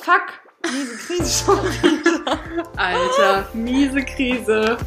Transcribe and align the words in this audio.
Fuck! 0.00 0.40
Miese 0.72 0.96
Krise 0.96 1.44
schon 1.44 1.58
wieder. 1.58 2.38
Alter, 2.76 3.48
miese 3.54 4.02
Krise. 4.04 4.78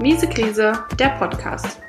Miese 0.00 0.28
Krise, 0.28 0.72
der 0.98 1.08
Podcast. 1.10 1.80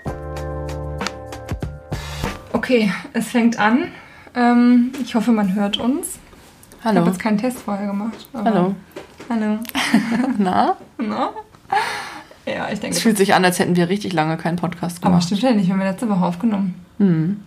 Okay, 2.54 2.92
es 3.14 3.28
fängt 3.30 3.60
an. 3.60 3.92
Ähm, 4.36 4.92
ich 5.02 5.16
hoffe, 5.16 5.32
man 5.32 5.54
hört 5.56 5.78
uns. 5.78 6.20
Ich 6.80 6.86
habe 6.86 6.98
Hallo. 7.00 7.08
jetzt 7.08 7.20
keinen 7.20 7.38
Test 7.38 7.60
vorher 7.60 7.88
gemacht. 7.88 8.28
aber- 8.34 8.46
Hallo. 8.46 8.76
Hallo. 9.30 9.60
Na? 10.38 10.78
Na? 10.98 11.32
Ja, 12.56 12.70
ich 12.72 12.80
denke. 12.80 12.96
Es 12.96 13.02
fühlt 13.04 13.18
sich 13.18 13.34
an, 13.34 13.44
als 13.44 13.60
hätten 13.60 13.76
wir 13.76 13.90
richtig 13.90 14.14
lange 14.14 14.38
keinen 14.38 14.56
Podcast 14.56 15.00
Aber 15.02 15.10
gemacht. 15.10 15.26
stimmt 15.26 15.42
ja 15.42 15.52
nicht, 15.52 15.68
wir 15.68 15.74
haben 15.74 15.82
letzte 15.82 16.08
Woche 16.08 16.24
aufgenommen. 16.24 16.74
Hm. 17.00 17.42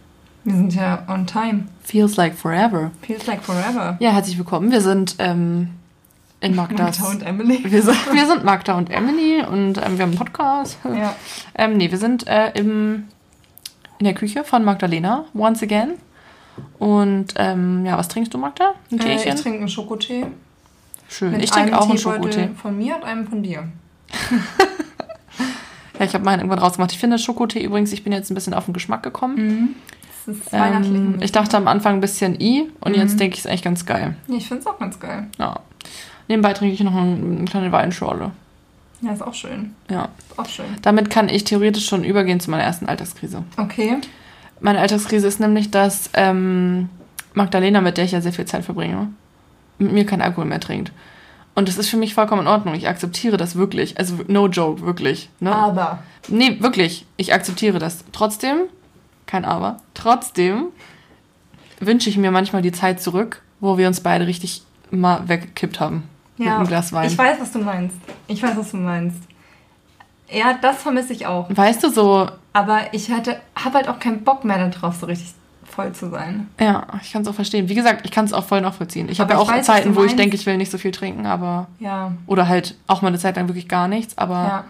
Wir 0.45 0.55
sind 0.55 0.75
ja 0.75 1.03
on 1.09 1.27
time. 1.27 1.65
Feels 1.83 2.17
like 2.17 2.35
forever. 2.35 2.91
Feels 3.01 3.27
like 3.27 3.43
forever. 3.43 3.97
Ja, 4.01 4.11
herzlich 4.11 4.37
willkommen. 4.37 4.71
Wir 4.71 4.83
sind 4.83 5.17
ähm, 5.19 5.71
in 6.41 6.55
Magdas. 6.55 6.99
Magda 6.99 7.15
und 7.15 7.23
Emily. 7.23 7.65
wir, 7.73 7.83
sind, 7.83 7.97
wir 8.13 8.27
sind 8.27 8.45
Magda 8.45 8.77
und 8.77 8.91
Emily 8.91 9.43
und 9.43 9.79
ähm, 9.79 9.97
wir 9.97 10.03
haben 10.03 10.11
einen 10.11 10.15
Podcast. 10.17 10.77
Ja. 10.85 11.17
Ähm, 11.55 11.79
nee, 11.79 11.91
wir 11.91 11.99
sind 11.99 12.27
äh, 12.27 12.51
im, 12.53 13.05
in 13.99 14.05
der 14.05 14.15
Küche 14.15 14.45
von 14.45 14.63
Magdalena, 14.63 15.25
once 15.35 15.63
again. 15.63 15.95
Und 16.79 17.33
ähm, 17.37 17.87
ja, 17.87 17.97
was 17.97 18.09
trinkst 18.09 18.35
du, 18.35 18.37
Magda? 18.37 18.75
Ein 18.93 19.01
Äh, 19.01 19.15
ich 19.15 19.23
trinke 19.41 19.61
einen 19.61 19.69
Schokotee. 19.71 20.27
Schön. 21.09 21.31
Mit 21.31 21.45
Ich 21.45 21.51
trinke 21.51 21.79
auch 21.79 21.89
einen 21.89 21.99
Schokotee. 21.99 22.51
Von 22.61 22.77
mir 22.77 22.97
und 22.97 23.05
einem 23.05 23.27
von 23.27 23.43
dir. 23.43 23.69
Ja, 25.99 26.05
ich 26.05 26.15
habe 26.15 26.25
meinen 26.25 26.41
irgendwann 26.41 26.59
rausgemacht. 26.61 26.93
Ich 26.93 26.99
finde 26.99 27.19
Schokotee 27.19 27.63
übrigens, 27.63 27.93
ich 27.93 28.05
bin 28.05 28.13
jetzt 28.13 28.31
ein 28.31 28.35
bisschen 28.35 28.55
auf 28.55 28.65
den 28.67 28.75
Geschmack 28.75 29.03
gekommen. 29.03 29.37
Mhm. 29.37 29.69
Das 30.27 30.37
ist 30.37 30.53
weihnachtlich. 30.53 30.95
Ähm, 30.95 31.19
ich 31.21 31.33
dachte 31.33 31.57
am 31.57 31.69
Anfang 31.69 31.95
ein 31.95 32.01
bisschen 32.01 32.39
i 32.41 32.69
und 32.81 32.93
Mhm. 32.95 33.01
jetzt 33.03 33.19
denke 33.19 33.35
ich 33.35 33.41
es 33.41 33.47
eigentlich 33.47 33.63
ganz 33.63 33.87
geil. 33.87 34.15
Ich 34.29 34.47
finde 34.47 34.61
es 34.61 34.67
auch 34.67 34.79
ganz 34.79 35.01
geil. 35.01 35.27
Ja. 35.39 35.61
Nebenbei 36.29 36.53
trinke 36.53 36.75
ich 36.75 36.81
noch 36.83 36.95
ein- 36.95 37.37
eine 37.39 37.45
kleine 37.47 37.73
Weinschorle. 37.73 38.31
Ja, 39.01 39.13
ist 39.13 39.23
auch 39.23 39.33
schön. 39.35 39.75
Ja. 39.91 40.09
Ist 40.29 40.39
auch 40.39 40.47
schön. 40.49 40.67
Damit 40.83 41.09
kann 41.09 41.29
ich 41.29 41.45
theoretisch 41.45 41.87
schon 41.87 42.05
übergehen 42.05 42.41
zu 42.41 42.51
meiner 42.51 42.65
ersten 42.65 42.87
Alltagskrise. 42.87 43.43
Okay. 43.57 43.97
Meine 44.61 44.81
Alltagskrise 44.81 45.27
ist 45.29 45.41
nämlich, 45.41 45.71
dass 45.71 46.11
ähm, 46.15 46.89
Magdalena, 47.33 47.81
mit 47.81 47.97
der 47.97 48.05
ich 48.05 48.13
ja 48.13 48.21
sehr 48.21 48.33
viel 48.33 48.45
Zeit 48.45 48.65
verbringe, 48.65 49.09
mit 49.79 49.93
mir 49.93 50.05
keinen 50.05 50.23
Alkohol 50.23 50.47
mehr 50.47 50.61
trinkt. 50.61 50.91
Und 51.59 51.67
das 51.67 51.77
ist 51.77 51.89
für 51.89 51.97
mich 51.97 52.15
vollkommen 52.15 52.43
in 52.43 52.47
Ordnung. 52.47 52.77
Ich 52.77 52.87
akzeptiere 52.87 53.37
das 53.37 53.57
wirklich. 53.57 53.99
Also 53.99 54.21
no 54.29 54.47
joke, 54.47 54.83
wirklich. 54.83 55.29
Ne? 55.41 55.53
Aber. 55.53 55.99
Nee, 56.29 56.59
wirklich. 56.61 57.05
Ich 57.17 57.35
akzeptiere 57.35 57.81
das. 57.81 58.05
Trotzdem, 58.13 58.59
kein 59.27 59.45
Aber, 59.45 59.79
trotzdem 59.93 60.67
wünsche 61.81 62.11
ich 62.11 62.17
mir 62.17 62.31
manchmal 62.31 62.63
die 62.63 62.71
Zeit 62.71 63.03
zurück, 63.03 63.43
wo 63.59 63.77
wir 63.77 63.89
uns 63.89 64.03
beide 64.03 64.29
richtig 64.29 64.63
mal 64.93 65.29
weggekippt 65.29 65.81
haben. 65.81 66.05
Mit 66.37 66.47
Ja, 66.47 66.59
einem 66.59 66.69
Glas 66.69 66.93
Wein. 66.93 67.09
ich 67.09 67.19
weiß, 67.19 67.41
was 67.41 67.51
du 67.51 67.59
meinst. 67.59 67.97
Ich 68.29 68.41
weiß, 68.41 68.57
was 68.57 68.71
du 68.71 68.77
meinst. 68.77 69.19
Ja, 70.31 70.57
das 70.63 70.81
vermisse 70.81 71.13
ich 71.13 71.27
auch. 71.27 71.49
Weißt 71.51 71.83
du, 71.83 71.91
so, 71.91 72.29
Aber 72.53 72.83
ich 72.93 73.11
hatte, 73.11 73.41
habe 73.57 73.79
halt 73.79 73.89
auch 73.89 73.99
keinen 73.99 74.23
Bock 74.23 74.45
mehr 74.45 74.69
darauf, 74.69 74.95
so 74.95 75.07
richtig 75.07 75.35
voll 75.79 75.93
zu 75.93 76.11
sein. 76.11 76.49
ja, 76.59 76.87
ich 77.03 77.13
kann 77.13 77.23
es 77.23 77.29
auch 77.29 77.35
verstehen. 77.35 77.69
Wie 77.69 77.75
gesagt, 77.77 78.01
ich 78.05 78.11
kann 78.11 78.25
es 78.25 78.33
auch 78.33 78.45
voll 78.45 78.61
nachvollziehen. 78.61 79.09
Ich 79.09 79.21
habe 79.21 79.33
ja 79.33 79.41
ich 79.41 79.43
auch 79.49 79.53
weiß, 79.53 79.65
Zeiten, 79.67 79.95
wo 79.95 80.03
ich 80.05 80.17
denke, 80.17 80.35
ich 80.35 80.45
will 80.45 80.57
nicht 80.57 80.73
so 80.73 80.79
viel 80.79 80.91
trinken, 80.91 81.25
aber. 81.27 81.69
Ja, 81.79 82.13
Oder 82.27 82.49
halt 82.49 82.75
auch 82.89 83.01
mal 83.03 83.09
eine 83.09 83.19
Zeit 83.19 83.37
lang 83.37 83.47
wirklich 83.49 83.69
gar 83.69 83.87
nichts. 83.87 84.19
Aber 84.19 84.35
ja, 84.35 84.65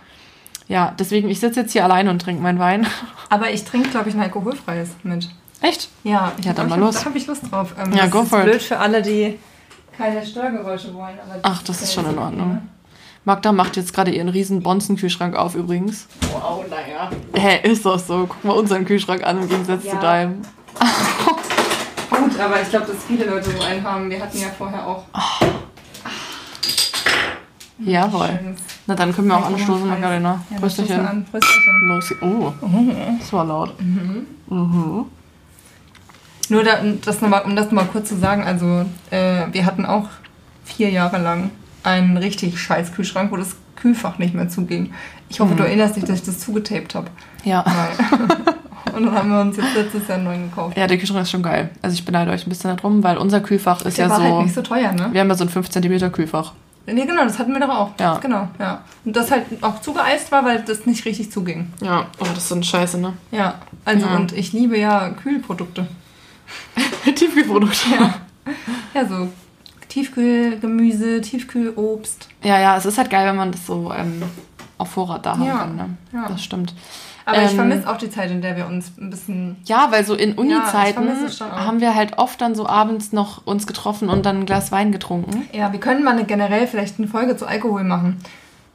ja. 0.68 0.94
deswegen, 0.98 1.30
ich 1.30 1.40
sitze 1.40 1.60
jetzt 1.60 1.72
hier 1.72 1.84
alleine 1.84 2.10
und 2.10 2.20
trinke 2.20 2.42
meinen 2.42 2.58
Wein. 2.58 2.86
Aber 3.30 3.50
ich 3.50 3.64
trinke, 3.64 3.88
glaube 3.90 4.08
ich, 4.08 4.14
ein 4.14 4.20
alkoholfreies 4.22 4.90
mit. 5.02 5.28
Echt? 5.60 5.88
Ja, 6.04 6.32
Ja, 6.42 6.52
dann 6.52 6.66
ich 6.66 6.70
mal 6.70 6.78
los. 6.80 6.96
Da 6.96 7.04
habe 7.06 7.16
ich 7.18 7.26
Lust 7.26 7.50
drauf. 7.50 7.74
Ähm, 7.78 7.92
Ja, 7.92 8.02
das 8.04 8.10
go 8.10 8.20
ist 8.22 8.28
for 8.28 8.38
it. 8.40 8.44
blöd 8.46 8.62
für 8.62 8.78
alle, 8.78 9.00
die 9.02 9.38
keine 9.96 10.24
Störgeräusche 10.24 10.92
wollen. 10.94 11.18
aber 11.24 11.38
Ach, 11.42 11.62
das 11.62 11.82
ist 11.82 11.92
schon 11.94 12.06
in 12.06 12.16
ja 12.16 12.20
Ordnung. 12.22 12.62
Magda 13.24 13.52
macht 13.52 13.76
jetzt 13.76 13.92
gerade 13.92 14.10
ihren 14.10 14.28
riesen 14.28 14.62
Bonzen-Kühlschrank 14.62 15.34
auf 15.36 15.54
übrigens. 15.54 16.06
Wow, 16.32 16.64
naja. 16.70 17.10
Hä, 17.34 17.68
ist 17.70 17.84
doch 17.84 17.98
so. 17.98 18.26
Guck 18.28 18.44
mal 18.44 18.52
unseren 18.52 18.84
Kühlschrank 18.86 19.22
an 19.26 19.42
im 19.42 19.48
Gegensatz 19.48 19.84
Ja. 19.84 19.90
zu 19.92 19.96
deinem. 19.98 20.42
Gut, 22.10 22.40
aber 22.40 22.62
ich 22.62 22.70
glaube, 22.70 22.86
dass 22.86 23.04
viele 23.06 23.24
Leute 23.24 23.50
so 23.50 23.60
einen 23.62 23.82
haben. 23.82 24.10
Wir 24.10 24.20
hatten 24.20 24.38
ja 24.38 24.48
vorher 24.56 24.86
auch. 24.86 25.04
Jawohl. 27.78 28.26
schönes 28.26 28.60
Na 28.86 28.94
dann 28.94 29.14
können 29.14 29.28
wir 29.28 29.36
auch 29.36 29.46
anstoßen, 29.46 29.86
Magdalena. 29.86 30.44
Ja, 30.50 30.58
Prösterchen. 30.58 31.06
an. 31.06 31.24
Prösterchen. 31.30 31.88
Los. 31.88 32.14
Oh, 32.22 32.52
das 33.18 33.32
war 33.32 33.44
laut. 33.44 33.74
Mhm. 33.80 34.26
Nur 36.48 36.64
da, 36.64 36.78
das 37.04 37.20
noch 37.20 37.28
mal, 37.28 37.40
um 37.40 37.54
das 37.54 37.66
nochmal 37.66 37.86
kurz 37.86 38.08
zu 38.08 38.16
sagen, 38.16 38.42
also 38.42 38.86
äh, 39.10 39.46
wir 39.52 39.66
hatten 39.66 39.84
auch 39.84 40.08
vier 40.64 40.90
Jahre 40.90 41.18
lang 41.18 41.50
einen 41.82 42.16
richtig 42.16 42.58
scheiß 42.58 42.92
Kühlschrank, 42.92 43.30
wo 43.30 43.36
das 43.36 43.56
Kühlfach 43.76 44.18
nicht 44.18 44.34
mehr 44.34 44.48
zuging. 44.48 44.92
Ich 45.28 45.40
hoffe, 45.40 45.54
du 45.54 45.62
erinnerst 45.62 45.96
dich, 45.96 46.04
dass 46.04 46.18
ich 46.18 46.24
das 46.24 46.40
zugetaped 46.40 46.94
habe. 46.94 47.08
Ja. 47.44 47.64
Und 48.98 49.06
dann 49.06 49.14
haben 49.14 49.30
wir 49.30 49.40
uns 49.40 49.56
jetzt 49.56 49.74
letztes 49.74 50.06
Jahr 50.08 50.16
einen 50.16 50.24
neuen 50.24 50.50
gekauft. 50.50 50.76
Ja, 50.76 50.86
der 50.86 50.98
Kühlschrank 50.98 51.22
ist 51.22 51.30
schon 51.30 51.42
geil. 51.42 51.70
Also 51.82 51.94
ich 51.94 52.04
beneide 52.04 52.30
euch 52.30 52.46
ein 52.46 52.48
bisschen 52.50 52.74
darum, 52.76 53.02
weil 53.02 53.16
unser 53.16 53.40
Kühlfach 53.40 53.82
ist 53.84 53.96
Der 53.98 54.06
ja 54.06 54.10
war 54.10 54.18
so. 54.18 54.22
halt 54.24 54.42
nicht 54.44 54.54
so 54.54 54.62
teuer, 54.62 54.92
ne? 54.92 55.08
Wir 55.12 55.20
haben 55.20 55.28
ja 55.28 55.34
so 55.34 55.44
ein 55.44 55.48
5 55.50 55.68
cm 55.70 56.12
Kühlfach. 56.12 56.52
Nee, 56.86 57.04
genau, 57.04 57.22
das 57.24 57.38
hatten 57.38 57.52
wir 57.52 57.60
doch 57.60 57.68
auch. 57.68 57.90
Ja. 58.00 58.16
Genau, 58.18 58.48
ja. 58.58 58.80
Und 59.04 59.14
das 59.14 59.30
halt 59.30 59.44
auch 59.60 59.80
zugeeist 59.82 60.32
war, 60.32 60.42
weil 60.46 60.62
das 60.62 60.86
nicht 60.86 61.04
richtig 61.04 61.30
zuging. 61.30 61.70
Ja, 61.82 62.06
oh, 62.18 62.24
das 62.24 62.38
ist 62.38 62.48
so 62.48 62.54
eine 62.54 62.64
Scheiße, 62.64 62.98
ne? 62.98 63.12
Ja, 63.30 63.56
also 63.84 64.06
Ja. 64.06 64.16
und 64.16 64.32
ich 64.32 64.52
liebe 64.54 64.78
ja 64.78 65.10
Kühlprodukte. 65.10 65.86
Tiefkühlprodukte. 67.14 67.90
Ja. 68.00 68.14
Ja, 68.94 69.06
so 69.06 69.28
Tiefkühlgemüse, 69.88 71.20
Tiefkühlobst. 71.20 72.28
Ja, 72.42 72.58
ja, 72.58 72.76
es 72.76 72.86
ist 72.86 72.98
halt 72.98 73.10
geil, 73.10 73.26
wenn 73.26 73.36
man 73.36 73.52
das 73.52 73.66
so 73.66 73.92
ähm, 73.92 74.22
auf 74.78 74.88
Vorrat 74.90 75.26
da 75.26 75.32
haben 75.32 75.44
Ja, 75.44 75.58
kann, 75.58 75.76
ne? 75.76 75.88
ja. 76.12 76.26
Das 76.28 76.42
stimmt. 76.42 76.74
Aber 77.28 77.42
ich 77.42 77.50
Ähm, 77.50 77.56
vermisse 77.56 77.90
auch 77.90 77.98
die 77.98 78.08
Zeit, 78.10 78.30
in 78.30 78.40
der 78.40 78.56
wir 78.56 78.66
uns 78.66 78.90
ein 78.98 79.10
bisschen 79.10 79.56
Ja, 79.66 79.88
weil 79.90 80.02
so 80.04 80.14
in 80.14 80.32
Uni-Zeiten 80.32 81.06
auch. 81.08 81.58
haben 81.58 81.80
wir 81.82 81.94
halt 81.94 82.16
oft 82.16 82.40
dann 82.40 82.54
so 82.54 82.66
abends 82.66 83.12
noch 83.12 83.46
uns 83.46 83.66
getroffen 83.66 84.08
und 84.08 84.24
dann 84.24 84.38
ein 84.40 84.46
Glas 84.46 84.72
Wein 84.72 84.92
getrunken. 84.92 85.46
Ja, 85.52 85.70
wir 85.70 85.78
können 85.80 86.02
mal 86.04 86.12
eine, 86.12 86.24
generell 86.24 86.66
vielleicht 86.66 86.98
eine 86.98 87.06
Folge 87.06 87.36
zu 87.36 87.46
Alkohol 87.46 87.84
machen. 87.84 88.16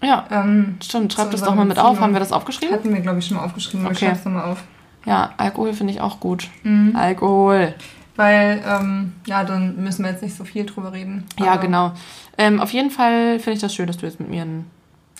Ja, 0.03 0.25
Ähm, 0.29 0.77
stimmt. 0.83 1.13
Schreib 1.13 1.31
das 1.31 1.41
doch 1.41 1.55
mal 1.55 1.65
mit 1.65 1.75
Beziehung. 1.77 1.93
auf. 1.93 1.99
Haben 2.01 2.13
wir 2.13 2.19
das 2.19 2.31
aufgeschrieben? 2.31 2.75
hatten 2.75 2.93
wir, 2.93 2.99
glaube 3.01 3.19
ich, 3.19 3.25
schon 3.25 3.37
mal 3.37 3.43
aufgeschrieben, 3.45 3.85
Okay. 3.87 3.93
ich 3.93 3.99
schreib's 3.99 4.25
nochmal 4.25 4.51
auf. 4.51 4.61
Ja, 5.05 5.31
Alkohol 5.37 5.73
finde 5.73 5.93
ich 5.93 6.01
auch 6.01 6.19
gut. 6.19 6.47
Mhm. 6.63 6.95
Alkohol. 6.95 7.73
Weil, 8.15 8.61
ähm, 8.67 9.13
ja, 9.25 9.43
dann 9.43 9.83
müssen 9.83 10.03
wir 10.05 10.11
jetzt 10.11 10.21
nicht 10.21 10.35
so 10.37 10.43
viel 10.43 10.65
drüber 10.67 10.93
reden. 10.93 11.23
Ja, 11.39 11.55
genau. 11.55 11.93
Ähm, 12.37 12.59
auf 12.61 12.71
jeden 12.71 12.91
Fall 12.91 13.39
finde 13.39 13.53
ich 13.53 13.59
das 13.61 13.73
schön, 13.73 13.87
dass 13.87 13.97
du 13.97 14.05
jetzt 14.05 14.19
mit 14.19 14.29
mir 14.29 14.43
ein, 14.43 14.65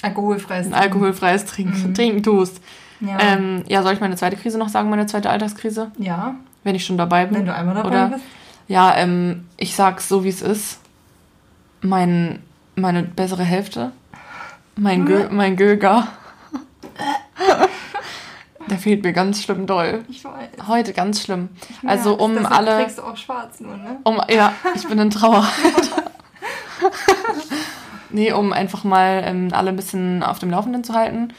Alkoholfreies. 0.04 0.68
ein 0.68 0.74
alkoholfreies 0.76 1.46
Trinken, 1.46 1.90
Mhm. 1.90 1.94
Trinken 1.96 2.22
tust. 2.24 2.62
Ja. 3.06 3.18
Ähm, 3.20 3.64
ja, 3.68 3.84
soll 3.84 3.94
ich 3.94 4.00
meine 4.00 4.16
zweite 4.16 4.38
Krise 4.38 4.58
noch 4.58 4.70
sagen, 4.70 4.90
meine 4.90 5.06
zweite 5.08 5.30
Alltagskrise? 5.30 5.92
ja, 5.98 6.36
Wenn 6.64 6.76
ich 6.76 6.86
schon 6.86 6.98
dabei 6.98 7.26
bin. 7.26 7.40
wenn 7.40 7.46
du 7.46 7.54
einmal 7.54 7.76
dabei 7.76 7.88
Oder? 7.90 8.08
bist. 8.10 8.24
Ja, 8.70 8.96
ähm, 8.96 9.46
ich 9.58 9.76
sag's 9.76 10.08
so, 10.08 10.24
wie 10.24 10.30
es 10.30 10.42
ist. 10.42 10.80
Mein, 11.82 12.42
meine 12.76 13.04
bessere 13.04 13.44
Hälfte. 13.44 13.92
Mein, 14.78 15.06
Gö 15.06 15.28
mein 15.32 15.58
Göger. 15.58 16.08
Der 18.70 18.78
fehlt 18.78 19.04
mir 19.04 19.12
ganz 19.12 19.44
schlimm 19.44 19.68
doll. 19.68 20.06
Ich 20.08 20.24
weiß. 20.24 20.66
Heute 20.68 20.94
ganz 20.94 21.22
schlimm. 21.22 21.50
Also 21.86 22.12
Ja, 22.12 22.20
um 22.20 22.36
deshalb 22.36 22.56
alle... 22.58 22.78
trägst 22.78 22.98
du 23.00 23.04
auch 23.04 23.18
schwarz 23.18 23.60
nur, 23.60 23.76
ne? 23.76 23.98
Um, 24.06 24.22
ja, 24.30 24.54
ich 24.74 24.88
bin 24.88 24.98
in 25.00 25.10
Trauer. 25.10 25.46
nee, 28.10 28.32
um 28.32 28.54
einfach 28.54 28.86
mal 28.86 29.22
ähm, 29.26 29.50
alle 29.52 29.70
ein 29.72 29.76
bisschen 29.76 30.24
auf 30.24 30.40
dem 30.40 30.50
Laufenden 30.50 30.86
zu 30.86 30.94
halten. 30.94 31.34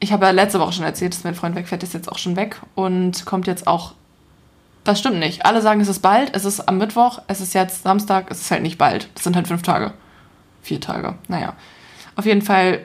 Ich 0.00 0.12
habe 0.12 0.26
ja 0.26 0.32
letzte 0.32 0.60
Woche 0.60 0.72
schon 0.72 0.84
erzählt, 0.84 1.14
dass 1.14 1.24
mein 1.24 1.34
Freund 1.34 1.54
wegfährt, 1.56 1.82
ist 1.82 1.94
jetzt 1.94 2.10
auch 2.10 2.18
schon 2.18 2.36
weg 2.36 2.60
und 2.74 3.24
kommt 3.24 3.46
jetzt 3.46 3.66
auch. 3.66 3.94
Das 4.82 4.98
stimmt 4.98 5.18
nicht. 5.18 5.46
Alle 5.46 5.62
sagen, 5.62 5.80
es 5.80 5.88
ist 5.88 6.00
bald, 6.00 6.34
es 6.34 6.44
ist 6.44 6.68
am 6.68 6.76
Mittwoch, 6.76 7.22
es 7.26 7.40
ist 7.40 7.54
jetzt 7.54 7.84
Samstag, 7.84 8.26
es 8.30 8.42
ist 8.42 8.50
halt 8.50 8.62
nicht 8.62 8.76
bald. 8.76 9.08
Das 9.14 9.24
sind 9.24 9.34
halt 9.34 9.48
fünf 9.48 9.62
Tage. 9.62 9.94
Vier 10.62 10.80
Tage. 10.80 11.14
Naja. 11.28 11.54
Auf 12.16 12.26
jeden 12.26 12.42
Fall 12.42 12.80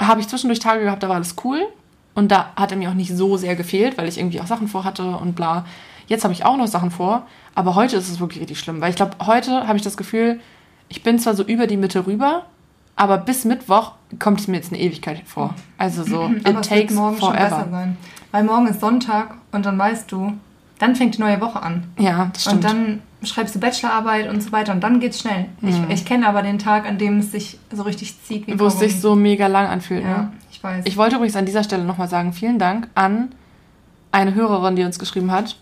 habe 0.00 0.20
ich 0.20 0.28
zwischendurch 0.28 0.58
Tage 0.58 0.82
gehabt, 0.82 1.02
da 1.02 1.08
war 1.08 1.16
alles 1.16 1.36
cool. 1.44 1.66
Und 2.14 2.32
da 2.32 2.52
hat 2.56 2.72
er 2.72 2.76
mir 2.76 2.90
auch 2.90 2.94
nicht 2.94 3.16
so 3.16 3.36
sehr 3.36 3.54
gefehlt, 3.54 3.96
weil 3.96 4.08
ich 4.08 4.18
irgendwie 4.18 4.40
auch 4.40 4.46
Sachen 4.46 4.66
vorhatte 4.66 5.04
und 5.04 5.36
bla. 5.36 5.64
Jetzt 6.08 6.24
habe 6.24 6.34
ich 6.34 6.44
auch 6.44 6.56
noch 6.56 6.66
Sachen 6.66 6.90
vor, 6.90 7.26
aber 7.54 7.76
heute 7.76 7.96
ist 7.96 8.08
es 8.08 8.18
wirklich 8.18 8.40
richtig 8.40 8.58
schlimm, 8.58 8.80
weil 8.80 8.90
ich 8.90 8.96
glaube, 8.96 9.12
heute 9.24 9.68
habe 9.68 9.76
ich 9.76 9.84
das 9.84 9.96
Gefühl, 9.96 10.40
ich 10.88 11.02
bin 11.02 11.18
zwar 11.18 11.34
so 11.34 11.44
über 11.44 11.66
die 11.66 11.76
Mitte 11.76 12.06
rüber, 12.06 12.46
aber 12.98 13.18
bis 13.18 13.44
Mittwoch 13.44 13.92
kommt 14.18 14.40
es 14.40 14.48
mir 14.48 14.56
jetzt 14.56 14.72
eine 14.72 14.80
Ewigkeit 14.82 15.22
vor. 15.26 15.54
Also 15.78 16.02
so, 16.04 16.24
Aber 16.24 16.34
it 16.36 16.46
es 16.46 16.54
wird 16.54 16.68
takes 16.68 16.94
morgen 16.94 17.18
schon 17.18 17.32
besser 17.32 17.48
forever. 17.50 17.68
sein. 17.70 17.96
Weil 18.32 18.44
morgen 18.44 18.66
ist 18.66 18.80
Sonntag 18.80 19.34
und 19.52 19.64
dann 19.64 19.78
weißt 19.78 20.10
du, 20.12 20.32
dann 20.78 20.94
fängt 20.96 21.16
die 21.16 21.20
neue 21.20 21.40
Woche 21.40 21.62
an. 21.62 21.84
Ja, 21.98 22.30
das 22.32 22.46
Und 22.46 22.58
stimmt. 22.58 22.64
dann 22.64 23.02
schreibst 23.22 23.54
du 23.54 23.60
Bachelorarbeit 23.60 24.28
und 24.28 24.42
so 24.42 24.52
weiter 24.52 24.72
und 24.72 24.80
dann 24.82 25.00
geht's 25.00 25.20
schnell. 25.20 25.46
Mhm. 25.60 25.68
Ich, 25.68 25.76
ich 26.00 26.04
kenne 26.04 26.28
aber 26.28 26.42
den 26.42 26.58
Tag, 26.58 26.86
an 26.86 26.98
dem 26.98 27.18
es 27.18 27.32
sich 27.32 27.58
so 27.72 27.82
richtig 27.82 28.22
zieht. 28.22 28.46
Wie 28.46 28.58
Wo 28.60 28.66
es 28.66 28.78
sich 28.78 29.00
so 29.00 29.14
mega 29.16 29.46
lang 29.46 29.66
anfühlt. 29.66 30.04
Ja, 30.04 30.08
Ne? 30.18 30.32
ich 30.50 30.56
Ich 30.58 30.64
weiß. 30.64 30.84
Ich 30.86 30.96
wollte 30.96 31.16
übrigens 31.16 31.36
an 31.36 31.46
dieser 31.46 31.64
Stelle 31.64 31.84
nochmal 31.84 32.08
sagen, 32.08 32.32
vielen 32.32 32.58
Dank 32.58 32.88
an 32.94 33.28
eine 34.12 34.34
Hörerin, 34.34 34.76
die 34.76 34.84
uns 34.84 34.98
geschrieben 34.98 35.30
hat. 35.32 35.56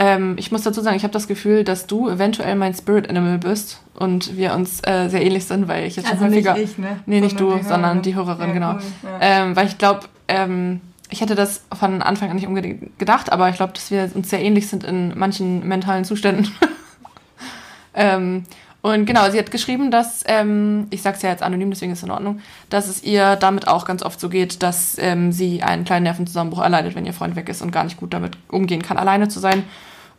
Ähm, 0.00 0.36
ich 0.38 0.52
muss 0.52 0.62
dazu 0.62 0.80
sagen, 0.80 0.96
ich 0.96 1.02
habe 1.02 1.12
das 1.12 1.26
Gefühl, 1.26 1.64
dass 1.64 1.86
du 1.88 2.08
eventuell 2.08 2.54
mein 2.54 2.72
Spirit 2.72 3.10
Animal 3.10 3.38
bist 3.38 3.80
und 3.94 4.36
wir 4.36 4.54
uns 4.54 4.80
äh, 4.86 5.08
sehr 5.08 5.22
ähnlich 5.22 5.44
sind, 5.46 5.66
weil 5.66 5.86
ich 5.86 5.96
jetzt 5.96 6.08
Also 6.08 6.24
schon 6.24 6.30
nicht 6.30 6.48
häufiger. 6.48 6.62
ich, 6.62 6.78
ne? 6.78 7.00
Nee, 7.06 7.20
nicht 7.20 7.38
Sondern 7.38 7.56
du, 7.56 7.62
die 7.62 7.68
sondern 7.68 8.02
die 8.02 8.14
Hörerin, 8.14 8.48
Ja, 8.48 8.54
genau. 8.54 8.72
cool, 8.74 8.80
ja. 9.02 9.18
Ähm, 9.20 9.56
weil 9.56 9.66
ich 9.66 9.76
glaube, 9.76 10.02
ähm, 10.28 10.80
ich 11.10 11.20
hätte 11.20 11.34
das 11.34 11.64
von 11.76 12.00
Anfang 12.02 12.30
an 12.30 12.36
nicht 12.36 12.46
unbedingt 12.46 12.96
gedacht, 12.98 13.32
aber 13.32 13.48
ich 13.48 13.56
glaube, 13.56 13.72
dass 13.72 13.90
wir 13.90 14.08
uns 14.14 14.30
sehr 14.30 14.40
ähnlich 14.40 14.68
sind 14.68 14.84
in 14.84 15.18
manchen 15.18 15.66
mentalen 15.66 16.04
Zuständen. 16.04 16.48
ähm, 17.94 18.44
und 18.80 19.06
genau, 19.06 19.28
sie 19.30 19.38
hat 19.38 19.50
geschrieben, 19.50 19.90
dass, 19.90 20.22
ähm, 20.28 20.86
ich 20.90 21.02
sag's 21.02 21.22
ja 21.22 21.30
jetzt 21.30 21.42
anonym, 21.42 21.70
deswegen 21.70 21.90
ist 21.90 21.98
es 21.98 22.04
in 22.04 22.12
Ordnung, 22.12 22.40
dass 22.70 22.86
es 22.86 23.02
ihr 23.02 23.34
damit 23.34 23.66
auch 23.66 23.84
ganz 23.84 24.04
oft 24.04 24.20
so 24.20 24.28
geht, 24.28 24.62
dass 24.62 24.96
ähm, 24.98 25.32
sie 25.32 25.62
einen 25.64 25.84
kleinen 25.84 26.04
Nervenzusammenbruch 26.04 26.62
erleidet, 26.62 26.94
wenn 26.94 27.04
ihr 27.04 27.12
Freund 27.12 27.34
weg 27.34 27.48
ist 27.48 27.62
und 27.62 27.72
gar 27.72 27.82
nicht 27.82 27.96
gut 27.96 28.14
damit 28.14 28.38
umgehen 28.48 28.82
kann, 28.82 28.96
alleine 28.96 29.28
zu 29.28 29.40
sein. 29.40 29.64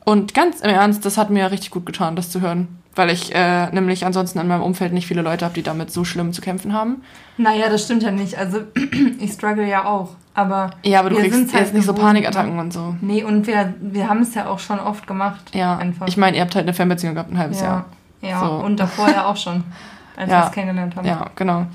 Und 0.06 0.34
ganz 0.34 0.62
im 0.62 0.70
Ernst, 0.70 1.06
das 1.06 1.18
hat 1.18 1.30
mir 1.30 1.52
richtig 1.52 1.72
gut 1.72 1.86
getan, 1.86 2.16
das 2.16 2.30
zu 2.32 2.42
hören. 2.42 2.68
Weil 2.96 3.12
ich 3.12 3.34
äh, 3.34 3.70
nämlich 3.72 4.06
ansonsten 4.06 4.40
in 4.40 4.48
meinem 4.48 4.64
Umfeld 4.64 4.92
nicht 4.94 5.08
viele 5.08 5.22
Leute 5.22 5.46
habe, 5.46 5.54
die 5.54 5.62
damit 5.64 5.92
so 5.92 6.04
schlimm 6.04 6.34
zu 6.34 6.42
kämpfen 6.42 6.74
haben. 6.74 7.04
Naja, 7.38 7.70
das 7.70 7.84
stimmt 7.86 8.04
ja 8.04 8.12
nicht. 8.12 8.38
Also 8.38 8.62
ich 9.20 9.32
struggle 9.32 9.68
ja 9.68 9.86
auch. 9.86 10.10
Aber 10.34 10.72
Ja, 10.84 11.00
aber 11.02 11.10
du 11.12 11.18
wir 11.18 11.30
kriegst 11.30 11.54
halt 11.54 11.66
jetzt 11.66 11.74
nicht 11.74 11.86
so 11.86 11.94
Panikattacken 11.94 12.58
und 12.60 12.74
so. 12.74 12.96
Nee, 13.02 13.24
und 13.24 13.46
wir, 13.48 13.74
wir 13.80 14.10
haben 14.10 14.22
es 14.22 14.34
ja 14.36 14.48
auch 14.48 14.60
schon 14.60 14.80
oft 14.80 15.06
gemacht. 15.06 15.52
Ja, 15.54 15.78
Einfach. 15.78 16.08
ich 16.08 16.18
meine, 16.18 16.38
ihr 16.38 16.42
habt 16.44 16.56
halt 16.56 16.66
eine 16.66 16.74
Fernbeziehung 16.74 17.14
gehabt, 17.14 17.32
ein 17.32 17.38
halbes 17.38 17.60
ja. 17.62 17.66
Jahr. 17.68 17.86
Ja, 18.22 18.40
So. 18.40 18.52
und 18.66 18.78
davor 18.80 19.10
ja 19.10 19.26
auch 19.26 19.38
schon, 19.38 19.64
als 20.18 20.30
Ja. 20.32 20.42
wir 20.42 20.46
es 20.48 20.52
kennengelernt 20.52 20.96
haben. 20.96 21.06
Ja, 21.08 21.28
genau. 21.36 21.66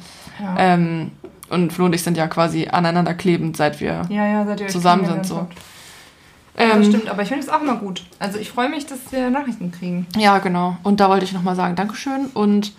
ja. 0.43 0.55
Ähm, 0.59 1.11
und 1.51 1.73
Flo 1.73 1.85
und 1.87 1.95
ich 1.95 2.03
sind 2.03 2.17
ja 2.17 2.27
quasi 2.27 2.69
aneinander 2.69 3.15
klebend, 3.15 3.57
seit 3.57 3.81
wir. 3.81 4.03
ja, 4.09 4.27
ja, 4.27 4.45
seid 4.45 4.61
ihr 4.61 4.69
zusammen 4.69 5.05
sind 5.07 5.25
so. 5.27 5.37
habt. 5.39 5.55
Ja, 6.59 6.69
das 6.69 6.77
Ähm, 6.77 6.85
stimmt, 6.85 7.09
aber 7.09 7.23
ich 7.23 7.29
finde 7.29 7.43
es 7.45 7.49
auch 7.49 7.61
immer 7.61 7.77
gut. 7.77 8.03
Also 8.19 8.39
ich 8.39 8.51
freue 8.51 8.69
mich, 8.69 8.87
dass 8.87 8.99
wir 9.11 9.31
Nachrichten 9.31 9.73
kriegen. 9.73 10.07
ja, 10.17 10.39
genau. 10.39 10.77
Und 10.83 11.01
da 11.01 11.09
wollte 11.09 11.25
ich 11.25 11.33
nochmal 11.33 11.57
sagen, 11.57 11.75
Dankeschön. 11.77 12.27
Und 12.35 12.73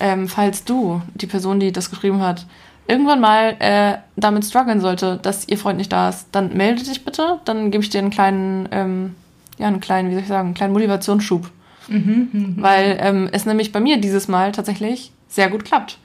ähm, 0.00 0.28
falls 0.28 0.64
du, 0.64 1.00
die 1.14 1.26
Person, 1.26 1.58
die 1.60 1.72
das 1.72 1.88
geschrieben 1.90 2.20
hat, 2.20 2.46
irgendwann 2.88 3.20
mal 3.20 3.56
äh, 3.60 3.98
damit 4.16 4.44
strugglen 4.44 4.80
sollte, 4.80 5.18
dass 5.22 5.48
ihr 5.48 5.56
Freund 5.56 5.78
nicht 5.78 5.92
da 5.92 6.08
ist, 6.08 6.26
dann 6.32 6.54
melde 6.56 6.82
dich 6.82 7.04
bitte. 7.04 7.38
Dann 7.44 7.70
gebe 7.70 7.82
ich 7.82 7.90
dir 7.90 8.00
einen 8.00 8.10
kleinen, 8.10 8.68
ähm, 8.72 9.14
ja, 9.58 9.68
einen 9.68 9.80
kleinen, 9.80 10.10
wie 10.10 10.14
soll 10.14 10.22
ich 10.22 10.28
sagen, 10.28 10.48
einen 10.48 10.54
kleinen 10.54 10.72
Motivationsschub. 10.72 11.48
Mhm. 11.88 12.56
Weil 12.58 12.98
ähm, 13.00 13.28
es 13.32 13.46
nämlich 13.46 13.72
bei 13.72 13.80
mir 13.80 13.98
dieses 14.00 14.28
Mal 14.28 14.52
tatsächlich 14.52 15.12
sehr 15.28 15.48
gut 15.48 15.64
klappt. 15.64 15.98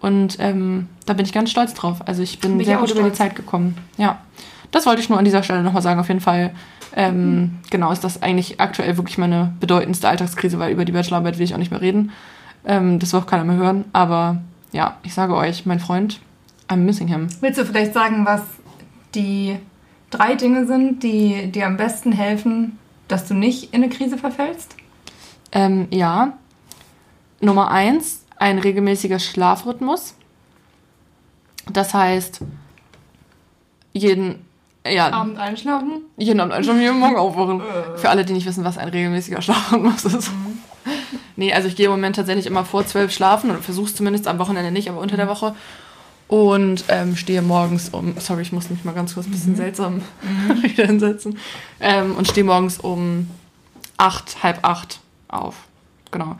Und 0.00 0.36
ähm, 0.40 0.88
da 1.06 1.14
bin 1.14 1.24
ich 1.24 1.32
ganz 1.32 1.50
stolz 1.50 1.72
drauf. 1.74 1.98
Also 2.06 2.22
ich 2.22 2.38
bin, 2.38 2.58
Bin 2.58 2.66
sehr 2.66 2.76
gut 2.78 2.90
über 2.90 3.00
die 3.00 3.06
stolz. 3.06 3.18
Zeit 3.18 3.34
gekommen. 3.36 3.76
Ja. 3.96 4.18
Das 4.70 4.86
wollte 4.86 5.00
ich 5.00 5.08
nur 5.08 5.18
an 5.18 5.24
dieser 5.24 5.42
Stelle 5.42 5.62
nochmal 5.62 5.82
sagen. 5.82 6.00
Auf 6.00 6.08
jeden 6.08 6.20
Fall, 6.20 6.52
ähm, 6.94 7.34
Mhm. 7.40 7.58
genau, 7.70 7.92
ist 7.92 8.04
das 8.04 8.22
eigentlich 8.22 8.60
aktuell 8.60 8.96
wirklich 8.96 9.18
meine 9.18 9.54
bedeutendste 9.60 10.08
Alltagskrise, 10.08 10.58
weil 10.58 10.72
über 10.72 10.84
die 10.84 10.92
Bachelorarbeit 10.92 11.38
will 11.38 11.44
ich 11.44 11.54
auch 11.54 11.58
nicht 11.58 11.70
mehr 11.70 11.80
reden. 11.80 12.12
Ähm, 12.64 12.98
das 12.98 13.12
will 13.12 13.20
auch 13.20 13.26
keiner 13.26 13.44
mehr 13.44 13.56
hören. 13.56 13.84
Aber 13.92 14.42
ja, 14.72 14.96
ich 15.02 15.14
sage 15.14 15.34
euch, 15.36 15.66
mein 15.66 15.80
Freund, 15.80 16.20
I'm 16.68 16.76
missing 16.78 17.06
him. 17.08 17.28
Willst 17.40 17.58
du 17.58 17.64
vielleicht 17.64 17.94
sagen, 17.94 18.24
was 18.26 18.42
die 19.14 19.56
drei 20.10 20.34
Dinge 20.34 20.66
sind, 20.66 21.02
die 21.02 21.50
dir 21.52 21.66
am 21.66 21.76
besten 21.76 22.12
helfen, 22.12 22.78
dass 23.08 23.26
du 23.28 23.34
nicht 23.34 23.72
in 23.72 23.82
eine 23.82 23.88
Krise 23.92 24.18
verfällst? 24.18 24.74
Ähm, 25.52 25.86
ja. 25.90 26.32
Nummer 27.40 27.70
eins, 27.70 28.24
ein 28.38 28.58
regelmäßiger 28.58 29.18
Schlafrhythmus. 29.20 30.14
Das 31.72 31.94
heißt, 31.94 32.40
jeden, 33.92 34.44
ja, 34.94 35.12
Abend 35.12 35.38
einschlafen? 35.38 36.02
jeden 36.16 36.40
Abend 36.40 36.64
schon 36.64 36.80
jeden 36.80 36.98
Morgen 36.98 37.16
aufwachen. 37.16 37.62
Für 37.96 38.10
alle, 38.10 38.24
die 38.24 38.32
nicht 38.32 38.46
wissen, 38.46 38.64
was 38.64 38.78
ein 38.78 38.88
regelmäßiger 38.88 39.42
Schlafrhythmus 39.42 40.04
ist. 40.04 40.30
Nee, 41.36 41.52
also 41.52 41.68
ich 41.68 41.76
gehe 41.76 41.86
im 41.86 41.92
Moment 41.92 42.16
tatsächlich 42.16 42.46
immer 42.46 42.64
vor 42.64 42.86
zwölf 42.86 43.12
schlafen 43.12 43.50
oder 43.50 43.60
versuche 43.60 43.86
es 43.86 43.94
zumindest 43.94 44.26
am 44.26 44.38
Wochenende 44.38 44.70
nicht, 44.70 44.88
aber 44.88 45.00
unter 45.00 45.16
der 45.16 45.28
Woche. 45.28 45.54
Und 46.28 46.84
ähm, 46.88 47.14
stehe 47.14 47.42
morgens 47.42 47.90
um, 47.90 48.14
sorry, 48.18 48.42
ich 48.42 48.52
muss 48.52 48.68
mich 48.70 48.84
mal 48.84 48.94
ganz 48.94 49.14
kurz 49.14 49.26
ein 49.26 49.32
bisschen 49.32 49.54
seltsam 49.54 50.02
wieder 50.62 50.86
hinsetzen. 50.86 51.38
Ähm, 51.78 52.16
und 52.16 52.26
stehe 52.26 52.44
morgens 52.44 52.78
um 52.78 53.30
acht, 53.96 54.42
halb 54.42 54.60
acht 54.62 55.00
auf. 55.28 55.54
Genau. 56.10 56.36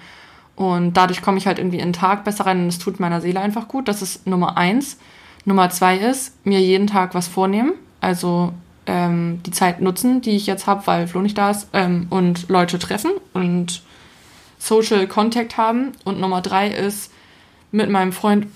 Und 0.56 0.94
dadurch 0.94 1.22
komme 1.22 1.38
ich 1.38 1.46
halt 1.46 1.58
irgendwie 1.58 1.78
in 1.78 1.88
den 1.88 1.92
Tag 1.92 2.24
besser 2.24 2.46
rein 2.46 2.62
und 2.62 2.68
es 2.68 2.78
tut 2.78 2.98
meiner 2.98 3.20
Seele 3.20 3.40
einfach 3.40 3.68
gut. 3.68 3.88
Das 3.88 4.02
ist 4.02 4.26
Nummer 4.26 4.56
eins. 4.56 4.96
Nummer 5.44 5.70
zwei 5.70 5.98
ist, 5.98 6.34
mir 6.44 6.60
jeden 6.60 6.86
Tag 6.86 7.14
was 7.14 7.28
vornehmen. 7.28 7.74
Also 8.00 8.52
ähm, 8.86 9.40
die 9.44 9.50
Zeit 9.50 9.80
nutzen, 9.80 10.20
die 10.20 10.36
ich 10.36 10.46
jetzt 10.46 10.66
habe, 10.66 10.86
weil 10.86 11.08
Flo 11.08 11.20
nicht 11.20 11.38
da 11.38 11.50
ist. 11.50 11.68
Ähm, 11.72 12.06
und 12.10 12.48
Leute 12.48 12.78
treffen 12.78 13.10
und 13.32 13.82
Social 14.58 15.06
Contact 15.06 15.56
haben. 15.56 15.92
Und 16.04 16.20
Nummer 16.20 16.40
drei 16.40 16.68
ist, 16.68 17.10
mit 17.76 17.90
meinem 17.90 18.12
Freund. 18.12 18.46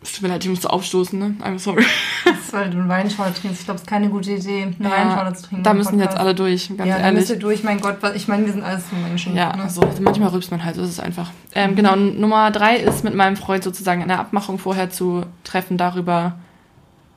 Es 0.00 0.12
tut 0.12 0.22
mir 0.22 0.28
leid, 0.28 0.44
ich 0.44 0.50
musste 0.50 0.70
aufstoßen, 0.70 1.18
ne? 1.18 1.34
I'm 1.42 1.58
sorry. 1.58 1.84
Das 2.24 2.38
ist, 2.38 2.52
weil 2.52 2.70
du 2.70 2.78
einen 2.78 2.88
Weinschorle 2.88 3.34
trinkst. 3.34 3.60
Ich 3.60 3.64
glaube, 3.64 3.76
es 3.76 3.82
ist 3.82 3.88
keine 3.88 4.08
gute 4.08 4.30
Idee, 4.30 4.62
eine 4.62 4.88
Ja, 4.88 4.90
Weinschorle 4.96 5.34
zu 5.34 5.42
trinken. 5.48 5.64
Da 5.64 5.74
müssen 5.74 5.98
jetzt 5.98 6.16
alle 6.16 6.36
durch, 6.36 6.68
ganz 6.76 6.88
ja, 6.88 6.98
ehrlich. 6.98 7.28
ihr 7.28 7.36
durch, 7.36 7.64
mein 7.64 7.80
Gott, 7.80 7.96
ich 8.14 8.28
meine, 8.28 8.46
wir 8.46 8.52
sind 8.52 8.62
alles 8.62 8.84
nur 8.92 9.00
Menschen. 9.02 9.34
Ja, 9.34 9.56
ne? 9.56 9.64
also 9.64 9.80
manchmal 10.00 10.28
rübst 10.28 10.52
man 10.52 10.62
halt, 10.62 10.76
so 10.76 10.82
ist 10.82 10.90
es 10.90 11.00
einfach. 11.00 11.30
Ähm, 11.52 11.74
genau, 11.74 11.94
und 11.94 12.20
Nummer 12.20 12.52
drei 12.52 12.76
ist 12.76 13.02
mit 13.02 13.14
meinem 13.14 13.36
Freund 13.36 13.64
sozusagen 13.64 14.02
eine 14.02 14.20
Abmachung 14.20 14.58
vorher 14.58 14.88
zu 14.88 15.24
treffen 15.42 15.78
darüber, 15.78 16.34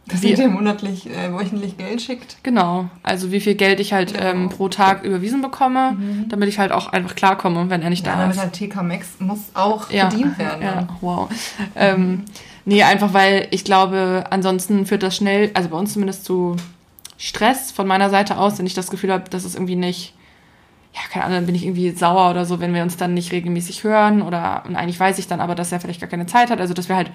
Dass 0.08 0.22
wir- 0.24 0.38
ihr 0.38 0.50
monatlich, 0.50 1.10
äh, 1.10 1.32
wöchentlich 1.32 1.78
Geld 1.78 2.02
schickt. 2.02 2.38
genau, 2.44 2.90
also 3.04 3.32
wie 3.32 3.40
viel 3.40 3.56
Geld 3.56 3.80
ich 3.80 3.94
halt 3.94 4.14
Genau. 4.14 4.26
ähm, 4.26 4.50
pro 4.50 4.68
Tag 4.68 5.04
überwiesen 5.04 5.42
bekomme, 5.42 5.96
damit 6.28 6.50
ich 6.50 6.60
halt 6.60 6.72
auch 6.72 6.88
einfach 6.92 7.16
klarkomme, 7.16 7.70
wenn 7.70 7.82
er 7.82 7.90
nicht 7.90 8.06
Ja, 8.06 8.14
da 8.14 8.20
damit 8.22 8.36
ist. 8.36 8.42
halt 8.42 8.54
TK 8.54 8.84
Max 8.84 9.08
muss 9.20 9.40
auch 9.54 9.90
Ja, 9.92 10.10
bedient 10.10 10.38
werden. 10.38 10.62
Ja, 10.64 10.88
wow. 11.02 11.30
Ähm, 11.76 12.24
nee, 12.66 12.84
einfach 12.84 13.14
weil 13.14 13.48
ich 13.52 13.64
glaube, 13.64 14.26
ansonsten 14.32 14.86
führt 14.86 15.04
das 15.04 15.16
schnell, 15.16 15.52
also 15.54 15.70
bei 15.70 15.78
uns 15.78 15.94
zumindest 15.94 16.26
zu 16.26 16.58
Stress 17.18 17.72
von 17.72 17.86
meiner 17.88 18.10
Seite 18.10 18.38
aus, 18.38 18.58
wenn 18.58 18.66
ich 18.66 18.74
das 18.74 18.90
Gefühl 18.90 19.12
habe, 19.14 19.30
dass 19.30 19.46
es 19.46 19.54
irgendwie 19.54 19.76
nicht, 19.76 20.16
ja, 20.94 21.02
keine 21.14 21.26
Ahnung, 21.26 21.38
dann 21.38 21.46
bin 21.46 21.56
ich 21.56 21.64
irgendwie 21.64 21.92
sauer 21.92 22.32
oder 22.32 22.46
so, 22.46 22.60
wenn 22.60 22.74
wir 22.74 22.82
uns 22.82 22.98
dann 22.98 23.14
nicht 23.14 23.32
regelmäßig 23.32 23.84
hören 23.84 24.24
oder 24.24 24.64
und 24.68 24.76
eigentlich 24.76 25.00
weiß 25.00 25.20
ich 25.20 25.28
dann 25.28 25.40
aber, 25.40 25.54
dass 25.56 25.72
er 25.72 25.80
vielleicht 25.80 26.02
gar 26.02 26.10
keine 26.10 26.26
Zeit 26.26 26.50
hat, 26.50 26.60
also 26.60 26.74
dass 26.74 26.90
wir 26.90 26.96
halt 26.96 27.12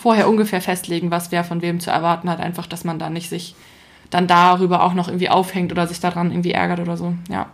vorher 0.00 0.28
ungefähr 0.28 0.60
festlegen, 0.60 1.10
was 1.10 1.30
wer 1.30 1.44
von 1.44 1.60
wem 1.62 1.78
zu 1.80 1.90
erwarten 1.90 2.30
hat, 2.30 2.40
einfach, 2.40 2.66
dass 2.66 2.84
man 2.84 2.98
da 2.98 3.10
nicht 3.10 3.28
sich 3.28 3.54
dann 4.10 4.26
darüber 4.26 4.82
auch 4.82 4.94
noch 4.94 5.08
irgendwie 5.08 5.28
aufhängt 5.28 5.70
oder 5.72 5.86
sich 5.86 6.00
daran 6.00 6.30
irgendwie 6.30 6.52
ärgert 6.52 6.80
oder 6.80 6.96
so, 6.96 7.14
ja. 7.28 7.46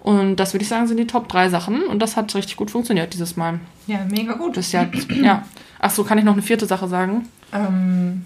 Und 0.00 0.36
das 0.36 0.54
würde 0.54 0.62
ich 0.62 0.68
sagen, 0.68 0.86
sind 0.86 0.96
die 0.98 1.06
Top 1.08 1.28
drei 1.28 1.48
Sachen 1.48 1.82
und 1.82 1.98
das 2.00 2.16
hat 2.16 2.32
richtig 2.34 2.56
gut 2.56 2.70
funktioniert 2.70 3.12
dieses 3.14 3.36
Mal. 3.36 3.58
Ja, 3.88 3.98
mega 4.08 4.34
gut. 4.34 4.56
Das 4.56 4.66
ist 4.66 4.72
ja, 4.72 4.86
ja. 5.22 5.42
Ach 5.80 5.90
so, 5.90 6.04
kann 6.04 6.18
ich 6.18 6.24
noch 6.24 6.34
eine 6.34 6.42
vierte 6.42 6.66
Sache 6.66 6.86
sagen? 6.86 7.26
Ähm, 7.52 8.24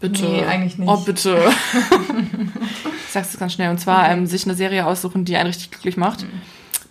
Bitte. 0.00 0.24
Nee, 0.24 0.44
eigentlich 0.44 0.76
nicht. 0.76 0.88
Oh, 0.88 0.96
bitte. 0.98 1.38
ich 3.06 3.12
sag's 3.12 3.28
jetzt 3.32 3.38
ganz 3.38 3.52
schnell. 3.54 3.70
Und 3.70 3.78
zwar 3.78 4.10
ähm, 4.10 4.26
sich 4.26 4.44
eine 4.44 4.54
Serie 4.54 4.86
aussuchen, 4.86 5.24
die 5.24 5.36
einen 5.36 5.46
richtig 5.46 5.70
glücklich 5.70 5.96
macht, 5.96 6.22
Mhm. 6.24 6.40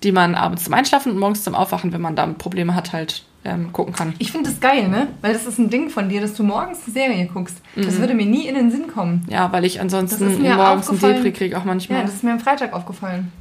die 0.03 0.11
man 0.11 0.35
abends 0.35 0.63
zum 0.63 0.73
Einschlafen 0.73 1.11
und 1.11 1.19
morgens 1.19 1.43
zum 1.43 1.53
Aufwachen, 1.53 1.93
wenn 1.93 2.01
man 2.01 2.15
da 2.15 2.25
Probleme 2.27 2.73
hat, 2.75 2.93
halt 2.93 3.23
ähm, 3.45 3.71
gucken 3.71 3.93
kann. 3.93 4.13
ich 4.17 4.31
finde 4.31 4.49
das 4.49 4.59
geil, 4.59 4.89
ne? 4.89 5.07
Weil 5.21 5.33
das 5.33 5.45
ist 5.45 5.59
ein 5.59 5.69
Ding 5.69 5.89
von 5.89 6.09
dir, 6.09 6.19
dass 6.19 6.33
du 6.33 6.43
morgens 6.43 6.79
eine 6.85 6.93
Serie 6.93 7.27
guckst. 7.27 7.61
Mhm. 7.75 7.85
Das 7.85 7.99
würde 7.99 8.13
mir 8.13 8.25
nie 8.25 8.47
in 8.47 8.55
den 8.55 8.71
Sinn 8.71 8.87
kommen. 8.87 9.25
Ja, 9.29 9.51
weil 9.51 9.63
ich 9.63 9.79
ansonsten 9.79 10.41
morgens 10.41 10.89
einen. 10.89 10.99
Depri 10.99 11.31
kriege, 11.31 11.57
auch 11.57 11.63
manchmal. 11.63 11.99
Ja, 11.99 12.05
das 12.05 12.15
ist 12.15 12.23
mir 12.23 12.31
am 12.31 12.39
Freitag 12.39 12.73
aufgefallen. 12.73 13.31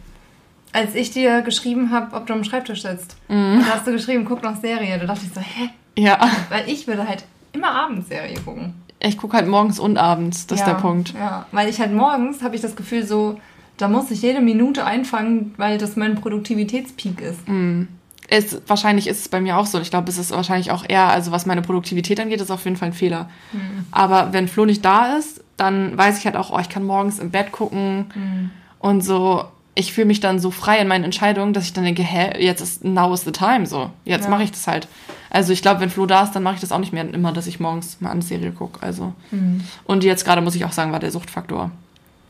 Als 0.73 0.95
ich 0.95 1.11
dir 1.11 1.43
geschrieben 1.43 1.91
habe, 1.91 2.15
ob 2.15 2.27
du 2.27 2.35
am 2.35 2.45
Schreibtisch 2.45 2.83
sitzt. 2.83 3.17
Mhm. 3.29 3.61
Da 3.61 3.75
hast 3.75 3.87
du 3.87 3.93
geschrieben, 3.93 4.25
guck 4.25 4.43
noch 4.43 4.61
Serie. 4.61 4.99
Da 4.99 5.07
dachte 5.07 5.23
ich 5.25 5.33
so, 5.33 5.41
hä? 5.41 5.71
ja. 5.97 6.19
Weil 6.51 6.69
ich 6.69 6.87
würde 6.87 7.09
halt 7.09 7.25
immer 7.53 7.71
abends 7.71 8.09
Serie 8.09 8.37
gucken. 8.45 8.75
ich 9.01 9.17
gucke 9.17 9.37
halt 9.37 9.49
morgens 9.49 9.79
und 9.79 9.97
abends, 9.97 10.47
das 10.47 10.61
ja, 10.61 10.67
ist 10.67 10.73
der 10.73 10.81
Punkt. 10.81 11.15
Ja, 11.15 11.47
weil 11.53 11.69
ich 11.69 11.81
halt 11.81 11.93
morgens 11.93 12.43
habe 12.43 12.57
ich 12.57 12.61
das 12.61 12.75
Gefühl 12.77 13.07
so, 13.07 13.39
da 13.77 13.89
muss 13.89 14.11
ich 14.11 14.23
jede 14.23 14.41
Minute 14.41 14.85
einfangen, 14.85 15.55
weil 15.57 15.79
das 15.79 15.97
mein 15.97 16.17
Produktivitätspeak 16.17 17.21
ist. 17.21 17.49
Mhm. 17.49 17.89
Es, 18.29 18.57
wahrscheinlich 18.67 19.07
ist 19.07 19.21
es 19.21 19.29
bei 19.29 19.41
mir 19.41 19.59
auch 19.59 19.67
so. 19.67 19.81
Ich 19.81 19.91
glaube, 19.91 20.09
es 20.11 20.17
ist 20.19 20.31
wahrscheinlich 20.31 20.71
auch 20.71 20.85
eher, 20.89 21.09
also 21.09 21.31
was 21.31 21.45
meine 21.47 21.63
Produktivität 21.63 22.19
angeht, 22.21 22.41
ist 22.41 22.51
auf 22.51 22.65
jeden 22.65 22.77
Fall 22.77 22.89
ein 22.89 22.95
Fehler. 22.95 23.29
Mhm. 23.53 23.85
Aber 23.91 24.33
wenn 24.33 24.49
Flo 24.49 24.65
nicht 24.65 24.85
da 24.85 25.17
ist, 25.17 25.43
dann 25.57 25.97
weiß 25.97 26.19
ich 26.19 26.25
halt 26.25 26.37
auch, 26.37 26.51
oh, 26.51 26.59
ich 26.59 26.69
kann 26.69 26.85
morgens 26.85 27.19
im 27.19 27.31
Bett 27.31 27.53
gucken 27.53 28.07
Mhm. 28.15 28.51
und 28.79 29.03
so. 29.03 29.45
Ich 29.77 29.93
fühle 29.93 30.07
mich 30.07 30.21
dann 30.21 30.39
so 30.39 30.51
frei 30.53 30.79
in 30.79 30.87
meinen 30.89 31.03
Entscheidungen, 31.05 31.53
dass 31.53 31.65
ich 31.65 31.73
dann 31.73 31.83
denke, 31.85 32.03
hä, 32.05 32.41
jetzt 32.43 32.61
ist 32.61 32.85
now 32.85 33.13
is 33.13 33.23
the 33.25 33.33
time, 33.33 33.67
so. 33.67 33.91
Jetzt 34.05 34.25
Ja. 34.25 34.31
mache 34.31 34.45
ich 34.45 34.53
das 34.53 34.67
halt. 34.69 34.87
Also 35.31 35.53
ich 35.53 35.63
glaube, 35.63 35.81
wenn 35.81 35.91
Flo 35.91 36.07
da 36.07 36.23
ist, 36.23 36.33
dann 36.33 36.45
mache 36.45 36.55
ich 36.55 36.61
das 36.61 36.71
auch 36.73 36.79
nicht 36.79 36.93
mehr 36.93 37.13
immer, 37.13 37.33
dass 37.33 37.47
ich 37.49 37.59
morgens 37.61 38.01
mal 38.01 38.11
eine 38.11 38.23
Serie 38.23 38.53
gucke. 38.53 38.81
Also. 38.83 39.13
Mhm. 39.33 39.63
Und 39.85 40.05
jetzt 40.05 40.25
gerade 40.25 40.41
muss 40.43 40.55
ich 40.55 40.65
auch 40.65 40.71
sagen, 40.73 40.93
war 40.93 41.01
der 41.01 41.11
Suchtfaktor 41.11 41.73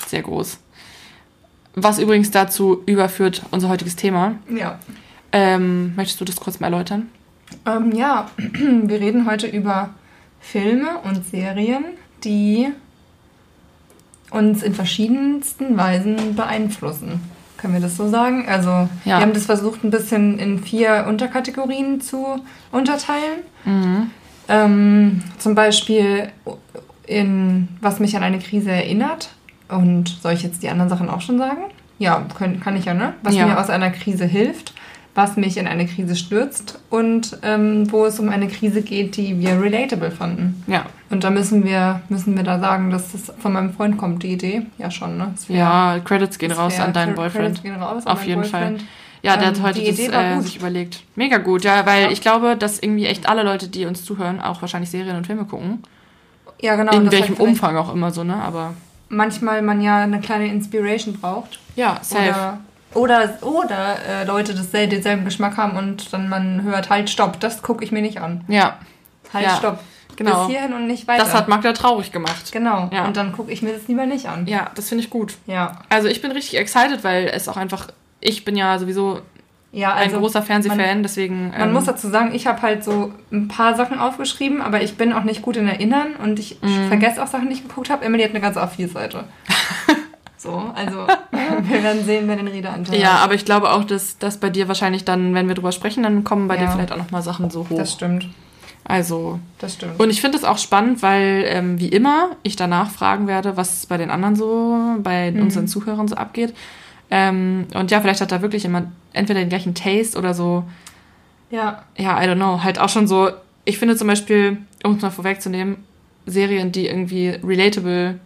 sehr 0.07 0.23
groß. 0.23 0.59
Was 1.77 1.99
übrigens 1.99 2.31
dazu 2.31 2.83
überführt, 2.87 3.43
unser 3.51 3.69
heutiges 3.69 3.95
Thema. 3.97 4.33
Ja. 4.55 4.79
Ähm, 5.37 5.95
möchtest 5.97 6.21
du 6.21 6.25
das 6.25 6.37
kurz 6.37 6.61
mal 6.61 6.69
erläutern? 6.73 7.09
Ähm, 7.67 7.91
ja, 7.93 8.31
wir 8.39 9.01
reden 9.01 9.27
heute 9.29 9.49
über 9.49 9.91
Filme 10.41 10.99
und 11.03 11.27
Serien, 11.27 11.85
die 12.23 12.69
uns 14.31 14.63
in 14.63 14.75
verschiedensten 14.75 15.77
Weisen 15.77 16.37
beeinflussen. 16.37 17.21
Können 17.57 17.75
wir 17.75 17.81
das 17.81 17.97
so 17.97 18.09
sagen? 18.09 18.47
Also 18.49 18.69
Ja. 19.05 19.19
wir 19.19 19.21
haben 19.23 19.33
das 19.33 19.47
versucht, 19.47 19.83
ein 19.83 19.91
bisschen 19.91 20.39
in 20.39 20.61
vier 20.63 21.07
Unterkategorien 21.09 22.01
zu 22.01 22.41
unterteilen. 22.71 23.41
Mhm. 23.65 24.11
Ähm, 24.49 25.23
zum 25.39 25.57
Beispiel 25.57 26.29
in 27.09 27.67
was 27.81 27.99
mich 27.99 28.17
an 28.17 28.23
eine 28.23 28.39
Krise 28.39 28.71
erinnert. 28.71 29.31
Und 29.69 30.09
soll 30.23 30.35
ich 30.35 30.43
jetzt 30.45 30.63
die 30.63 30.69
anderen 30.69 30.91
Sachen 30.91 31.09
auch 31.09 31.23
schon 31.23 31.39
sagen? 31.39 31.63
Ja, 31.99 32.25
können, 32.39 32.61
kann 32.61 32.77
ich 32.77 32.85
ja, 32.85 32.95
ne? 32.95 33.15
Was 33.23 33.35
Ja. 33.35 33.47
mir 33.47 33.59
aus 33.59 33.71
einer 33.71 33.91
Krise 33.91 34.27
hilft, 34.27 34.75
was 35.15 35.37
mich 35.37 35.57
in 35.59 35.67
eine 35.69 35.87
Krise 35.87 36.17
stürzt 36.17 36.81
und 36.91 37.39
ähm, 37.43 37.91
wo 37.93 38.05
es 38.05 38.19
um 38.19 38.29
eine 38.29 38.49
Krise 38.49 38.83
geht, 38.83 39.17
die 39.17 39.39
wir 39.39 39.61
relatable 39.61 40.11
fanden. 40.11 40.65
Ja. 40.67 40.87
Und 41.11 41.23
da 41.23 41.31
müssen 41.31 41.65
wir, 41.65 42.01
müssen 42.09 42.37
wir 42.37 42.43
da 42.43 42.59
sagen, 42.59 42.91
dass 42.91 43.13
das 43.13 43.33
von 43.39 43.53
meinem 43.53 43.73
Freund 43.73 43.97
kommt, 43.97 44.23
die 44.25 44.33
Idee. 44.33 44.67
Ja, 44.79 44.91
schon, 44.91 45.17
ne? 45.17 45.33
Wär- 45.47 45.57
Ja, 45.57 45.99
Credits 46.05 46.39
gehen 46.39 46.51
raus 46.53 46.81
an 46.81 46.93
deinen 46.93 47.15
Credits 47.15 47.35
Boyfriend. 47.35 47.63
gehen 47.63 47.75
raus 47.77 48.07
Auf 48.07 48.25
jeden 48.27 48.41
Boyfriend. 48.43 48.81
Fall. 48.81 48.89
Ja, 49.23 49.37
der 49.37 49.49
Ähm, 49.49 49.55
hat 49.55 49.63
heute 49.63 49.81
die 49.81 49.87
das 49.91 49.99
äh, 50.01 50.41
sich 50.41 50.57
überlegt. 50.57 51.03
Mega 51.15 51.39
gut, 51.39 51.63
ja, 51.65 51.87
weil 51.87 52.05
Ja. 52.07 52.11
ich 52.11 52.21
glaube, 52.21 52.57
dass 52.57 52.81
irgendwie 52.81 53.07
echt 53.07 53.29
alle 53.29 53.43
Leute, 53.45 53.69
die 53.69 53.87
uns 53.87 54.05
zuhören, 54.05 54.41
auch 54.41 54.61
wahrscheinlich 54.63 54.91
Serien 54.91 55.17
und 55.17 55.27
Filme 55.27 55.45
gucken. 55.45 55.83
Ja, 56.61 56.75
genau. 56.77 56.93
In 56.93 57.11
welchem 57.13 57.37
Umfang 57.37 57.77
auch 57.77 57.93
immer 57.95 58.11
so, 58.11 58.25
ne? 58.25 58.35
Aber 58.35 58.75
Manchmal 59.11 59.63
man 59.63 59.81
ja 59.81 59.99
eine 60.03 60.21
kleine 60.21 60.49
Inspiration 60.49 61.15
braucht. 61.21 61.61
ja, 61.77 61.99
safe. 62.03 62.29
Oder, 62.31 62.59
oder, 62.95 63.39
oder 63.43 63.97
äh, 64.09 64.25
Leute 64.25 64.55
das 64.55 64.71
sel- 64.71 64.89
denselben 64.89 65.25
Geschmack 65.25 65.57
haben 65.57 65.77
und 65.77 66.13
dann 66.13 66.29
man 66.29 66.63
hört, 66.63 66.91
halt, 66.91 67.11
stopp, 67.11 67.41
das 67.41 67.63
gucke 67.63 67.85
ich 67.85 67.93
mir 67.93 68.03
nicht 68.03 68.21
an. 68.21 68.45
ja, 68.49 68.79
Halt, 69.33 69.47
Ja, 69.47 69.57
stopp. 69.57 69.81
genau. 70.17 70.47
Bis 70.47 70.55
hierhin 70.57 70.73
und 70.73 70.87
nicht 70.87 71.09
weiter. 71.09 71.25
Das 71.25 71.35
hat 71.35 71.49
Magda 71.49 71.73
traurig 71.73 72.13
gemacht. 72.13 72.53
Genau. 72.53 72.89
Ja. 72.93 73.05
Und 73.07 73.17
dann 73.17 73.33
gucke 73.33 73.51
ich 73.51 73.63
mir 73.63 73.73
das 73.73 73.89
lieber 73.89 74.07
nicht 74.07 74.27
an. 74.29 74.47
Ja, 74.47 74.71
das 74.75 74.89
finde 74.89 75.03
ich 75.05 75.11
gut. 75.11 75.35
Ja. 75.47 75.73
Also 75.89 76.09
ich 76.09 76.23
bin 76.23 76.31
richtig 76.31 76.57
excited, 76.59 77.03
weil 77.03 77.27
es 77.27 77.49
auch 77.49 77.57
einfach, 77.57 77.89
ich 78.21 78.45
bin 78.45 78.55
ja 78.57 78.79
sowieso 78.79 79.21
Ja, 79.73 79.95
ein 79.95 80.05
also. 80.09 80.21
großer 80.21 80.41
Fernsehfan, 80.43 80.79
man- 80.79 81.03
deswegen. 81.03 81.51
Man 81.51 81.61
ähm, 81.63 81.73
muss 81.73 81.85
dazu 81.87 82.09
sagen, 82.11 82.33
ich 82.33 82.47
habe 82.47 82.63
halt 82.63 82.85
so 82.85 83.13
ein 83.33 83.49
paar 83.49 83.75
Sachen 83.75 83.99
aufgeschrieben, 83.99 84.63
aber 84.63 84.83
ich 84.83 84.97
bin 84.97 85.13
auch 85.13 85.25
nicht 85.25 85.43
gut 85.43 85.57
in 85.57 85.67
Erinnern 85.67 86.15
und 86.23 86.39
ich 86.39 86.59
Mhm. 86.63 86.87
vergesse 86.87 87.21
auch 87.21 87.27
Sachen, 87.27 87.49
die 87.49 87.55
ich 87.55 87.67
geguckt 87.67 87.91
habe. 87.91 88.05
Emily 88.05 88.23
hat 88.23 88.31
eine 88.31 88.41
ganze 88.41 88.63
A4-Seite. 88.63 89.25
so, 90.45 90.71
also 90.75 91.07
wir 91.63 91.83
werden 91.83 92.05
sehen, 92.05 92.29
wer 92.29 92.37
den 92.37 92.47
Redeanteil 92.49 93.01
ja, 93.01 93.17
aber 93.17 93.35
ich 93.35 93.45
glaube 93.45 93.73
auch, 93.73 93.83
dass 93.85 94.19
das 94.19 94.37
bei 94.39 94.51
dir 94.51 94.69
wahrscheinlich 94.69 95.05
dann, 95.05 95.35
wenn 95.35 95.49
wir 95.49 95.55
drüber 95.57 95.73
sprechen, 95.73 96.03
dann 96.05 96.23
kommen 96.23 96.47
bei 96.47 96.55
Ja. 96.57 96.67
dir 96.67 96.69
vielleicht 96.71 96.93
auch 96.93 96.97
nochmal 96.99 97.23
Sachen 97.23 97.51
so 97.51 97.67
hoch. 97.69 97.77
Das 97.79 97.93
stimmt. 97.93 98.29
also. 98.85 99.41
Das 99.59 99.75
stimmt. 99.75 99.99
Und 99.99 100.11
ich 100.11 100.21
finde 100.21 100.39
es 100.39 100.45
auch 100.45 100.59
spannend, 100.59 101.03
weil, 101.03 101.45
ähm, 101.49 101.81
wie 101.81 101.89
immer, 101.89 102.31
ich 102.43 102.55
danach 102.57 102.91
fragen 102.91 103.27
werde, 103.27 103.57
was 103.57 103.87
bei 103.87 103.97
den 103.97 104.11
anderen 104.11 104.37
so, 104.37 104.77
bei 104.99 105.31
Mhm. 105.33 105.43
unseren 105.43 105.67
Zuhörern 105.69 106.07
so 106.07 106.15
abgeht. 106.17 106.55
Ähm, 107.11 107.67
und 107.75 107.91
ja, 107.91 108.01
vielleicht 108.01 108.21
hat 108.21 108.31
da 108.33 108.43
wirklich 108.43 108.63
jemand 108.65 108.89
entweder 109.13 109.41
den 109.41 109.49
gleichen 109.49 109.75
Taste 109.75 110.19
oder 110.19 110.35
so, 110.35 110.65
ja. 111.51 111.83
ja, 111.97 112.23
I 112.23 112.27
don't 112.27 112.37
know, 112.37 112.63
halt 112.63 112.79
auch 112.79 112.89
schon 112.89 113.07
so, 113.07 113.31
ich 113.65 113.79
finde 113.79 113.97
zum 113.97 114.09
Beispiel, 114.09 114.59
um 114.83 114.97
es 114.97 115.03
mal 115.03 115.11
vorwegzunehmen, 115.11 115.77
Serien, 116.27 116.73
die 116.73 116.87
irgendwie 116.89 117.29
relatable 117.45 118.19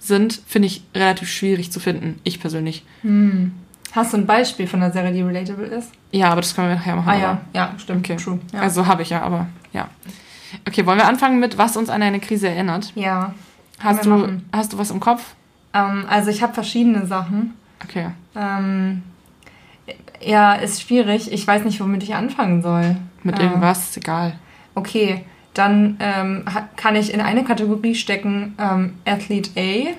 sind, 0.00 0.42
finde 0.46 0.66
ich 0.66 0.82
relativ 0.94 1.28
schwierig 1.30 1.70
zu 1.70 1.78
finden. 1.78 2.18
Ich 2.24 2.40
persönlich. 2.40 2.84
Hm. 3.02 3.52
Hast 3.92 4.12
du 4.12 4.16
ein 4.18 4.26
Beispiel 4.26 4.66
von 4.66 4.82
einer 4.82 4.92
Serie, 4.92 5.12
die 5.12 5.22
relatable 5.22 5.66
ist? 5.66 5.90
Ja, 6.12 6.30
aber 6.30 6.40
das 6.40 6.54
können 6.54 6.68
wir 6.68 6.76
nachher 6.76 6.96
machen. 6.96 7.08
Ah 7.08 7.12
aber- 7.12 7.20
ja, 7.22 7.40
ja, 7.54 7.74
stimmt. 7.78 8.04
Okay. 8.08 8.16
True. 8.16 8.38
Ja. 8.52 8.60
Also 8.60 8.86
habe 8.86 9.02
ich 9.02 9.10
ja, 9.10 9.22
aber 9.22 9.46
ja. 9.72 9.88
Okay, 10.66 10.84
wollen 10.86 10.98
wir 10.98 11.06
anfangen 11.06 11.38
mit, 11.38 11.58
was 11.58 11.76
uns 11.76 11.88
an 11.90 12.02
eine 12.02 12.18
Krise 12.20 12.48
erinnert? 12.48 12.92
ja. 12.96 13.34
Hast 13.82 14.04
du, 14.04 14.10
machen. 14.10 14.44
hast 14.52 14.74
du 14.74 14.78
was 14.78 14.90
im 14.90 15.00
Kopf? 15.00 15.34
Ähm, 15.72 16.04
also 16.06 16.28
ich 16.30 16.42
habe 16.42 16.52
verschiedene 16.52 17.06
Sachen. 17.06 17.54
Okay. 17.82 18.10
Ähm, 18.36 19.02
ja, 20.22 20.52
ist 20.54 20.82
schwierig. 20.82 21.32
Ich 21.32 21.46
weiß 21.46 21.64
nicht, 21.64 21.80
womit 21.80 22.02
ich 22.02 22.14
anfangen 22.14 22.60
soll. 22.60 22.96
Mit 23.22 23.38
Ähm, 23.38 23.46
irgendwas, 23.46 23.96
egal. 23.96 24.38
Okay, 24.74 25.24
dann 25.54 25.96
ähm, 26.00 26.44
kann 26.76 26.94
ich 26.96 27.12
in 27.12 27.20
eine 27.20 27.44
Kategorie 27.44 27.94
stecken 27.94 28.54
ähm, 28.58 28.94
Athlete 29.04 29.50
A, 29.56 29.90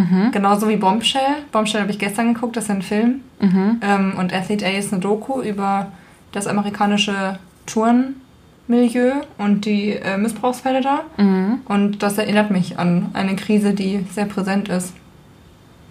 Mhm. 0.00 0.30
genauso 0.30 0.68
wie 0.68 0.76
Bombshell. 0.76 1.42
Bombshell 1.50 1.80
habe 1.80 1.90
ich 1.90 1.98
gestern 1.98 2.32
geguckt, 2.34 2.56
das 2.56 2.64
ist 2.64 2.70
ein 2.70 2.82
Film. 2.82 3.22
Mhm. 3.40 3.80
Ähm, 3.82 4.12
und 4.16 4.32
Athlete 4.32 4.64
A 4.64 4.68
ist 4.70 4.92
eine 4.92 5.00
Doku 5.02 5.42
über 5.42 5.90
das 6.30 6.46
amerikanische 6.46 7.38
Turnmilieu 7.66 9.12
und 9.38 9.64
die 9.64 9.90
äh, 9.92 10.16
Missbrauchsfälle 10.16 10.82
da. 10.82 11.00
Mhm. 11.16 11.60
Und 11.64 12.02
das 12.02 12.16
erinnert 12.18 12.50
mich 12.50 12.78
an 12.78 13.10
eine 13.12 13.34
Krise, 13.36 13.74
die 13.74 14.04
sehr 14.12 14.26
präsent 14.26 14.68
ist. 14.68 14.94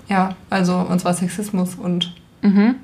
Ja, 0.08 0.36
also 0.50 0.76
und 0.90 1.00
zwar 1.02 1.14
Sexismus 1.14 1.76
und 1.76 2.14
Mhm. 2.44 2.76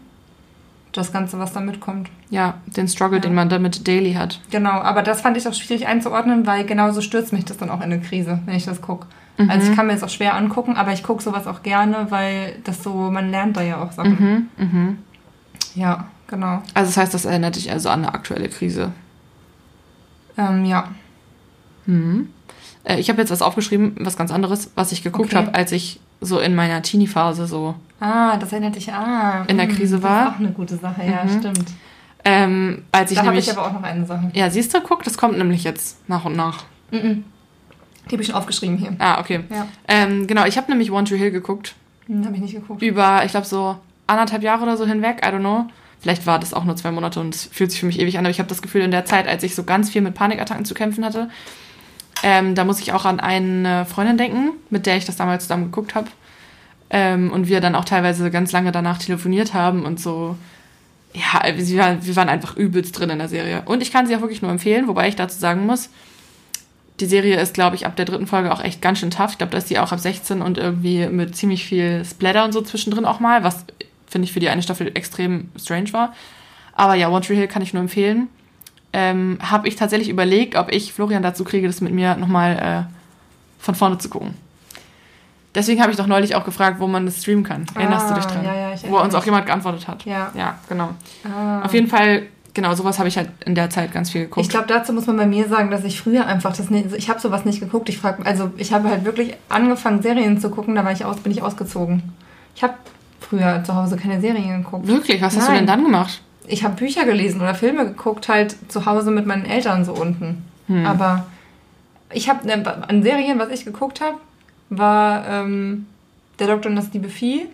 Das 0.93 1.11
Ganze, 1.11 1.39
was 1.39 1.51
da 1.53 1.59
mitkommt. 1.59 2.09
Ja, 2.29 2.55
den 2.65 2.87
Struggle, 2.87 3.17
Ja. 3.17 3.21
den 3.23 3.33
man 3.35 3.49
damit 3.49 3.87
daily 3.87 4.13
hat. 4.13 4.39
Genau, 4.51 4.71
aber 4.81 5.01
das 5.03 5.21
fand 5.21 5.35
ich 5.37 5.47
auch 5.47 5.53
schwierig 5.53 5.87
einzuordnen, 5.87 6.45
weil 6.47 6.65
genauso 6.65 7.01
stürzt 7.01 7.33
mich 7.33 7.45
das 7.45 7.57
dann 7.57 7.69
auch 7.69 7.77
in 7.79 7.83
eine 7.91 7.99
Krise, 7.99 8.39
wenn 8.45 8.55
ich 8.55 8.65
das 8.65 8.81
gucke. 8.81 9.07
Mhm. 9.37 9.49
Also 9.49 9.69
ich 9.71 9.75
kann 9.75 9.87
mir 9.87 9.93
das 9.93 10.03
auch 10.03 10.09
schwer 10.09 10.35
angucken, 10.35 10.75
aber 10.75 10.93
ich 10.93 11.03
gucke 11.03 11.21
sowas 11.23 11.47
auch 11.47 11.63
gerne, 11.63 12.07
weil 12.09 12.55
das 12.63 12.83
so, 12.83 12.93
man 13.11 13.31
lernt 13.31 13.57
da 13.57 13.61
ja 13.61 13.81
auch 13.83 13.91
Sachen. 13.91 14.47
Mhm. 14.57 14.65
Mhm. 14.65 14.97
Ja, 15.75 16.05
genau. 16.27 16.61
Also 16.75 16.89
das 16.89 16.97
heißt, 16.97 17.13
das 17.13 17.25
erinnert 17.25 17.55
dich 17.55 17.71
also 17.71 17.89
an 17.89 18.03
eine 18.05 18.13
aktuelle 18.13 18.47
Krise. 18.49 18.91
Ähm, 20.37 20.65
ja. 20.65 20.89
Mhm. 21.85 22.29
Äh, 22.83 22.99
ich 22.99 23.09
habe 23.09 23.19
jetzt 23.21 23.31
was 23.31 23.41
aufgeschrieben, 23.41 23.95
was 23.99 24.17
ganz 24.17 24.31
anderes, 24.31 24.71
was 24.75 24.91
ich 24.91 25.03
geguckt 25.03 25.33
Okay. 25.33 25.37
habe, 25.45 25.55
als 25.55 25.71
ich 25.71 25.99
so 26.23 26.39
in 26.39 26.55
meiner 26.55 26.81
Teenie-Phase 26.81 27.45
so. 27.47 27.75
Ah, 27.99 28.35
das 28.37 28.51
erinnert 28.51 28.75
dich 28.75 28.91
ah, 28.91 29.43
In 29.47 29.57
der 29.57 29.67
hm, 29.67 29.75
Krise 29.75 29.95
das 29.95 30.03
war? 30.03 30.27
ist 30.27 30.33
auch 30.35 30.39
eine 30.39 30.51
gute 30.51 30.75
Sache, 30.77 31.03
ja, 31.05 31.23
Mhm. 31.23 31.39
stimmt. 31.39 31.71
Ähm, 32.25 32.83
als 32.91 33.11
ich 33.11 33.17
da 33.17 33.25
habe 33.25 33.37
ich 33.37 33.51
aber 33.51 33.65
auch 33.67 33.73
noch 33.73 33.83
eine 33.83 34.05
Sache. 34.05 34.31
ja, 34.33 34.49
siehst 34.49 34.73
du, 34.73 34.79
guck, 34.81 35.03
das 35.03 35.17
kommt 35.17 35.37
nämlich 35.37 35.63
jetzt 35.63 35.97
nach 36.09 36.23
und 36.25 36.35
nach. 36.35 36.63
Mhm. 36.91 37.25
Die 38.07 38.11
habe 38.13 38.21
ich 38.21 38.27
schon 38.27 38.35
aufgeschrieben 38.35 38.77
hier. 38.77 38.93
Ah, 38.99 39.19
okay. 39.19 39.41
Ja, 39.49 39.67
Ähm, 39.87 40.27
genau, 40.27 40.45
ich 40.45 40.57
habe 40.57 40.69
nämlich 40.69 40.91
One 40.91 41.05
Tree 41.05 41.17
Hill 41.17 41.31
geguckt. 41.31 41.75
hm, 42.07 42.25
habe 42.25 42.35
ich 42.35 42.41
nicht 42.41 42.53
geguckt. 42.55 42.81
Über, 42.81 43.23
ich 43.25 43.31
glaube, 43.31 43.45
so 43.47 43.77
anderthalb 44.07 44.43
Jahre 44.43 44.63
oder 44.63 44.75
so 44.77 44.85
hinweg, 44.85 45.17
I 45.25 45.29
don't 45.29 45.39
know. 45.39 45.65
Vielleicht 46.01 46.25
war 46.27 46.37
das 46.39 46.53
auch 46.53 46.65
nur 46.65 46.75
zwei 46.75 46.91
Monate 46.91 47.21
und 47.21 47.33
es 47.33 47.45
fühlt 47.45 47.71
sich 47.71 47.79
für 47.79 47.85
mich 47.85 47.97
ewig 47.99 48.17
an, 48.17 48.25
aber 48.25 48.31
ich 48.31 48.39
habe 48.39 48.49
das 48.49 48.61
Gefühl, 48.61 48.81
in 48.81 48.91
der 48.91 49.05
Zeit, 49.05 49.25
als 49.25 49.41
ich 49.43 49.55
so 49.55 49.63
ganz 49.63 49.89
viel 49.89 50.01
mit 50.01 50.13
Panikattacken 50.15 50.65
zu 50.65 50.73
kämpfen 50.73 51.05
hatte, 51.05 51.29
ähm, 52.23 52.55
da 52.55 52.63
muss 52.63 52.79
ich 52.79 52.93
auch 52.93 53.05
an 53.05 53.19
eine 53.19 53.85
Freundin 53.85 54.17
denken, 54.17 54.51
mit 54.69 54.85
der 54.85 54.97
ich 54.97 55.05
das 55.05 55.17
damals 55.17 55.43
zusammen 55.43 55.65
geguckt 55.65 55.93
habe. 55.93 56.07
Ähm, 56.89 57.31
und 57.31 57.47
wir 57.47 57.59
dann 57.59 57.75
auch 57.75 57.85
teilweise 57.85 58.31
ganz 58.31 58.51
lange 58.53 58.71
danach 58.71 58.97
telefoniert 58.97 59.53
haben 59.53 59.85
und 59.85 59.99
so. 59.99 60.37
Ja, 61.13 61.43
wir 61.55 62.15
waren, 62.15 62.29
einfach 62.29 62.55
übelst 62.55 62.97
drin 62.97 63.11
in 63.11 63.19
der 63.19 63.27
Serie. 63.27 63.61
Und 63.65 63.81
ich 63.81 63.91
kann 63.91 64.07
sie 64.07 64.15
auch 64.15 64.21
wirklich 64.21 64.41
nur 64.41 64.49
empfehlen, 64.49 64.87
wobei 64.87 65.07
ich 65.07 65.15
dazu 65.15 65.37
sagen 65.37 65.65
muss, 65.67 65.89
die 66.99 67.05
Serie 67.05 67.39
ist, 67.39 67.53
glaube 67.53 67.75
ich, 67.75 67.85
ab 67.85 67.95
der 67.95 68.05
dritten 68.05 68.25
Folge 68.25 68.51
auch 68.51 68.63
echt 68.63 68.81
ganz 68.81 68.99
schön 68.99 69.11
tough. 69.11 69.31
Ich 69.31 69.37
glaube, 69.37 69.51
da 69.51 69.57
ist 69.57 69.69
die 69.69 69.77
auch 69.77 69.91
ab 69.91 69.99
16 69.99 70.41
und 70.41 70.57
irgendwie 70.57 71.05
mit 71.07 71.35
ziemlich 71.35 71.65
viel 71.65 72.03
Splatter 72.05 72.45
und 72.45 72.51
so 72.51 72.61
zwischendrin 72.61 73.05
auch 73.05 73.19
mal, 73.19 73.43
was 73.43 73.65
finde 74.07 74.25
ich 74.25 74.33
für 74.33 74.39
die 74.39 74.49
eine 74.49 74.63
Staffel 74.63 74.91
extrem 74.95 75.49
strange 75.57 75.91
war. 75.93 76.13
Aber 76.73 76.95
ja, 76.95 77.09
One 77.09 77.21
Tree 77.21 77.35
Hill 77.35 77.47
kann 77.47 77.61
ich 77.61 77.73
nur 77.73 77.81
empfehlen. 77.81 78.27
Ähm, 78.93 79.39
Habe 79.41 79.67
ich 79.67 79.75
tatsächlich 79.75 80.09
überlegt, 80.09 80.55
ob 80.55 80.71
ich 80.71 80.93
Florian 80.93 81.23
dazu 81.23 81.43
kriege, 81.43 81.65
das 81.67 81.81
mit 81.81 81.93
mir 81.93 82.15
nochmal 82.15 82.87
äh, 82.89 83.63
von 83.63 83.73
vorne 83.75 83.97
zu 83.97 84.07
gucken. 84.09 84.35
Deswegen 85.55 85.81
habe 85.81 85.91
ich 85.91 85.97
doch 85.97 86.07
neulich 86.07 86.35
auch 86.35 86.45
gefragt, 86.45 86.79
wo 86.79 86.87
man 86.87 87.05
das 87.05 87.21
streamen 87.21 87.43
kann. 87.43 87.65
Erinnerst 87.75 88.09
du 88.09 88.15
dich 88.15 88.25
Ah, 88.25 88.29
dran? 88.29 88.45
ja, 88.45 88.55
ja, 88.55 88.73
ich 88.73 88.89
wo 88.89 88.99
uns 88.99 89.13
auch 89.13 89.23
jemand 89.25 89.45
geantwortet 89.45 89.87
hat. 89.87 90.03
Ja. 90.05 90.31
Ja, 90.35 90.57
genau. 90.67 90.89
Ah. 91.23 91.61
Auf 91.63 91.73
jeden 91.75 91.87
Fall, 91.87 92.23
genau, 92.55 92.73
sowas 92.73 92.97
habe 92.97 93.07
ich 93.07 93.17
halt 93.17 93.29
in 93.45 93.53
der 93.53 93.69
Zeit 93.69 93.91
ganz 93.93 94.09
viel 94.09 94.21
geguckt. 94.23 94.43
Ich 94.45 94.49
glaube, 94.49 94.65
dazu 94.67 94.93
muss 94.93 95.05
man 95.05 95.17
bei 95.17 95.27
mir 95.27 95.47
sagen, 95.47 95.69
dass 95.69 95.83
ich 95.83 95.99
früher 96.01 96.25
einfach 96.25 96.55
das 96.55 96.71
nicht, 96.71 96.93
ich 96.95 97.07
habe 97.09 97.19
sowas 97.19 97.45
nicht 97.45 97.59
geguckt. 97.59 97.87
Ich 97.89 97.99
frage, 97.99 98.25
also 98.25 98.51
ich 98.57 98.73
habe 98.73 98.89
halt 98.89 99.05
wirklich 99.05 99.35
angefangen 99.49 100.01
Serien 100.01 100.39
zu 100.39 100.49
gucken, 100.49 100.73
da 100.73 100.83
war 100.83 100.91
ich 100.91 101.05
aus, 101.05 101.17
bin 101.17 101.31
ich 101.31 101.43
ausgezogen. 101.43 102.01
Ich 102.55 102.63
habe 102.63 102.73
früher 103.21 103.63
zu 103.63 103.75
Hause 103.75 103.95
keine 103.97 104.19
Serien 104.21 104.63
geguckt. 104.63 104.87
Wirklich? 104.87 105.21
Was 105.21 105.35
hast 105.37 105.47
du 105.47 105.51
Nein. 105.51 105.61
denn 105.61 105.67
dann 105.67 105.83
gemacht? 105.83 106.21
Ich 106.47 106.63
habe 106.63 106.75
Bücher 106.75 107.05
gelesen 107.05 107.41
oder 107.41 107.55
Filme 107.55 107.85
geguckt, 107.85 108.27
halt 108.27 108.55
zu 108.69 108.85
Hause 108.85 109.11
mit 109.11 109.25
meinen 109.25 109.45
Eltern 109.45 109.85
so 109.85 109.93
unten. 109.93 110.43
Hm. 110.67 110.85
Aber 110.85 111.25
ich 112.11 112.29
habe 112.29 112.45
ne, 112.45 112.87
an 112.87 113.03
Serien, 113.03 113.39
was 113.39 113.49
ich 113.49 113.65
geguckt 113.65 114.01
habe, 114.01 114.17
war 114.69 115.27
ähm, 115.27 115.87
der 116.39 116.47
Doktor 116.47 116.69
und 116.69 116.75
das 116.75 116.91
liebe 116.93 117.09
Vieh. 117.09 117.47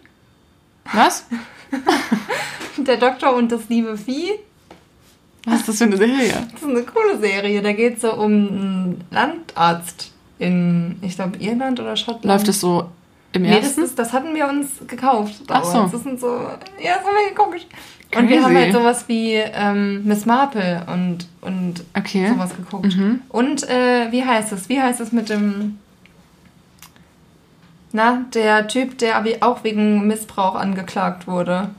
Was? 0.94 1.26
Der 2.78 2.98
Doktor 2.98 3.36
und 3.36 3.52
das 3.52 3.68
liebe 3.70 3.98
Vieh. 3.98 4.32
Was 5.46 5.60
ist 5.62 5.68
das 5.70 5.78
für 5.80 5.84
eine 5.86 5.98
Serie? 5.98 6.48
Das 6.52 6.62
ist 6.62 6.68
eine 6.68 6.84
coole 6.84 7.20
Serie. 7.20 7.62
Da 7.62 7.74
geht 7.74 7.96
es 7.96 8.02
so 8.02 8.14
um 8.14 8.32
einen 8.32 9.04
Landarzt 9.12 10.12
in, 10.38 10.98
ich 11.02 11.16
glaube, 11.16 11.38
Irland 11.38 11.80
oder 11.80 11.96
Schottland. 11.96 12.26
Läuft 12.26 12.48
es 12.48 12.60
so 12.62 12.90
Im 13.34 13.42
Nee, 13.44 13.56
das, 13.56 13.66
ersten? 13.66 13.84
ist, 13.84 14.00
das 14.00 14.14
hatten 14.14 14.34
wir 14.34 14.48
uns 14.48 14.70
gekauft. 14.88 15.42
Ach 15.50 15.64
so. 15.64 15.88
Das 15.92 16.04
sind 16.04 16.20
so, 16.20 16.28
ja, 16.82 16.96
das 16.96 17.06
haben 17.06 17.16
wir 17.22 17.30
geguckt. 17.30 17.68
Und 18.16 18.28
wir 18.28 18.38
Crazy. 18.38 18.44
haben 18.44 18.56
halt 18.56 18.74
sowas 18.74 19.04
wie 19.08 19.34
ähm, 19.36 20.04
Miss 20.06 20.26
Marple 20.26 20.84
und, 20.92 21.28
und 21.42 21.84
Okay. 21.96 22.28
sowas 22.30 22.56
geguckt. 22.56 22.96
Mhm. 22.96 23.22
Und 23.30 23.70
äh, 23.70 24.12
wie 24.12 24.26
heißt 24.26 24.52
es? 24.52 24.68
Wie 24.68 24.82
heißt 24.82 25.00
es 25.00 25.12
mit 25.12 25.30
dem. 25.30 25.78
Na, 27.92 28.24
der 28.34 28.68
Typ, 28.68 28.98
der 28.98 29.24
auch 29.42 29.64
wegen 29.64 30.08
Missbrauch 30.08 30.56
angeklagt 30.56 31.28
wurde. 31.28 31.70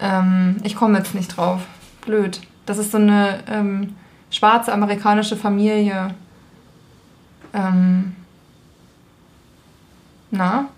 Ähm, 0.00 0.56
ich 0.64 0.76
komme 0.76 0.98
jetzt 0.98 1.14
nicht 1.14 1.36
drauf. 1.36 1.62
Blöd. 2.04 2.40
Das 2.66 2.78
ist 2.78 2.92
so 2.92 2.98
eine 2.98 3.40
ähm, 3.46 3.94
schwarze 4.30 4.72
amerikanische 4.72 5.36
Familie. 5.36 6.14
Ähm, 7.52 8.16
na? 10.30 10.68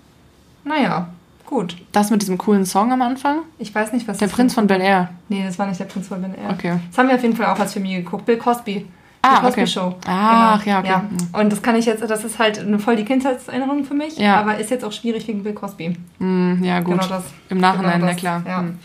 Naja, 0.65 1.09
gut. 1.47 1.77
Das 1.93 2.11
mit 2.11 2.21
diesem 2.23 2.37
coolen 2.39 2.67
Song 2.67 2.93
am 2.93 3.03
Anfang? 3.03 3.39
Ich 3.59 3.75
weiß 3.75 3.93
nicht, 3.93 4.07
was 4.09 4.19
Der 4.19 4.27
Prinz 4.29 4.55
von 4.55 4.67
Bel 4.67 4.81
Air. 4.81 5.11
Nee, 5.29 5.45
das 5.45 5.59
war 5.59 5.67
nicht 5.67 5.79
der 5.81 5.85
Prinz 5.87 6.09
von 6.09 6.21
Ben 6.21 6.35
Air. 6.35 6.51
Okay. 6.51 6.79
Das 6.91 6.99
haben 6.99 7.09
wir 7.09 7.15
auf 7.15 7.23
jeden 7.23 7.37
Fall 7.37 7.47
auch 7.47 7.59
als 7.59 7.73
Familie 7.75 8.03
geguckt. 8.03 8.27
Bill 8.27 8.37
Cosby. 8.37 8.87
Ah, 9.23 9.37
die 9.37 9.47
Cosby 9.47 9.61
okay. 9.63 9.67
Show. 9.71 9.95
Ach, 10.07 10.63
Genau. 10.63 10.77
ja, 10.77 10.81
okay. 10.99 11.03
Mhm. 11.11 11.41
Und 11.41 11.53
das 11.53 11.63
kann 11.63 11.75
ich 11.75 11.87
jetzt, 11.87 12.09
das 12.09 12.23
ist 12.25 12.39
halt 12.39 12.59
eine 12.61 12.79
voll 12.79 12.95
die 12.97 13.05
Kindheitserinnerung 13.05 13.85
für 13.85 13.95
mich, 13.95 14.17
Ja. 14.19 14.37
aber 14.41 14.59
ist 14.59 14.71
jetzt 14.71 14.85
auch 14.85 14.93
schwierig 14.93 15.27
wegen 15.27 15.43
Bill 15.43 15.53
Cosby. 15.55 15.97
Hm, 16.19 16.63
ja, 16.63 16.79
gut. 16.81 16.95
Genau 16.95 17.07
das. 17.09 17.25
Im 17.49 17.59
Nachhinein, 17.59 17.95
Genau 17.95 18.07
na 18.07 18.13
das, 18.13 18.21
klar. 18.21 18.43
ja. 18.47 18.59
Hm. 18.61 18.79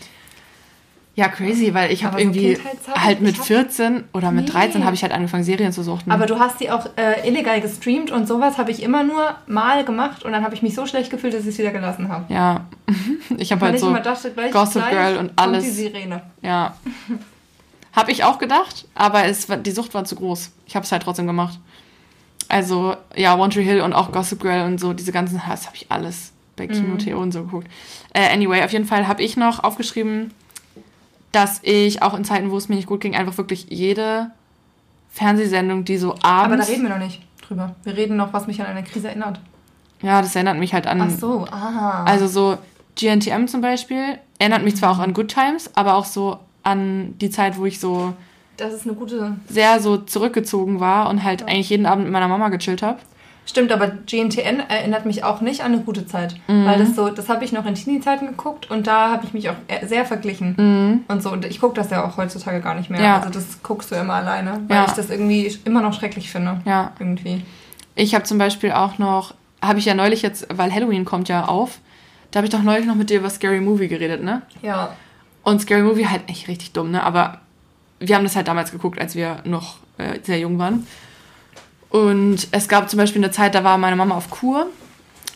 Ja, 1.14 1.28
crazy, 1.28 1.74
weil 1.74 1.92
ich 1.92 2.04
habe 2.04 2.14
so 2.16 2.20
irgendwie 2.22 2.54
Kindheitssachen, 2.54 3.04
halt 3.04 3.20
mit 3.20 3.32
ich 3.34 3.38
hab- 3.40 3.46
14 3.46 4.04
oder 4.14 4.30
mit 4.30 4.46
Nee. 4.46 4.50
13 4.52 4.84
habe 4.86 4.94
ich 4.94 5.02
halt 5.02 5.12
angefangen, 5.12 5.44
Serien 5.44 5.70
zu 5.70 5.82
suchten. 5.82 6.10
Aber 6.10 6.24
du 6.24 6.38
hast 6.38 6.58
die 6.60 6.70
auch 6.70 6.86
äh, 6.96 7.28
illegal 7.28 7.60
gestreamt 7.60 8.10
und 8.10 8.26
sowas 8.26 8.56
habe 8.56 8.70
ich 8.70 8.82
immer 8.82 9.04
nur 9.04 9.34
mal 9.46 9.84
gemacht 9.84 10.24
und 10.24 10.32
dann 10.32 10.42
habe 10.42 10.54
ich 10.54 10.62
mich 10.62 10.74
so 10.74 10.86
schlecht 10.86 11.10
gefühlt, 11.10 11.34
dass 11.34 11.42
ich 11.42 11.48
es 11.48 11.58
wieder 11.58 11.70
gelassen 11.70 12.08
habe. 12.08 12.32
ja, 12.32 12.64
ich 13.36 13.52
habe 13.52 13.66
halt 13.66 13.74
ich 13.74 13.80
so, 13.82 13.92
dachte, 13.94 14.30
gleich, 14.30 14.52
Gossip 14.52 14.88
Girl 14.88 15.18
und 15.18 15.32
alles. 15.36 15.64
die 15.64 15.70
Sirene. 15.70 16.22
ja. 16.40 16.74
Habe 17.94 18.10
ich 18.10 18.24
auch 18.24 18.38
gedacht, 18.38 18.86
aber 18.94 19.26
es 19.26 19.46
die 19.48 19.70
Sucht 19.70 19.92
war 19.92 20.06
zu 20.06 20.16
groß. 20.16 20.50
Ich 20.66 20.74
habe 20.76 20.86
es 20.86 20.90
halt 20.92 21.02
trotzdem 21.02 21.26
gemacht. 21.26 21.58
Also, 22.48 22.96
ja, 23.14 23.36
One 23.36 23.52
Tree 23.52 23.64
Hill 23.64 23.82
und 23.82 23.92
auch 23.92 24.12
Gossip 24.12 24.40
Girl 24.40 24.64
und 24.64 24.78
so, 24.80 24.94
diese 24.94 25.12
ganzen, 25.12 25.40
das 25.46 25.66
habe 25.66 25.76
ich 25.76 25.86
alles 25.90 26.32
bei 26.56 26.66
Kino, 26.68 26.96
Theo 26.96 27.20
und 27.20 27.32
so 27.32 27.42
geguckt. 27.44 27.66
Äh, 28.14 28.32
anyway, 28.32 28.62
auf 28.64 28.72
jeden 28.72 28.86
Fall 28.86 29.08
habe 29.08 29.22
ich 29.22 29.36
noch 29.36 29.62
aufgeschrieben, 29.62 30.32
dass 31.32 31.60
ich 31.62 32.02
auch 32.02 32.14
in 32.14 32.24
Zeiten, 32.24 32.50
wo 32.50 32.56
es 32.56 32.68
mir 32.68 32.76
nicht 32.76 32.86
gut 32.86 33.00
ging, 33.00 33.16
einfach 33.16 33.36
wirklich 33.38 33.66
jede 33.70 34.30
Fernsehsendung, 35.10 35.84
die 35.84 35.96
so 35.96 36.14
Aber 36.22 36.44
abends... 36.44 36.66
da 36.66 36.72
reden 36.72 36.84
wir 36.84 36.90
noch 36.90 36.98
nicht 36.98 37.22
drüber. 37.46 37.74
Wir 37.84 37.96
reden 37.96 38.16
noch, 38.16 38.32
was 38.32 38.46
mich 38.46 38.60
an 38.60 38.66
eine 38.66 38.82
Krise 38.82 39.08
erinnert. 39.08 39.40
Ja, 40.02 40.20
das 40.20 40.34
erinnert 40.34 40.58
mich 40.58 40.74
halt 40.74 40.86
an... 40.86 41.00
Ach 41.00 41.10
so, 41.10 41.46
ah. 41.50 42.04
Also 42.04 42.26
so 42.26 42.58
GNTM 42.96 43.46
zum 43.46 43.60
Beispiel 43.60 44.18
erinnert 44.38 44.62
mich 44.62 44.76
zwar 44.76 44.90
auch 44.90 44.98
an 44.98 45.14
Good 45.14 45.28
Times, 45.28 45.70
aber 45.74 45.94
auch 45.94 46.04
so 46.04 46.38
an 46.62 47.18
die 47.18 47.30
Zeit, 47.30 47.58
wo 47.58 47.66
ich 47.66 47.80
so 47.80 48.14
das 48.56 48.74
ist 48.74 48.86
eine 48.86 48.94
gute... 48.94 49.36
sehr 49.48 49.80
so 49.80 49.96
zurückgezogen 49.96 50.80
war 50.80 51.08
und 51.08 51.24
halt 51.24 51.42
eigentlich 51.42 51.70
jeden 51.70 51.86
Abend 51.86 52.04
mit 52.04 52.12
meiner 52.12 52.28
Mama 52.28 52.48
gechillt 52.48 52.82
habe. 52.82 52.98
Stimmt, 53.44 53.72
aber 53.72 53.88
GNTN 53.88 54.60
erinnert 54.68 55.04
mich 55.04 55.24
auch 55.24 55.40
nicht 55.40 55.62
an 55.62 55.72
eine 55.72 55.82
gute 55.82 56.06
Zeit. 56.06 56.36
Mhm. 56.46 56.64
Weil 56.64 56.78
das 56.78 56.94
so, 56.94 57.08
das 57.10 57.28
habe 57.28 57.44
ich 57.44 57.52
noch 57.52 57.66
in 57.66 57.74
Teenie-Zeiten 57.74 58.26
geguckt 58.28 58.70
und 58.70 58.86
da 58.86 59.10
habe 59.10 59.24
ich 59.26 59.32
mich 59.34 59.50
auch 59.50 59.56
e- 59.68 59.84
sehr 59.86 60.04
verglichen. 60.04 61.02
Und 61.08 61.22
so, 61.22 61.30
und 61.32 61.44
ich 61.44 61.60
gucke 61.60 61.74
das 61.74 61.90
ja 61.90 62.04
auch 62.04 62.16
heutzutage 62.16 62.60
gar 62.60 62.74
nicht 62.76 62.88
mehr. 62.88 63.00
Mhm. 63.00 63.04
Ja. 63.04 63.16
Also 63.18 63.30
das 63.30 63.62
guckst 63.62 63.90
du 63.90 63.96
immer 63.96 64.14
alleine, 64.14 64.60
weil 64.68 64.76
Ja. 64.76 64.84
ich 64.86 64.92
das 64.92 65.10
irgendwie 65.10 65.56
immer 65.64 65.80
noch 65.82 65.92
schrecklich 65.92 66.30
finde. 66.30 66.60
Ja. 66.64 66.92
Irgendwie. 67.00 67.42
Ich 67.96 68.14
habe 68.14 68.24
zum 68.24 68.38
Beispiel 68.38 68.72
auch 68.72 68.98
noch, 68.98 69.34
habe 69.60 69.78
ich 69.80 69.84
ja 69.86 69.94
neulich 69.94 70.22
jetzt, 70.22 70.46
weil 70.56 70.72
Halloween 70.72 71.04
kommt 71.04 71.28
ja 71.28 71.44
auf, 71.46 71.78
da 72.30 72.38
habe 72.38 72.46
ich 72.46 72.52
doch 72.52 72.62
neulich 72.62 72.86
noch 72.86 72.94
mit 72.94 73.10
dir 73.10 73.18
über 73.18 73.28
Scary 73.28 73.60
Movie 73.60 73.88
geredet, 73.88 74.22
ne? 74.22 74.42
Ja. 74.62 74.94
Und 75.42 75.60
Scary 75.60 75.82
Movie 75.82 76.06
halt 76.06 76.22
echt 76.28 76.46
richtig 76.48 76.72
dumm, 76.72 76.92
ne? 76.92 77.02
Aber 77.02 77.40
wir 77.98 78.14
haben 78.16 78.24
das 78.24 78.36
halt 78.36 78.48
damals 78.48 78.70
geguckt, 78.70 79.00
als 79.00 79.14
wir 79.16 79.38
noch 79.44 79.76
äh, 79.98 80.20
sehr 80.22 80.38
jung 80.38 80.58
waren. 80.58 80.86
Und 81.92 82.48
es 82.52 82.68
gab 82.68 82.88
zum 82.88 82.96
Beispiel 82.96 83.22
eine 83.22 83.32
Zeit, 83.32 83.54
da 83.54 83.64
war 83.64 83.76
meine 83.76 83.96
Mama 83.96 84.14
auf 84.14 84.30
Kur 84.30 84.66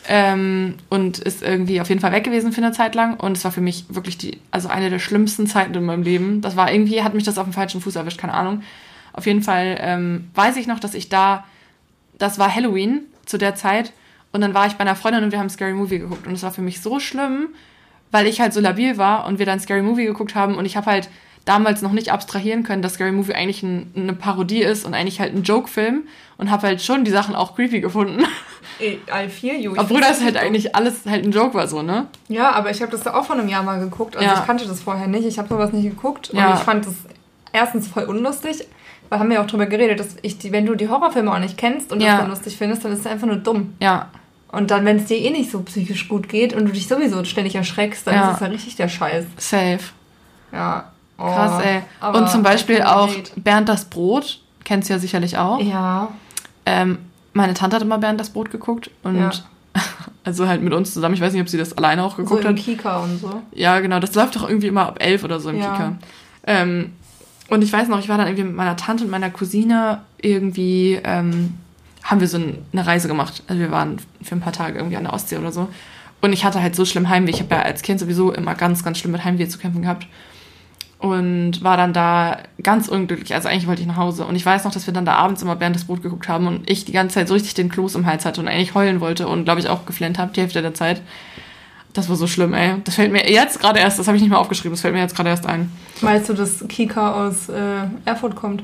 ähm, 0.07 0.73
und 0.89 1.19
ist 1.19 1.43
irgendwie 1.43 1.79
auf 1.79 1.89
jeden 1.89 2.01
Fall 2.01 2.11
weg 2.11 2.23
gewesen 2.23 2.51
für 2.51 2.63
eine 2.63 2.71
Zeit 2.71 2.95
lang. 2.95 3.15
Und 3.15 3.37
es 3.37 3.43
war 3.43 3.51
für 3.51 3.61
mich 3.61 3.85
wirklich 3.89 4.17
die, 4.17 4.41
also 4.49 4.67
eine 4.67 4.89
der 4.89 4.97
schlimmsten 4.97 5.45
Zeiten 5.45 5.75
in 5.75 5.85
meinem 5.85 6.01
Leben. 6.01 6.41
Das 6.41 6.55
war 6.55 6.71
irgendwie, 6.71 7.03
hat 7.03 7.13
mich 7.13 7.25
das 7.25 7.37
auf 7.37 7.43
dem 7.43 7.53
falschen 7.53 7.79
Fuß 7.79 7.95
erwischt, 7.95 8.19
keine 8.19 8.33
Ahnung. 8.33 8.63
Auf 9.13 9.27
jeden 9.27 9.43
Fall 9.43 9.77
ähm, 9.79 10.31
weiß 10.33 10.57
ich 10.57 10.65
noch, 10.65 10.79
dass 10.79 10.95
ich 10.95 11.09
da, 11.09 11.43
das 12.17 12.39
war 12.39 12.53
Halloween 12.53 13.01
zu 13.27 13.37
der 13.37 13.53
Zeit. 13.53 13.93
Und 14.31 14.41
dann 14.41 14.55
war 14.55 14.65
ich 14.65 14.73
bei 14.73 14.81
einer 14.81 14.95
Freundin 14.95 15.25
und 15.25 15.31
wir 15.31 15.37
haben 15.37 15.51
Scary 15.51 15.73
Movie 15.73 15.99
geguckt. 15.99 16.25
Und 16.25 16.33
es 16.33 16.41
war 16.41 16.51
für 16.51 16.63
mich 16.63 16.81
so 16.81 16.99
schlimm, 16.99 17.49
weil 18.09 18.25
ich 18.25 18.41
halt 18.41 18.53
so 18.53 18.61
labil 18.61 18.97
war 18.97 19.27
und 19.27 19.37
wir 19.37 19.45
dann 19.45 19.59
Scary 19.59 19.83
Movie 19.83 20.05
geguckt 20.05 20.33
haben 20.33 20.55
und 20.55 20.65
ich 20.65 20.75
habe 20.75 20.87
halt 20.87 21.07
damals 21.47 21.81
noch 21.81 21.91
nicht 21.93 22.11
abstrahieren 22.11 22.63
können, 22.63 22.81
dass 22.81 22.93
Scary 22.95 23.11
Movie 23.11 23.33
eigentlich 23.33 23.63
ein, 23.63 23.91
eine 23.95 24.13
Parodie 24.13 24.61
ist 24.61 24.85
und 24.85 24.93
eigentlich 24.93 25.19
halt 25.19 25.33
ein 25.33 25.43
Joke-Film 25.43 26.03
und 26.37 26.51
habe 26.51 26.67
halt 26.67 26.81
schon 26.81 27.03
die 27.05 27.11
Sachen 27.11 27.35
auch 27.35 27.55
creepy 27.55 27.79
gefunden. 27.81 28.23
I 28.81 29.29
feel 29.29 29.55
you. 29.59 29.73
Ich 29.73 29.79
Obwohl 29.79 30.01
das 30.01 30.23
halt 30.23 30.37
eigentlich 30.37 30.75
alles 30.75 31.05
halt 31.07 31.25
ein 31.25 31.31
Joke 31.31 31.53
war, 31.55 31.67
so, 31.67 31.81
ne? 31.81 32.07
Ja, 32.27 32.51
aber 32.51 32.69
ich 32.69 32.81
habe 32.81 32.91
das 32.91 33.07
auch 33.07 33.25
vor 33.25 33.35
einem 33.37 33.47
Jahr 33.49 33.63
mal 33.63 33.79
geguckt. 33.79 34.15
Also 34.15 34.27
Ja. 34.29 34.39
ich 34.39 34.45
kannte 34.45 34.67
das 34.67 34.81
vorher 34.81 35.07
nicht. 35.07 35.25
Ich 35.25 35.39
habe 35.39 35.47
sowas 35.49 35.71
nicht 35.71 35.85
geguckt. 35.89 36.31
Ja. 36.33 36.49
Und 36.51 36.57
ich 36.57 36.63
fand 36.63 36.85
das 36.85 36.93
erstens 37.53 37.87
voll 37.87 38.03
unlustig. 38.03 38.67
Weil 39.09 39.19
haben 39.19 39.29
wir 39.29 39.41
auch 39.41 39.47
drüber 39.47 39.65
geredet, 39.67 39.99
dass 40.01 40.17
ich 40.21 40.37
die, 40.37 40.51
wenn 40.51 40.65
du 40.65 40.75
die 40.75 40.89
Horrorfilme 40.89 41.33
auch 41.33 41.39
nicht 41.39 41.57
kennst 41.57 41.93
und 41.93 42.01
Ja. 42.01 42.11
das 42.11 42.19
dann 42.21 42.29
lustig 42.29 42.57
findest, 42.57 42.83
dann 42.83 42.91
ist 42.91 42.99
es 42.99 43.07
einfach 43.07 43.25
nur 43.27 43.37
dumm. 43.37 43.73
Ja, 43.81 44.09
Und 44.51 44.69
dann, 44.71 44.83
wenn 44.85 44.97
es 44.97 45.05
dir 45.05 45.17
eh 45.17 45.29
nicht 45.29 45.49
so 45.51 45.61
psychisch 45.61 46.07
gut 46.09 46.27
geht 46.29 46.53
und 46.53 46.65
du 46.65 46.71
dich 46.73 46.87
sowieso 46.87 47.23
ständig 47.23 47.55
erschreckst, 47.55 48.05
dann 48.05 48.15
Ja. 48.15 48.29
ist 48.29 48.35
es 48.35 48.39
ja 48.41 48.47
richtig 48.47 48.75
der 48.75 48.87
Scheiß. 48.89 49.25
safe. 49.37 49.79
Ja. 50.51 50.91
Oh, 51.17 51.23
Krass, 51.25 51.63
ey. 51.63 51.81
aber 51.99 52.19
Und 52.19 52.29
zum 52.29 52.43
Beispiel 52.43 52.81
auch. 52.83 53.09
Bernd 53.35 53.67
das 53.69 53.85
Brot, 53.85 54.39
kennst 54.63 54.89
du 54.89 54.93
ja 54.93 54.99
sicherlich 54.99 55.37
auch. 55.37 55.59
Ja. 55.61 56.09
Ähm, 56.65 56.99
meine 57.33 57.53
Tante 57.53 57.75
hat 57.75 57.83
immer 57.83 57.97
Bernd 57.97 58.19
das 58.19 58.29
Brot 58.29 58.51
geguckt 58.51 58.89
und 59.03 59.17
Ja. 59.19 59.31
also 60.23 60.47
halt 60.47 60.61
mit 60.61 60.73
uns 60.73 60.93
zusammen. 60.93 61.15
Ich 61.15 61.21
weiß 61.21 61.33
nicht, 61.33 61.41
ob 61.41 61.49
sie 61.49 61.57
das 61.57 61.75
alleine 61.77 62.03
auch 62.03 62.11
So 62.17 62.23
geguckt 62.23 62.43
im 62.45 62.49
hat. 62.51 62.57
Kika 62.57 62.97
und 62.99 63.19
so. 63.19 63.41
Ja, 63.53 63.79
genau. 63.79 63.99
Das 63.99 64.13
läuft 64.15 64.35
doch 64.35 64.47
irgendwie 64.47 64.67
immer 64.67 64.87
ab 64.87 64.97
elf 64.99 65.23
oder 65.23 65.39
so 65.39 65.49
im 65.49 65.59
Ja. 65.59 65.71
Kika. 65.71 65.93
Ähm, 66.45 66.93
und 67.49 67.63
ich 67.63 67.71
weiß 67.71 67.87
noch, 67.87 67.99
ich 67.99 68.09
war 68.09 68.17
dann 68.17 68.27
irgendwie 68.27 68.43
mit 68.45 68.55
meiner 68.55 68.75
Tante 68.75 69.03
und 69.03 69.09
meiner 69.09 69.29
Cousine 69.29 70.01
irgendwie, 70.21 70.99
ähm, 71.03 71.53
haben 72.03 72.19
wir 72.21 72.27
so 72.27 72.37
ein- 72.37 72.65
eine 72.73 72.85
Reise 72.87 73.07
gemacht. 73.07 73.43
Also 73.47 73.59
wir 73.61 73.71
waren 73.71 73.97
für 74.21 74.35
ein 74.35 74.41
paar 74.41 74.53
Tage 74.53 74.77
irgendwie 74.77 74.97
an 74.97 75.03
der 75.03 75.13
Ostsee 75.13 75.37
oder 75.37 75.51
so. 75.51 75.67
Und 76.21 76.33
ich 76.33 76.43
hatte 76.45 76.61
halt 76.61 76.75
so 76.75 76.83
schlimm 76.85 77.09
Heimweh. 77.09 77.29
Ich 77.31 77.39
habe 77.41 77.53
ja 77.55 77.61
als 77.61 77.81
Kind 77.83 77.99
sowieso 77.99 78.31
immer 78.33 78.55
ganz, 78.55 78.83
ganz 78.83 78.97
schlimm 78.97 79.11
mit 79.11 79.23
Heimweh 79.23 79.47
zu 79.47 79.59
kämpfen 79.59 79.81
gehabt. 79.83 80.07
Und 80.99 81.63
war 81.63 81.77
dann 81.77 81.93
da 81.93 82.39
ganz 82.63 82.87
unglücklich. 82.87 83.35
Also 83.35 83.49
eigentlich 83.49 83.67
wollte 83.67 83.81
ich 83.81 83.87
nach 83.87 83.97
Hause. 83.97 84.25
Und 84.25 84.35
ich 84.35 84.45
weiß 84.45 84.63
noch, 84.63 84.71
dass 84.71 84.87
wir 84.87 84.93
dann 84.93 85.05
da 85.05 85.13
abends 85.13 85.43
immer 85.43 85.59
während 85.59 85.75
das 85.75 85.85
Brot 85.85 86.01
geguckt 86.01 86.27
haben 86.27 86.47
und 86.47 86.67
ich 86.67 86.85
die 86.85 86.91
ganze 86.91 87.15
Zeit 87.15 87.27
so 87.27 87.35
richtig 87.35 87.53
den 87.53 87.69
Kloß 87.69 87.93
im 87.95 88.07
Hals 88.07 88.25
hatte 88.25 88.41
und 88.41 88.47
eigentlich 88.47 88.73
heulen 88.73 88.99
wollte 88.99 89.27
und 89.27 89.43
glaube 89.43 89.59
ich 89.59 89.69
auch 89.69 89.85
geflennt 89.85 90.17
habe, 90.17 90.33
die 90.33 90.41
Hälfte 90.41 90.61
der 90.63 90.73
Zeit. 90.73 91.01
Das 91.93 92.09
war 92.09 92.15
so 92.15 92.25
schlimm, 92.25 92.53
ey. 92.53 92.75
Das 92.83 92.95
fällt 92.95 93.11
mir 93.11 93.29
jetzt 93.29 93.59
gerade 93.59 93.79
erst, 93.79 93.99
das 93.99 94.07
habe 94.07 94.17
ich 94.17 94.23
nicht 94.23 94.31
mal 94.31 94.37
aufgeschrieben, 94.37 94.71
das 94.71 94.81
fällt 94.81 94.93
mir 94.93 95.01
jetzt 95.01 95.15
gerade 95.15 95.29
erst 95.29 95.45
ein. 95.45 95.71
Weißt 96.01 96.29
du, 96.29 96.33
dass 96.33 96.67
Kika 96.67 97.27
aus 97.27 97.49
äh, 97.49 97.85
Erfurt 98.05 98.35
kommt? 98.35 98.63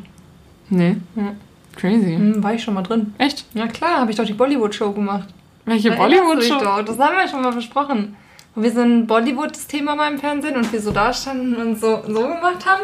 Nee. 0.69 0.97
Ja. 1.15 1.33
Crazy. 1.75 2.15
Hm, 2.15 2.43
war 2.43 2.53
ich 2.53 2.63
schon 2.63 2.73
mal 2.73 2.83
drin. 2.83 3.13
Echt? 3.17 3.45
Ja 3.53 3.67
klar, 3.67 3.99
habe 3.99 4.11
ich 4.11 4.17
doch 4.17 4.25
die 4.25 4.33
Bollywood-Show 4.33 4.91
gemacht. 4.91 5.29
Welche 5.65 5.91
Bollywood-Show? 5.91 6.81
Das 6.83 6.99
haben 6.99 7.15
wir 7.15 7.27
schon 7.27 7.41
mal 7.41 7.53
besprochen. 7.53 8.15
Wo 8.55 8.61
wir 8.61 8.71
so 8.71 8.81
ein 8.81 9.07
Bollywood-Thema 9.07 9.95
mal 9.95 10.11
im 10.11 10.19
Fernsehen 10.19 10.55
und 10.55 10.71
wir 10.71 10.81
so 10.81 10.91
da 10.91 11.11
standen 11.13 11.55
und 11.55 11.79
so, 11.79 12.03
so 12.07 12.21
gemacht 12.21 12.65
haben. 12.65 12.83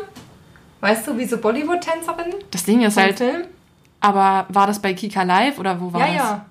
Weißt 0.81 1.07
du, 1.07 1.17
wie 1.17 1.25
so 1.25 1.37
Bollywood-Tänzerinnen? 1.37 2.35
Das 2.51 2.63
Ding 2.63 2.81
ist 2.81 2.97
halt, 2.97 3.17
Film? 3.17 3.43
aber 3.99 4.45
war 4.49 4.65
das 4.67 4.79
bei 4.81 4.93
Kika 4.93 5.23
Live 5.23 5.59
oder 5.59 5.79
wo 5.79 5.91
war 5.93 6.01
Ja, 6.01 6.07
das? 6.07 6.15
ja. 6.15 6.45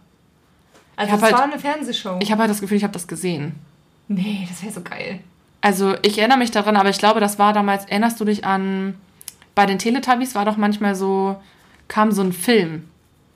Also 0.96 1.06
Ich 1.06 1.12
hab 1.12 1.16
es 1.18 1.22
halt- 1.24 1.34
war 1.34 1.44
eine 1.44 1.58
Fernsehshow. 1.58 2.18
Ich 2.20 2.30
habe 2.30 2.40
halt 2.42 2.50
das 2.50 2.60
Gefühl, 2.60 2.76
ich 2.76 2.82
habe 2.84 2.92
das 2.92 3.06
gesehen. 3.08 3.54
nee, 4.08 4.46
das 4.48 4.62
wäre 4.62 4.72
so 4.72 4.80
geil. 4.82 5.20
Also 5.60 5.94
ich 6.02 6.18
erinnere 6.18 6.38
mich 6.38 6.50
daran, 6.50 6.76
aber 6.76 6.88
ich 6.90 6.98
glaube, 6.98 7.20
das 7.20 7.38
war 7.38 7.52
damals, 7.52 7.84
erinnerst 7.86 8.18
du 8.20 8.24
dich 8.24 8.44
an, 8.44 8.94
bei 9.54 9.66
den 9.66 9.78
Teletubbies 9.78 10.34
war 10.36 10.44
doch 10.44 10.56
manchmal 10.56 10.94
so, 10.94 11.36
kam 11.88 12.12
so 12.12 12.22
ein 12.22 12.32
Film, 12.32 12.84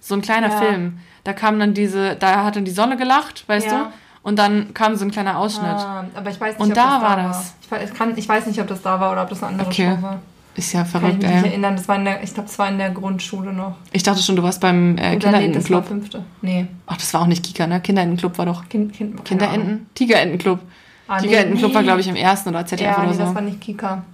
so 0.01 0.15
ein 0.15 0.23
kleiner 0.23 0.49
Ja. 0.51 0.57
Film. 0.59 0.99
Da 1.25 1.33
kam 1.33 1.59
dann 1.59 1.75
diese, 1.75 2.15
da 2.17 2.45
hat 2.45 2.57
dann 2.57 2.65
die 2.65 2.71
Sonne 2.71 2.97
gelacht, 2.97 3.45
weißt 3.49 3.67
Ja. 3.67 3.79
du? 3.85 3.93
Und 4.23 4.39
dann 4.39 4.73
kam 4.73 4.95
so 4.97 5.05
ein 5.05 5.11
kleiner 5.11 5.37
Ausschnitt. 5.39 5.67
Ah, 5.67 6.05
aber 6.15 6.31
ich 6.31 6.41
weiß 6.41 6.53
nicht, 6.55 6.61
Und 6.61 6.69
ob 6.71 6.75
da 6.77 6.95
das 7.01 7.03
war 7.03 7.17
da 7.17 7.23
das. 7.29 7.55
Ich, 7.63 7.71
weiß, 7.71 7.91
ich, 7.91 7.97
kann, 7.97 8.13
ich 8.17 8.29
weiß 8.29 8.47
nicht, 8.47 8.61
ob 8.61 8.69
das 8.69 8.81
da 8.83 9.01
war 9.01 9.13
oder 9.13 9.23
ob 9.23 9.29
das 9.31 9.43
eine 9.43 9.53
andere 9.53 9.67
Okay. 9.69 9.91
Show 9.97 10.03
war. 10.03 10.19
Ist 10.55 10.73
ja 10.75 10.81
Kann 10.81 10.87
ich 10.87 10.91
verrückt, 10.93 11.23
mich 11.23 11.31
nicht 11.33 11.45
ey. 11.45 11.49
erinnern. 11.51 11.77
Das 11.77 11.89
war 11.89 11.97
in 11.97 12.05
der, 12.05 12.23
ich 12.23 12.35
glaube, 12.35 12.49
es 12.49 12.59
war 12.59 12.69
in 12.69 12.79
der 12.79 12.91
Grundschule 12.91 13.53
noch. 13.53 13.77
Ich 13.91 14.03
dachte 14.03 14.23
schon, 14.23 14.37
du 14.37 14.43
warst 14.43 14.61
beim 14.61 14.97
äh, 14.99 15.01
Oder 15.01 15.09
nee, 15.09 15.17
das 15.17 15.25
war 15.25 15.33
Kinderentenclub. 15.33 15.87
fünfte. 15.87 16.25
Nee. 16.43 16.67
Ach, 16.87 16.97
das 16.99 17.13
war 17.15 17.23
auch 17.23 17.27
nicht 17.27 17.43
Kika, 17.45 17.67
ne? 17.67 17.81
Kinderentenclub 17.81 18.37
war 18.39 18.47
doch. 18.47 18.69
Kind, 18.69 18.93
kind. 18.93 19.25
Kinderenten? 19.25 19.87
Tigerentenclub. 19.95 20.61
Ah, 21.09 21.17
nee, 21.17 21.23
Tigerentenclub 21.29 21.75
war, 21.75 21.81
nee. 21.81 21.87
glaube 21.87 22.01
ich, 22.03 22.09
im 22.09 22.17
ersten 22.17 22.51
oder 22.51 22.65
ZDF 22.67 22.87
Ja, 22.91 22.99
oder 22.99 23.07
nee, 23.09 23.13
so. 23.15 23.19
das 23.25 23.35
war 23.35 23.43
nicht 23.43 23.61
Kika. 23.61 24.05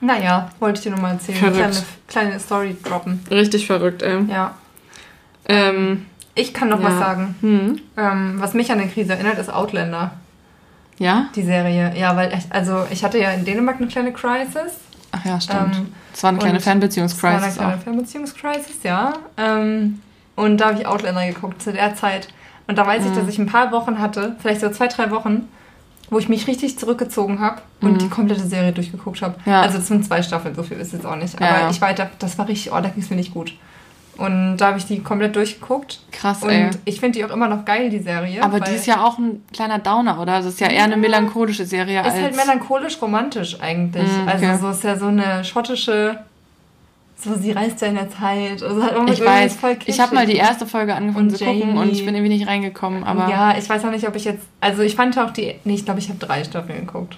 Naja, 0.00 0.50
wollte 0.60 0.78
ich 0.78 0.82
dir 0.84 0.90
nur 0.90 1.00
mal 1.00 1.12
erzählen. 1.12 1.38
Verrückt. 1.38 1.56
Kleine, 1.56 1.76
kleine 2.08 2.40
Story 2.40 2.76
droppen. 2.84 3.20
Richtig 3.30 3.66
verrückt, 3.66 4.02
ey. 4.02 4.24
Ja. 4.28 4.54
Ähm, 5.48 6.06
Ich 6.38 6.54
kann 6.54 6.68
noch 6.68 6.80
Ja. 6.80 6.86
was 6.86 6.98
sagen. 6.98 7.34
Hm. 7.40 7.80
Ähm, 7.96 8.34
was 8.38 8.54
mich 8.54 8.70
an 8.70 8.78
eine 8.80 8.88
Krise 8.88 9.12
erinnert, 9.12 9.38
ist 9.38 9.52
Outlander, 9.52 10.12
Ja? 10.98 11.26
die 11.34 11.42
Serie. 11.42 11.92
Ja, 11.96 12.14
weil 12.16 12.32
ich, 12.32 12.44
also 12.50 12.84
ich 12.90 13.04
hatte 13.04 13.18
ja 13.18 13.30
in 13.32 13.44
Dänemark 13.44 13.76
eine 13.78 13.88
kleine 13.88 14.12
Crisis. 14.12 14.78
Ach 15.12 15.24
ja, 15.24 15.40
stimmt. 15.40 15.76
Ähm, 15.76 15.92
Es 16.12 16.22
war 16.22 16.30
eine 16.30 16.38
kleine 16.38 16.58
und 16.58 16.62
Das 16.62 17.22
war 17.22 17.32
eine 17.32 17.52
kleine. 17.52 17.78
Fernbeziehungskrisis, 17.78 18.82
ja. 18.84 19.14
Ähm, 19.36 20.00
und 20.36 20.58
da 20.58 20.66
habe 20.68 20.78
ich 20.80 20.86
Outlander 20.86 21.26
geguckt 21.26 21.60
zu 21.62 21.72
der 21.72 21.94
Zeit. 21.94 22.28
Und 22.66 22.76
da 22.78 22.86
weiß 22.86 23.04
ich, 23.04 23.10
Mhm. 23.12 23.14
dass 23.16 23.28
ich 23.28 23.38
ein 23.38 23.46
paar 23.46 23.72
Wochen 23.72 23.98
hatte, 23.98 24.36
vielleicht 24.40 24.60
so 24.60 24.68
zwei, 24.70 24.86
drei 24.88 25.10
Wochen, 25.10 25.48
wo 26.10 26.18
ich 26.18 26.28
mich 26.28 26.46
richtig 26.46 26.78
zurückgezogen 26.78 27.40
habe 27.40 27.62
und 27.80 27.94
Mhm. 27.94 27.98
die 27.98 28.08
komplette 28.08 28.46
Serie 28.46 28.72
durchgeguckt 28.72 29.22
habe. 29.22 29.34
Ja. 29.46 29.62
Also 29.62 29.78
es 29.78 29.88
sind 29.88 30.04
zwei 30.04 30.22
Staffeln, 30.22 30.54
so 30.54 30.62
viel 30.62 30.78
ist 30.78 30.92
jetzt 30.92 31.06
auch 31.06 31.16
nicht. 31.16 31.34
Aber 31.36 31.46
ja. 31.62 31.70
ich 31.70 31.80
weiter, 31.80 32.10
das 32.18 32.38
war 32.38 32.46
richtig, 32.46 32.70
oh, 32.72 32.80
da 32.80 32.88
ging 32.90 33.02
es 33.02 33.10
mir 33.10 33.16
nicht 33.16 33.32
gut. 33.34 33.52
Und 34.18 34.56
da 34.56 34.68
habe 34.68 34.78
ich 34.78 34.84
die 34.84 35.00
komplett 35.00 35.36
durchgeguckt. 35.36 36.00
Krass, 36.10 36.42
Und 36.42 36.50
ey. 36.50 36.70
ich 36.84 36.98
finde 36.98 37.18
die 37.18 37.24
auch 37.24 37.30
immer 37.30 37.46
noch 37.48 37.64
geil, 37.64 37.88
die 37.88 38.00
Serie. 38.00 38.42
Aber 38.42 38.58
die 38.58 38.72
ist 38.72 38.86
ja 38.86 39.04
auch 39.04 39.16
ein 39.16 39.44
kleiner 39.52 39.78
Downer, 39.78 40.20
oder? 40.20 40.38
Das 40.38 40.46
ist 40.46 40.60
ja 40.60 40.68
eher 40.68 40.82
eine 40.84 40.96
melancholische 40.96 41.64
Serie 41.64 42.00
Ist 42.00 42.06
als... 42.06 42.14
halt 42.22 42.36
melancholisch-romantisch 42.36 43.60
eigentlich. 43.60 44.02
Mm, 44.02 44.28
okay. 44.28 44.46
Also 44.46 44.66
so 44.66 44.70
ist 44.72 44.82
ja 44.84 44.96
so 44.96 45.06
eine 45.06 45.44
schottische, 45.44 46.18
so 47.16 47.34
sie 47.36 47.52
reist 47.52 47.80
ja 47.80 47.86
in 47.88 47.94
der 47.94 48.10
Zeit. 48.10 48.60
Also 48.60 48.80
irgendwie 48.80 49.12
ich 49.12 49.24
weiß, 49.24 49.54
voll 49.56 49.76
ich 49.86 50.00
habe 50.00 50.14
mal 50.16 50.26
die 50.26 50.32
kitschig. 50.32 50.48
erste 50.48 50.66
Folge 50.66 50.96
angefangen 50.96 51.28
Und 51.28 51.36
zu 51.36 51.44
gucken 51.44 51.60
Jamie. 51.60 51.78
und 51.78 51.92
ich 51.92 52.04
bin 52.04 52.14
irgendwie 52.16 52.34
nicht 52.36 52.48
reingekommen, 52.48 53.04
aber 53.04 53.28
ja, 53.30 53.56
ich 53.56 53.68
weiß 53.70 53.84
auch 53.84 53.90
nicht, 53.92 54.06
ob 54.08 54.16
ich 54.16 54.24
jetzt. 54.24 54.44
Also 54.60 54.82
ich 54.82 54.96
fand 54.96 55.16
auch 55.18 55.30
die. 55.30 55.54
Nee, 55.62 55.74
ich 55.74 55.84
glaube, 55.84 56.00
ich 56.00 56.08
habe 56.08 56.18
drei 56.18 56.42
Staffeln 56.42 56.86
geguckt. 56.86 57.16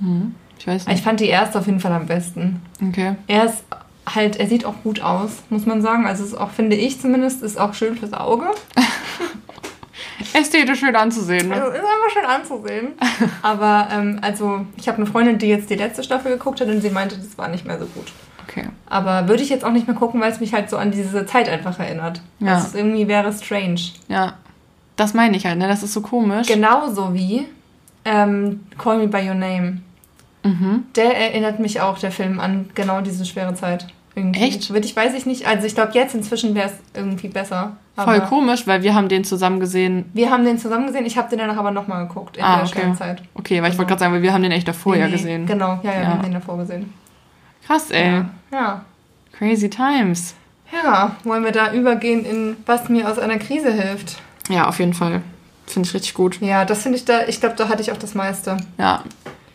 hm, 0.00 0.34
ich 0.58 0.66
weiß 0.66 0.82
Ich 0.82 0.88
nicht. 0.88 1.04
fand 1.04 1.20
die 1.20 1.28
erste 1.28 1.60
auf 1.60 1.66
jeden 1.66 1.78
Fall 1.78 1.92
am 1.92 2.06
besten. 2.06 2.60
Okay. 2.88 3.14
Er 3.28 3.44
ist 3.44 3.62
halt, 4.08 4.36
er 4.36 4.46
sieht 4.46 4.64
auch 4.64 4.74
gut 4.82 5.00
aus, 5.02 5.30
muss 5.50 5.66
man 5.66 5.82
sagen. 5.82 6.06
Also 6.06 6.24
es 6.24 6.30
ist 6.30 6.38
auch, 6.38 6.50
finde 6.50 6.76
ich 6.76 7.00
zumindest, 7.00 7.42
ist 7.42 7.58
auch 7.58 7.74
schön 7.74 7.96
fürs 7.96 8.12
Auge. 8.12 8.46
Ästhetisch 10.34 10.80
schön 10.80 10.94
anzusehen, 10.94 11.50
Also 11.52 11.70
ne? 11.70 11.76
ist 11.76 11.82
einfach 11.84 12.10
schön 12.12 12.24
anzusehen. 12.26 12.88
Aber 13.42 13.88
ähm, 13.92 14.18
also 14.22 14.66
ich 14.76 14.86
habe 14.88 14.98
eine 14.98 15.06
Freundin, 15.06 15.38
die 15.38 15.46
jetzt 15.46 15.70
die 15.70 15.76
letzte 15.76 16.02
Staffel 16.02 16.32
geguckt 16.32 16.60
hat 16.60 16.68
und 16.68 16.80
sie 16.80 16.90
meinte, 16.90 17.16
das 17.16 17.38
war 17.38 17.48
nicht 17.48 17.64
mehr 17.66 17.78
so 17.78 17.86
gut. 17.86 18.12
Okay. 18.46 18.66
Aber 18.86 19.28
würde 19.28 19.42
ich 19.42 19.48
jetzt 19.48 19.64
auch 19.64 19.70
nicht 19.72 19.86
mehr 19.86 19.96
gucken, 19.96 20.20
weil 20.20 20.30
es 20.30 20.40
mich 20.40 20.52
halt 20.52 20.68
so 20.68 20.76
an 20.76 20.90
diese 20.90 21.24
Zeit 21.26 21.48
einfach 21.48 21.78
erinnert. 21.78 22.20
Ja. 22.40 22.56
Also 22.56 22.76
irgendwie 22.76 23.08
wäre 23.08 23.32
strange. 23.32 23.80
Ja. 24.08 24.34
Das 24.96 25.14
meine 25.14 25.36
ich 25.36 25.46
halt, 25.46 25.58
ne? 25.58 25.68
Das 25.68 25.82
ist 25.82 25.92
so 25.94 26.00
komisch. 26.02 26.48
Genauso 26.48 27.14
wie 27.14 27.46
ähm, 28.04 28.66
Call 28.76 28.98
Me 28.98 29.08
By 29.08 29.26
Your 29.28 29.34
Name. 29.34 29.80
Mhm. 30.42 30.84
Der 30.96 31.16
erinnert 31.16 31.58
mich 31.60 31.80
auch, 31.80 31.98
der 31.98 32.10
Film, 32.10 32.40
an 32.40 32.70
genau 32.74 33.00
diese 33.00 33.24
schwere 33.26 33.54
Zeit. 33.54 33.86
Irgendwie. 34.16 34.40
Echt? 34.40 34.70
Ich, 34.70 34.96
weiß 34.96 35.14
ich 35.14 35.24
nicht. 35.26 35.46
Also 35.46 35.66
ich 35.66 35.74
glaube, 35.74 35.92
jetzt 35.94 36.14
inzwischen 36.14 36.54
wäre 36.54 36.66
es 36.68 36.74
irgendwie 36.94 37.28
besser. 37.28 37.76
Voll 37.96 38.20
komisch, 38.22 38.66
weil 38.66 38.82
wir 38.82 38.94
haben 38.94 39.08
den 39.08 39.24
zusammen 39.24 39.60
gesehen. 39.60 40.06
Wir 40.14 40.30
haben 40.30 40.44
den 40.44 40.58
zusammen 40.58 40.86
gesehen. 40.86 41.04
Ich 41.06 41.16
habe 41.18 41.28
den 41.28 41.38
danach 41.38 41.58
aber 41.58 41.70
nochmal 41.70 42.06
geguckt 42.08 42.38
in 42.38 42.42
Ah, 42.42 42.56
der 42.56 42.64
okay. 42.64 42.72
schweren 42.80 42.96
Zeit. 42.96 43.22
Okay, 43.34 43.62
weil 43.62 43.70
ich 43.70 43.78
wollte 43.78 43.86
Genau. 43.86 43.86
gerade 43.88 43.98
sagen, 44.00 44.14
weil 44.14 44.22
wir 44.22 44.32
haben 44.32 44.42
den 44.42 44.52
echt 44.52 44.66
davor 44.66 44.96
ja 44.96 45.06
Nee, 45.06 45.12
gesehen. 45.12 45.46
Genau, 45.46 45.78
ja, 45.82 45.90
ja, 45.90 45.92
Ja. 45.92 46.00
wir 46.00 46.08
haben 46.08 46.22
den 46.22 46.32
davor 46.32 46.56
gesehen. 46.58 46.92
Krass, 47.66 47.90
ey. 47.90 48.06
Ja. 48.10 48.30
ja. 48.52 48.84
Crazy 49.38 49.68
times. 49.70 50.34
Ja, 50.72 51.16
wollen 51.24 51.44
wir 51.44 51.52
da 51.52 51.72
übergehen 51.72 52.24
in 52.24 52.56
was 52.66 52.88
mir 52.88 53.08
aus 53.08 53.18
einer 53.18 53.38
Krise 53.38 53.72
hilft? 53.72 54.16
Ja, 54.48 54.66
auf 54.68 54.78
jeden 54.78 54.94
Fall. 54.94 55.22
Finde 55.66 55.88
ich 55.88 55.94
richtig 55.94 56.14
gut. 56.14 56.40
Ja, 56.40 56.64
das 56.64 56.82
finde 56.82 56.98
ich 56.98 57.04
da, 57.04 57.26
ich 57.28 57.38
glaube, 57.40 57.54
da 57.56 57.68
hatte 57.68 57.82
ich 57.82 57.92
auch 57.92 57.96
das 57.98 58.14
meiste. 58.14 58.56
Ja, 58.78 59.04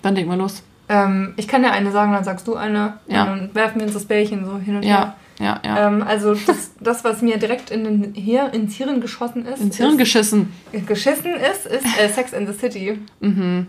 dann 0.02 0.16
leg 0.16 0.28
mal 0.28 0.38
los. 0.38 0.62
Ähm, 0.88 1.34
ich 1.38 1.48
kann 1.48 1.64
ja 1.64 1.72
eine 1.72 1.92
sagen, 1.92 2.12
dann 2.14 2.24
sagst 2.24 2.48
du 2.48 2.56
eine. 2.56 2.98
Ja. 3.08 3.24
Und 3.24 3.28
dann 3.30 3.56
werfen 3.56 3.80
wir 3.80 3.86
uns 3.88 3.94
das 3.94 4.06
Bällchen 4.06 4.46
so 4.46 4.58
hin 4.58 4.76
und 4.78 4.84
her. 4.84 5.16
Ja, 5.40 5.60
ja. 5.66 5.88
Ähm, 5.88 6.04
also 6.08 6.34
das, 6.34 6.72
das, 6.80 7.04
was 7.04 7.22
mir 7.22 7.38
direkt 7.38 7.70
in 7.72 7.84
den 7.84 8.14
Hir 8.14 8.54
ins 8.54 8.76
Hirn 8.76 9.02
geschossen 9.02 9.46
ist, 9.46 9.60
Ins 9.62 9.78
Hirn 9.78 9.98
geschissen. 9.98 10.54
ist, 10.72 10.88
geschissen 10.88 11.34
ist, 11.34 11.66
ist 11.66 11.86
äh, 12.00 12.08
Sex 12.10 12.34
in 12.34 12.48
the 12.48 12.54
City. 12.54 13.00
Mhm. 13.20 13.68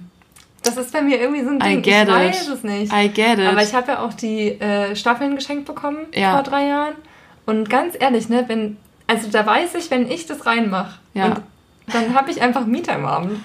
Das 0.62 0.76
ist 0.76 0.92
bei 0.92 1.00
mir 1.00 1.20
irgendwie 1.20 1.42
so 1.42 1.50
ein 1.50 1.57
I 1.57 1.74
Ding. 1.74 1.83
get 1.83 2.09
ich 2.09 2.14
weiß 2.14 2.48
it. 2.48 2.55
es 2.55 2.62
nicht. 2.64 2.92
I 2.92 3.09
get 3.09 3.38
it. 3.38 3.46
Aber 3.46 3.62
ich 3.62 3.72
habe 3.74 3.92
ja 3.92 3.98
auch 4.00 4.12
die 4.14 4.61
äh, 4.61 4.94
Staffeln 4.96 5.37
geschenkt 5.37 5.64
bekommen 5.64 5.98
Ja. 6.12 6.33
vor 6.35 6.42
drei 6.42 6.66
Jahren. 6.66 6.94
Und 7.46 7.70
ganz 7.70 7.94
ehrlich, 7.98 8.29
ne, 8.29 8.44
wenn, 8.48 8.76
also 9.07 9.29
da 9.31 9.46
weiß 9.46 9.74
ich, 9.76 9.90
wenn 9.90 10.11
ich 10.11 10.26
das 10.26 10.44
reinmache, 10.46 10.98
Ja. 11.14 11.37
dann 11.92 12.14
habe 12.14 12.31
ich 12.33 12.42
einfach 12.42 12.66
Mieter 12.66 12.94
im 12.96 13.07
Abend. 13.07 13.40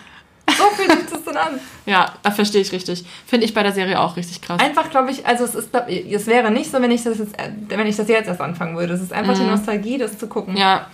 So 0.50 0.64
fühlt 0.76 0.92
sich 0.92 1.10
das 1.10 1.24
dann 1.24 1.38
an. 1.38 1.60
ja, 1.86 2.14
da 2.24 2.32
verstehe 2.32 2.62
ich 2.62 2.72
richtig. 2.72 3.06
Finde 3.26 3.46
ich 3.46 3.54
bei 3.54 3.64
der 3.64 3.72
Serie 3.72 4.00
auch 4.00 4.16
richtig 4.18 4.42
krass. 4.42 4.62
Einfach, 4.62 4.90
glaube 4.90 5.12
ich, 5.12 5.26
also 5.26 5.44
es 5.46 5.56
ist, 5.56 5.72
glaub 5.72 5.88
es 5.88 6.28
wäre 6.28 6.52
nicht 6.52 6.70
so, 6.72 6.82
wenn 6.82 6.92
ich 6.92 7.04
das 7.04 7.18
jetzt, 7.20 7.34
wenn 7.68 7.88
ich 7.88 7.96
das 7.96 8.08
jetzt 8.08 8.28
erst 8.28 8.42
anfangen 8.42 8.78
würde. 8.78 8.94
Es 8.94 9.02
ist 9.02 9.14
einfach 9.14 9.34
die 9.36 9.42
Mhm. 9.42 9.52
Nostalgie, 9.52 9.98
das 9.98 10.18
zu 10.18 10.28
gucken. 10.28 10.56
Ja, 10.58 10.88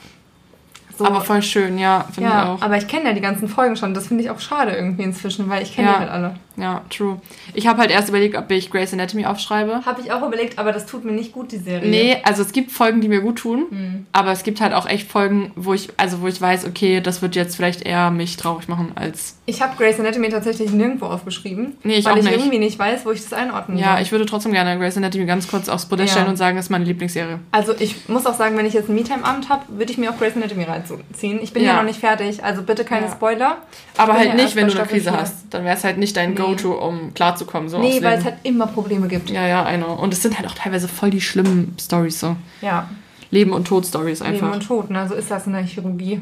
so, 0.97 1.05
aber 1.05 1.21
voll 1.21 1.41
schön, 1.41 1.77
ja, 1.77 2.05
finde 2.13 2.29
ich 2.29 2.35
ja, 2.35 2.53
auch. 2.53 2.61
aber 2.61 2.77
ich 2.77 2.87
kenne 2.87 3.05
ja 3.09 3.13
die 3.13 3.21
ganzen 3.21 3.47
Folgen 3.47 3.75
schon. 3.75 3.93
Das 3.93 4.07
finde 4.07 4.23
ich 4.23 4.29
auch 4.29 4.39
schade 4.39 4.71
irgendwie 4.71 5.03
inzwischen, 5.03 5.49
weil 5.49 5.63
ich 5.63 5.75
kenne 5.75 5.87
Ja. 5.89 5.93
die 5.95 5.99
halt 6.01 6.09
alle. 6.11 6.35
Ja, 6.59 6.81
true. 6.89 7.21
Ich 7.53 7.67
habe 7.67 7.79
halt 7.81 7.91
erst 7.91 8.09
überlegt, 8.09 8.35
ob 8.35 8.49
ich 8.49 8.71
Grey's 8.71 8.91
Anatomy 8.91 9.27
aufschreibe. 9.27 9.81
Habe 9.85 10.01
ich 10.01 10.11
auch 10.11 10.25
überlegt, 10.25 10.57
aber 10.57 10.71
das 10.71 10.87
tut 10.87 11.05
mir 11.05 11.11
nicht 11.11 11.31
gut, 11.31 11.51
die 11.51 11.57
Serie. 11.59 11.87
Nee, 11.87 12.17
also 12.23 12.41
es 12.41 12.51
gibt 12.51 12.71
Folgen, 12.71 12.99
die 12.99 13.07
mir 13.09 13.21
gut 13.21 13.35
tun, 13.37 13.65
Hm. 13.69 14.05
aber 14.11 14.31
es 14.31 14.41
gibt 14.41 14.59
halt 14.59 14.73
auch 14.73 14.87
echt 14.87 15.07
Folgen, 15.11 15.51
wo 15.55 15.75
ich, 15.75 15.89
also 15.97 16.21
wo 16.21 16.27
ich 16.27 16.41
weiß, 16.41 16.65
okay, 16.65 16.99
das 16.99 17.21
wird 17.21 17.35
jetzt 17.35 17.55
vielleicht 17.55 17.83
eher 17.83 18.09
mich 18.09 18.37
traurig 18.37 18.67
machen 18.67 18.91
als. 18.95 19.35
Ich 19.45 19.61
habe 19.61 19.75
Grey's 19.77 19.99
Anatomy 19.99 20.29
tatsächlich 20.29 20.71
nirgendwo 20.71 21.05
aufgeschrieben, 21.05 21.75
Nee, 21.83 21.97
ich 21.97 22.05
weil 22.05 22.13
auch 22.13 22.17
ich 22.17 22.23
nicht. 22.23 22.33
irgendwie 22.33 22.57
nicht 22.57 22.79
weiß, 22.79 23.05
wo 23.05 23.11
ich 23.11 23.21
das 23.21 23.33
einordnen 23.33 23.77
Ja, 23.77 23.93
soll. 23.93 24.01
ich 24.01 24.11
würde 24.11 24.25
trotzdem 24.25 24.51
gerne 24.51 24.79
Grey's 24.79 24.97
Anatomy 24.97 25.25
ganz 25.25 25.47
kurz 25.47 25.69
aufs 25.69 25.85
Podest 25.85 26.07
Ja. 26.09 26.13
stellen 26.13 26.29
und 26.29 26.37
sagen, 26.37 26.55
das 26.57 26.65
ist 26.65 26.69
meine 26.71 26.85
Lieblingsserie. 26.85 27.39
Also 27.51 27.75
ich 27.77 28.09
muss 28.09 28.25
auch 28.25 28.33
sagen, 28.33 28.57
wenn 28.57 28.65
ich 28.65 28.73
jetzt 28.73 28.89
einen 28.89 28.97
Me-Time-Abend 28.97 29.49
habe, 29.49 29.61
würde 29.69 29.91
ich 29.91 29.99
mir 29.99 30.09
auch 30.11 30.17
Grey's 30.17 30.35
Anatomy 30.35 30.63
reinziehen. 30.95 31.39
Ich 31.41 31.53
bin 31.53 31.63
ja, 31.63 31.69
Ja. 31.71 31.75
noch 31.77 31.83
nicht 31.83 31.99
fertig, 31.99 32.43
also 32.43 32.61
bitte 32.63 32.83
keine 32.85 33.05
Ja. 33.07 33.11
Spoiler. 33.11 33.57
Aber 33.97 34.13
halt 34.13 34.35
nicht, 34.35 34.55
wenn 34.55 34.67
du 34.67 34.73
eine 34.77 34.87
Krise 34.87 35.11
hast. 35.11 35.35
Dann 35.51 35.63
wäre 35.65 35.75
es 35.77 35.83
halt 35.83 35.97
nicht 35.97 36.15
dein 36.17 36.31
Nee. 36.31 36.35
Go-To, 36.37 36.73
um 36.73 37.13
klarzukommen. 37.13 37.69
So 37.69 37.79
nee, 37.79 38.01
weil 38.01 38.11
Leben. 38.11 38.19
es 38.19 38.23
halt 38.25 38.35
immer 38.43 38.67
Probleme 38.67 39.07
gibt. 39.07 39.29
Ja, 39.29 39.45
ja, 39.47 39.65
know. 39.77 39.93
Und 39.93 40.13
es 40.13 40.21
sind 40.21 40.37
halt 40.37 40.47
auch 40.49 40.55
teilweise 40.55 40.87
voll 40.87 41.09
die 41.09 41.21
schlimmen 41.21 41.75
Stories 41.79 42.19
so. 42.19 42.35
Ja, 42.61 42.89
Leben- 43.31 43.53
und 43.53 43.67
Tod-Stories 43.67 44.21
Leben 44.21 44.33
einfach. 44.33 44.53
und 44.53 44.65
Tod, 44.65 44.89
ne? 44.89 45.05
so 45.07 45.13
ist 45.15 45.29
das 45.29 45.45
in 45.47 45.53
der 45.53 45.63
Chirurgie. 45.63 46.21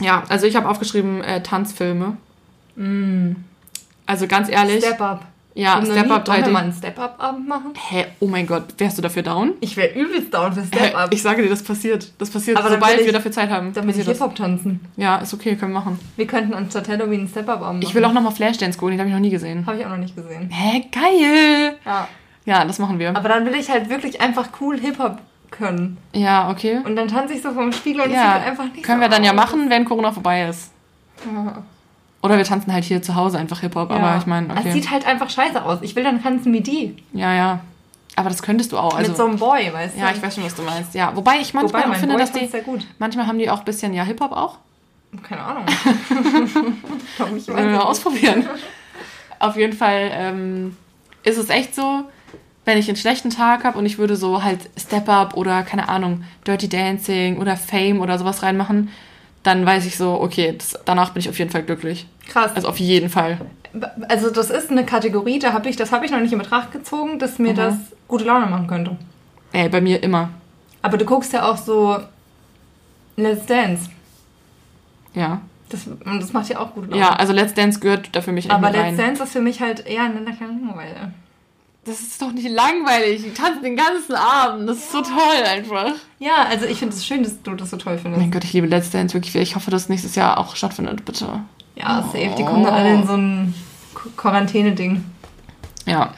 Ja, 0.00 0.22
also 0.28 0.46
ich 0.46 0.56
habe 0.56 0.68
aufgeschrieben 0.68 1.22
äh, 1.22 1.42
Tanzfilme. 1.42 2.16
Also 4.06 4.26
ganz 4.28 4.48
ehrlich. 4.48 4.84
Step 4.84 5.00
Up. 5.00 5.24
Ja, 5.58 5.70
Ich 5.70 5.74
hab 5.74 5.82
noch 5.82 5.90
Step 5.92 6.06
nie- 6.06 6.12
Up 6.12 6.28
Wollen 6.28 6.38
wir 6.38 6.44
3D. 6.46 6.50
mal 6.52 6.62
einen 6.62 6.72
Step-Up-Abend 6.72 7.48
machen? 7.48 7.72
Hä, 7.88 8.06
oh 8.20 8.26
mein 8.28 8.46
Gott, 8.46 8.64
wärst 8.78 8.96
du 8.98 9.02
dafür 9.02 9.22
down? 9.22 9.52
Ich 9.60 9.76
wäre 9.76 9.92
übelst 9.94 10.32
down 10.32 10.52
für 10.52 10.64
Step-Up. 10.64 11.12
ich 11.12 11.20
sage 11.22 11.42
dir, 11.42 11.48
das 11.48 11.62
passiert. 11.62 12.12
Das 12.18 12.30
passiert, 12.30 12.56
Aber 12.56 12.70
sobald 12.70 13.00
ich- 13.00 13.06
wir 13.06 13.12
dafür 13.12 13.32
Zeit 13.32 13.50
haben. 13.50 13.68
Ich 13.68 13.74
passiert 13.74 13.98
das. 14.08 14.18
Hip-Hop 14.18 14.34
tanzen. 14.36 14.80
Ja, 14.96 15.16
ist 15.16 15.34
okay, 15.34 15.56
können 15.56 15.72
wir 15.72 15.80
machen. 15.80 15.98
Wir 16.16 16.26
könnten 16.26 16.54
anstatt 16.54 16.88
Halloween 16.88 17.20
einen 17.20 17.28
Step-Up-Abend 17.28 17.80
machen. 17.80 17.82
Ich 17.82 17.94
will 17.94 18.04
auch 18.04 18.12
nochmal 18.12 18.32
Flashdance 18.32 18.78
gucken, 18.78 18.92
den 18.92 19.00
habe 19.00 19.08
ich 19.10 19.14
noch 19.14 19.20
nie 19.20 19.30
gesehen. 19.30 19.66
Habe 19.66 19.78
ich 19.78 19.84
auch 19.86 19.90
noch 19.90 19.96
nicht 19.98 20.14
gesehen. 20.16 20.48
Hä, 20.50 20.84
geil! 20.92 21.76
Ja. 21.84 22.08
Ja, 22.44 22.64
das 22.64 22.78
machen 22.78 22.98
wir. 22.98 23.14
Aber 23.16 23.28
dann 23.28 23.44
will 23.44 23.54
ich 23.54 23.68
halt 23.70 23.90
wirklich 23.90 24.20
einfach 24.20 24.48
cool 24.60 24.78
Hip-Hop 24.78 25.18
können. 25.50 25.98
Ja, 26.14 26.50
okay. 26.50 26.78
Und 26.84 26.94
dann 26.96 27.08
tanze 27.08 27.34
ich 27.34 27.42
so 27.42 27.50
vom 27.52 27.72
Spiegel 27.72 28.02
und 28.02 28.08
es 28.08 28.14
Ja, 28.14 28.34
sieht 28.38 28.46
einfach 28.48 28.64
nicht 28.64 28.82
können 28.84 28.98
so 29.00 29.04
wir 29.04 29.08
dann 29.08 29.24
ja 29.24 29.30
aus. 29.32 29.36
machen, 29.36 29.68
wenn 29.70 29.84
Corona 29.84 30.12
vorbei 30.12 30.46
ist. 30.48 30.70
Ja. 31.24 31.62
Oder 32.22 32.36
wir 32.36 32.44
tanzen 32.44 32.72
halt 32.72 32.84
hier 32.84 33.00
zu 33.00 33.14
Hause 33.14 33.38
einfach 33.38 33.60
Hip-Hop, 33.60 33.90
aber 33.90 34.16
ich 34.18 34.26
meine, 34.26 34.52
Es 34.52 34.58
okay. 34.58 34.72
sieht 34.72 34.90
halt 34.90 35.06
einfach 35.06 35.30
scheiße 35.30 35.64
aus. 35.64 35.78
Ich 35.82 35.94
will 35.94 36.02
dann 36.02 36.20
tanzen 36.22 36.52
wie 36.52 36.60
die. 36.60 36.96
Ja, 37.12 37.32
ja. 37.32 37.60
Aber 38.16 38.28
das 38.28 38.42
könntest 38.42 38.72
du 38.72 38.78
auch. 38.78 38.96
Also, 38.96 39.10
mit 39.10 39.16
so 39.16 39.26
einem 39.26 39.36
Boy, 39.36 39.72
weißt 39.72 39.94
du? 39.96 40.00
ja, 40.00 40.10
ich 40.10 40.20
weiß 40.20 40.34
schon, 40.34 40.44
was 40.44 40.56
du 40.56 40.62
meinst. 40.62 40.94
Ja, 40.94 41.14
wobei 41.14 41.38
ich 41.40 41.54
manchmal 41.54 41.82
Wobei, 41.82 41.84
auch 41.84 41.92
mein 41.92 42.00
finde, 42.00 42.16
Boy 42.16 42.24
dass 42.24 42.32
die. 42.32 42.46
sehr 42.48 42.62
gut. 42.62 42.84
Manchmal 42.98 43.28
haben 43.28 43.38
die 43.38 43.48
auch 43.48 43.60
ein 43.60 43.64
bisschen, 43.64 43.94
ja, 43.94 44.02
Hip-Hop 44.02 44.32
auch. 44.32 44.58
Keine 45.22 45.42
Ahnung. 45.42 45.64
Warum 47.18 47.36
ich 47.36 47.46
Wollen 47.48 47.70
wir 47.70 47.78
es 47.78 47.84
ausprobieren. 47.84 48.46
Auf 49.38 49.56
jeden 49.56 49.72
Fall 49.72 50.10
ähm, 50.12 50.76
ist 51.22 51.38
es 51.38 51.48
echt 51.48 51.74
so, 51.74 52.04
wenn 52.64 52.76
ich 52.76 52.88
einen 52.88 52.96
schlechten 52.96 53.30
Tag 53.30 53.64
habe 53.64 53.78
und 53.78 53.86
ich 53.86 53.98
würde 53.98 54.16
so 54.16 54.42
halt 54.42 54.68
Step 54.76 55.08
Up 55.08 55.34
oder 55.36 55.62
keine 55.62 55.88
Ahnung, 55.88 56.24
Dirty 56.46 56.68
Dancing 56.68 57.38
oder 57.38 57.56
Fame 57.56 58.00
oder 58.00 58.18
sowas 58.18 58.42
reinmachen, 58.42 58.90
dann 59.48 59.64
weiß 59.66 59.86
ich 59.86 59.96
so, 59.96 60.20
okay, 60.20 60.54
das, 60.56 60.78
danach 60.84 61.10
bin 61.10 61.20
ich 61.20 61.28
auf 61.28 61.38
jeden 61.38 61.50
Fall 61.50 61.62
glücklich. 61.62 62.06
Krass. 62.28 62.52
Also 62.54 62.68
auf 62.68 62.78
jeden 62.78 63.08
Fall. 63.08 63.38
Also 64.08 64.30
das 64.30 64.50
ist 64.50 64.70
eine 64.70 64.84
Kategorie, 64.84 65.38
da 65.38 65.52
habe 65.52 65.68
ich, 65.68 65.76
das 65.76 65.90
habe 65.92 66.04
ich 66.04 66.10
noch 66.10 66.20
nicht 66.20 66.32
in 66.32 66.38
Betracht 66.38 66.70
gezogen, 66.72 67.18
dass 67.18 67.38
mir 67.38 67.52
Mhm. 67.52 67.56
das 67.56 67.74
gute 68.06 68.24
Laune 68.24 68.46
machen 68.46 68.66
könnte. 68.66 68.96
Ey, 69.52 69.68
bei 69.68 69.80
mir 69.80 70.02
immer. 70.02 70.30
Aber 70.82 70.96
du 70.98 71.04
guckst 71.04 71.32
ja 71.32 71.48
auch 71.50 71.56
so 71.56 71.98
Let's 73.16 73.46
Dance. 73.46 73.90
Ja. 75.14 75.40
Das, 75.70 75.86
und 75.86 76.20
das 76.22 76.32
macht 76.32 76.48
ja 76.48 76.60
auch 76.60 76.72
gute 76.74 76.88
Laune. 76.88 77.00
Ja, 77.00 77.10
also 77.14 77.32
Let's 77.32 77.54
Dance 77.54 77.80
gehört 77.80 78.08
da 78.12 78.20
für 78.20 78.32
mich 78.32 78.50
Aber 78.50 78.70
Let's 78.70 78.78
rein. 78.82 78.96
Dance 78.96 79.22
ist 79.22 79.32
für 79.32 79.40
mich 79.40 79.60
halt 79.60 79.86
eher 79.86 80.04
eine 80.04 80.20
Langeweile. 80.20 81.12
Das 81.88 82.00
ist 82.00 82.20
doch 82.22 82.32
nicht 82.32 82.48
langweilig. 82.48 83.22
Die 83.24 83.32
tanzen 83.32 83.62
den 83.62 83.76
ganzen 83.76 84.14
Abend. 84.14 84.68
Das 84.68 84.76
ist 84.78 84.92
so 84.92 85.00
toll 85.00 85.42
einfach. 85.46 85.92
Ja, 86.18 86.44
also 86.50 86.66
ich 86.66 86.78
finde 86.78 86.94
es 86.94 87.04
schön, 87.06 87.22
dass 87.22 87.42
du 87.42 87.54
das 87.54 87.70
so 87.70 87.76
toll 87.76 87.98
findest. 87.98 88.20
Mein 88.20 88.30
Gott, 88.30 88.44
ich 88.44 88.52
liebe 88.52 88.66
Let's 88.66 88.90
Dance 88.90 89.14
wirklich. 89.14 89.34
Ich 89.36 89.56
hoffe, 89.56 89.70
dass 89.70 89.88
nächstes 89.88 90.14
Jahr 90.14 90.38
auch 90.38 90.54
stattfindet, 90.56 91.04
bitte. 91.04 91.40
Ja, 91.76 92.02
safe. 92.02 92.34
Die 92.36 92.44
kommen 92.44 92.64
dann 92.64 92.74
alle 92.74 92.94
in 92.94 93.06
so 93.06 93.14
ein 93.14 93.54
Qu- 93.94 94.10
Quarantäne-Ding. 94.16 95.04
Ja. 95.86 96.12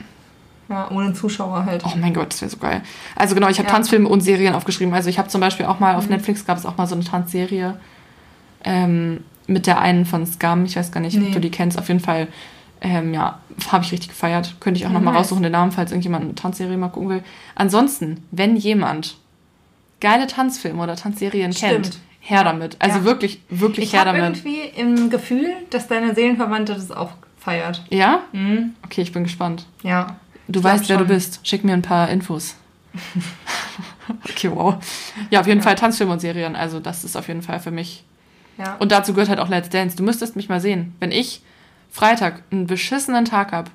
Ja, 0.69 0.89
ohne 0.91 1.13
Zuschauer 1.15 1.65
halt. 1.67 1.83
Oh 1.85 1.93
mein 2.01 2.15
Gott, 2.15 2.33
das 2.33 2.41
wäre 2.43 2.51
so 2.51 2.57
geil. 2.59 2.83
Also 3.17 3.35
genau, 3.35 3.49
ich 3.49 3.59
habe 3.59 3.67
Ja. 3.67 3.73
Mhm. 3.73 3.77
Tanzfilme 3.77 4.09
und 4.09 4.21
Serien 4.21 4.55
aufgeschrieben. 4.55 4.95
Also 4.95 5.09
ich 5.11 5.19
habe 5.19 5.29
zum 5.29 5.41
Beispiel 5.41 5.67
auch 5.67 5.81
mal 5.81 5.97
auf 5.97 6.09
Netflix 6.09 6.45
gab 6.47 6.59
es 6.59 6.65
auch 6.67 6.77
mal 6.77 6.87
so 6.87 6.95
eine 6.95 7.05
Tanzserie. 7.05 7.79
Ähm, 8.65 9.25
mit 9.47 9.67
der 9.67 9.81
einen 9.81 10.07
von 10.07 10.27
Scum, 10.27 10.65
ich 10.65 10.77
weiß 10.77 10.93
gar 10.93 11.01
nicht, 11.01 11.17
Nee. 11.17 11.27
ob 11.29 11.33
du 11.33 11.41
die 11.41 11.51
kennst, 11.51 11.79
auf 11.79 11.89
jeden 11.89 12.01
Fall, 12.01 12.29
ähm, 12.81 13.13
ja, 13.15 13.39
habe 13.71 13.85
ich 13.85 13.93
richtig 13.93 14.09
gefeiert. 14.09 14.57
Könnte 14.61 14.79
ich 14.81 14.87
auch 14.87 14.91
noch 14.91 15.01
mal 15.01 15.11
Nice. 15.13 15.21
raussuchen, 15.21 15.43
den 15.43 15.53
Namen, 15.53 15.73
falls 15.73 15.91
irgendjemand 15.91 16.25
eine 16.25 16.35
Tanzserie 16.35 16.77
mal 16.77 16.89
gucken 16.89 17.09
will. 17.11 17.23
Ansonsten, 17.55 18.25
wenn 18.31 18.57
jemand 18.57 19.17
geile 20.01 20.27
Tanzfilme 20.27 20.83
oder 20.83 20.97
Tanzserien 20.97 21.53
kennt, 21.53 21.87
Stimmt. 21.87 21.99
her 22.21 22.43
damit. 22.45 22.77
Also 22.79 22.99
Ja. 23.01 23.05
wirklich, 23.05 23.43
wirklich 23.51 23.87
Ich 23.87 23.93
her 23.93 24.05
habe 24.07 24.19
damit. 24.19 24.39
irgendwie 24.45 24.61
im 24.81 25.11
Gefühl, 25.11 25.53
dass 25.71 25.89
deine 25.89 26.15
Seelenverwandte 26.15 26.75
das 26.75 26.91
auch 26.91 27.11
feiert. 27.39 27.85
Ja? 27.91 28.21
Mhm. 28.33 28.75
Okay, 28.85 29.03
ich 29.03 29.13
bin 29.13 29.25
gespannt. 29.25 29.67
Ja. 29.83 30.17
Du 30.49 30.61
Ich 30.61 30.65
weißt, 30.65 30.89
wer 30.89 30.97
du 30.97 31.05
bist. 31.05 31.41
Schick 31.47 31.65
mir 31.65 31.75
ein 31.75 31.83
paar 31.83 32.09
Infos. 32.09 32.57
okay, 34.25 34.51
wow. 34.53 34.75
Ja, 35.31 35.41
auf 35.41 35.47
jeden 35.47 35.63
Fall 35.63 35.75
Tanzfilme 35.75 36.13
und 36.13 36.21
Serien. 36.21 36.57
Also 36.57 36.81
das 36.81 37.05
ist 37.05 37.17
auf 37.17 37.29
jeden 37.29 37.43
Fall 37.43 37.61
für 37.61 37.71
mich. 37.71 38.05
Ja. 38.59 38.77
Und 38.79 38.93
dazu 38.93 39.13
gehört 39.15 39.29
halt 39.29 39.39
auch 39.39 39.49
Let's 39.49 39.69
Dance. 39.71 39.97
Du 39.97 40.03
müsstest 40.03 40.37
mich 40.37 40.49
mal 40.49 40.61
sehen. 40.61 40.95
Wenn 41.01 41.13
ich 41.13 41.43
Freitag 41.91 42.43
einen 42.51 42.67
beschissenen 42.67 43.25
Tag 43.25 43.53
hab 43.53 43.71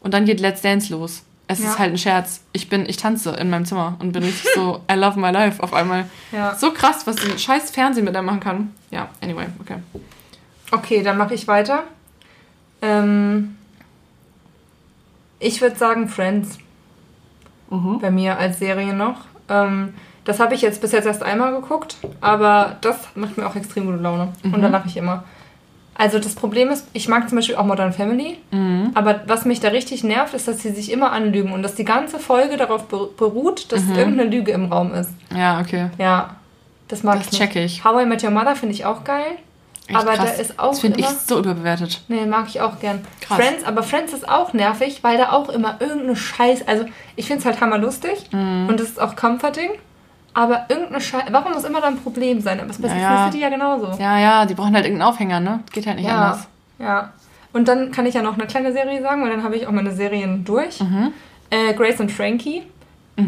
und 0.00 0.14
dann 0.14 0.24
geht 0.24 0.40
Let's 0.40 0.62
Dance 0.62 0.92
los. 0.92 1.22
Es 1.50 1.60
Ja. 1.60 1.70
ist 1.70 1.78
halt 1.78 1.92
ein 1.92 1.98
Scherz. 1.98 2.42
Ich 2.52 2.68
bin, 2.68 2.86
ich 2.88 2.98
tanze 2.98 3.30
in 3.30 3.48
meinem 3.50 3.64
Zimmer 3.64 3.96
und 4.00 4.12
bin 4.12 4.22
richtig 4.22 4.50
so, 4.54 4.82
I 4.90 4.94
love 4.94 5.18
my 5.18 5.30
life 5.30 5.62
auf 5.62 5.72
einmal. 5.72 6.04
ja. 6.32 6.54
So 6.54 6.72
krass, 6.72 7.06
was 7.06 7.16
ein 7.24 7.38
scheiß 7.38 7.70
Fernsehen 7.70 8.04
mit 8.04 8.14
einem 8.16 8.26
machen 8.26 8.40
kann. 8.40 8.74
Ja, 8.90 9.08
anyway, 9.22 9.46
okay. 9.60 9.76
Okay, 10.70 11.02
dann 11.02 11.16
mache 11.16 11.34
ich 11.34 11.48
weiter. 11.48 11.84
Ähm, 12.82 13.56
ich 15.40 15.60
würde 15.60 15.76
sagen 15.76 16.08
Friends 16.08 16.58
Mhm. 17.70 17.98
bei 18.00 18.10
mir 18.10 18.38
als 18.38 18.58
Serie 18.58 18.94
noch. 18.94 19.20
Ähm, 19.48 19.94
das 20.24 20.40
habe 20.40 20.54
ich 20.54 20.62
jetzt 20.62 20.80
bis 20.80 20.92
jetzt 20.92 21.06
erst 21.06 21.22
einmal 21.22 21.52
geguckt, 21.58 21.96
aber 22.20 22.76
das 22.80 22.96
macht 23.14 23.36
mir 23.38 23.46
auch 23.46 23.56
extrem 23.56 23.86
gute 23.86 23.98
Laune. 23.98 24.32
Und 24.42 24.60
da 24.62 24.68
lache 24.68 24.88
ich 24.88 24.96
immer. 24.96 25.24
Also 26.00 26.20
das 26.20 26.34
Problem 26.36 26.70
ist, 26.70 26.86
ich 26.92 27.08
mag 27.08 27.28
zum 27.28 27.36
Beispiel 27.36 27.56
auch 27.56 27.64
Modern 27.64 27.92
Family, 27.92 28.38
Mhm. 28.52 28.92
aber 28.94 29.20
was 29.26 29.44
mich 29.44 29.58
da 29.60 29.68
richtig 29.68 30.04
nervt, 30.04 30.32
ist, 30.32 30.46
dass 30.48 30.62
sie 30.62 30.70
sich 30.70 30.92
immer 30.92 31.10
anlügen 31.12 31.52
und 31.52 31.62
dass 31.64 31.74
die 31.74 31.84
ganze 31.84 32.18
Folge 32.20 32.56
darauf 32.56 32.88
beru- 32.88 33.08
beruht, 33.16 33.72
dass 33.72 33.82
irgendeine 33.96 34.30
Lüge 34.30 34.52
im 34.52 34.72
Raum 34.72 34.94
ist. 34.94 35.10
Ja, 35.36 35.60
okay. 35.60 35.90
Ja, 35.98 36.36
das 36.86 37.02
mag 37.02 37.16
Das 37.18 37.26
ich 37.26 37.32
nicht. 37.32 37.42
check 37.52 37.56
ich. 37.56 37.84
How 37.84 38.00
I 38.02 38.06
Met 38.06 38.22
Your 38.22 38.30
Mother 38.30 38.54
finde 38.54 38.74
ich 38.76 38.84
auch 38.86 39.02
geil. 39.02 39.26
Echt 39.88 39.98
aber 39.98 40.12
krass. 40.12 40.36
da 40.36 40.42
ist 40.42 40.58
auch 40.58 40.70
Das 40.70 40.80
finde 40.80 41.00
ich 41.00 41.06
so 41.08 41.38
überbewertet. 41.38 42.02
Nee, 42.08 42.26
mag 42.26 42.46
ich 42.46 42.60
auch 42.60 42.78
gern. 42.78 43.04
Krass. 43.22 43.38
Friends, 43.38 43.64
aber 43.64 43.82
Friends 43.82 44.12
ist 44.12 44.28
auch 44.28 44.52
nervig, 44.52 44.98
weil 45.02 45.16
da 45.18 45.32
auch 45.32 45.48
immer 45.48 45.76
irgendeine 45.80 46.14
Scheiß. 46.14 46.68
Also, 46.68 46.84
ich 47.16 47.26
finde 47.26 47.40
es 47.40 47.46
halt 47.46 47.60
hammerlustig 47.60 48.26
Mhm. 48.30 48.68
und 48.68 48.78
es 48.80 48.90
ist 48.90 49.00
auch 49.00 49.16
comforting. 49.16 49.70
Aber 50.34 50.66
irgendeine 50.68 51.00
Scheiß. 51.00 51.24
Warum 51.30 51.52
muss 51.52 51.64
immer 51.64 51.80
da 51.80 51.88
ein 51.88 51.96
Problem 51.98 52.40
sein? 52.40 52.60
Aber 52.60 52.70
es 52.70 52.76
ist 52.76 52.82
bei 52.82 52.88
Ja, 52.88 52.96
ja. 52.96 53.24
City 53.26 53.40
ja 53.42 53.48
genauso. 53.48 53.90
Ja, 54.00 54.18
ja, 54.18 54.46
die 54.46 54.54
brauchen 54.54 54.74
halt 54.74 54.84
irgendeinen 54.84 55.08
Aufhänger, 55.10 55.40
ne? 55.40 55.60
Geht 55.72 55.86
halt 55.86 55.96
nicht 55.96 56.06
ja. 56.08 56.16
anders. 56.16 56.48
ja. 56.78 57.12
Und 57.52 57.66
dann 57.66 57.90
kann 57.90 58.04
ich 58.06 58.14
ja 58.14 58.22
noch 58.22 58.34
eine 58.34 58.46
kleine 58.46 58.72
Serie 58.72 59.00
sagen, 59.02 59.22
weil 59.22 59.30
dann 59.30 59.42
habe 59.42 59.56
ich 59.56 59.66
auch 59.66 59.72
meine 59.72 59.90
Serien 59.90 60.44
durch. 60.44 60.80
Mhm. 60.80 61.12
Äh, 61.50 61.72
Grace 61.74 61.98
und 61.98 62.12
Frankie. 62.12 62.62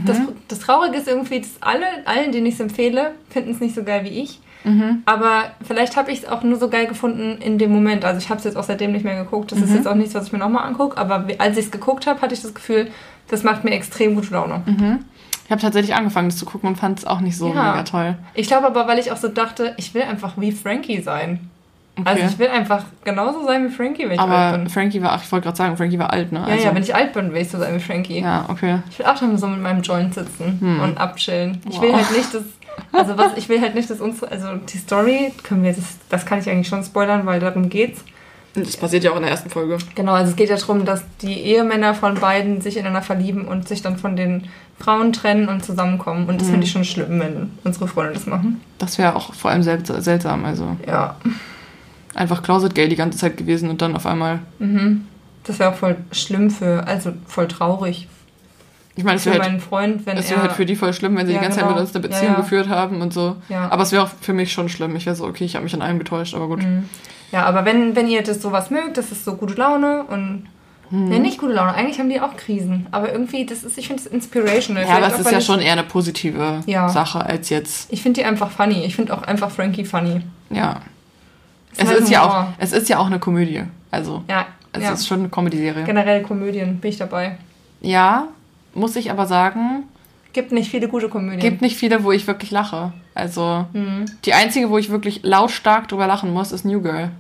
Das, 0.07 0.19
das 0.47 0.61
Traurige 0.61 0.99
ist 0.99 1.09
irgendwie, 1.09 1.41
dass 1.41 1.51
alle, 1.61 1.85
allen, 2.05 2.31
denen 2.31 2.47
ich 2.47 2.55
es 2.55 2.61
empfehle, 2.61 3.11
finden 3.29 3.51
es 3.51 3.59
nicht 3.59 3.75
so 3.75 3.83
geil 3.83 4.05
wie 4.05 4.21
ich. 4.21 4.39
Mhm. 4.63 5.03
Aber 5.05 5.47
vielleicht 5.67 5.97
habe 5.97 6.13
ich 6.13 6.21
es 6.21 6.29
auch 6.29 6.45
nur 6.45 6.59
so 6.61 6.69
geil 6.69 6.87
gefunden 6.87 7.39
in 7.43 7.59
dem 7.59 7.73
Moment. 7.73 8.05
Also 8.05 8.19
ich 8.19 8.29
habe 8.29 8.39
es 8.39 8.45
jetzt 8.45 8.57
auch 8.57 8.63
seitdem 8.63 8.93
nicht 8.93 9.05
mehr 9.05 9.17
geguckt. 9.25 9.51
Das 9.51 9.59
Mhm. 9.59 9.65
ist 9.65 9.75
jetzt 9.75 9.89
auch 9.89 9.97
nichts, 9.97 10.15
was 10.15 10.27
ich 10.27 10.33
mir 10.33 10.39
nochmal 10.39 10.65
angucke. 10.65 10.97
Aber 10.97 11.25
als 11.39 11.57
ich 11.57 11.65
es 11.65 11.71
geguckt 11.73 12.07
habe, 12.07 12.21
hatte 12.23 12.35
ich 12.35 12.43
das 12.43 12.55
Gefühl, 12.55 12.89
das 13.27 13.43
macht 13.43 13.65
mir 13.65 13.73
extrem 13.73 14.15
gute 14.15 14.33
Laune. 14.33 14.63
Ich 15.51 15.53
habe 15.53 15.63
tatsächlich 15.63 15.97
angefangen, 15.97 16.29
das 16.29 16.39
zu 16.39 16.47
gucken 16.47 16.69
und 16.69 16.77
fand 16.77 17.01
es 17.01 17.05
auch 17.05 17.19
nicht 17.19 17.37
so 17.37 17.49
Ja. 17.53 17.73
mega 17.73 17.83
toll. 17.83 18.15
Ich 18.35 18.47
glaube 18.47 18.69
aber, 18.69 18.87
weil 18.87 19.01
ich 19.01 19.11
auch 19.11 19.17
so 19.17 19.27
dachte, 19.27 19.75
ich 19.79 19.93
will 19.95 20.03
einfach 20.03 20.35
wie 20.37 20.53
Frankie 20.53 21.01
sein. 21.03 21.51
Okay. 21.99 22.09
Also 22.09 22.25
ich 22.27 22.39
will 22.39 22.47
einfach 22.47 22.85
genauso 23.03 23.45
sein 23.45 23.67
wie 23.67 23.73
Frankie, 23.73 24.05
wenn 24.05 24.13
ich 24.13 24.21
alt 24.21 24.31
Aber 24.31 24.59
bin. 24.59 24.69
Frankie 24.71 25.03
war, 25.03 25.11
ach, 25.11 25.25
ich 25.25 25.33
wollte 25.33 25.47
gerade 25.47 25.57
sagen, 25.57 25.77
Frankie 25.77 25.99
war 25.99 26.13
alt, 26.13 26.31
ne? 26.31 26.45
Ja, 26.49 26.55
ja, 26.55 26.73
wenn 26.73 26.85
ich 26.85 26.95
alt 26.95 27.13
bin, 27.15 27.33
will 27.33 27.43
ich 27.43 27.51
so 27.51 27.59
sein 27.59 27.75
wie 27.75 27.81
Frankie. 27.81 28.21
ja, 28.21 28.45
okay. 28.47 28.79
Ich 28.91 29.01
will 29.01 29.07
auch 29.07 29.19
dann 29.19 29.37
so 29.39 29.49
mit 29.49 29.61
meinem 29.61 29.83
Joint 29.83 30.15
sitzen 30.15 30.79
und 30.85 30.99
abchillen. 30.99 31.61
Ich 31.69 31.75
Wow. 31.79 31.83
will 31.83 31.93
halt 31.97 32.13
nicht, 32.17 32.33
dass. 32.33 32.43
Also 32.93 33.19
was, 33.19 33.37
ich 33.37 33.49
will 33.49 33.61
halt 33.61 33.75
nicht, 33.75 33.91
dass 33.91 34.01
unsere. 34.01 34.31
Also 34.31 34.55
die 34.55 34.79
Story, 34.79 35.33
können 35.43 35.65
wir 35.65 35.73
das, 35.73 35.99
das 36.09 36.25
kann 36.25 36.39
ich 36.39 36.49
eigentlich 36.49 36.69
schon 36.69 36.85
spoilern, 36.85 37.27
weil 37.27 37.41
darum 37.41 37.69
geht's. 37.69 38.05
Das 38.55 38.77
passiert 38.77 39.05
ja 39.05 39.13
auch 39.13 39.17
in 39.17 39.23
der 39.23 39.31
ersten 39.31 39.49
Folge. 39.49 39.79
Genau, 39.95 40.13
also 40.13 40.31
es 40.31 40.37
geht 40.37 40.51
ja 40.51 40.57
darum, 40.57 40.85
dass 40.85 41.05
die 41.23 41.35
Ehemänner 41.41 41.95
von 41.95 42.15
beiden 42.17 42.61
sich 42.61 42.77
ineinander 42.77 43.03
verlieben 43.03 43.47
und 43.47 43.69
sich 43.69 43.81
dann 43.83 43.97
von 43.97 44.17
den 44.17 44.49
Frauen 44.79 45.13
trennen 45.13 45.49
und 45.49 45.65
zusammenkommen. 45.65 46.27
Und 46.29 46.41
das 46.41 46.49
finde 46.49 46.65
ich 46.65 46.73
schon 46.73 46.85
schlimm, 46.85 47.21
wenn 47.21 47.51
unsere 47.65 47.87
Freunde 47.87 48.15
das 48.15 48.27
machen. 48.27 48.61
Das 48.79 48.99
wäre 48.99 49.15
auch 49.15 49.35
vor 49.35 49.51
allem 49.53 49.63
sel 49.63 49.81
seltsam. 49.85 50.45
Also 50.45 50.77
Ja. 50.87 51.17
einfach 52.15 52.43
Closet 52.43 52.75
Gay 52.75 52.89
die 52.89 52.97
ganze 52.97 53.19
Zeit 53.19 53.37
gewesen 53.37 53.69
und 53.71 53.83
dann 53.83 53.95
auf 53.95 54.07
einmal. 54.07 54.41
Mhm. 54.59 55.07
Das 55.45 55.59
wäre 55.59 55.71
auch 55.71 55.77
voll 55.77 55.97
schlimm 56.13 56.51
für, 56.51 56.87
also 56.87 57.13
voll 57.27 57.47
traurig 57.49 58.09
Ich 58.97 59.05
meine, 59.05 59.17
es 59.17 59.23
für 59.23 59.31
wäre 59.31 59.43
halt, 59.43 59.53
meinen 59.53 59.61
Freund, 59.61 60.05
wenn 60.07 60.17
es 60.19 60.29
wär 60.29 60.43
halt 60.43 60.53
für 60.53 60.67
die 60.67 60.77
voll 60.77 60.93
schlimm, 60.93 61.17
wenn 61.17 61.27
sie 61.27 61.33
Ja, 61.35 61.39
die 61.39 61.45
ganze 61.45 61.61
genau. 61.61 61.71
Zeit 61.71 61.77
mit 61.77 61.87
uns 61.87 61.95
eine 61.95 62.05
Ja, 62.05 62.09
Beziehung 62.11 62.33
ja. 62.35 62.41
geführt 62.41 62.69
haben 62.69 63.01
und 63.01 63.13
so. 63.13 63.37
Ja. 63.49 63.71
Aber 63.71 63.85
es 63.85 63.93
wäre 63.93 64.03
auch 64.03 64.11
für 64.21 64.33
mich 64.33 64.53
schon 64.53 64.69
schlimm. 64.69 64.97
Ich 64.97 65.07
wäre 65.07 65.15
so, 65.17 65.25
okay, 65.27 65.45
ich 65.45 65.55
habe 65.55 65.63
mich 65.65 65.73
an 65.75 65.83
einem 65.83 65.99
getäuscht, 66.01 66.35
aber 66.35 66.49
gut. 66.49 66.63
Mhm. 66.63 66.89
Ja, 67.33 67.45
aber 67.45 67.65
wenn, 67.65 67.95
wenn 67.97 68.09
ihr 68.09 68.23
das 68.23 68.43
sowas 68.43 68.71
mögt, 68.71 68.97
das 68.97 69.13
ist 69.13 69.25
so 69.25 69.35
gute 69.37 69.55
Laune 69.55 70.05
und. 70.05 70.47
Mhm. 70.91 71.09
Nee, 71.09 71.19
nicht 71.21 71.39
gute 71.39 71.53
Laune. 71.53 71.73
Eigentlich 71.75 72.01
haben 72.01 72.09
die 72.09 72.21
auch 72.21 72.37
Krisen. 72.37 72.87
Aber 72.91 73.13
irgendwie, 73.13 73.47
das 73.47 73.63
ist, 73.63 73.79
ich 73.79 73.87
finde 73.87 74.03
es 74.03 74.09
inspirational. 74.09 74.85
Ja, 74.85 74.97
aber 74.97 75.07
es 75.07 75.21
ist 75.21 75.31
ja 75.31 75.41
schon 75.41 75.61
eher 75.61 75.73
eine 75.73 75.85
positive 75.85 76.63
Ja. 76.67 76.89
Sache 76.89 77.25
als 77.25 77.49
jetzt. 77.49 77.93
Ich 77.93 78.03
finde 78.03 78.21
die 78.21 78.27
einfach 78.27 78.51
funny. 78.51 78.85
Ich 78.85 78.97
finde 78.97 79.15
auch 79.15 79.23
einfach 79.23 79.51
Frankie 79.53 79.85
funny. 79.85 80.23
Ja. 80.51 80.81
Ist 81.73 81.83
Es 81.83 81.89
halt 81.89 81.99
ist, 82.01 82.11
ja 82.11 82.23
auch, 82.25 82.47
es 82.59 82.73
ist 82.73 82.89
ja 82.89 82.99
auch 82.99 83.07
eine 83.07 83.21
Komödie. 83.21 83.63
Also, 83.93 84.25
Ja, 84.29 84.47
es 84.73 84.83
ja. 84.83 84.93
ist 84.93 85.07
schon 85.07 85.21
eine 85.21 85.29
Comedy-Serie. 85.29 85.85
generell 85.85 86.23
Komödien 86.23 86.79
bin 86.81 86.91
ich 86.91 86.97
dabei. 86.99 87.39
Ja, 87.81 88.27
muss 88.75 88.97
ich 88.97 89.13
aber 89.13 89.27
sagen, 89.27 89.85
Gibt 90.33 90.53
nicht 90.53 90.71
viele 90.71 90.89
gute 90.89 91.09
Komödien. 91.09 91.41
gibt 91.41 91.61
nicht 91.63 91.77
viele, 91.77 92.05
wo 92.05 92.13
ich 92.13 92.27
wirklich 92.27 92.51
lache. 92.51 92.93
Also, 93.15 93.67
Hm. 93.73 94.05
die 94.25 94.33
einzige, 94.35 94.71
wo 94.71 94.79
ich 94.79 94.91
wirklich 94.91 95.21
lautstark 95.23 95.89
drüber 95.89 96.07
lachen 96.07 96.33
muss, 96.33 96.53
ist 96.53 96.65
New 96.65 96.81
Girl. 96.81 97.11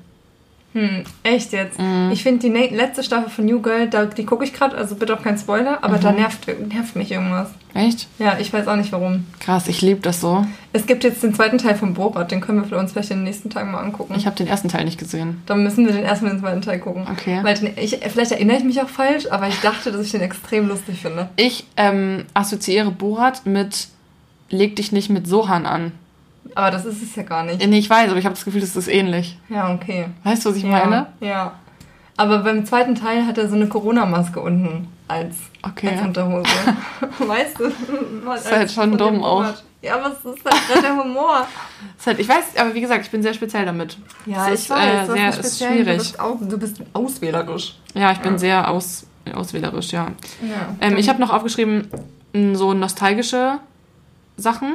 Hm, 0.72 1.02
echt 1.24 1.52
jetzt. 1.52 1.80
Mhm. 1.80 2.10
Ich 2.12 2.22
finde 2.22 2.48
die 2.48 2.74
letzte 2.74 3.02
Staffel 3.02 3.28
von 3.28 3.44
New 3.44 3.60
Girl, 3.60 3.88
da, 3.88 4.04
die 4.04 4.24
gucke 4.24 4.44
ich 4.44 4.52
gerade, 4.52 4.76
also 4.76 4.94
bitte 4.94 5.14
auch 5.14 5.22
kein 5.22 5.36
Spoiler, 5.36 5.78
aber 5.82 5.96
Mhm. 5.96 6.00
da 6.00 6.12
nervt, 6.12 6.46
nervt 6.72 6.94
mich 6.94 7.10
irgendwas. 7.10 7.48
Echt? 7.74 8.06
Ja, 8.20 8.36
ich 8.38 8.52
weiß 8.52 8.68
auch 8.68 8.76
nicht 8.76 8.92
warum. 8.92 9.26
Krass, 9.40 9.66
ich 9.66 9.82
liebe 9.82 10.00
das 10.00 10.20
so. 10.20 10.46
Es 10.72 10.86
gibt 10.86 11.02
jetzt 11.02 11.22
den 11.24 11.34
zweiten 11.34 11.58
Teil 11.58 11.74
von 11.74 11.94
Borat, 11.94 12.30
den 12.30 12.40
können 12.40 12.68
wir 12.70 12.78
uns 12.78 12.92
vielleicht 12.92 13.10
in 13.10 13.18
den 13.18 13.24
nächsten 13.24 13.50
Tagen 13.50 13.72
mal 13.72 13.80
angucken. 13.80 14.14
Ich 14.16 14.26
habe 14.26 14.36
den 14.36 14.46
ersten 14.46 14.68
Teil 14.68 14.84
nicht 14.84 14.98
gesehen. 14.98 15.42
Dann 15.46 15.62
müssen 15.64 15.86
wir 15.86 15.92
den 15.92 16.04
ersten 16.04 16.26
und 16.26 16.32
den 16.34 16.40
zweiten 16.40 16.62
Teil 16.62 16.78
gucken. 16.78 17.04
Okay. 17.10 17.40
Weil 17.42 17.54
den, 17.54 17.72
ich, 17.76 17.98
vielleicht 18.08 18.30
erinnere 18.32 18.58
ich 18.58 18.64
mich 18.64 18.80
auch 18.80 18.88
falsch, 18.88 19.26
aber 19.30 19.48
ich 19.48 19.60
dachte, 19.60 19.90
dass 19.90 20.04
ich 20.06 20.12
den 20.12 20.20
extrem 20.20 20.68
lustig 20.68 21.00
finde. 21.00 21.28
Ich 21.36 21.66
ähm, 21.76 22.26
assoziiere 22.34 22.90
Borat 22.92 23.44
mit 23.44 23.88
Leg 24.52 24.74
dich 24.76 24.90
nicht 24.90 25.10
mit 25.10 25.26
Sohan 25.28 25.64
an. 25.66 25.92
Aber 26.54 26.70
das 26.70 26.84
ist 26.84 27.02
es 27.02 27.14
ja 27.16 27.22
gar 27.22 27.44
nicht. 27.44 27.64
Nee, 27.66 27.78
ich 27.78 27.88
weiß, 27.90 28.10
aber 28.10 28.18
ich 28.18 28.24
habe 28.24 28.34
das 28.34 28.44
Gefühl, 28.44 28.60
das 28.60 28.74
ist 28.76 28.88
ähnlich. 28.88 29.38
Ja, 29.48 29.72
okay. 29.72 30.06
Weißt 30.24 30.44
du, 30.44 30.50
was 30.50 30.56
ich 30.56 30.62
ja, 30.64 30.70
meine? 30.70 31.06
Ja. 31.20 31.52
Aber 32.16 32.40
beim 32.40 32.66
zweiten 32.66 32.94
Teil 32.94 33.26
hat 33.26 33.38
er 33.38 33.48
so 33.48 33.54
eine 33.54 33.66
Corona-Maske 33.68 34.40
unten 34.40 34.88
als, 35.08 35.36
Okay. 35.62 35.88
als 35.88 36.02
Unterhose. 36.02 36.44
weißt 37.18 37.58
du? 37.60 37.70
Das 38.26 38.44
ist 38.44 38.52
halt 38.52 38.70
schon 38.70 38.98
dumm 38.98 39.22
auch. 39.24 39.46
Ja, 39.82 39.94
aber 39.94 40.08
es 40.12 40.18
ist 40.18 40.44
halt 40.44 40.68
gerade 40.68 40.82
der 40.82 40.96
Humor. 41.02 41.46
Ist 41.98 42.06
halt, 42.06 42.18
ich 42.18 42.28
weiß, 42.28 42.58
aber 42.58 42.74
wie 42.74 42.82
gesagt, 42.82 43.06
ich 43.06 43.10
bin 43.10 43.22
sehr 43.22 43.32
speziell 43.32 43.64
damit. 43.64 43.96
Ja, 44.26 44.48
Es 44.48 44.54
ich 44.54 44.60
ist, 44.66 44.70
weiß. 44.70 45.08
äh, 45.08 45.12
sehr- 45.12 45.38
ist 45.40 45.58
schwierig. 45.58 45.86
Du 45.86 45.96
bist, 45.96 46.20
au, 46.20 46.38
du 46.38 46.58
bist 46.58 46.82
auswählerisch. 46.92 47.76
Ja, 47.94 48.12
ich 48.12 48.18
bin 48.18 48.36
sehr 48.38 48.70
aus, 48.70 49.06
auswählerisch, 49.32 49.90
ja. 49.92 50.08
Ja. 50.42 50.76
Ähm, 50.82 50.98
ich 50.98 51.08
habe 51.08 51.18
noch 51.18 51.30
aufgeschrieben, 51.32 51.88
so 52.52 52.74
nostalgische 52.74 53.58
Sachen. 54.36 54.74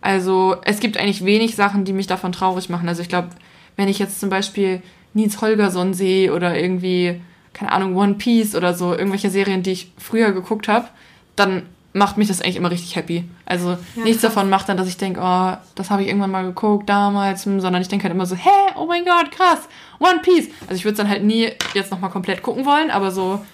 Also 0.00 0.56
es 0.64 0.80
gibt 0.80 0.96
eigentlich 0.96 1.24
wenig 1.24 1.56
Sachen, 1.56 1.84
die 1.84 1.92
mich 1.92 2.06
davon 2.06 2.32
traurig 2.32 2.68
machen. 2.68 2.88
Also 2.88 3.02
ich 3.02 3.08
glaube, 3.08 3.30
wenn 3.76 3.88
ich 3.88 3.98
jetzt 3.98 4.20
zum 4.20 4.30
Beispiel 4.30 4.82
Nils 5.14 5.40
Holgersson 5.40 5.94
sehe 5.94 6.32
oder 6.32 6.58
irgendwie, 6.58 7.20
keine 7.52 7.72
Ahnung, 7.72 7.96
One 7.96 8.14
Piece 8.14 8.54
oder 8.54 8.74
so, 8.74 8.92
irgendwelche 8.92 9.30
Serien, 9.30 9.62
die 9.62 9.72
ich 9.72 9.92
früher 9.98 10.32
geguckt 10.32 10.68
habe, 10.68 10.88
dann 11.36 11.62
macht 11.92 12.16
mich 12.18 12.28
das 12.28 12.40
eigentlich 12.40 12.56
immer 12.56 12.70
richtig 12.70 12.94
happy. 12.94 13.24
Also 13.44 13.70
Ja, 13.96 14.04
nichts 14.04 14.22
davon 14.22 14.48
macht 14.48 14.68
dann, 14.68 14.76
dass 14.76 14.86
ich 14.86 14.96
denke, 14.96 15.20
oh, 15.20 15.56
das 15.74 15.90
habe 15.90 16.02
ich 16.02 16.08
irgendwann 16.08 16.30
mal 16.30 16.44
geguckt 16.44 16.88
damals, 16.88 17.44
hm, 17.46 17.60
sondern 17.60 17.82
ich 17.82 17.88
denke 17.88 18.04
halt 18.04 18.14
immer 18.14 18.26
so, 18.26 18.36
hä, 18.36 18.48
oh 18.76 18.86
mein 18.86 19.04
Gott, 19.04 19.30
krass, 19.32 19.68
One 19.98 20.20
Piece. 20.22 20.48
Also 20.62 20.74
ich 20.74 20.84
würde 20.84 20.92
es 20.92 20.98
dann 20.98 21.08
halt 21.08 21.24
nie 21.24 21.48
jetzt 21.74 21.90
nochmal 21.90 22.10
komplett 22.10 22.42
gucken 22.42 22.64
wollen, 22.64 22.90
aber 22.90 23.10
so 23.10 23.44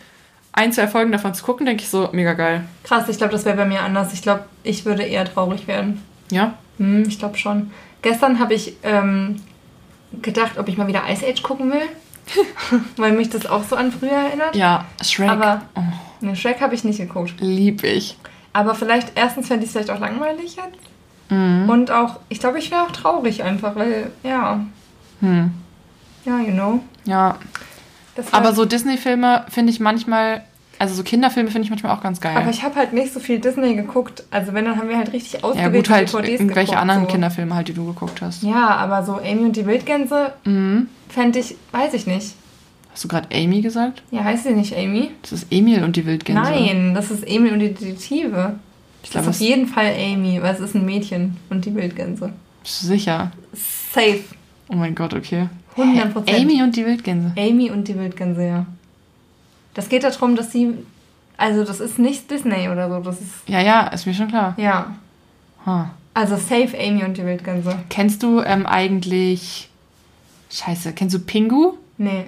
ein, 0.52 0.72
zwei 0.72 0.86
Folgen 0.86 1.12
davon 1.12 1.34
zu 1.34 1.44
gucken, 1.44 1.66
denke 1.66 1.82
ich 1.82 1.88
so, 1.88 2.10
mega 2.12 2.34
geil. 2.34 2.64
Krass, 2.84 3.08
ich 3.08 3.16
glaube, 3.16 3.32
das 3.32 3.44
wäre 3.44 3.56
bei 3.56 3.64
mir 3.64 3.80
anders. 3.80 4.12
Ich 4.12 4.22
glaube, 4.22 4.44
ich 4.62 4.84
würde 4.84 5.02
eher 5.02 5.24
traurig 5.24 5.66
werden. 5.66 6.02
Ja? 6.30 6.54
Hm, 6.78 7.04
ich 7.08 7.18
glaube 7.18 7.38
schon. 7.38 7.70
Gestern 8.02 8.38
habe 8.38 8.54
ich 8.54 8.74
ähm, 8.82 9.42
gedacht, 10.22 10.58
ob 10.58 10.68
ich 10.68 10.76
mal 10.76 10.86
wieder 10.86 11.02
Ice 11.10 11.26
Age 11.26 11.42
gucken 11.42 11.72
will. 11.72 11.82
Weil 12.96 13.12
mich 13.12 13.30
das 13.30 13.46
auch 13.46 13.62
so 13.64 13.76
an 13.76 13.92
früher 13.92 14.10
erinnert. 14.10 14.56
Ja, 14.56 14.84
Shrek. 15.02 15.30
Aber 15.30 15.62
oh, 15.76 15.82
ne, 16.20 16.34
Shrek 16.34 16.60
habe 16.60 16.74
ich 16.74 16.82
nicht 16.84 16.98
geguckt. 16.98 17.34
lieb 17.40 17.84
ich. 17.84 18.16
Aber 18.52 18.74
vielleicht, 18.74 19.12
erstens 19.14 19.46
fände 19.48 19.62
ich 19.64 19.68
es 19.68 19.72
vielleicht 19.72 19.90
auch 19.90 20.00
langweilig 20.00 20.56
jetzt. 20.56 21.30
Mhm. 21.30 21.68
Und 21.68 21.90
auch, 21.90 22.20
ich 22.28 22.40
glaube, 22.40 22.58
ich 22.58 22.70
wäre 22.70 22.82
auch 22.82 22.90
traurig 22.90 23.42
einfach, 23.42 23.76
weil, 23.76 24.10
ja, 24.22 24.60
Hm. 25.20 25.50
ja, 26.24 26.38
you 26.40 26.52
know. 26.52 26.80
Ja. 27.04 27.36
Das 28.16 28.32
Aber 28.32 28.52
so 28.54 28.64
Disney-Filme 28.64 29.46
finde 29.48 29.72
ich 29.72 29.80
manchmal, 29.80 30.42
also 30.78 30.94
so 30.94 31.02
Kinderfilme 31.02 31.50
finde 31.50 31.64
ich 31.64 31.70
manchmal 31.70 31.92
auch 31.96 32.02
ganz 32.02 32.20
geil. 32.20 32.36
Aber 32.36 32.50
ich 32.50 32.62
habe 32.62 32.74
halt 32.76 32.92
nicht 32.92 33.12
so 33.12 33.20
viel 33.20 33.38
Disney 33.38 33.74
geguckt. 33.74 34.24
Also 34.30 34.52
wenn, 34.54 34.64
dann 34.64 34.76
haben 34.76 34.88
wir 34.88 34.96
halt 34.98 35.12
richtig 35.12 35.34
ja 35.34 35.44
ausgewählte 35.44 35.76
gut, 35.78 35.90
halt 35.90 36.08
DVDs 36.12 36.28
irgendwelche 36.40 36.66
geguckt, 36.72 36.80
anderen 36.82 37.00
so. 37.02 37.06
Kinderfilme 37.08 37.54
halt, 37.54 37.68
die 37.68 37.72
du 37.74 37.86
geguckt 37.86 38.20
hast. 38.22 38.42
Ja, 38.42 38.68
aber 38.76 39.02
so 39.04 39.14
Amy 39.18 39.44
und 39.46 39.56
die 39.56 39.66
Wildgänse 39.66 40.32
Mhm. 40.44 40.88
fände 41.08 41.38
ich, 41.38 41.56
weiß 41.72 41.94
ich 41.94 42.06
nicht. 42.06 42.34
Hast 42.92 43.04
du 43.04 43.08
gerade 43.08 43.28
Amy 43.34 43.60
gesagt? 43.60 44.02
Ja, 44.10 44.24
heißt 44.24 44.44
sie 44.44 44.52
nicht 44.54 44.74
Amy? 44.76 45.10
Das 45.22 45.32
ist 45.32 45.46
Emil 45.50 45.84
und 45.84 45.96
die 45.96 46.06
Wildgänse. 46.06 46.40
Nein, 46.42 46.94
das 46.94 47.10
ist 47.10 47.26
Emil 47.28 47.52
und 47.52 47.58
die 47.60 47.74
Detektive. 47.74 48.54
Ich 49.02 49.10
Das 49.10 49.22
glaube, 49.22 49.30
ist 49.30 49.36
auf 49.36 49.46
jeden 49.46 49.66
Fall 49.66 49.92
Amy, 49.98 50.40
weil 50.42 50.54
es 50.54 50.60
ist 50.60 50.74
ein 50.74 50.84
Mädchen 50.86 51.36
und 51.50 51.64
die 51.64 51.74
Wildgänse. 51.74 52.32
sicher. 52.64 53.30
Safe. 53.92 54.20
Oh 54.70 54.74
mein 54.76 54.94
Gott, 54.94 55.14
okay. 55.14 55.48
100 55.76 56.12
Prozent. 56.12 56.38
Amy 56.40 56.62
und 56.62 56.74
die 56.74 56.86
Wildgänse. 56.86 57.32
Amy 57.36 57.70
und 57.70 57.86
die 57.86 57.96
Wildgänse, 57.98 58.46
ja. 58.46 58.66
Das 59.76 59.88
geht 59.88 60.02
darum, 60.04 60.34
dass 60.36 60.50
sie. 60.52 60.74
Also, 61.36 61.64
das 61.64 61.80
ist 61.80 61.98
nicht 61.98 62.30
Disney 62.30 62.68
oder 62.70 62.88
so. 62.90 62.98
Das 63.00 63.20
ist. 63.20 63.30
Ja, 63.46 63.60
ja, 63.60 63.86
ist 63.88 64.06
mir 64.06 64.14
schon 64.14 64.28
klar. 64.28 64.54
Ja. 64.56 64.96
Huh. 65.66 65.84
Also, 66.14 66.36
safe 66.36 66.70
Amy 66.78 67.04
und 67.04 67.16
die 67.18 67.24
Wildgänse. 67.26 67.78
Kennst 67.90 68.22
du 68.22 68.40
ähm, 68.40 68.64
eigentlich. 68.66 69.68
Scheiße, 70.50 70.92
kennst 70.94 71.14
du 71.14 71.18
Pingu? 71.18 71.74
Nee. 71.98 72.24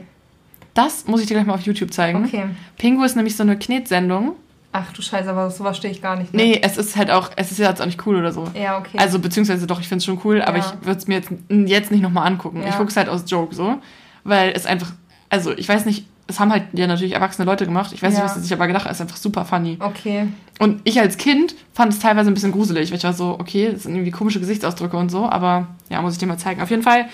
Das 0.75 1.07
muss 1.07 1.21
ich 1.23 1.27
dir 1.27 1.35
gleich 1.35 1.47
mal 1.47 1.55
auf 1.55 1.63
YouTube 1.63 1.93
zeigen. 1.93 2.25
Okay. 2.27 2.45
Pingu 2.77 3.03
ist 3.05 3.17
nämlich 3.17 3.35
so 3.37 3.43
eine 3.43 3.59
Knetsendung. 3.59 4.33
Ach 4.73 4.93
du 4.93 5.01
Scheiße, 5.01 5.31
aber 5.31 5.51
sowas 5.51 5.79
stehe 5.79 5.93
ich 5.93 6.03
gar 6.03 6.17
nicht. 6.17 6.35
ne? 6.35 6.43
Nee, 6.43 6.61
es 6.63 6.77
ist 6.77 6.97
halt 6.97 7.11
auch, 7.11 7.31
es 7.37 7.51
ist 7.51 7.59
ja 7.59 7.71
jetzt 7.71 7.81
auch 7.81 7.87
nicht 7.87 8.05
cool 8.07 8.17
oder 8.17 8.33
so. 8.33 8.47
Ja, 8.55 8.77
okay. 8.79 8.99
Also, 8.99 9.19
beziehungsweise 9.19 9.67
doch, 9.67 9.81
ich 9.81 9.89
finde 9.89 10.01
es 10.01 10.05
schon 10.05 10.21
cool, 10.25 10.43
aber 10.43 10.59
Ja. 10.59 10.65
ich 10.81 10.87
würde 10.87 10.99
es 10.99 11.07
mir 11.07 11.15
jetzt, 11.15 11.31
jetzt 11.49 11.91
nicht 11.91 12.03
nochmal 12.03 12.27
angucken. 12.27 12.61
Ja. 12.63 12.69
Ich 12.69 12.77
gucke 12.77 12.91
es 12.91 12.97
halt 12.97 13.09
aus 13.09 13.25
Joke 13.27 13.55
so. 13.55 13.79
Weil 14.25 14.53
es 14.55 14.67
einfach, 14.67 14.93
also 15.31 15.57
ich 15.57 15.67
weiß 15.69 15.87
nicht, 15.87 16.05
es 16.31 16.39
haben 16.39 16.53
halt 16.53 16.65
ja 16.75 16.87
natürlich 16.87 17.15
erwachsene 17.15 17.45
Leute 17.47 17.65
gemacht. 17.65 17.93
Ich 17.93 18.03
weiß 18.03 18.13
Ja. 18.15 18.21
nicht, 18.21 18.25
was 18.29 18.35
sie 18.37 18.43
sich 18.43 18.53
aber 18.53 18.67
gedacht 18.67 18.85
haben. 18.85 18.93
Es 18.93 18.99
ist 18.99 19.03
einfach 19.03 19.17
super 19.17 19.45
funny. 19.45 19.79
okay. 19.81 20.29
Und 20.61 20.81
ich 20.85 21.01
als 21.01 21.17
Kind 21.17 21.55
fand 21.73 21.93
es 21.93 21.99
teilweise 22.01 22.31
ein 22.31 22.35
bisschen 22.35 22.53
gruselig, 22.53 22.91
weil 22.91 22.99
ich 22.99 23.05
war 23.05 23.13
so, 23.15 23.37
okay, 23.41 23.71
das 23.73 23.85
sind 23.85 23.95
irgendwie 23.95 24.11
komische 24.11 24.39
Gesichtsausdrücke 24.41 24.97
und 24.97 25.09
so, 25.11 25.29
aber 25.29 25.69
ja, 25.89 26.01
muss 26.03 26.13
ich 26.13 26.19
dir 26.19 26.27
mal 26.27 26.37
zeigen. 26.39 26.61
Auf 26.63 26.71
jeden 26.71 26.83
Fall 26.83 27.07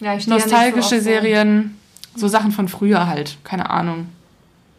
Ja, 0.00 0.14
ich 0.14 0.26
ja 0.26 0.34
nostalgische 0.34 0.96
auf 0.96 1.02
so- 1.02 1.10
Serien, 1.10 1.76
so 2.14 2.28
Sachen 2.28 2.52
von 2.52 2.68
früher 2.68 3.06
halt, 3.06 3.36
keine 3.44 3.68
Ahnung. 3.70 4.06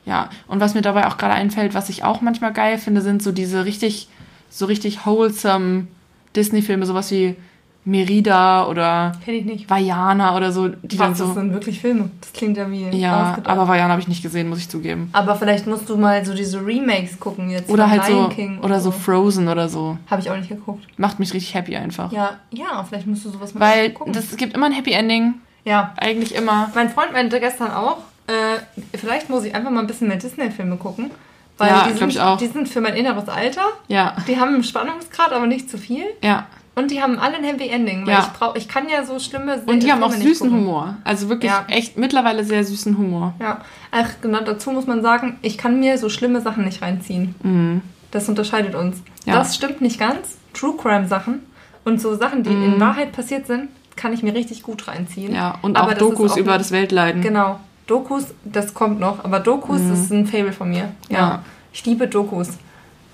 Ja, 0.06 0.30
und 0.48 0.60
was 0.60 0.74
mir 0.74 0.82
dabei 0.82 1.08
auch 1.08 1.18
gerade 1.18 1.34
einfällt, 1.36 1.74
was 1.74 1.90
ich 1.90 2.04
auch 2.04 2.22
manchmal 2.22 2.54
geil 2.54 2.78
finde, 2.78 3.02
sind 3.02 3.22
so 3.22 3.32
diese 3.32 3.66
richtig, 3.66 4.08
so 4.50 4.66
richtig 4.66 5.06
wholesome 5.06 5.88
Disney-Filme, 6.36 6.86
sowas 6.86 7.12
wie 7.12 7.36
Merida 7.84 8.68
oder 8.68 9.14
Kenn 9.26 9.34
ich 9.36 9.46
nicht. 9.46 9.70
Vajana 9.70 10.36
oder 10.38 10.52
so, 10.52 10.68
die 10.70 10.98
dann 10.98 11.12
Was, 11.12 11.18
das 11.18 11.28
so. 11.30 11.34
sind 11.34 11.52
wirklich 11.54 11.80
Filme. 11.82 12.12
Das 12.22 12.32
klingt 12.32 12.56
ja 12.58 12.70
wie 12.70 12.90
Ja, 12.90 13.38
aber 13.44 13.68
Vajana 13.68 13.90
habe 13.92 14.02
ich 14.02 14.08
nicht 14.08 14.22
gesehen, 14.22 14.50
muss 14.50 14.60
ich 14.60 14.70
zugeben. 14.70 15.10
Aber 15.14 15.36
vielleicht 15.36 15.66
musst 15.66 15.90
du 15.90 15.98
mal 15.98 16.24
so 16.24 16.34
diese 16.36 16.64
Remakes 16.64 17.20
gucken 17.20 17.50
jetzt. 17.50 17.70
Oder 17.70 17.90
halt 17.90 18.08
Lion 18.08 18.24
so, 18.26 18.30
King 18.30 18.60
oder 18.60 18.80
so 18.80 18.92
Frozen 18.92 19.48
oder 19.48 19.68
so. 19.68 19.98
Habe 20.10 20.22
ich 20.22 20.30
auch 20.30 20.38
nicht 20.38 20.50
geguckt. 20.50 20.86
Macht 20.98 21.20
mich 21.20 21.34
richtig 21.34 21.54
happy 21.56 21.76
einfach. 21.76 22.12
Ja, 22.12 22.32
ja, 22.52 22.84
vielleicht 22.88 23.08
musst 23.08 23.26
du 23.26 23.30
sowas 23.30 23.54
mal 23.56 23.62
Weil 23.62 23.90
gucken. 23.92 24.14
das, 24.14 24.26
es 24.26 24.38
gibt 24.38 24.54
immer 24.54 24.68
ein 24.68 24.74
Happy 24.74 24.92
Ending, 24.92 25.36
ja, 25.66 25.94
eigentlich 25.98 26.36
immer. 26.36 26.70
mein 26.76 26.90
Freund 26.90 27.14
meinte 27.14 27.40
gestern 27.40 27.72
auch, 27.72 27.98
äh, 28.28 28.60
vielleicht 28.98 29.30
muss 29.30 29.44
ich 29.44 29.54
einfach 29.56 29.72
mal 29.72 29.80
ein 29.82 29.88
bisschen 29.88 30.08
mehr 30.08 30.18
Disney-Filme 30.18 30.78
gucken. 30.78 31.12
Weil 31.58 31.68
Ja, 31.70 31.88
die, 31.92 31.98
sind, 31.98 32.10
ich 32.10 32.20
auch. 32.20 32.38
die 32.38 32.48
sind 32.48 32.68
für 32.70 32.82
mein 32.82 32.96
inneres 32.96 33.28
Alter. 33.30 33.62
Ja, 33.88 34.16
Die 34.28 34.40
haben 34.40 34.54
einen 34.56 34.64
Spannungsgrad, 34.64 35.32
aber 35.34 35.46
nicht 35.48 35.70
zu 35.70 35.78
viel. 35.78 36.06
ja. 36.24 36.46
Und 36.74 36.90
die 36.90 37.02
haben 37.02 37.20
alle 37.20 37.36
ein 37.36 37.44
Happy 37.44 37.68
Ending. 37.68 38.06
Weil 38.08 38.14
Ja. 38.14 38.20
ich, 38.22 38.40
brauch, 38.40 38.56
ich 38.56 38.68
kann 38.70 38.88
ja 38.88 39.04
so 39.04 39.20
schlimme 39.20 39.60
Se- 39.60 39.66
Und 39.66 39.84
die 39.84 39.92
haben 39.92 40.02
auch 40.04 40.12
süßen 40.12 40.50
gucken. 40.50 40.66
Humor. 40.66 40.96
Also 41.04 41.28
wirklich 41.30 41.52
Ja. 41.52 41.66
echt 41.68 41.98
mittlerweile 41.98 42.44
sehr 42.46 42.64
süßen 42.64 42.98
Humor. 42.98 43.34
Ja, 43.40 43.60
ach, 43.92 44.10
genau 44.22 44.40
dazu 44.42 44.72
muss 44.72 44.88
man 44.88 45.02
sagen, 45.02 45.38
ich 45.42 45.58
kann 45.58 45.80
mir 45.82 45.98
so 45.98 46.08
schlimme 46.10 46.40
Sachen 46.42 46.64
nicht 46.64 46.82
reinziehen. 46.82 47.36
Mhm. 47.44 47.82
Das 48.12 48.30
unterscheidet 48.30 48.74
uns. 48.76 48.98
Ja. 49.26 49.36
Das 49.36 49.56
stimmt 49.56 49.82
nicht 49.82 50.00
ganz. 50.00 50.38
True 50.54 50.76
Crime 50.82 51.08
Sachen 51.08 51.40
und 51.84 52.00
so 52.02 52.16
Sachen, 52.16 52.44
die 52.44 52.50
in 52.52 52.80
Wahrheit 52.80 53.12
passiert 53.12 53.48
sind, 53.48 53.70
kann 53.98 54.14
ich 54.14 54.24
mir 54.24 54.34
richtig 54.34 54.64
gut 54.64 54.88
reinziehen. 54.88 55.30
Mhm. 55.32 55.36
Ja, 55.36 55.56
und 55.62 55.78
Aber 55.78 55.92
auch 55.92 55.98
Dokus 55.98 56.32
auch 56.34 56.38
über 56.38 56.58
das 56.58 56.72
Weltleiden. 56.72 57.22
Genau. 57.22 57.60
Dokus, 57.88 58.28
das 58.46 58.74
kommt 58.74 59.00
noch, 59.02 59.24
aber 59.26 59.40
Dokus 59.42 59.82
ist 59.82 60.12
ein 60.12 60.26
Fable 60.26 60.54
von 60.54 60.70
mir. 60.70 60.78
Ja. 60.78 60.86
Mhm. 61.10 61.16
Ja. 61.16 61.44
Ich 61.74 61.86
liebe 61.86 62.08
Dokus. 62.08 62.50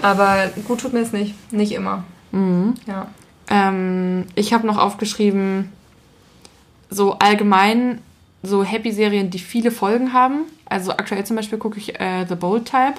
Aber 0.01 0.35
gut 0.67 0.81
tut 0.81 0.93
mir 0.93 0.99
es 0.99 1.11
nicht. 1.11 1.33
Nicht 1.51 1.71
immer. 1.71 2.03
Mhm. 2.31 2.75
Ja. 2.85 3.07
Ähm, 3.49 4.25
ich 4.36 4.53
habe 4.53 4.67
noch 4.67 4.77
aufgeschrieben, 4.77 5.71
so 6.89 7.13
allgemein 7.19 8.01
so 8.43 8.63
Happy-Serien, 8.63 9.29
die 9.29 9.39
viele 9.39 9.71
Folgen 9.71 10.13
haben. 10.13 10.41
Also 10.65 10.91
aktuell 10.91 11.25
zum 11.25 11.36
Beispiel 11.36 11.57
gucke 11.57 11.77
ich 11.77 11.99
äh, 11.99 12.25
The 12.27 12.36
Bold 12.36 12.65
Type. 12.65 12.95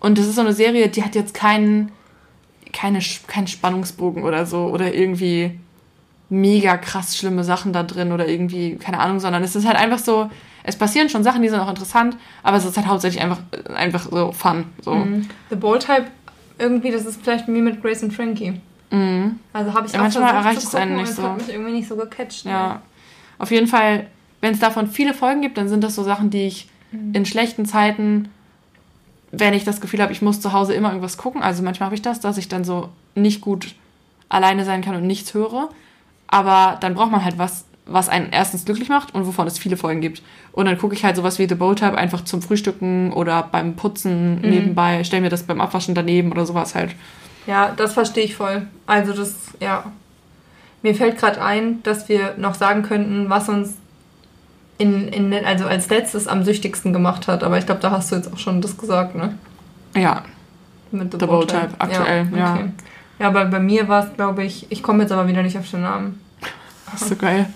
Und 0.00 0.18
das 0.18 0.26
ist 0.26 0.34
so 0.34 0.42
eine 0.42 0.52
Serie, 0.52 0.88
die 0.88 1.02
hat 1.02 1.14
jetzt 1.14 1.34
keinen 1.34 1.90
keine, 2.72 2.98
keinen 3.26 3.46
Spannungsbogen 3.46 4.24
oder 4.24 4.44
so. 4.46 4.66
Oder 4.66 4.94
irgendwie 4.94 5.58
mega 6.28 6.76
krass 6.76 7.16
schlimme 7.16 7.44
Sachen 7.44 7.72
da 7.72 7.82
drin 7.82 8.12
oder 8.12 8.26
irgendwie, 8.28 8.76
keine 8.76 8.98
Ahnung, 8.98 9.20
sondern 9.20 9.42
es 9.42 9.54
ist 9.54 9.66
halt 9.66 9.76
einfach 9.76 9.98
so, 9.98 10.30
es 10.62 10.76
passieren 10.76 11.08
schon 11.08 11.22
Sachen, 11.22 11.42
die 11.42 11.48
sind 11.48 11.60
auch 11.60 11.68
interessant, 11.68 12.16
aber 12.42 12.56
es 12.56 12.64
ist 12.64 12.76
halt 12.76 12.86
hauptsächlich 12.86 13.22
einfach, 13.22 13.40
einfach 13.74 14.08
so 14.10 14.32
Fun. 14.32 14.64
So. 14.82 14.94
Mhm. 14.94 15.28
The 15.50 15.56
Bold 15.56 15.82
Type, 15.82 16.06
irgendwie, 16.58 16.90
das 16.90 17.04
ist 17.04 17.20
vielleicht 17.22 17.46
wie 17.46 17.60
mit 17.60 17.82
Grace 17.82 18.02
und 18.02 18.12
Frankie. 18.12 18.54
Mhm. 18.90 19.38
Also 19.52 19.72
habe 19.72 19.86
ich 19.86 19.92
Ja, 19.92 20.00
auch 20.00 20.02
manchmal 20.04 20.34
erreicht 20.34 20.62
es 20.62 20.74
einen 20.74 20.96
nicht 20.96 21.12
so. 21.12 21.22
Es 21.22 21.28
hat 21.28 21.36
mich 21.38 21.48
irgendwie 21.48 21.72
nicht 21.72 21.88
so 21.88 21.96
gecatcht. 21.96 22.44
Ja. 22.44 22.82
Auf 23.38 23.50
jeden 23.50 23.66
Fall, 23.66 24.06
wenn 24.40 24.54
es 24.54 24.60
davon 24.60 24.88
viele 24.88 25.14
Folgen 25.14 25.40
gibt, 25.40 25.58
dann 25.58 25.68
sind 25.68 25.82
das 25.82 25.94
so 25.94 26.02
Sachen, 26.02 26.30
die 26.30 26.46
ich 26.46 26.68
in 27.12 27.26
schlechten 27.26 27.66
Zeiten, 27.66 28.28
wenn 29.32 29.52
ich 29.52 29.64
das 29.64 29.80
Gefühl 29.80 30.00
habe, 30.00 30.12
ich 30.12 30.22
muss 30.22 30.40
zu 30.40 30.52
Hause 30.52 30.74
immer 30.74 30.90
irgendwas 30.90 31.16
gucken, 31.16 31.42
also 31.42 31.62
manchmal 31.64 31.86
habe 31.86 31.96
ich 31.96 32.02
das, 32.02 32.20
dass 32.20 32.38
ich 32.38 32.48
dann 32.48 32.62
so 32.62 32.90
nicht 33.16 33.40
gut 33.40 33.74
alleine 34.28 34.64
sein 34.64 34.80
kann 34.80 34.94
und 34.94 35.06
nichts 35.06 35.34
höre. 35.34 35.70
Aber 36.28 36.78
dann 36.80 36.94
braucht 36.94 37.10
man 37.10 37.24
halt 37.24 37.36
was, 37.38 37.64
was 37.86 38.08
einen 38.08 38.28
erstens 38.30 38.64
glücklich 38.64 38.88
macht 38.88 39.14
und 39.14 39.26
wovon 39.26 39.46
es 39.46 39.58
viele 39.58 39.76
Folgen 39.76 40.00
gibt. 40.00 40.22
Und 40.52 40.66
dann 40.66 40.78
gucke 40.78 40.94
ich 40.94 41.04
halt 41.04 41.16
sowas 41.16 41.38
wie 41.38 41.48
The 41.48 41.54
Bold 41.56 41.80
Type 41.80 41.98
einfach 41.98 42.24
zum 42.24 42.42
Frühstücken 42.42 43.12
oder 43.12 43.42
beim 43.42 43.74
Putzen 43.76 44.40
nebenbei, 44.40 45.04
stell 45.04 45.20
mir 45.20 45.30
das 45.30 45.42
beim 45.42 45.60
Abwaschen 45.60 45.94
daneben 45.94 46.30
oder 46.30 46.46
sowas 46.46 46.74
halt. 46.74 46.94
Ja, 47.46 47.72
das 47.76 47.92
verstehe 47.92 48.24
ich 48.24 48.36
voll. 48.36 48.66
Also 48.86 49.12
das, 49.12 49.34
ja. 49.60 49.84
Mir 50.82 50.94
fällt 50.94 51.18
gerade 51.18 51.42
ein, 51.42 51.82
dass 51.82 52.08
wir 52.08 52.34
noch 52.36 52.54
sagen 52.54 52.82
könnten, 52.82 53.30
was 53.30 53.48
uns 53.48 53.74
in, 54.78 55.08
in, 55.08 55.32
also 55.44 55.66
als 55.66 55.88
letztes 55.88 56.26
am 56.26 56.44
süchtigsten 56.44 56.92
gemacht 56.92 57.28
hat. 57.28 57.42
Aber 57.42 57.58
ich 57.58 57.66
glaube, 57.66 57.80
da 57.80 57.90
hast 57.90 58.12
du 58.12 58.16
jetzt 58.16 58.32
auch 58.32 58.38
schon 58.38 58.60
das 58.60 58.76
gesagt, 58.76 59.14
ne? 59.14 59.38
Ja, 59.96 60.22
Mit 60.90 61.12
The 61.18 61.26
Bold 61.26 61.48
Type, 61.48 61.70
aktuell, 61.78 62.28
ja. 62.36 62.54
okay. 62.54 62.70
Ja, 63.18 63.28
aber 63.28 63.44
bei 63.44 63.60
mir 63.60 63.86
war 63.86 64.04
es, 64.04 64.14
glaube 64.16 64.42
ich, 64.42 64.66
ich 64.70 64.82
komme 64.82 65.02
jetzt 65.02 65.12
aber 65.12 65.28
wieder 65.28 65.42
nicht 65.42 65.56
auf 65.56 65.70
den 65.70 65.82
Namen. 65.82 66.20
das 66.90 67.02
ist 67.02 67.08
so 67.10 67.16
geil. 67.16 67.46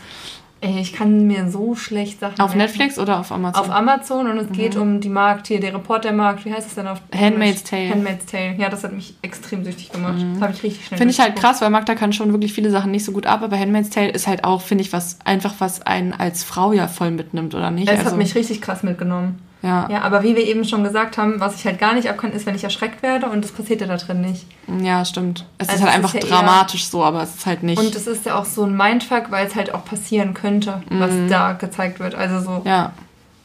Ey, 0.60 0.80
ich 0.80 0.92
kann 0.92 1.28
mir 1.28 1.48
so 1.50 1.76
schlecht 1.76 2.18
Sachen 2.18 2.40
Auf 2.40 2.54
merken. 2.54 2.58
Netflix 2.58 2.98
oder 2.98 3.20
auf 3.20 3.30
Amazon? 3.30 3.62
Auf 3.62 3.70
Amazon 3.70 4.26
und 4.26 4.38
es 4.38 4.50
geht 4.50 4.74
um 4.74 5.00
die 5.00 5.08
Markt 5.08 5.46
hier, 5.46 5.60
der 5.60 5.72
Reportermarkt. 5.72 6.44
Wie 6.44 6.52
heißt 6.52 6.66
es 6.66 6.74
denn 6.74 6.88
auf 6.88 7.00
Handmaid's? 7.14 7.62
Tale. 7.62 7.90
Handmaid's 7.90 8.26
Tale. 8.26 8.56
Ja, 8.58 8.68
das 8.68 8.82
hat 8.82 8.92
mich 8.92 9.14
extrem 9.22 9.64
süchtig 9.64 9.92
gemacht. 9.92 10.16
Das 10.34 10.42
habe 10.42 10.52
ich 10.52 10.62
richtig 10.64 10.86
schnell 10.86 10.98
Finde 10.98 11.12
ich 11.12 11.20
halt 11.20 11.36
krass, 11.36 11.60
weil 11.60 11.70
Magda 11.70 11.94
kann 11.94 12.12
schon 12.12 12.32
wirklich 12.32 12.52
viele 12.52 12.70
Sachen 12.70 12.90
nicht 12.90 13.04
so 13.04 13.12
gut 13.12 13.26
ab, 13.26 13.42
aber 13.42 13.56
Handmaid's 13.56 13.90
Tale 13.90 14.10
ist 14.10 14.26
halt 14.26 14.42
auch, 14.42 14.60
finde 14.60 14.82
ich, 14.82 14.92
was 14.92 15.18
einfach 15.24 15.54
was 15.60 15.82
einen 15.82 16.12
als 16.12 16.42
Frau 16.42 16.72
ja 16.72 16.88
voll 16.88 17.12
mitnimmt, 17.12 17.54
oder 17.54 17.70
nicht? 17.70 17.88
Es 17.88 17.98
Also, 18.00 18.10
hat 18.10 18.18
mich 18.18 18.34
richtig 18.34 18.60
krass 18.60 18.82
mitgenommen. 18.82 19.38
Ja, 19.62 19.88
Ja, 19.90 20.02
aber 20.02 20.22
wie 20.22 20.36
wir 20.36 20.44
eben 20.46 20.64
schon 20.64 20.84
gesagt 20.84 21.18
haben, 21.18 21.40
was 21.40 21.56
ich 21.56 21.64
halt 21.66 21.78
gar 21.78 21.94
nicht 21.94 22.08
abkann, 22.08 22.32
ist, 22.32 22.46
wenn 22.46 22.54
ich 22.54 22.64
erschreckt 22.64 23.02
werde 23.02 23.26
und 23.28 23.42
das 23.44 23.50
passiert 23.52 23.80
ja 23.80 23.86
da 23.86 23.96
drin 23.96 24.20
nicht. 24.20 24.46
ja, 24.82 25.04
stimmt. 25.04 25.44
Es 25.58 25.68
Also 25.68 25.80
ist 25.80 25.86
halt 25.88 25.96
einfach 25.96 26.14
ist 26.14 26.22
ja 26.24 26.28
dramatisch 26.30 26.86
so, 26.86 27.02
aber 27.04 27.22
es 27.22 27.34
ist 27.34 27.46
halt 27.46 27.62
nicht. 27.62 27.78
Und 27.78 27.94
es 27.94 28.06
ist 28.06 28.24
ja 28.26 28.38
auch 28.38 28.44
so 28.44 28.64
ein 28.64 28.76
Mindfuck, 28.76 29.30
weil 29.30 29.46
es 29.46 29.54
halt 29.54 29.74
auch 29.74 29.84
passieren 29.84 30.34
könnte, 30.34 30.82
was 30.90 31.10
da 31.28 31.52
gezeigt 31.54 31.98
wird. 32.00 32.14
Also 32.14 32.40
so, 32.40 32.50
Mhm. 32.60 32.66
ja, 32.66 32.92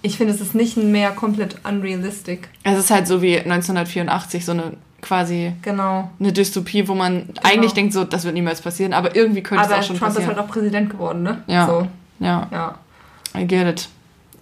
ich 0.01 0.17
finde, 0.17 0.33
es 0.33 0.41
ist 0.41 0.53
nicht 0.53 0.75
mehr 0.77 1.11
komplett 1.11 1.57
unrealistic. 1.63 2.49
es 2.63 2.77
ist 2.77 2.91
halt 2.91 3.07
so 3.07 3.21
wie 3.21 3.37
1984, 3.39 4.45
so 4.45 4.51
eine 4.51 4.73
quasi 5.01 5.53
Genau. 5.61 6.09
eine 6.19 6.31
Dystopie, 6.31 6.87
wo 6.87 6.93
man 6.95 7.29
eigentlich 7.43 7.73
denkt, 7.73 7.91
so, 7.93 8.03
das 8.05 8.23
wird 8.23 8.33
niemals 8.35 8.61
passieren, 8.61 8.93
aber 8.93 9.15
irgendwie 9.15 9.41
könnte 9.43 9.63
Aber 9.65 9.73
es 9.75 9.79
auch 9.79 9.83
schon 9.87 9.97
Trump 9.97 10.11
ist 10.11 10.15
passieren. 10.17 10.35
halt 10.37 10.45
auch 10.47 10.51
Präsident 10.51 10.89
geworden, 10.89 11.23
ne? 11.23 11.43
Ja. 11.47 11.65
So, 11.67 11.87
ja, 12.19 12.47
ja. 12.51 12.75
I 13.35 13.45
get 13.45 13.67
it. 13.67 13.89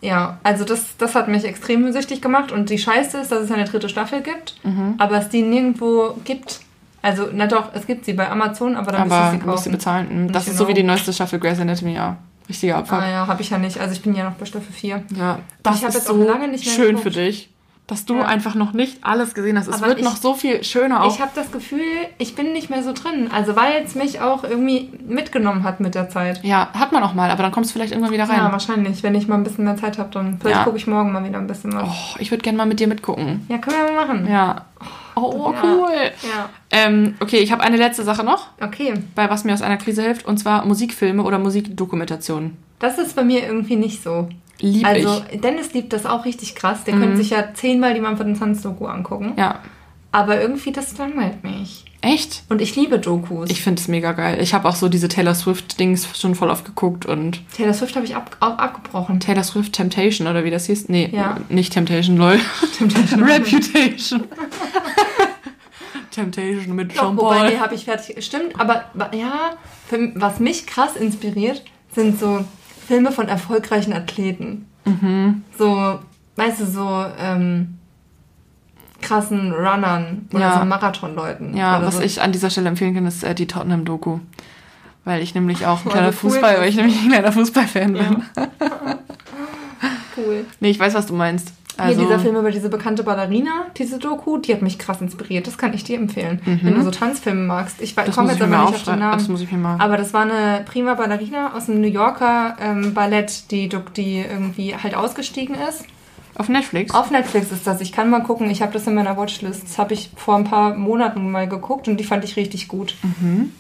Ja, 0.02 0.40
also 0.44 0.66
das, 0.66 0.98
das 0.98 1.14
hat 1.16 1.28
mich 1.28 1.44
extrem 1.46 1.92
süchtig 1.94 2.22
gemacht 2.22 2.52
und 2.52 2.70
die 2.70 2.78
Scheiße 2.80 3.20
ist, 3.20 3.32
dass 3.32 3.44
es 3.44 3.52
eine 3.52 3.66
dritte 3.66 3.88
Staffel 3.88 4.22
gibt, 4.22 4.56
Mhm. 4.64 4.96
aber 4.98 5.18
es 5.20 5.30
die 5.30 5.44
nirgendwo 5.44 6.16
gibt. 6.26 6.60
Also, 7.04 7.28
na 7.34 7.48
doch, 7.48 7.70
es 7.74 7.86
gibt 7.88 8.06
sie 8.06 8.14
bei 8.14 8.30
Amazon, 8.30 8.76
aber 8.76 8.92
dann 8.92 9.02
aber 9.04 9.32
müsstest 9.32 9.34
du 9.34 9.38
sie 9.38 9.44
du 9.46 9.50
musst 9.52 9.64
sie 9.64 9.70
kaufen. 9.70 9.78
bezahlen. 9.78 10.24
Mhm. 10.26 10.32
Das 10.32 10.48
ist 10.48 10.58
so 10.58 10.64
wie 10.68 10.74
genau. 10.74 10.76
die 10.82 10.84
neueste 10.88 11.14
Staffel 11.14 11.40
Grey's 11.40 11.60
Anatomy, 11.60 11.94
ja. 11.96 12.18
Richtiger 12.50 12.78
Abfuck. 12.78 13.00
Ah 13.00 13.10
ja, 13.10 13.28
habe 13.28 13.42
ich 13.42 13.50
ja 13.52 13.58
nicht. 13.58 13.80
Also 13.80 13.94
ich 13.94 14.02
bin 14.02 14.14
ja 14.16 14.24
noch 14.26 14.34
bei 14.34 14.46
Staffel 14.46 14.72
4. 14.74 15.04
Ja, 15.18 15.40
das 15.64 15.78
ich 15.78 15.84
ist 15.88 15.94
jetzt 15.94 16.10
auch 16.10 16.16
so 16.16 16.28
lange 16.28 16.48
nicht 16.48 16.66
mehr 16.66 16.76
schön 16.76 16.96
geguckt. 16.96 17.04
für 17.04 17.12
dich. 17.12 17.50
Dass 17.88 18.06
du 18.06 18.16
Ja. 18.16 18.26
einfach 18.26 18.56
noch 18.56 18.72
nicht 18.72 19.04
alles 19.04 19.34
gesehen 19.34 19.58
hast. 19.60 19.68
Es 19.68 19.78
Aber 19.80 19.88
wird 19.88 20.00
ich- 20.00 20.06
noch 20.06 20.16
so 20.16 20.34
viel 20.34 20.64
schöner 20.64 21.04
auch. 21.04 21.14
Ich 21.14 21.20
habe 21.20 21.32
das 21.36 21.52
Gefühl, 21.52 21.82
ich 22.20 22.36
bin 22.36 22.54
nicht 22.54 22.70
mehr 22.70 22.84
so 22.84 22.94
drin. 22.94 23.30
Also 23.34 23.56
weil 23.58 23.84
es 23.84 23.96
mich 23.96 24.22
auch 24.22 24.44
irgendwie 24.46 24.90
mitgenommen 25.06 25.64
hat 25.64 25.82
mit 25.82 25.94
der 25.94 26.10
Zeit. 26.10 26.42
ja, 26.44 26.70
hat 26.74 26.94
man 26.94 27.04
auch 27.04 27.14
mal, 27.14 27.30
aber 27.30 27.44
dann 27.44 27.52
kommst 27.52 27.70
du 27.72 27.74
vielleicht 27.74 27.92
irgendwann 27.92 28.14
wieder 28.14 28.30
rein. 28.30 28.38
Ja, 28.38 28.52
wahrscheinlich. 28.52 29.04
Wenn 29.04 29.14
ich 29.16 29.28
mal 29.28 29.36
ein 29.36 29.44
bisschen 29.44 29.66
mehr 29.66 29.76
Zeit 29.76 29.98
habe, 29.98 30.10
dann 30.14 30.38
vielleicht 30.40 30.58
Ja. 30.60 30.64
gucke 30.64 30.78
ich 30.78 30.88
morgen 30.88 31.12
mal 31.12 31.24
wieder 31.26 31.38
ein 31.38 31.48
bisschen 31.48 31.74
was. 31.74 31.84
oh, 31.90 32.16
ich 32.20 32.32
würde 32.32 32.44
gerne 32.44 32.58
mal 32.58 32.66
mit 32.66 32.80
dir 32.80 32.88
mitgucken. 32.88 33.46
Ja, 33.50 33.58
können 33.58 33.76
wir 33.86 33.92
mal 33.94 34.06
machen. 34.08 34.28
Ja. 34.32 34.66
Oh, 35.16 35.52
Ja. 35.54 35.62
cool. 35.64 35.92
Ja. 36.24 36.50
Ähm, 36.72 37.16
okay, 37.20 37.40
ich 37.40 37.52
habe 37.52 37.62
eine 37.62 37.76
letzte 37.76 38.04
Sache 38.04 38.24
noch, 38.24 38.48
Okay. 38.62 38.94
bei 39.16 39.30
was 39.30 39.44
mir 39.44 39.54
aus 39.54 39.62
einer 39.62 39.76
Krise 39.76 40.02
hilft, 40.04 40.26
und 40.26 40.38
zwar 40.38 40.66
Musikfilme 40.66 41.24
oder 41.24 41.38
Musikdokumentationen. 41.40 42.58
Das 42.80 42.98
ist 42.98 43.16
bei 43.16 43.24
mir 43.26 43.44
irgendwie 43.46 43.76
nicht 43.76 44.02
so. 44.02 44.30
Lieb 44.62 44.86
also, 44.86 45.24
ich. 45.32 45.42
Dennis 45.42 45.74
liebt 45.74 45.92
das 45.92 46.06
auch 46.06 46.26
richtig 46.26 46.56
krass. 46.56 46.84
Der 46.86 46.96
könnte 46.96 47.18
sich 47.18 47.32
ja 47.32 47.54
zehnmal 47.54 47.94
die 47.94 48.00
Manfred 48.00 48.38
Sons 48.38 48.62
Doku 48.62 48.86
angucken. 48.86 49.34
Ja. 49.38 49.60
Aber 50.14 50.42
irgendwie, 50.42 50.72
das 50.72 50.98
langweilt 50.98 51.44
mich. 51.44 51.86
Echt? 52.02 52.44
Und 52.50 52.62
ich 52.62 52.76
liebe 52.76 53.00
Dokus. 53.00 53.50
Ich 53.50 53.62
finde 53.62 53.80
es 53.80 53.88
mega 53.88 54.12
geil. 54.12 54.40
Ich 54.42 54.54
habe 54.54 54.68
auch 54.68 54.76
so 54.76 54.90
diese 54.90 55.08
Taylor 55.08 55.36
Swift-Dings 55.36 56.20
schon 56.20 56.34
voll 56.36 56.50
oft 56.50 56.66
geguckt 56.66 57.06
und 57.06 57.42
Taylor 57.56 57.74
Swift 57.74 57.96
habe 57.96 58.06
ich 58.06 58.16
ab, 58.16 58.36
ab, 58.40 58.60
abgebrochen. 58.62 59.20
Taylor 59.20 59.44
Swift 59.44 59.74
Temptation 59.74 60.28
oder 60.28 60.44
wie 60.44 60.50
das 60.50 60.66
hieß? 60.66 60.90
Nee, 60.90 61.10
Ja. 61.14 61.38
nicht 61.50 61.74
Temptation, 61.74 62.18
lol. 62.18 62.40
Temptation. 62.78 63.24
Reputation. 63.30 64.24
Temptation 66.12 66.76
mit 66.76 66.92
Doch, 66.98 67.04
Jean 67.04 67.18
wobei, 67.18 67.38
Paul. 67.38 67.50
nee, 67.50 67.58
habe 67.60 67.76
ich 67.76 67.86
fertig. 67.86 68.26
Stimmt, 68.26 68.60
aber 68.60 68.86
ja, 69.14 69.52
für, 69.88 70.12
was 70.16 70.40
mich 70.40 70.66
krass 70.68 70.96
inspiriert, 70.96 71.64
sind 71.94 72.20
so 72.20 72.44
Filme 72.92 73.14
von 73.14 73.30
erfolgreichen 73.30 73.94
Athleten. 73.94 74.66
Mhm. 74.84 75.44
So, 75.58 76.00
weißt 76.36 76.60
du, 76.60 76.66
so 76.66 77.06
ähm, 77.18 77.78
krassen 79.02 79.54
Runnern 79.54 80.28
oder 80.34 80.42
Ja. 80.42 80.60
so 80.60 80.66
Marathonleuten. 80.66 81.56
Ja, 81.56 81.82
was 81.82 81.96
so. 81.96 82.02
ich 82.02 82.22
an 82.22 82.34
dieser 82.34 82.50
Stelle 82.50 82.68
empfehlen 82.68 82.94
kann, 82.94 83.06
ist 83.06 83.24
äh, 83.24 83.34
die 83.34 83.48
Tottenham-Doku. 83.48 84.20
Weil 85.06 85.22
ich 85.22 85.34
nämlich 85.34 85.66
auch 85.66 85.86
ein 85.86 85.90
kleiner 85.90 86.08
cool 86.08 86.14
Fußball, 86.14 86.60
weil 86.60 86.68
ich 86.68 86.76
nämlich 86.76 87.02
ein 87.02 87.08
kleiner 87.08 87.32
Fußballfan 87.32 87.94
bin. 87.94 88.24
cool. 90.18 90.46
Nee, 90.60 90.72
ich 90.72 90.80
weiß, 90.80 90.94
was 90.94 91.06
du 91.06 91.14
meinst. 91.14 91.54
Also, 91.82 92.00
Hier, 92.02 92.08
dieser 92.10 92.20
Film 92.20 92.36
über 92.36 92.52
diese 92.52 92.70
bekannte 92.70 93.04
Ballerina, 93.04 93.66
diese 93.78 93.98
Doku, 94.00 94.38
die 94.38 94.54
hat 94.54 94.62
mich 94.62 94.78
krass 94.80 95.02
inspiriert. 95.02 95.48
Das 95.48 95.58
kann 95.58 95.74
ich 95.74 95.84
dir 95.84 95.98
empfehlen, 95.98 96.42
wenn 96.62 96.74
du 96.76 96.82
so 96.84 96.92
Tanzfilme 96.92 97.42
magst. 97.42 97.82
Ich 97.82 97.96
Mhm. 97.96 98.12
komme 98.12 98.32
jetzt 98.32 98.42
aber 98.42 98.58
nicht 98.58 98.76
auf 98.76 98.84
den. 98.84 99.00
Namen. 99.00 99.18
Das 99.18 99.28
muss 99.28 99.42
ich 99.42 99.52
mir 99.52 99.58
mal. 99.58 99.78
Aber 99.80 99.98
das 99.98 100.14
war 100.14 100.22
eine 100.22 100.64
prima 100.66 100.94
Ballerina 100.94 101.54
aus 101.56 101.66
dem 101.66 101.82
New 101.82 101.88
Yorker 101.88 102.56
ähm, 102.62 102.94
Ballett, 102.94 103.52
die, 103.52 103.70
die 103.96 104.20
irgendwie 104.20 104.76
halt 104.76 104.96
ausgestiegen 104.96 105.56
ist. 105.56 105.86
Auf 106.36 106.48
Netflix? 106.48 106.94
Auf 106.94 107.12
Netflix 107.12 107.52
ist 107.52 107.68
das. 107.68 107.82
Ich 107.82 107.92
kann 107.92 108.10
mal 108.10 108.22
gucken. 108.24 108.50
Ich 108.50 108.62
habe 108.62 108.72
das 108.72 108.88
in 108.88 108.96
meiner 108.96 109.18
Watchlist. 109.18 109.64
Das 109.64 109.78
habe 109.78 109.94
ich 109.94 110.12
vor 110.16 110.36
ein 110.38 110.46
paar 110.46 110.76
Monaten 110.76 111.30
mal 111.30 111.48
geguckt 111.48 111.88
und 111.88 111.98
die 112.00 112.04
fand 112.06 112.24
ich 112.24 112.38
richtig 112.38 112.68
gut. 112.68 112.96
Mhm. 113.04 113.52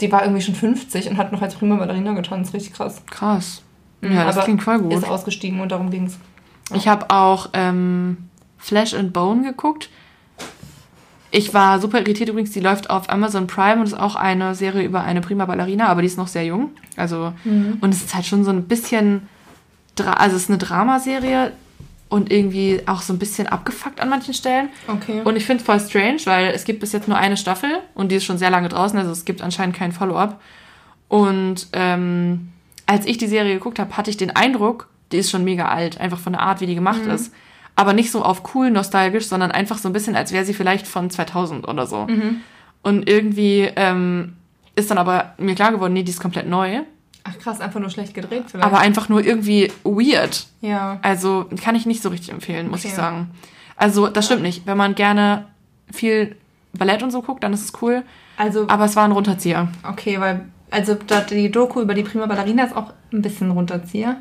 Die 0.00 0.10
war 0.12 0.22
irgendwie 0.22 0.42
schon 0.42 0.54
50 0.54 1.08
und 1.08 1.16
hat 1.18 1.32
noch 1.32 1.40
als 1.40 1.54
prima 1.54 1.76
Ballerina 1.76 2.12
getanzt. 2.14 2.52
Richtig 2.52 2.72
krass. 2.74 3.00
Krass. 3.10 3.62
Mhm, 4.02 4.12
Ja, 4.12 4.24
das 4.24 4.36
aber 4.36 4.44
klingt 4.44 4.62
voll 4.62 4.78
gut. 4.80 4.92
Ist 4.92 5.08
ausgestiegen 5.08 5.60
und 5.60 5.70
darum 5.72 5.90
ging's. 5.90 6.18
Ich 6.74 6.88
habe 6.88 7.10
auch 7.10 7.50
ähm, 7.52 8.28
Flesh 8.58 8.94
and 8.94 9.12
Bone 9.12 9.42
geguckt. 9.42 9.88
Ich 11.30 11.52
war 11.52 11.80
super 11.80 12.00
irritiert 12.00 12.28
übrigens, 12.28 12.50
die 12.50 12.60
läuft 12.60 12.88
auf 12.88 13.10
Amazon 13.10 13.46
Prime 13.46 13.80
und 13.80 13.86
ist 13.86 13.98
auch 13.98 14.16
eine 14.16 14.54
Serie 14.54 14.84
über 14.84 15.02
eine 15.02 15.20
prima 15.20 15.44
Ballerina, 15.44 15.88
aber 15.88 16.00
die 16.00 16.06
ist 16.06 16.16
noch 16.16 16.28
sehr 16.28 16.44
jung. 16.44 16.70
Also, 16.96 17.32
und 17.44 17.92
es 17.92 18.04
ist 18.04 18.14
halt 18.14 18.26
schon 18.26 18.44
so 18.44 18.50
ein 18.50 18.64
bisschen, 18.64 19.28
also 19.98 20.36
es 20.36 20.44
ist 20.44 20.50
eine 20.50 20.58
Dramaserie 20.58 21.52
und 22.08 22.32
irgendwie 22.32 22.80
auch 22.86 23.02
so 23.02 23.12
ein 23.12 23.18
bisschen 23.18 23.48
abgefuckt 23.48 24.00
an 24.00 24.08
manchen 24.08 24.34
Stellen. 24.34 24.68
Okay. 24.86 25.20
Und 25.24 25.36
ich 25.36 25.44
finde 25.44 25.60
es 25.60 25.66
voll 25.66 25.80
strange, 25.80 26.20
weil 26.24 26.46
es 26.54 26.64
gibt 26.64 26.80
bis 26.80 26.92
jetzt 26.92 27.08
nur 27.08 27.18
eine 27.18 27.36
Staffel 27.36 27.80
und 27.94 28.10
die 28.12 28.16
ist 28.16 28.24
schon 28.24 28.38
sehr 28.38 28.50
lange 28.50 28.68
draußen, 28.68 28.98
also 28.98 29.10
es 29.10 29.24
gibt 29.24 29.42
anscheinend 29.42 29.76
kein 29.76 29.92
Follow-up. 29.92 30.40
Und 31.08 31.66
ähm, 31.72 32.52
als 32.86 33.04
ich 33.04 33.18
die 33.18 33.26
Serie 33.26 33.54
geguckt 33.54 33.78
habe, 33.78 33.96
hatte 33.96 34.10
ich 34.10 34.16
den 34.16 34.34
Eindruck, 34.34 34.88
die 35.12 35.18
ist 35.18 35.30
schon 35.30 35.44
mega 35.44 35.68
alt, 35.68 36.00
einfach 36.00 36.18
von 36.18 36.32
der 36.32 36.42
Art, 36.42 36.60
wie 36.60 36.66
die 36.66 36.74
gemacht 36.74 37.02
ist. 37.06 37.32
Aber 37.74 37.92
nicht 37.92 38.10
so 38.10 38.22
auf 38.24 38.54
cool 38.54 38.70
nostalgisch, 38.70 39.26
sondern 39.26 39.50
einfach 39.50 39.78
so 39.78 39.88
ein 39.88 39.92
bisschen, 39.92 40.16
als 40.16 40.32
wäre 40.32 40.44
sie 40.44 40.54
vielleicht 40.54 40.86
von 40.86 41.10
2000 41.10 41.68
oder 41.68 41.86
so. 41.86 42.06
Und 42.82 43.08
irgendwie 43.08 43.70
ähm, 43.76 44.34
ist 44.74 44.90
dann 44.90 44.98
aber 44.98 45.34
mir 45.38 45.54
klar 45.54 45.72
geworden, 45.72 45.92
nee, 45.92 46.02
die 46.02 46.10
ist 46.10 46.20
komplett 46.20 46.48
neu. 46.48 46.80
Ach 47.24 47.38
krass, 47.38 47.60
einfach 47.60 47.80
nur 47.80 47.90
schlecht 47.90 48.14
gedreht 48.14 48.44
vielleicht. 48.46 48.64
Aber 48.66 48.78
einfach 48.78 49.08
nur 49.08 49.24
irgendwie 49.24 49.72
weird. 49.84 50.46
ja. 50.60 50.98
Also 51.02 51.46
kann 51.62 51.74
ich 51.74 51.84
nicht 51.86 52.02
so 52.02 52.08
richtig 52.08 52.30
empfehlen, 52.32 52.68
muss 52.70 52.80
Okay. 52.80 52.88
ich 52.88 52.94
sagen. 52.94 53.30
Also 53.76 54.06
das 54.08 54.26
stimmt 54.26 54.42
nicht. 54.42 54.66
Wenn 54.66 54.76
man 54.78 54.94
gerne 54.94 55.46
viel 55.92 56.36
Ballett 56.72 57.02
und 57.02 57.10
so 57.10 57.20
guckt, 57.22 57.42
dann 57.44 57.52
ist 57.52 57.64
es 57.64 57.82
cool. 57.82 58.04
Also, 58.38 58.66
Aber 58.68 58.84
es 58.84 58.96
war 58.96 59.04
ein 59.04 59.12
Runterzieher. 59.12 59.68
okay, 59.82 60.20
weil 60.20 60.46
also 60.70 60.94
da, 61.06 61.20
die 61.20 61.50
Doku 61.50 61.80
über 61.80 61.94
die 61.94 62.02
prima 62.02 62.26
Ballerina 62.26 62.64
ist 62.64 62.76
auch 62.76 62.92
ein 63.12 63.22
bisschen 63.22 63.50
Runterzieher. 63.52 64.16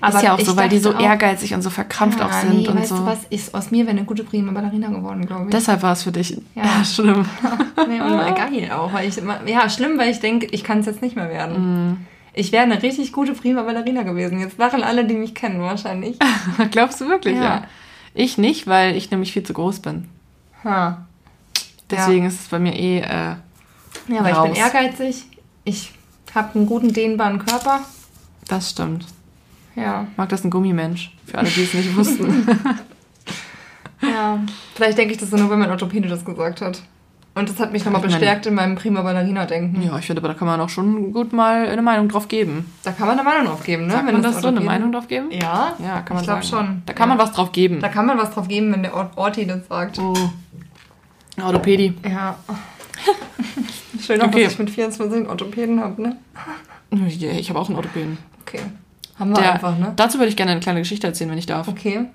Aber 0.00 0.16
ist 0.16 0.22
ja 0.22 0.34
auch 0.34 0.40
so, 0.40 0.56
weil 0.56 0.68
die 0.68 0.78
so 0.78 0.94
auch- 0.94 1.00
ehrgeizig 1.00 1.54
und 1.54 1.62
so 1.62 1.70
verkrampft 1.70 2.20
auch 2.20 2.30
Ah, 2.30 2.40
sind 2.40 2.56
nee, 2.58 2.68
und 2.68 2.76
weißt 2.76 2.88
so. 2.88 2.96
du 2.96 3.06
was? 3.06 3.20
Ist, 3.30 3.54
aus 3.54 3.70
mir 3.70 3.86
wäre 3.86 3.96
eine 3.96 4.04
gute 4.04 4.24
prima 4.24 4.50
Ballerina 4.52 4.88
geworden, 4.88 5.24
glaube 5.26 5.44
ich. 5.44 5.50
Deshalb 5.50 5.82
war 5.82 5.92
es 5.92 6.02
für 6.02 6.12
dich. 6.12 6.36
Ja, 6.54 6.64
Ja. 6.64 6.84
schlimm. 6.84 7.24
Nee, 7.88 8.00
und 8.00 8.10
mal 8.16 8.34
geil 8.34 8.70
auch. 8.72 8.92
Weil 8.92 9.08
ich 9.08 9.16
immer, 9.18 9.38
ja, 9.48 9.68
schlimm, 9.70 9.96
weil 9.98 10.10
ich 10.10 10.20
denke, 10.20 10.46
ich 10.46 10.64
kann 10.64 10.80
es 10.80 10.86
jetzt 10.86 11.02
nicht 11.02 11.16
mehr 11.16 11.28
werden. 11.30 11.88
Mhm. 11.88 11.96
Ich 12.34 12.52
wäre 12.52 12.62
eine 12.64 12.80
richtig 12.82 13.12
gute 13.12 13.32
prima 13.32 13.62
Ballerina 13.62 14.02
gewesen. 14.02 14.38
Jetzt 14.40 14.58
lachen 14.58 14.82
alle, 14.82 15.04
die 15.04 15.14
mich 15.14 15.34
kennen, 15.34 15.60
wahrscheinlich. 15.60 16.16
Glaubst 16.70 17.00
du 17.00 17.08
wirklich, 17.08 17.36
ja. 17.36 17.42
Ja. 17.42 17.62
Ich 18.14 18.38
nicht, 18.38 18.66
weil 18.66 18.96
ich 18.96 19.10
nämlich 19.10 19.32
viel 19.32 19.42
zu 19.44 19.52
groß 19.52 19.80
bin. 19.80 20.08
Ha. 20.64 21.06
Deswegen 21.90 22.26
ist 22.26 22.40
es 22.40 22.48
bei 22.48 22.58
mir 22.58 22.74
eh. 22.76 22.98
Äh, 23.00 23.34
Ja, 24.08 24.20
aber 24.20 24.30
ich 24.30 24.38
bin 24.42 24.54
ehrgeizig. 24.54 25.24
Ich 25.70 25.92
habe 26.34 26.56
einen 26.58 26.66
guten, 26.66 26.92
dehnbaren 26.92 27.38
Körper. 27.44 27.80
das 28.48 28.70
stimmt. 28.70 29.06
Ja. 29.76 30.06
Mag 30.16 30.28
das 30.30 30.42
ein 30.44 30.50
Gummimensch? 30.50 31.12
Für 31.26 31.38
alle, 31.38 31.48
die 31.48 31.62
es 31.62 31.74
nicht 31.74 31.94
wussten. 31.96 32.46
Ja. 34.02 34.38
Vielleicht 34.76 34.96
denke 34.96 35.12
ich 35.12 35.20
das 35.20 35.30
nur, 35.30 35.50
wenn 35.50 35.58
mein 35.58 35.70
Orthopäde 35.70 36.08
das 36.08 36.24
gesagt 36.24 36.62
hat. 36.62 36.82
Und 37.34 37.50
das 37.50 37.60
hat 37.60 37.70
mich 37.70 37.84
nochmal 37.84 38.00
bestärkt 38.00 38.46
in 38.46 38.54
meinem 38.54 38.74
prima 38.74 39.02
Ballerina-Denken. 39.02 39.82
ja, 39.82 39.98
ich 39.98 40.06
finde, 40.06 40.20
aber 40.22 40.28
da 40.28 40.34
kann 40.34 40.48
man 40.48 40.58
auch 40.58 40.70
schon 40.70 41.12
gut 41.12 41.34
mal 41.34 41.68
eine 41.68 41.82
Meinung 41.82 42.08
drauf 42.08 42.26
geben. 42.26 42.72
Da 42.82 42.92
kann 42.92 43.06
man 43.06 43.18
eine 43.18 43.28
Meinung 43.28 43.46
drauf 43.48 43.62
geben, 43.62 43.86
ne? 43.86 43.92
Sagt 43.92 44.06
Wenn 44.06 44.14
man 44.14 44.22
das 44.22 44.40
so, 44.40 44.48
eine 44.48 44.60
Meinung 44.62 44.90
drauf 44.92 45.06
geben? 45.06 45.30
Ja. 45.30 45.74
Ja, 45.78 46.00
kann 46.00 46.14
man 46.16 46.24
Ich 46.24 46.28
glaub 46.30 46.42
sagen. 46.42 46.66
schon. 46.66 46.82
Da 46.86 46.94
kann 46.94 47.10
Ja. 47.10 47.14
man 47.14 47.22
was 47.26 47.32
drauf 47.32 47.52
geben. 47.52 47.80
Da 47.80 47.88
kann 47.90 48.06
man 48.06 48.16
was 48.16 48.30
drauf 48.30 48.48
geben, 48.48 48.72
wenn 48.72 48.82
der 48.82 48.94
Ort 48.94 49.16
Orti 49.18 49.46
das 49.46 49.68
sagt. 49.68 49.98
Oh. 49.98 50.14
Orthopädie. 51.42 51.92
Ja. 52.08 52.36
Schön 54.04 54.20
auch, 54.22 54.26
Okay. 54.28 54.44
dass 54.44 54.52
ich 54.54 54.58
mit 54.58 54.70
24 54.70 55.16
einen 55.18 55.26
Orthopäden 55.28 55.80
habe, 55.80 56.00
ne? 56.02 56.16
Ja, 56.92 57.30
Ich 57.30 57.48
habe 57.50 57.58
auch 57.58 57.68
einen 57.68 57.76
Orthopäden. 57.76 58.18
Okay. 58.42 58.60
Haben 59.18 59.30
wir 59.30 59.40
Der, 59.40 59.52
einfach, 59.54 59.78
ne? 59.78 59.92
Dazu 59.96 60.18
würde 60.18 60.28
ich 60.28 60.36
gerne 60.36 60.52
eine 60.52 60.60
kleine 60.60 60.80
Geschichte 60.80 61.06
erzählen, 61.06 61.30
wenn 61.30 61.38
ich 61.38 61.46
darf. 61.46 61.68
Okay. 61.68 62.06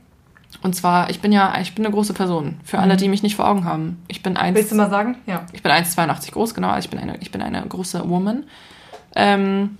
Und 0.63 0.75
zwar, 0.75 1.09
ich 1.09 1.19
bin 1.19 1.31
ja, 1.31 1.53
ich 1.61 1.75
bin 1.75 1.85
eine 1.85 1.93
große 1.93 2.13
Person. 2.13 2.55
Für 2.63 2.79
alle, 2.79 2.97
die 2.97 3.09
mich 3.09 3.21
nicht 3.23 3.35
vor 3.35 3.47
Augen 3.47 3.65
haben. 3.65 4.01
Ich 4.07 4.23
bin 4.23 4.37
eins, 4.37 4.53
Mhm. 4.53 4.55
Willst 4.59 4.71
du 4.71 4.75
mal 4.75 4.89
sagen? 4.89 5.17
Ja. 5.27 5.45
ich 5.53 5.61
bin 5.61 5.71
1,82 5.71 6.31
groß, 6.31 6.53
genau. 6.53 6.69
Also 6.69 6.85
ich 6.85 6.89
bin 6.89 6.99
eine, 6.99 7.17
ich 7.19 7.31
bin 7.31 7.41
eine 7.41 7.61
große 7.67 8.07
Woman. 8.09 8.43
Ähm, 9.15 9.77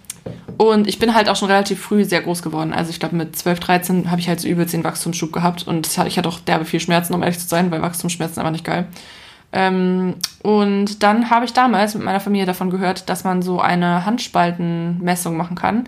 und 0.57 0.87
ich 0.87 0.97
bin 0.99 1.13
halt 1.13 1.29
auch 1.29 1.35
schon 1.35 1.49
relativ 1.49 1.79
früh 1.81 2.03
sehr 2.03 2.21
groß 2.21 2.41
geworden. 2.41 2.73
Also 2.73 2.89
ich 2.89 2.99
glaube, 2.99 3.15
mit 3.15 3.35
12, 3.35 3.59
13 3.59 4.11
habe 4.11 4.19
ich 4.19 4.27
halt 4.27 4.39
so 4.39 4.47
übelst 4.47 4.73
den 4.73 4.83
Wachstumsschub 4.83 5.31
gehabt. 5.31 5.67
Und 5.67 5.87
ich 6.07 6.17
hatte 6.17 6.27
auch 6.29 6.39
derbe 6.39 6.65
viel 6.65 6.79
Schmerzen, 6.79 7.13
um 7.13 7.21
ehrlich 7.23 7.39
zu 7.39 7.47
sein, 7.47 7.69
weil 7.71 7.81
Wachstumsschmerzen 7.81 8.39
einfach 8.39 8.51
nicht 8.51 8.65
geil. 8.65 8.87
Ähm, 9.57 10.15
und 10.43 11.01
dann 11.01 11.29
habe 11.29 11.45
ich 11.45 11.53
damals 11.53 11.95
mit 11.95 12.03
meiner 12.03 12.19
Familie 12.19 12.45
davon 12.45 12.69
gehört, 12.69 13.09
dass 13.09 13.23
man 13.23 13.41
so 13.41 13.61
eine 13.61 14.05
Handspaltenmessung 14.05 15.37
machen 15.37 15.55
kann, 15.55 15.87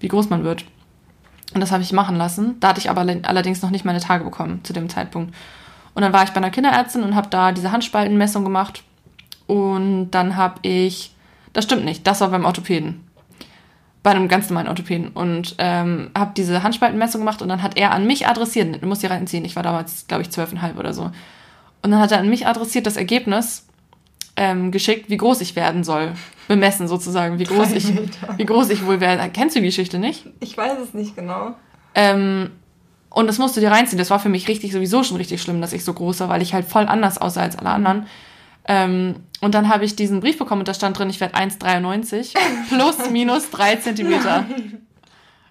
wie 0.00 0.08
groß 0.08 0.30
man 0.30 0.42
wird. 0.42 0.64
Und 1.54 1.60
das 1.60 1.70
habe 1.70 1.82
ich 1.82 1.92
machen 1.92 2.16
lassen. 2.16 2.56
Da 2.58 2.70
hatte 2.70 2.80
ich 2.80 2.90
aber 2.90 3.02
alle- 3.02 3.20
allerdings 3.22 3.62
noch 3.62 3.70
nicht 3.70 3.84
meine 3.84 4.00
Tage 4.00 4.24
bekommen 4.24 4.60
zu 4.64 4.72
dem 4.72 4.88
Zeitpunkt. 4.88 5.32
Und 5.94 6.02
dann 6.02 6.12
war 6.12 6.24
ich 6.24 6.30
bei 6.30 6.38
einer 6.38 6.50
Kinderärztin 6.50 7.04
und 7.04 7.14
habe 7.14 7.28
da 7.30 7.52
diese 7.52 7.70
Handspaltenmessung 7.70 8.42
gemacht. 8.42 8.82
Und 9.46 10.10
dann 10.10 10.36
habe 10.36 10.58
ich, 10.62 11.14
das 11.52 11.64
stimmt 11.64 11.84
nicht, 11.84 12.04
das 12.06 12.20
war 12.20 12.28
beim 12.28 12.44
Orthopäden. 12.44 13.04
Bei 14.02 14.10
einem 14.10 14.26
ganz 14.26 14.50
normalen 14.50 14.68
Orthopäden. 14.68 15.08
Und 15.08 15.54
ähm, 15.58 16.10
habe 16.18 16.32
diese 16.36 16.64
Handspaltenmessung 16.64 17.20
gemacht 17.20 17.42
und 17.42 17.48
dann 17.48 17.62
hat 17.62 17.76
er 17.78 17.92
an 17.92 18.06
mich 18.08 18.26
adressiert, 18.26 18.82
du 18.82 18.86
musst 18.86 19.02
hier 19.02 19.10
reinziehen, 19.10 19.44
ich 19.44 19.54
war 19.54 19.62
damals, 19.62 20.06
glaube 20.08 20.22
ich, 20.22 20.30
zwölfeinhalb 20.30 20.76
oder 20.78 20.92
so. 20.92 21.12
Und 21.82 21.90
dann 21.90 22.00
hat 22.00 22.12
er 22.12 22.18
an 22.18 22.28
mich 22.28 22.46
adressiert 22.46 22.86
das 22.86 22.96
Ergebnis 22.96 23.66
ähm, 24.36 24.70
geschickt, 24.70 25.10
wie 25.10 25.16
groß 25.16 25.40
ich 25.40 25.56
werden 25.56 25.84
soll. 25.84 26.12
Bemessen 26.48 26.88
sozusagen, 26.88 27.38
wie 27.38 27.44
groß 27.44 27.72
ich, 27.72 27.92
wie 28.36 28.46
groß 28.46 28.70
ich 28.70 28.86
wohl 28.86 29.00
werde. 29.00 29.28
Kennst 29.30 29.54
du 29.54 29.60
die 29.60 29.66
Geschichte 29.66 29.98
nicht? 29.98 30.26
Ich 30.40 30.56
weiß 30.56 30.78
es 30.78 30.94
nicht 30.94 31.14
genau. 31.14 31.54
Ähm, 31.94 32.50
und 33.10 33.26
das 33.26 33.38
musst 33.38 33.56
du 33.56 33.60
dir 33.60 33.70
reinziehen. 33.70 33.98
Das 33.98 34.10
war 34.10 34.18
für 34.18 34.28
mich 34.28 34.48
richtig 34.48 34.72
sowieso 34.72 35.02
schon 35.02 35.16
richtig 35.16 35.42
schlimm, 35.42 35.60
dass 35.60 35.72
ich 35.72 35.84
so 35.84 35.92
groß 35.92 36.20
war, 36.20 36.28
weil 36.28 36.42
ich 36.42 36.54
halt 36.54 36.66
voll 36.66 36.86
anders 36.86 37.18
aussah 37.18 37.42
als 37.42 37.58
alle 37.58 37.70
anderen. 37.70 38.06
Ähm, 38.66 39.16
und 39.40 39.54
dann 39.54 39.68
habe 39.68 39.84
ich 39.84 39.96
diesen 39.96 40.20
Brief 40.20 40.38
bekommen 40.38 40.60
und 40.60 40.68
da 40.68 40.74
stand 40.74 40.98
drin, 40.98 41.10
ich 41.10 41.20
werde 41.20 41.34
1,93 41.36 42.34
plus 42.68 43.10
minus 43.10 43.50
3 43.50 43.76
Zentimeter. 43.76 44.46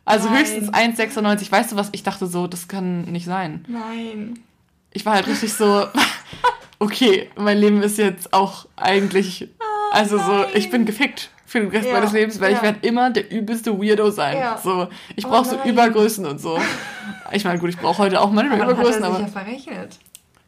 Also 0.06 0.30
Nein. 0.30 0.40
höchstens 0.40 0.70
1,96. 0.72 1.52
Weißt 1.52 1.72
du 1.72 1.76
was? 1.76 1.90
Ich 1.92 2.04
dachte 2.04 2.28
so, 2.28 2.48
das 2.48 2.68
kann 2.68 3.02
nicht 3.04 3.26
sein. 3.26 3.66
Nein. 3.68 4.40
Ich 4.92 5.06
war 5.06 5.14
halt 5.16 5.28
richtig 5.28 5.54
so, 5.54 5.88
okay, 6.80 7.30
mein 7.36 7.58
Leben 7.58 7.82
ist 7.84 7.98
jetzt 7.98 8.34
auch 8.34 8.66
eigentlich, 8.76 9.48
also 9.92 10.18
so, 10.18 10.46
ich 10.54 10.70
bin 10.70 10.86
gefickt 10.86 11.30
für 11.46 11.60
den 11.60 11.70
Rest 11.70 11.88
Ja, 11.88 11.94
meines 11.94 12.12
Lebens, 12.12 12.40
weil 12.40 12.52
ich 12.52 12.58
ja. 12.58 12.64
werde 12.64 12.86
immer 12.88 13.10
der 13.10 13.32
übelste 13.32 13.78
Weirdo 13.80 14.12
sein. 14.12 14.38
Ja. 14.38 14.58
So, 14.58 14.88
ich 15.16 15.26
Oh 15.26 15.30
brauche 15.30 15.46
so 15.46 15.56
nein. 15.58 15.70
Übergrößen 15.70 16.26
und 16.26 16.40
so. 16.42 16.60
Ich 17.32 17.46
meine, 17.46 17.58
gut, 17.60 17.70
ich 17.70 17.78
brauche 17.78 18.00
heute 18.00 18.20
auch 18.22 18.32
meine 18.32 18.50
Aber 18.52 18.58
dann 18.60 18.68
hat 18.68 18.74
er 18.76 18.82
Übergrößen, 18.82 19.04
sich 19.04 19.12
aber. 19.14 19.20
ja 19.22 19.28
verrechnet. 19.28 19.98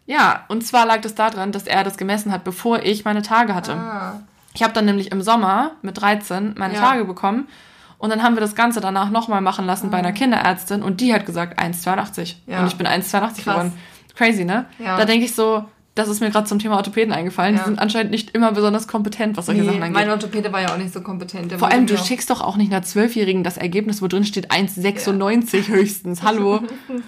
Ja, 0.06 0.46
und 0.50 0.66
zwar 0.66 0.86
lag 0.86 1.02
das 1.02 1.16
daran, 1.16 1.52
dass 1.52 1.68
er 1.68 1.84
das 1.84 1.98
gemessen 1.98 2.32
hat, 2.32 2.44
bevor 2.44 2.80
ich 2.84 3.06
meine 3.06 3.22
Tage 3.22 3.54
hatte. 3.56 3.74
Ah. 3.76 4.20
Ich 4.54 4.64
habe 4.64 4.74
dann 4.74 4.86
nämlich 4.86 5.12
im 5.12 5.22
Sommer 5.22 5.72
mit 5.84 6.02
13 6.02 6.56
meine. 6.58 6.74
Tage 6.74 7.06
bekommen 7.06 7.48
und 8.00 8.10
dann 8.10 8.24
haben 8.24 8.36
wir 8.36 8.42
das 8.42 8.56
Ganze 8.56 8.82
danach 8.82 9.10
nochmal 9.12 9.42
machen 9.42 9.66
lassen 9.68 9.92
bei 9.92 9.98
einer 10.00 10.12
Kinderärztin 10.12 10.82
und 10.84 11.00
die 11.00 11.14
hat 11.14 11.26
gesagt 11.28 11.60
1,82 11.60 12.36
Ah. 12.48 12.52
Ja. 12.52 12.60
und 12.62 12.68
ich 12.68 12.76
bin 12.76 12.88
1,82 12.88 13.20
Krass. 13.20 13.44
geworden. 13.46 13.74
Crazy, 14.20 14.44
ne? 14.44 14.66
Ja. 14.80 14.98
Da 14.98 15.06
denke 15.06 15.24
ich 15.26 15.34
so, 15.34 15.64
das 15.96 16.10
ist 16.10 16.20
mir 16.20 16.30
gerade 16.30 16.46
zum 16.46 16.60
Thema 16.60 16.76
Orthopäden 16.76 17.14
eingefallen. 17.14 17.56
Ja. 17.56 17.62
Die 17.62 17.70
sind 17.70 17.80
anscheinend 17.80 18.12
nicht 18.12 18.32
immer 18.32 18.52
besonders 18.52 18.86
kompetent, 18.90 19.38
was 19.38 19.46
solche 19.46 19.62
Nee, 19.62 19.68
Sachen 19.68 19.82
angeht. 19.84 19.96
mein 19.96 20.10
Orthopäde 20.10 20.52
war 20.52 20.62
ja 20.62 20.74
auch 20.74 20.78
nicht 20.78 20.94
so 20.94 21.00
kompetent. 21.02 21.54
Vor 21.54 21.70
allem, 21.72 21.86
du 21.88 21.96
auch- 21.96 22.06
schickst 22.06 22.30
doch 22.30 22.42
auch 22.42 22.58
nicht 22.58 22.70
einer 22.72 22.84
Zwölfjährigen 22.84 23.46
das 23.46 23.56
Ergebnis, 23.56 24.02
wo 24.02 24.08
drin 24.08 24.26
steht 24.26 24.52
1,96 24.52 25.70
höchstens. 25.70 26.22
Hallo? 26.22 26.60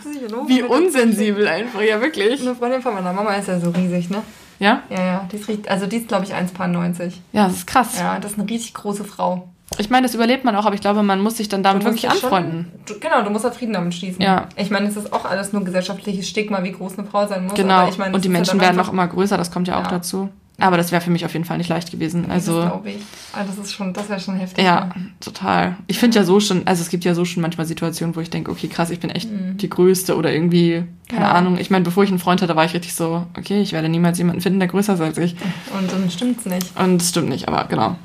Wie 0.48 0.64
unsensibel 0.64 1.48
einfach, 1.50 1.82
ja 1.82 2.00
wirklich. 2.00 2.42
Eine 2.42 2.56
Freundin 2.56 2.82
von 2.82 2.94
meiner 2.94 3.12
Mama 3.12 3.34
ist 3.36 3.50
ja 3.50 3.60
so 3.60 3.72
riesig, 3.72 4.10
ne? 4.10 4.24
Ja? 4.60 4.84
Ja, 4.90 5.04
ja, 5.06 5.30
die 5.32 5.36
ist 5.38 5.70
also 5.70 5.88
die 5.88 5.98
ist, 5.98 6.08
glaube 6.08 6.24
ich, 6.26 6.34
1,90. 6.34 7.14
Ja, 7.34 7.48
das 7.48 7.58
ist 7.58 7.68
krass. 7.68 8.00
Ja, 8.00 8.20
das 8.20 8.34
ist 8.34 8.40
eine 8.40 8.50
richtig 8.50 8.74
große 8.74 9.04
Frau. 9.04 9.50
Ich 9.78 9.90
meine, 9.90 10.06
das 10.06 10.14
überlebt 10.16 10.44
man 10.44 10.56
auch, 10.56 10.66
aber 10.66 10.76
ich 10.76 10.82
glaube, 10.82 11.02
man 11.02 11.22
muss 11.22 11.38
sich 11.38 11.48
dann 11.50 11.64
damit 11.64 11.84
wirklich 11.86 12.02
dich 12.02 12.12
schon- 12.12 12.24
anfreunden. 12.24 12.68
Du, 12.86 13.00
genau, 13.00 13.22
du 13.24 13.30
musst 13.30 13.46
da 13.46 13.52
Frieden 13.52 13.74
damit 13.74 13.94
schließen. 13.94 14.22
Ja. 14.22 14.48
Ich 14.58 14.70
meine, 14.70 14.88
es 14.88 14.98
ist 14.98 15.12
auch 15.14 15.26
alles 15.26 15.54
nur 15.54 15.64
gesellschaftliches 15.64 16.28
Stigma, 16.28 16.64
wie 16.64 16.72
groß 16.74 16.98
eine 17.00 17.08
Frau 17.08 17.26
sein 17.28 17.46
muss. 17.46 17.54
Genau. 17.54 17.90
meine, 17.98 18.14
und 18.14 18.24
die 18.24 18.28
es 18.28 18.32
ja 18.34 18.40
Menschen 18.40 18.60
werden 18.62 18.80
auch 18.80 18.92
immer 18.92 19.08
größer, 19.08 19.38
das 19.38 19.50
kommt 19.52 19.68
ja 19.68 19.78
auch 19.80 19.86
Ja. 19.86 19.90
dazu. 19.92 20.30
Aber 20.60 20.78
das 20.78 20.92
wäre 20.92 21.02
für 21.02 21.10
mich 21.10 21.26
auf 21.26 21.34
jeden 21.34 21.46
Fall 21.46 21.58
nicht 21.58 21.70
leicht 21.70 21.90
gewesen. 21.90 22.24
Das 22.28 22.48
Also, 22.48 22.62
glaube 22.62 22.92
ich. 22.92 22.98
Ah, 23.34 23.40
das 23.48 23.58
ist 23.58 23.74
schon, 23.74 23.94
das 23.94 24.10
wäre 24.10 24.20
schon 24.20 24.36
heftig. 24.36 24.64
ja, 24.64 24.86
ne? 24.94 24.94
total. 25.20 25.76
Ich 25.88 25.98
finde 25.98 26.20
ja 26.20 26.24
so 26.24 26.40
schon, 26.40 26.68
also 26.68 26.84
es 26.84 26.90
gibt 26.90 27.04
ja 27.04 27.16
so 27.16 27.26
schon 27.26 27.42
manchmal 27.42 27.66
Situationen, 27.66 28.16
wo 28.16 28.20
ich 28.20 28.30
denke, 28.30 28.52
okay, 28.52 28.68
krass, 28.68 28.92
ich 28.92 29.00
bin 29.00 29.10
echt 29.10 29.28
die 29.32 29.70
Größte 29.70 30.16
oder 30.16 30.32
irgendwie, 30.32 30.84
keine 31.08 31.22
Mhm. 31.22 31.28
Ja. 31.28 31.32
Ahnung. 31.32 31.58
Ich 31.58 31.72
meine, 31.72 31.84
bevor 31.84 32.04
ich 32.04 32.12
einen 32.12 32.20
Freund 32.20 32.44
hatte, 32.44 32.56
war 32.56 32.66
ich 32.66 32.76
richtig 32.76 32.94
so, 32.94 33.26
okay, 33.36 33.60
ich 33.62 33.72
werde 33.74 33.90
niemals 33.90 34.20
jemanden 34.20 34.42
finden, 34.42 34.60
der 34.60 34.68
größer 34.68 34.94
ist 34.94 35.02
als 35.02 35.18
ich. 35.18 35.36
Und 35.80 35.92
dann 35.92 36.12
stimmt's 36.12 36.46
nicht. 36.46 36.78
Und 36.80 37.02
das 37.02 37.10
stimmt 37.10 37.30
nicht, 37.30 37.48
aber 37.48 37.64
genau. 37.68 37.96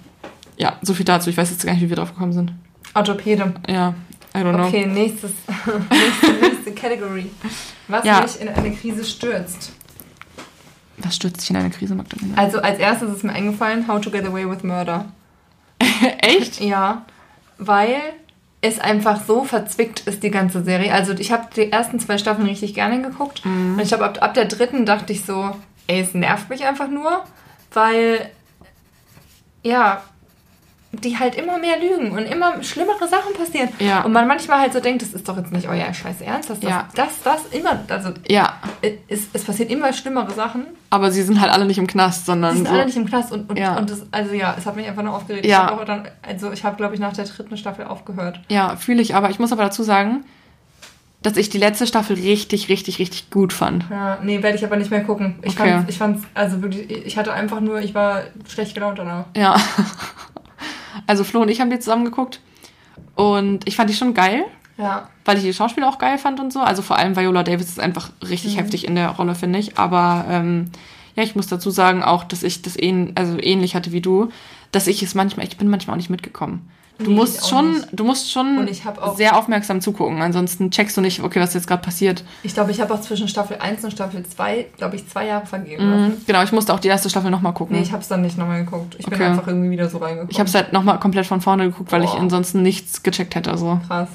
Ja, 0.57 0.77
so 0.83 0.95
viel 0.95 1.05
dazu. 1.05 1.31
Ich 1.31 1.37
weiß 1.37 1.51
jetzt 1.51 1.65
gar 1.65 1.73
nicht, 1.73 1.83
wie 1.83 1.89
wir 1.91 1.97
drauf 1.97 2.13
gekommen 2.13 2.33
sind. 2.33 2.53
Orthopäde. 2.95 3.55
Ja, 3.69 3.95
I 4.35 4.39
don't 4.39 4.55
know. 4.55 4.67
Okay, 4.67 4.87
nächstes, 4.87 5.33
nächste, 5.91 6.33
nächste 6.47 6.73
Category. 6.73 7.31
Was 7.89 8.05
Ja. 8.05 8.23
mich 8.23 8.41
in 8.41 8.49
eine 8.49 8.73
Krise 8.73 9.05
stürzt. 9.05 9.73
Was 10.99 11.17
stürzt 11.17 11.43
dich 11.43 11.51
in 11.51 11.57
eine 11.57 11.71
Krise, 11.71 11.95
Magdalena? 11.95 12.37
Also 12.39 12.61
als 12.61 12.79
erstes 12.79 13.11
ist 13.17 13.25
mir 13.25 13.33
eingefallen, 13.33 13.87
How 13.87 14.01
to 14.01 14.11
Get 14.11 14.25
Away 14.27 14.49
with 14.49 14.63
Murder. 14.63 15.05
Echt? 16.21 16.61
Ja, 16.61 17.05
weil 17.59 17.97
es 18.63 18.79
einfach 18.81 19.23
so 19.25 19.45
verzwickt 19.45 20.01
ist, 20.01 20.23
die 20.23 20.31
ganze 20.31 20.65
Serie. 20.65 20.93
Also 20.93 21.13
ich 21.13 21.31
habe 21.33 21.49
die 21.55 21.71
ersten 21.71 22.01
zwei 22.01 22.17
Staffeln 22.19 22.49
richtig 22.49 22.75
gerne 22.75 23.01
geguckt. 23.03 23.43
Und 23.45 23.79
ich 23.79 23.89
glaube, 23.89 24.05
ab, 24.05 24.19
ab 24.23 24.35
der 24.35 24.47
dritten 24.47 24.87
dachte 24.87 25.13
ich 25.13 25.25
so, 25.25 25.55
ey, 25.87 26.01
es 26.01 26.15
nervt 26.15 26.49
mich 26.49 26.65
einfach 26.65 26.89
nur, 26.89 27.23
weil, 27.73 28.31
ja, 29.63 30.03
die 31.05 31.19
halt 31.19 31.35
immer 31.35 31.59
mehr 31.59 31.77
lügen 31.79 32.13
und 32.13 32.25
immer 32.25 32.63
schlimmere 32.63 33.09
Sachen 33.09 33.33
passieren. 33.35 33.69
Ja. 33.79 34.03
Und 34.03 34.13
man 34.13 34.27
manchmal 34.27 34.61
halt 34.61 34.73
so 34.73 34.81
denkt, 34.81 35.03
das 35.03 35.11
ist 35.15 35.29
doch 35.29 35.37
jetzt 35.37 35.53
nicht 35.53 35.69
euer 35.69 35.93
scheiß 35.93 36.21
Ernst, 36.21 36.51
dass 36.51 36.61
das, 36.61 36.71
Ja. 36.71 36.89
das, 36.95 37.23
das 37.25 37.47
immer, 37.53 37.81
also 37.89 38.11
Ja, 38.29 38.55
es, 39.09 39.23
es 39.33 39.45
passiert 39.45 39.71
immer 39.71 39.93
schlimmere 39.93 40.31
Sachen. 40.33 40.67
aber 40.91 41.11
sie 41.11 41.23
sind 41.23 41.41
halt 41.41 41.53
alle 41.53 41.65
nicht 41.67 41.79
im 41.79 41.87
Knast, 41.87 42.27
sondern 42.27 42.53
Die 42.53 42.59
sind 42.59 42.69
so. 42.69 42.75
alle 42.75 42.87
nicht 42.87 42.97
im 42.97 43.07
Knast 43.07 43.33
und, 43.33 43.51
und, 43.51 43.59
Ja. 43.59 43.77
und 43.77 43.91
das, 43.91 44.03
also 44.11 44.35
ja, 44.35 44.55
es 44.59 44.67
hat 44.67 44.77
mich 44.77 44.87
einfach 44.87 45.03
nur 45.03 45.15
aufgeregt. 45.15 45.47
Ja. 45.47 45.65
Ich 45.73 45.79
hab 45.79 45.87
dann, 45.87 46.09
also 46.23 46.53
ich 46.53 46.65
habe, 46.65 46.77
glaube 46.77 46.95
ich, 46.95 47.01
nach 47.01 47.13
der 47.13 47.25
dritten 47.25 47.57
Staffel 47.57 47.85
aufgehört. 47.87 48.41
Ja, 48.49 48.77
fühle 48.77 49.03
ich, 49.03 49.15
aber 49.15 49.31
ich 49.31 49.39
muss 49.39 49.53
aber 49.53 49.63
dazu 49.65 49.83
sagen, 49.83 50.25
dass 51.23 51.37
ich 51.39 51.49
die 51.49 51.59
letzte 51.59 51.89
Staffel 51.89 52.15
richtig, 52.15 52.69
richtig, 52.69 53.01
richtig 53.01 53.31
gut 53.31 53.53
fand. 53.53 53.85
Ja, 53.91 54.19
nee, 54.23 54.43
werde 54.45 54.57
ich 54.57 54.65
aber 54.65 54.77
nicht 54.77 54.93
mehr 54.93 55.03
gucken. 55.03 55.41
Ich 55.43 55.59
Okay. 55.59 55.71
fand's, 55.73 55.91
ich 55.91 55.99
fand's, 55.99 56.23
also 56.35 56.63
wirklich, 56.63 56.89
ich 57.05 57.19
hatte 57.19 57.33
einfach 57.33 57.61
nur, 57.61 57.81
ich 57.81 57.95
war 57.97 58.23
schlecht 58.49 58.75
gelaunt 58.75 58.99
danach. 59.01 59.25
Ja. 59.37 59.57
Also 61.07 61.25
Flo 61.25 61.41
und 61.43 61.49
ich 61.49 61.61
haben 61.61 61.71
die 61.71 61.79
zusammen 61.79 62.05
geguckt 62.05 62.41
und 63.15 63.67
ich 63.69 63.77
fand 63.77 63.91
die 63.91 63.95
schon 63.95 64.15
geil, 64.15 64.45
Ja. 64.79 65.09
weil 65.25 65.37
ich 65.39 65.43
die 65.45 65.53
Schauspieler 65.55 65.89
auch 65.89 65.99
geil 65.99 66.19
fand 66.19 66.41
und 66.41 66.53
so. 66.53 66.61
Also 66.61 66.83
vor 66.83 66.97
allem 66.97 67.17
Viola 67.17 67.43
Davis 67.43 67.69
ist 67.69 67.81
einfach 67.81 68.11
richtig 68.29 68.57
heftig 68.59 68.87
in 68.87 68.95
der 68.95 69.11
Rolle, 69.11 69.35
finde 69.35 69.59
ich. 69.59 69.79
Aber 69.79 70.25
ähm, 70.29 70.71
ja, 71.15 71.23
ich 71.23 71.35
muss 71.37 71.47
dazu 71.47 71.71
sagen 71.71 72.03
auch, 72.03 72.25
dass 72.25 72.43
ich 72.43 72.63
das 72.63 72.79
ähn 72.79 73.13
also 73.15 73.39
ähnlich 73.39 73.75
hatte 73.75 73.93
wie 73.93 74.01
du, 74.03 74.31
dass 74.73 74.87
ich 74.87 75.03
es 75.03 75.15
manchmal, 75.15 75.47
ich 75.47 75.57
bin 75.57 75.69
manchmal 75.69 75.95
auch 75.95 75.99
nicht 75.99 76.11
mitgekommen. 76.11 76.69
Du 76.99 77.05
Nee, 77.05 77.11
ich 77.11 77.17
musst 77.17 77.49
schon, 77.49 77.73
nicht. 77.75 77.89
du 77.93 78.05
musst 78.05 78.33
schon 78.33 78.57
Und 78.59 78.71
ich 78.71 78.85
hab 78.87 79.03
auch- 79.03 79.17
sehr 79.19 79.37
aufmerksam 79.37 79.83
zugucken, 79.83 80.23
ansonsten 80.23 80.71
checkst 80.71 80.97
du 80.97 81.03
nicht, 81.03 81.23
okay, 81.23 81.41
was 81.41 81.53
jetzt 81.53 81.67
gerade 81.67 81.83
passiert. 81.83 82.25
Ich 82.43 82.55
glaube, 82.55 82.71
ich 82.71 82.81
habe 82.81 82.95
auch 82.95 83.01
zwischen 83.03 83.29
Staffel 83.29 83.59
1 83.59 83.85
und 83.85 83.91
Staffel 83.91 84.25
2, 84.25 84.67
glaube 84.79 84.97
ich, 84.97 85.07
zwei 85.07 85.27
Jahre 85.27 85.45
vergeben 85.45 85.85
Mhm. 85.85 85.91
lassen. 85.93 86.23
Genau, 86.27 86.43
ich 86.43 86.53
musste 86.53 86.73
auch 86.73 86.81
die 86.81 86.89
erste 86.89 87.11
Staffel 87.11 87.31
nochmal 87.31 87.53
gucken. 87.53 87.77
Nee, 87.77 87.83
ich 87.83 87.93
habe 87.93 88.01
es 88.01 88.09
dann 88.09 88.23
nicht 88.23 88.39
nochmal 88.39 88.65
geguckt. 88.65 88.97
Ich 88.99 89.05
bin 89.05 89.15
Okay. 89.15 89.25
einfach 89.25 89.47
irgendwie 89.47 89.71
wieder 89.71 89.91
so 89.91 89.99
reingekommen. 89.99 90.31
Ich 90.31 90.39
habe 90.39 90.49
es 90.49 90.55
halt 90.55 90.73
nochmal 90.73 90.99
komplett 90.99 91.27
von 91.27 91.43
vorne 91.43 91.65
geguckt, 91.65 91.93
weil 91.93 92.03
ich 92.03 92.11
Boah. 92.13 92.21
ansonsten 92.21 92.63
nichts 92.63 93.03
gecheckt 93.03 93.35
hätte. 93.35 93.59
So. 93.59 93.79
Krass. 93.87 94.09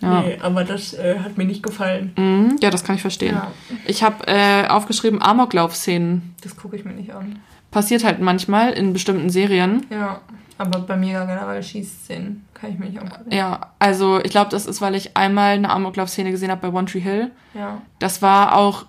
Ja. 0.00 0.20
Nee, 0.20 0.38
aber 0.42 0.64
das 0.64 0.94
äh, 0.94 1.18
hat 1.20 1.38
mir 1.38 1.44
nicht 1.44 1.62
gefallen. 1.62 2.12
Mhm, 2.16 2.56
ja, 2.60 2.70
das 2.70 2.82
kann 2.84 2.94
ich 2.96 3.00
verstehen. 3.02 3.34
Ja. 3.36 3.50
Ich 3.86 4.02
habe 4.04 4.26
äh, 4.28 4.66
aufgeschrieben 4.68 5.20
Amoklauf-Szenen. 5.22 6.34
Das 6.42 6.56
gucke 6.56 6.76
ich 6.76 6.84
mir 6.84 6.92
nicht 6.92 7.12
an. 7.14 7.40
Passiert 7.70 8.04
halt 8.04 8.20
manchmal 8.20 8.72
in 8.72 8.92
bestimmten 8.92 9.30
Serien. 9.30 9.86
Ja. 9.90 10.20
Aber 10.62 10.80
bei 10.80 10.96
mir 10.96 11.24
generell 11.26 11.62
Schießszenen 11.62 12.44
kann 12.54 12.70
ich 12.70 12.78
mir 12.78 12.86
nicht 12.86 13.00
angucken. 13.00 13.32
Ja, 13.32 13.72
also 13.78 14.20
ich 14.22 14.30
glaube, 14.30 14.50
das 14.50 14.66
ist, 14.66 14.80
weil 14.80 14.94
ich 14.94 15.16
einmal 15.16 15.54
eine 15.54 15.70
Amoklauf-Szene 15.70 16.30
gesehen 16.30 16.50
habe 16.50 16.70
bei 16.70 16.76
One 16.76 16.86
Tree 16.86 17.00
Hill. 17.00 17.30
Ja. 17.54 17.80
Das 17.98 18.22
war 18.22 18.54
auch 18.56 18.84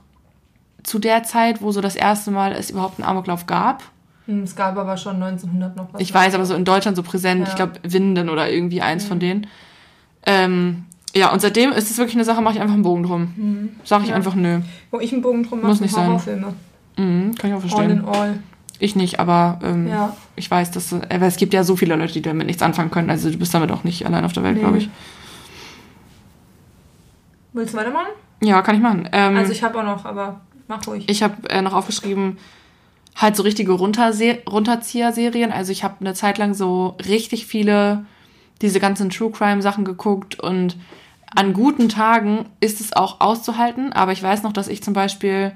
zu 0.83 0.99
der 0.99 1.23
Zeit, 1.23 1.61
wo 1.61 1.71
so 1.71 1.81
das 1.81 1.95
erste 1.95 2.29
Mal 2.31 2.51
es 2.51 2.69
überhaupt 2.69 2.99
einen 2.99 3.07
Amoklauf 3.09 3.47
gab. 3.47 3.83
Hm, 4.25 4.43
Es 4.43 4.55
gab 4.55 4.77
aber 4.77 4.97
schon 4.97 5.15
1900 5.21 5.75
noch 5.75 5.87
was. 5.93 6.01
Ich 6.01 6.13
weiß, 6.13 6.33
aber 6.35 6.45
so 6.45 6.53
in 6.53 6.65
Deutschland 6.65 6.95
so 6.95 7.03
präsent. 7.03 7.39
Ja. 7.39 7.45
Mhm. 7.45 7.49
Ich 7.49 7.55
glaube, 7.55 7.73
Winden 7.83 8.29
oder 8.29 8.49
irgendwie 8.51 8.81
eins 8.81 9.03
von 9.05 9.19
denen. 9.19 9.47
Ähm, 10.25 10.85
ja, 11.15 11.31
und 11.31 11.41
seitdem 11.41 11.71
ist 11.71 11.89
es 11.91 11.97
wirklich 11.97 12.15
eine 12.15 12.23
Sache, 12.25 12.41
mache 12.41 12.55
ich 12.55 12.61
einfach 12.61 12.73
einen 12.73 12.83
Bogen 12.83 13.03
drum. 13.03 13.69
Sag 13.83 13.99
ich 14.01 14.05
Mhm. 14.07 14.09
Ja. 14.11 14.15
einfach 14.15 14.35
nö. 14.35 14.59
Wo 14.91 14.99
ich 14.99 15.11
einen 15.11 15.21
Bogen 15.21 15.43
drum 15.43 15.59
mache, 15.59 15.69
Muss 15.69 15.81
nicht 15.81 15.93
sein. 15.93 16.07
Horrorfilme. 16.07 16.53
Mhm, 16.97 17.35
kann 17.35 17.49
ich 17.49 17.55
auch 17.55 17.61
All 17.63 17.69
verstehen. 17.69 17.89
in 17.91 18.05
all. 18.05 18.39
Ich 18.83 18.97
nicht, 18.97 19.17
aber 19.17 19.59
ähm, 19.63 19.87
Ja. 19.87 20.13
ich 20.35 20.51
weiß, 20.51 20.71
dass 20.71 20.91
aber 20.91 21.25
es 21.25 21.37
gibt 21.37 21.53
ja 21.53 21.63
so 21.63 21.77
viele 21.77 21.95
Leute, 21.95 22.11
die 22.11 22.21
damit 22.21 22.47
nichts 22.47 22.61
anfangen 22.61 22.91
können. 22.91 23.09
Also 23.09 23.29
du 23.31 23.37
bist 23.37 23.53
damit 23.53 23.71
auch 23.71 23.85
nicht 23.85 24.05
allein 24.05 24.25
auf 24.25 24.33
der 24.33 24.43
Welt, 24.43 24.55
Nee. 24.55 24.59
glaube 24.61 24.77
ich. 24.79 24.89
Willst 27.53 27.73
du 27.73 27.77
weitermachen? 27.77 28.07
Ja, 28.41 28.61
kann 28.61 28.75
ich 28.75 28.81
machen. 28.81 29.07
Ähm, 29.11 29.37
Also 29.37 29.51
ich 29.51 29.63
habe 29.63 29.79
auch 29.79 29.83
noch, 29.83 30.03
aber 30.05 30.41
mach 30.67 30.85
ruhig. 30.87 31.05
ich 31.07 31.23
habe 31.23 31.49
äh, 31.49 31.61
noch 31.61 31.73
aufgeschrieben, 31.73 32.37
halt 33.15 33.35
so 33.35 33.43
richtige 33.43 33.71
Runterse 33.73 34.39
Runterzieher-Serien. 34.49 35.51
Also 35.51 35.71
ich 35.71 35.83
habe 35.83 35.95
eine 36.01 36.13
Zeit 36.13 36.37
lang 36.37 36.53
so 36.53 36.97
richtig 37.07 37.45
viele 37.45 38.05
diese 38.61 38.79
ganzen 38.79 39.09
True 39.09 39.31
Crime 39.31 39.61
Sachen 39.61 39.85
geguckt 39.85 40.39
und 40.39 40.77
an 41.35 41.53
guten 41.53 41.89
Tagen 41.89 42.45
ist 42.59 42.81
es 42.81 42.93
auch 42.93 43.21
auszuhalten. 43.21 43.93
Aber 43.93 44.11
ich 44.11 44.21
weiß 44.21 44.43
noch, 44.43 44.51
dass 44.53 44.67
ich 44.67 44.83
zum 44.83 44.93
Beispiel 44.93 45.53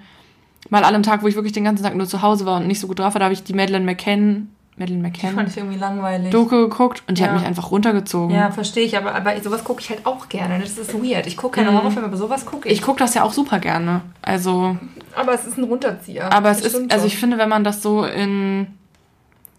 mal 0.69 0.83
an 0.83 0.93
einem 0.95 1.03
Tag, 1.03 1.23
wo 1.23 1.27
ich 1.27 1.35
wirklich 1.35 1.53
den 1.53 1.63
ganzen 1.63 1.83
Tag 1.83 1.95
nur 1.95 2.07
zu 2.07 2.21
Hause 2.21 2.45
war 2.45 2.57
und 2.57 2.67
nicht 2.67 2.79
so 2.79 2.87
gut 2.87 2.99
drauf 2.99 3.13
war, 3.13 3.19
da 3.19 3.25
habe 3.25 3.33
ich 3.33 3.43
die 3.43 3.53
Madeleine 3.53 3.85
McCann, 3.85 4.49
Madeleine 4.77 5.03
fand 5.11 5.15
McCann 5.33 5.47
ich 5.47 5.57
irgendwie 5.57 5.77
langweilig. 5.79 6.29
Doku 6.31 6.67
geguckt 6.67 7.01
und 7.07 7.17
die 7.17 7.21
Ja. 7.23 7.29
hat 7.29 7.35
mich 7.35 7.45
einfach 7.45 7.71
runtergezogen. 7.71 8.35
Ja, 8.35 8.51
verstehe 8.51 8.83
ich, 8.85 8.95
aber, 8.97 9.15
aber 9.15 9.39
sowas 9.41 9.63
gucke 9.63 9.81
ich 9.81 9.89
halt 9.89 10.05
auch 10.05 10.29
gerne. 10.29 10.59
Das 10.59 10.77
ist 10.77 10.93
weird. 10.93 11.25
Ich 11.25 11.35
gucke 11.37 11.55
keine 11.55 11.71
Mhm. 11.71 11.77
Horrorfilme, 11.77 12.07
aber 12.07 12.17
sowas 12.17 12.45
gucke 12.45 12.67
ich. 12.69 12.75
Ich 12.75 12.81
gucke 12.83 12.99
das 12.99 13.13
ja 13.15 13.23
auch 13.23 13.33
super 13.33 13.59
gerne. 13.59 14.01
Also, 14.21 14.77
Aber 15.15 15.33
es 15.33 15.45
ist 15.47 15.57
ein 15.57 15.63
Runterzieher. 15.63 16.31
aber 16.31 16.51
es 16.51 16.61
Das 16.61 16.73
ist, 16.75 16.91
also 16.91 17.07
ich 17.07 17.17
finde, 17.17 17.37
wenn 17.39 17.49
man 17.49 17.63
das 17.63 17.81
so 17.81 18.03
in, 18.05 18.67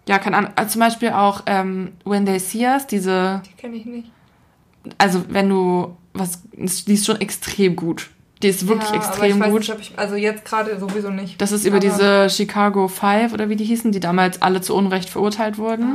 ja, 0.08 0.18
keine 0.18 0.36
Ahnung, 0.36 0.52
also 0.54 0.70
zum 0.72 0.80
Beispiel 0.80 1.10
auch 1.10 1.42
ähm, 1.46 1.92
When 2.04 2.24
They 2.26 2.38
See 2.38 2.64
Us, 2.66 2.86
diese, 2.86 3.42
Die 3.44 3.60
kenne 3.60 3.74
ich 3.76 3.86
nicht. 3.86 4.10
also 4.98 5.24
wenn 5.28 5.48
du 5.48 5.96
was, 6.14 6.42
die 6.52 6.94
ist 6.94 7.06
schon 7.06 7.20
extrem 7.20 7.74
gut. 7.76 8.10
Die 8.42 8.48
ist 8.48 8.68
wirklich 8.68 8.88
Ja, 8.90 8.94
aber 8.96 9.04
extrem 9.04 9.36
ich 9.36 9.40
weiß 9.40 9.50
gut. 9.50 9.60
Nicht, 9.78 9.90
ich, 9.92 9.98
also 9.98 10.14
jetzt 10.14 10.44
gerade 10.44 10.78
sowieso 10.78 11.10
nicht. 11.10 11.40
Das 11.40 11.50
ist 11.52 11.64
über 11.64 11.78
Aber- 11.78 11.86
diese 11.86 12.30
Chicago 12.30 12.86
Five 12.88 13.32
oder 13.32 13.48
wie 13.48 13.56
die 13.56 13.64
hießen, 13.64 13.90
die 13.92 14.00
damals 14.00 14.40
alle 14.42 14.60
zu 14.60 14.74
Unrecht 14.76 15.08
verurteilt 15.10 15.58
wurden. 15.58 15.86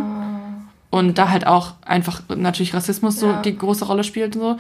Und 0.90 1.18
da 1.18 1.30
halt 1.30 1.48
auch 1.48 1.74
einfach 1.86 2.22
natürlich 2.36 2.74
Rassismus 2.74 3.20
so 3.20 3.28
Ja. 3.28 3.42
die 3.42 3.58
große 3.58 3.86
Rolle 3.86 4.04
spielt 4.04 4.36
und 4.36 4.42
so. 4.42 4.58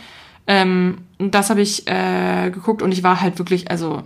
Ähm, 0.47 0.99
das 1.19 1.49
habe 1.49 1.61
ich 1.61 1.87
äh, 1.87 2.49
geguckt 2.51 2.81
und 2.81 2.91
ich 2.91 3.03
war 3.03 3.21
halt 3.21 3.37
wirklich, 3.37 3.69
also 3.69 4.01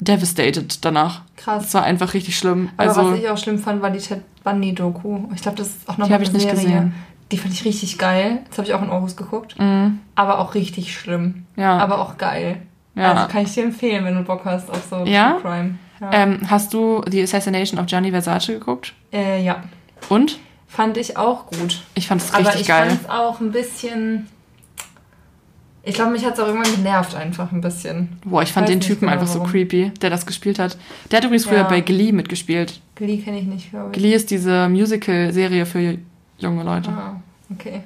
devastated 0.00 0.84
danach. 0.84 1.22
Krass. 1.36 1.66
Es 1.66 1.74
war 1.74 1.82
einfach 1.84 2.14
richtig 2.14 2.36
schlimm. 2.38 2.70
Aber 2.76 2.88
also, 2.88 3.12
was 3.12 3.18
ich 3.18 3.28
auch 3.28 3.38
schlimm 3.38 3.58
fand, 3.58 3.82
war 3.82 3.90
die 3.90 3.98
Ted 3.98 4.22
Bundy-Doku. 4.44 5.28
Ich 5.34 5.42
glaube, 5.42 5.58
das 5.58 5.68
ist 5.68 5.88
auch 5.88 5.98
noch 5.98 6.06
Die 6.06 6.12
mal 6.12 6.16
hab 6.18 6.22
ich 6.22 6.32
nicht 6.32 6.42
Serie. 6.42 6.56
gesehen. 6.60 6.94
Die 7.32 7.36
fand 7.38 7.52
ich 7.52 7.64
richtig 7.64 7.98
geil. 7.98 8.40
Das 8.48 8.58
habe 8.58 8.68
ich 8.68 8.74
auch 8.74 8.82
in 8.82 8.90
Aarhus 8.90 9.16
geguckt. 9.16 9.56
mm, 9.58 9.98
Aber 10.14 10.38
auch 10.38 10.54
richtig 10.54 10.94
schlimm. 10.96 11.44
ja. 11.56 11.76
Aber 11.78 11.98
auch 12.00 12.16
geil. 12.16 12.62
Ja. 12.98 13.12
Also 13.14 13.28
kann 13.32 13.42
ich 13.42 13.52
dir 13.54 13.64
empfehlen, 13.64 14.04
wenn 14.04 14.14
du 14.16 14.22
Bock 14.22 14.42
hast 14.44 14.70
auf 14.70 14.82
so 14.90 15.04
Ja? 15.04 15.32
True 15.32 15.40
Crime. 15.42 15.78
Ja. 16.00 16.10
Ähm, 16.12 16.40
hast 16.48 16.72
du 16.74 17.02
The 17.10 17.22
Assassination 17.22 17.80
of 17.80 17.86
Gianni 17.86 18.10
Versace 18.10 18.48
geguckt? 18.48 18.94
Äh, 19.12 19.42
ja. 19.42 19.62
Und? 20.08 20.38
Fand 20.68 20.96
ich 20.96 21.16
auch 21.16 21.46
gut. 21.46 21.82
Ich 21.94 22.06
fand 22.06 22.20
es 22.22 22.32
Aber 22.32 22.44
richtig 22.44 22.62
ich 22.62 22.68
geil. 22.68 22.88
fand 22.90 23.00
es 23.02 23.08
auch 23.10 23.40
ein 23.40 23.50
bisschen. 23.52 24.28
Ich 25.82 25.94
glaube, 25.94 26.10
mich 26.12 26.24
hat 26.24 26.34
es 26.34 26.40
auch 26.40 26.46
irgendwann 26.48 26.74
genervt, 26.74 27.14
einfach 27.14 27.50
ein 27.50 27.60
bisschen. 27.62 28.18
Boah, 28.24 28.42
ich 28.42 28.52
fand 28.52 28.66
weiß 28.66 28.74
den 28.74 28.80
Typen 28.80 29.00
genau, 29.00 29.12
einfach 29.12 29.26
so 29.26 29.38
warum. 29.38 29.50
creepy, 29.50 29.90
der 30.02 30.10
das 30.10 30.26
gespielt 30.26 30.58
hat. 30.58 30.76
Der 31.10 31.16
hat 31.18 31.24
übrigens 31.24 31.46
früher 31.46 31.58
Ja. 31.58 31.62
bei 31.68 31.80
Glee 31.80 32.12
mitgespielt. 32.12 32.80
Glee 32.94 33.18
kenne 33.18 33.38
ich 33.38 33.46
nicht, 33.46 33.70
glaube 33.70 33.90
ich. 33.92 33.98
Glee 33.98 34.12
ist 34.12 34.30
diese 34.30 34.68
Musical-Serie 34.68 35.64
für 35.64 35.96
junge 36.36 36.62
Leute. 36.62 36.90
Ah, 36.90 37.20
okay. 37.50 37.82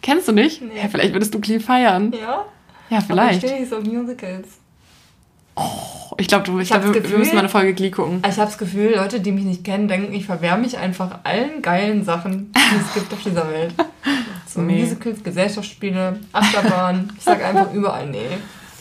Kennst 0.00 0.26
du 0.28 0.32
nicht? 0.32 0.62
Nee. 0.62 0.80
Ja, 0.82 0.88
vielleicht 0.88 1.12
würdest 1.12 1.34
du 1.34 1.40
Glee 1.40 1.60
feiern. 1.60 2.12
Ja? 2.18 2.46
Ja, 2.92 2.98
Aber 2.98 3.06
vielleicht. 3.06 3.42
ich 3.42 3.50
stehe 3.50 3.66
so 3.66 3.78
auf 3.78 3.84
Musicals. 3.84 4.48
Ich 6.18 6.28
glaube, 6.28 6.44
du, 6.44 6.58
ich 6.58 6.68
glaub, 6.68 6.82
wir, 6.84 6.94
wir 6.94 7.00
Gefühl- 7.02 7.18
müssen 7.18 7.34
mal 7.34 7.40
eine 7.40 7.48
Folge 7.48 7.74
Glee 7.74 7.90
gucken. 7.90 8.22
Ich 8.28 8.36
habe 8.38 8.46
das 8.50 8.58
Gefühl, 8.58 8.94
Leute, 8.96 9.20
die 9.20 9.32
mich 9.32 9.44
nicht 9.44 9.64
kennen, 9.64 9.86
denken, 9.88 10.12
ich 10.14 10.24
verwehre 10.26 10.56
mich 10.58 10.78
einfach 10.78 11.20
allen 11.24 11.60
geilen 11.62 12.04
Sachen, 12.04 12.52
die 12.54 12.76
es 12.80 12.94
gibt 12.94 13.12
auf 13.12 13.22
dieser 13.22 13.48
Welt. 13.50 13.74
So 14.46 14.60
Nee. 14.60 14.80
Musicals, 14.82 15.22
Gesellschaftsspiele, 15.24 16.20
Achterbahn. 16.30 17.10
Ich 17.16 17.24
sage 17.24 17.42
einfach 17.46 17.72
überall 17.74 18.06
nee. 18.10 18.18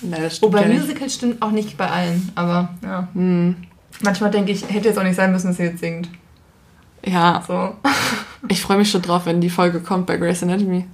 Nee, 0.02 0.18
Wobei. 0.42 0.66
Musicals 0.68 1.14
stimmt 1.16 1.42
auch 1.42 1.52
nicht 1.52 1.78
bei 1.78 1.88
allen, 1.90 2.30
aber 2.36 2.70
ja. 2.84 3.08
Hm, 3.14 3.56
Manchmal 4.02 4.32
denke 4.32 4.52
ich, 4.52 4.68
hätte 4.68 4.90
jetzt 4.90 4.98
auch 5.00 5.04
nicht 5.04 5.16
sein 5.16 5.32
müssen, 5.32 5.48
dass 5.48 5.56
sie 5.58 5.64
jetzt 5.64 5.80
singt. 5.80 6.10
ja, 7.06 7.42
So. 7.48 7.74
ich 8.50 8.62
freue 8.62 8.78
mich 8.80 8.92
schon 8.92 9.02
drauf, 9.02 9.26
wenn 9.28 9.40
die 9.40 9.50
Folge 9.50 9.80
kommt 9.80 10.08
bei 10.08 10.18
Grey's 10.18 10.44
Anatomy. 10.44 10.86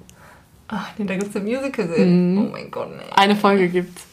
Ach 0.69 0.89
nee, 0.97 1.05
da 1.05 1.15
gibt 1.15 1.29
es 1.29 1.35
eine 1.35 1.45
Musical-Serie. 1.49 2.05
Mhm. 2.05 2.37
Oh 2.37 2.49
mein 2.51 2.69
Gott, 2.71 2.89
nee. 2.95 3.03
Eine 3.15 3.35
Folge 3.35 3.69
gibt's. 3.69 4.03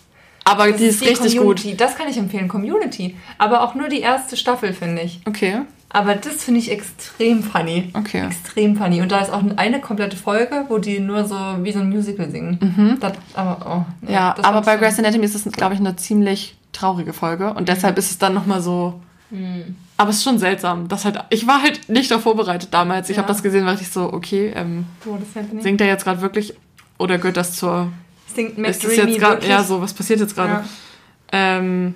Aber 0.44 0.68
Das 0.68 0.76
die 0.76 0.84
ist, 0.86 1.00
richtig 1.02 1.38
gut. 1.38 1.56
Community. 1.58 1.76
Das 1.76 1.96
kann 1.96 2.06
ich 2.08 2.18
empfehlen, 2.18 2.48
Community. 2.48 3.16
Aber 3.38 3.62
auch 3.62 3.74
nur 3.74 3.88
die 3.88 4.00
erste 4.00 4.36
Staffel, 4.36 4.72
finde 4.74 5.02
ich. 5.02 5.20
Okay, 5.26 5.62
Aber 5.88 6.14
das 6.16 6.44
finde 6.44 6.60
ich 6.60 6.70
extrem 6.70 7.42
funny. 7.42 7.90
okay. 7.94 8.26
Extrem 8.26 8.76
funny. 8.76 9.00
Und 9.00 9.10
da 9.10 9.20
ist 9.20 9.30
auch 9.32 9.42
eine 9.56 9.80
komplette 9.80 10.16
Folge, 10.18 10.66
wo 10.68 10.78
die 10.78 11.00
nur 11.00 11.24
so 11.24 11.34
wie 11.62 11.72
so 11.72 11.78
ein 11.80 11.88
Musical 11.88 12.30
singen. 12.30 12.98
Das, 13.00 13.14
aber, 13.34 13.58
oh, 13.66 13.92
nee, 14.02 14.08
Mhm. 14.08 14.14
Ja, 14.14 14.36
aber 14.42 14.60
bei 14.60 14.76
Grey's 14.76 14.98
Anatomy 14.98 15.24
ist 15.24 15.34
es, 15.34 15.50
glaube 15.50 15.74
ich, 15.74 15.80
eine 15.80 15.96
ziemlich 15.96 16.56
traurige 16.72 17.12
Folge. 17.14 17.54
Und 17.54 17.68
deshalb 17.68 17.96
ist 17.98 18.10
es 18.10 18.18
dann 18.18 18.34
nochmal 18.34 18.60
so... 18.60 19.00
Hm. 19.30 19.76
Aber 19.96 20.10
es 20.10 20.16
ist 20.16 20.24
schon 20.24 20.38
seltsam. 20.38 20.88
Dass 20.88 21.04
halt, 21.04 21.18
ich 21.30 21.46
war 21.46 21.62
halt 21.62 21.88
nicht 21.88 22.10
darauf 22.10 22.24
vorbereitet 22.24 22.68
damals. 22.72 23.10
Ich 23.10 23.16
Ja. 23.16 23.22
habe 23.22 23.32
das 23.32 23.42
gesehen, 23.42 23.64
war 23.64 23.74
ich 23.74 23.88
so, 23.88 24.12
okay, 24.12 24.52
ähm, 24.54 24.86
Oh, 25.06 25.16
das 25.16 25.44
nicht. 25.52 25.62
singt 25.62 25.80
er 25.80 25.86
jetzt 25.86 26.04
gerade 26.04 26.20
wirklich 26.20 26.54
oder 26.98 27.18
gehört 27.18 27.36
das 27.36 27.54
zur... 27.56 27.92
Singt 28.34 28.58
ist 28.58 28.82
es 28.84 28.88
McDreamy 28.88 29.12
jetzt 29.12 29.20
wirklich? 29.20 29.50
Ja, 29.50 29.62
so, 29.62 29.80
was 29.80 29.92
passiert 29.94 30.18
jetzt 30.20 30.34
gerade? 30.34 30.52
Ja. 30.52 30.64
Ähm, 31.32 31.94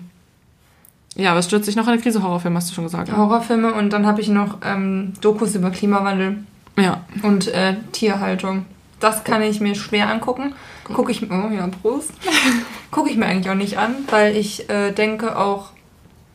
ja, 1.17 1.35
was 1.35 1.47
stürzt 1.47 1.67
sich 1.67 1.75
noch 1.75 1.87
in 1.89 1.95
eine 1.95 2.01
Krise? 2.03 2.23
Horrorfilm, 2.23 2.55
hast 2.57 2.71
du 2.71 2.75
schon 2.75 2.85
gesagt. 2.85 3.09
ne? 3.11 3.17
Horrorfilme 3.17 3.73
und 3.75 3.93
dann 3.93 4.07
habe 4.07 4.21
ich 4.21 4.29
noch 4.29 4.59
ähm, 4.65 5.15
Dokus 5.21 5.57
über 5.57 5.71
Klimawandel 5.71 6.39
Ja. 6.77 7.01
und 7.23 7.49
äh, 7.49 7.75
Tierhaltung. 7.93 8.67
Das 9.01 9.25
kann 9.25 9.43
ich 9.43 9.61
mir 9.61 9.75
schwer 9.75 10.09
angucken. 10.11 10.55
Gucke 10.85 11.11
ich, 11.13 11.29
oh 11.31 11.51
ja, 11.53 11.67
Prost. 11.83 12.13
Gucke 12.93 13.11
ich 13.11 13.17
mir 13.17 13.27
eigentlich 13.27 13.51
auch 13.51 13.55
nicht 13.57 13.79
an, 13.79 13.95
weil 14.11 14.37
ich 14.37 14.69
äh, 14.71 14.93
denke 14.93 15.37
auch, 15.37 15.71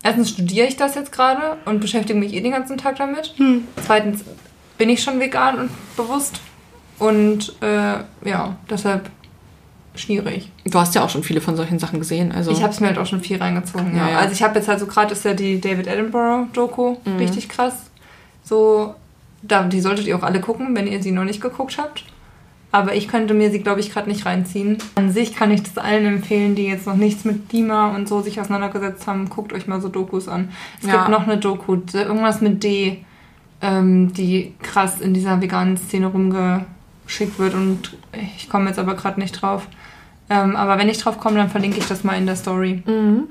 erstens 0.04 0.30
studiere 0.30 0.68
ich 0.68 0.76
das 0.76 0.96
jetzt 0.96 1.12
gerade 1.12 1.58
und 1.66 1.80
beschäftige 1.80 2.20
mich 2.20 2.34
eh 2.34 2.42
den 2.42 2.52
ganzen 2.52 2.78
Tag 2.78 2.98
damit. 2.98 3.34
Zweitens 3.86 4.24
bin 4.78 4.90
ich 4.90 5.02
schon 5.02 5.20
vegan 5.20 5.58
und 5.60 5.70
bewusst. 5.98 6.40
Und 7.00 7.56
äh, 7.62 7.96
ja, 8.28 8.56
deshalb 8.70 9.10
schwierig. 9.96 10.52
Du 10.66 10.80
hast 10.80 10.96
ja 10.96 11.04
auch 11.04 11.10
schon 11.10 11.24
viele 11.24 11.42
von 11.42 11.56
solchen 11.56 11.78
Sachen 11.80 12.00
gesehen. 12.00 12.32
Also, 12.32 12.52
Ich 12.52 12.62
habe 12.64 12.74
es 12.74 12.80
mir 12.80 12.88
halt 12.88 12.98
auch 12.98 13.06
schon 13.06 13.22
viel 13.22 13.38
reingezogen. 13.38 13.96
Ja, 13.96 14.10
Ja. 14.10 14.18
Also 14.20 14.34
ich 14.34 14.42
habe 14.42 14.58
jetzt 14.58 14.68
halt 14.68 14.80
so 14.80 14.88
gerade 14.88 15.12
ist 15.14 15.24
ja 15.26 15.34
die 15.34 15.60
David 15.62 15.88
Attenborough 15.88 16.48
Doku 16.54 16.98
Mhm. 17.06 17.18
richtig 17.18 17.50
krass. 17.50 17.74
So, 18.44 18.96
da, 19.42 19.64
die 19.64 19.82
solltet 19.82 20.08
ihr 20.08 20.18
auch 20.18 20.24
alle 20.24 20.40
gucken, 20.42 20.76
wenn 20.76 20.88
ihr 20.88 21.02
sie 21.04 21.12
noch 21.12 21.24
nicht 21.26 21.42
geguckt 21.42 21.78
habt. 21.78 22.06
Aber 22.74 22.96
ich 22.96 23.08
könnte 23.08 23.36
mir 23.36 23.52
sie, 23.52 23.60
glaube 23.60 23.82
ich, 23.82 23.92
gerade 23.94 24.10
nicht 24.10 24.26
reinziehen. 24.26 24.80
An 24.96 25.12
sich 25.12 25.36
kann 25.36 25.52
ich 25.52 25.62
das 25.62 25.78
allen 25.78 26.08
empfehlen, 26.08 26.56
die 26.56 26.66
jetzt 26.66 26.88
noch 26.88 26.96
nichts 26.96 27.24
mit 27.24 27.48
Klima 27.48 27.96
und 27.96 28.10
so 28.10 28.22
sich 28.22 28.42
auseinandergesetzt 28.42 29.06
haben. 29.06 29.30
Guckt 29.30 29.54
euch 29.54 29.68
mal 29.68 29.80
so 29.80 29.90
Dokus 29.90 30.28
an. 30.28 30.50
Es 30.82 30.88
Ja. 30.88 30.94
gibt 30.98 31.10
noch 31.10 31.28
eine 31.28 31.38
Doku, 31.38 31.78
irgendwas 31.94 32.42
mit 32.42 32.64
D, 32.64 33.06
ähm, 33.62 34.12
die 34.14 34.56
krass 34.64 35.00
in 35.02 35.14
dieser 35.14 35.40
veganen 35.40 35.78
Szene 35.78 36.08
rumgeschickt 36.08 37.38
wird. 37.38 37.54
Und 37.54 37.96
ich 38.38 38.50
komme 38.50 38.70
jetzt 38.70 38.80
aber 38.80 38.96
gerade 38.96 39.20
nicht 39.20 39.34
drauf. 39.40 39.68
Ähm, 40.32 40.56
aber 40.56 40.80
wenn 40.80 40.90
ich 40.90 40.98
drauf 40.98 41.20
komme, 41.20 41.36
dann 41.38 41.50
verlinke 41.52 41.78
ich 41.78 41.88
das 41.88 42.04
mal 42.04 42.14
in 42.18 42.26
der 42.26 42.36
Story. 42.36 42.82
Mhm. 42.88 43.26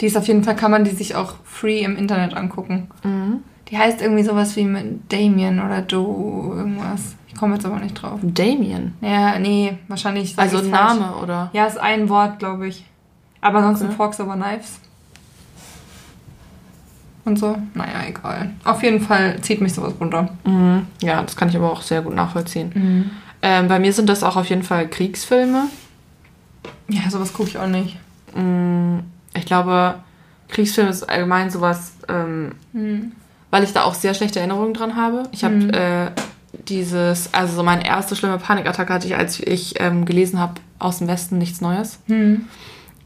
Die 0.00 0.06
ist 0.06 0.16
auf 0.16 0.26
jeden 0.28 0.44
Fall, 0.44 0.56
kann 0.56 0.70
man 0.70 0.84
die 0.84 0.92
sich 0.92 1.14
auch 1.14 1.34
free 1.44 1.80
im 1.82 1.94
Internet 1.94 2.32
angucken. 2.34 2.88
Mhm. 3.04 3.40
Die 3.68 3.76
heißt 3.76 4.00
irgendwie 4.00 4.22
sowas 4.22 4.56
wie 4.56 4.64
mit 4.64 5.12
Damien 5.12 5.60
oder 5.60 5.82
Do, 5.82 6.54
irgendwas. 6.56 7.16
Ich 7.32 7.36
komme 7.38 7.54
jetzt 7.54 7.64
aber 7.64 7.78
nicht 7.78 7.94
drauf. 7.94 8.18
Damien. 8.22 8.94
Ja, 9.00 9.38
nee, 9.38 9.78
wahrscheinlich. 9.88 10.36
Also 10.36 10.58
ein 10.58 10.64
falsch. 10.70 10.98
Name, 11.00 11.14
oder? 11.16 11.50
Ja, 11.52 11.64
ist 11.66 11.78
ein 11.78 12.08
Wort, 12.08 12.38
glaube 12.40 12.66
ich. 12.66 12.84
Aber 13.40 13.58
ansonsten 13.58 13.86
Okay. 13.86 13.94
Forks 13.96 14.20
over 14.20 14.34
Knives. 14.34 14.80
Und 17.24 17.38
so. 17.38 17.56
Naja, 17.74 18.06
egal. 18.08 18.50
Auf 18.64 18.82
jeden 18.82 19.00
Fall 19.00 19.40
zieht 19.42 19.60
mich 19.60 19.74
sowas 19.74 19.92
runter. 20.00 20.28
Mhm. 20.44 20.86
Ja, 21.02 21.22
das 21.22 21.36
kann 21.36 21.48
ich 21.48 21.56
aber 21.56 21.70
auch 21.70 21.82
sehr 21.82 22.02
gut 22.02 22.14
nachvollziehen. 22.14 23.10
Ähm, 23.42 23.68
bei 23.68 23.78
mir 23.78 23.92
sind 23.92 24.08
das 24.08 24.22
auch 24.22 24.36
auf 24.36 24.46
jeden 24.46 24.62
Fall 24.62 24.88
Kriegsfilme. 24.88 25.64
Ja, 26.88 27.08
sowas 27.10 27.32
gucke 27.32 27.50
ich 27.50 27.58
auch 27.58 27.66
nicht. 27.68 27.96
Mm, 28.34 28.98
Ich 29.34 29.46
glaube, 29.46 29.94
Kriegsfilm 30.48 30.88
ist 30.88 31.04
allgemein 31.08 31.50
sowas, 31.50 31.92
ähm, 32.08 32.52
Hm. 32.72 33.12
weil 33.50 33.62
ich 33.62 33.72
da 33.72 33.84
auch 33.84 33.94
sehr 33.94 34.12
schlechte 34.14 34.40
Erinnerungen 34.40 34.74
dran 34.74 34.96
habe. 34.96 35.22
Ich 35.30 35.44
habe 35.44 35.54
Mhm. 35.54 35.70
äh, 35.70 36.06
dieses, 36.52 37.32
also 37.32 37.54
so 37.56 37.62
meine 37.62 37.86
erste 37.86 38.16
schlimme 38.16 38.38
Panikattacke 38.38 38.92
hatte 38.92 39.06
ich, 39.06 39.16
als 39.16 39.40
ich 39.40 39.80
ähm, 39.80 40.04
gelesen 40.04 40.38
habe, 40.38 40.54
aus 40.78 40.98
dem 40.98 41.08
Westen 41.08 41.38
nichts 41.38 41.60
Neues. 41.60 42.00
Hm. 42.06 42.46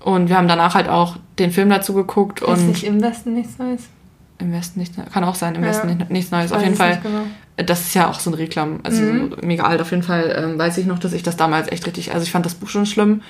Und 0.00 0.28
wir 0.28 0.36
haben 0.36 0.48
danach 0.48 0.74
halt 0.74 0.88
auch 0.88 1.16
den 1.38 1.50
Film 1.50 1.70
dazu 1.70 1.94
geguckt 1.94 2.40
Ist 2.40 2.48
und 2.48 2.68
nicht 2.68 2.84
im 2.84 3.02
Westen 3.02 3.34
nichts 3.34 3.58
Neues? 3.58 3.88
im 4.38 4.52
Westen 4.52 4.80
nicht, 4.80 4.92
kann 5.12 5.22
auch 5.24 5.36
sein, 5.36 5.54
im 5.54 5.62
Ja. 5.62 5.68
Westen 5.70 5.86
nicht, 5.96 6.10
nichts 6.10 6.30
Neues. 6.32 6.50
Auf 6.52 6.62
jeden 6.62 6.74
Fall, 6.74 6.98
genau. 7.02 7.22
das 7.56 7.82
ist 7.82 7.94
ja 7.94 8.10
auch 8.10 8.18
so 8.18 8.30
ein 8.30 8.34
Reklam, 8.34 8.80
also 8.82 9.00
Mhm. 9.00 9.36
mega 9.42 9.62
alt. 9.62 9.80
Auf 9.80 9.90
jeden 9.92 10.02
Fall 10.02 10.34
ähm, 10.36 10.58
weiß 10.58 10.76
ich 10.78 10.86
noch, 10.86 10.98
dass 10.98 11.12
ich 11.12 11.22
das 11.22 11.36
damals 11.36 11.70
echt 11.70 11.86
richtig, 11.86 12.12
also 12.12 12.24
ich 12.24 12.32
fand 12.32 12.44
das 12.44 12.54
Buch 12.54 12.68
schon 12.68 12.84
schlimm 12.84 13.22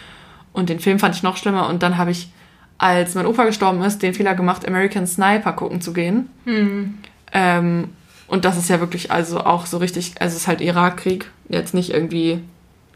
und 0.54 0.70
den 0.70 0.80
Film 0.80 0.98
fand 0.98 1.14
ich 1.14 1.22
noch 1.22 1.36
schlimmer 1.36 1.68
und 1.68 1.82
dann 1.82 1.98
habe 1.98 2.10
ich, 2.10 2.32
als 2.78 3.14
mein 3.14 3.26
Opa 3.26 3.44
gestorben 3.44 3.82
ist, 3.82 4.02
den 4.02 4.14
Fehler 4.14 4.34
gemacht, 4.34 4.66
American 4.66 5.06
Sniper 5.06 5.52
gucken 5.52 5.80
zu 5.82 5.92
gehen. 5.92 6.28
Hm. 6.44 6.94
Ähm, 7.32 7.90
und 8.34 8.44
das 8.44 8.56
ist 8.58 8.68
ja 8.68 8.80
wirklich 8.80 9.12
also 9.12 9.38
auch 9.38 9.64
so 9.64 9.78
richtig, 9.78 10.14
also 10.18 10.34
es 10.34 10.42
ist 10.42 10.48
halt 10.48 10.60
Irakkrieg, 10.60 11.30
jetzt 11.48 11.72
nicht 11.72 11.90
irgendwie, 11.90 12.40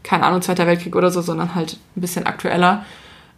keine 0.03 0.25
Ahnung, 0.25 0.41
Zweiter 0.41 0.67
Weltkrieg 0.67 0.97
oder 0.97 1.11
so, 1.11 1.21
sondern 1.21 1.55
halt 1.55 1.77
ein 1.95 2.01
bisschen 2.01 2.25
aktueller. 2.25 2.83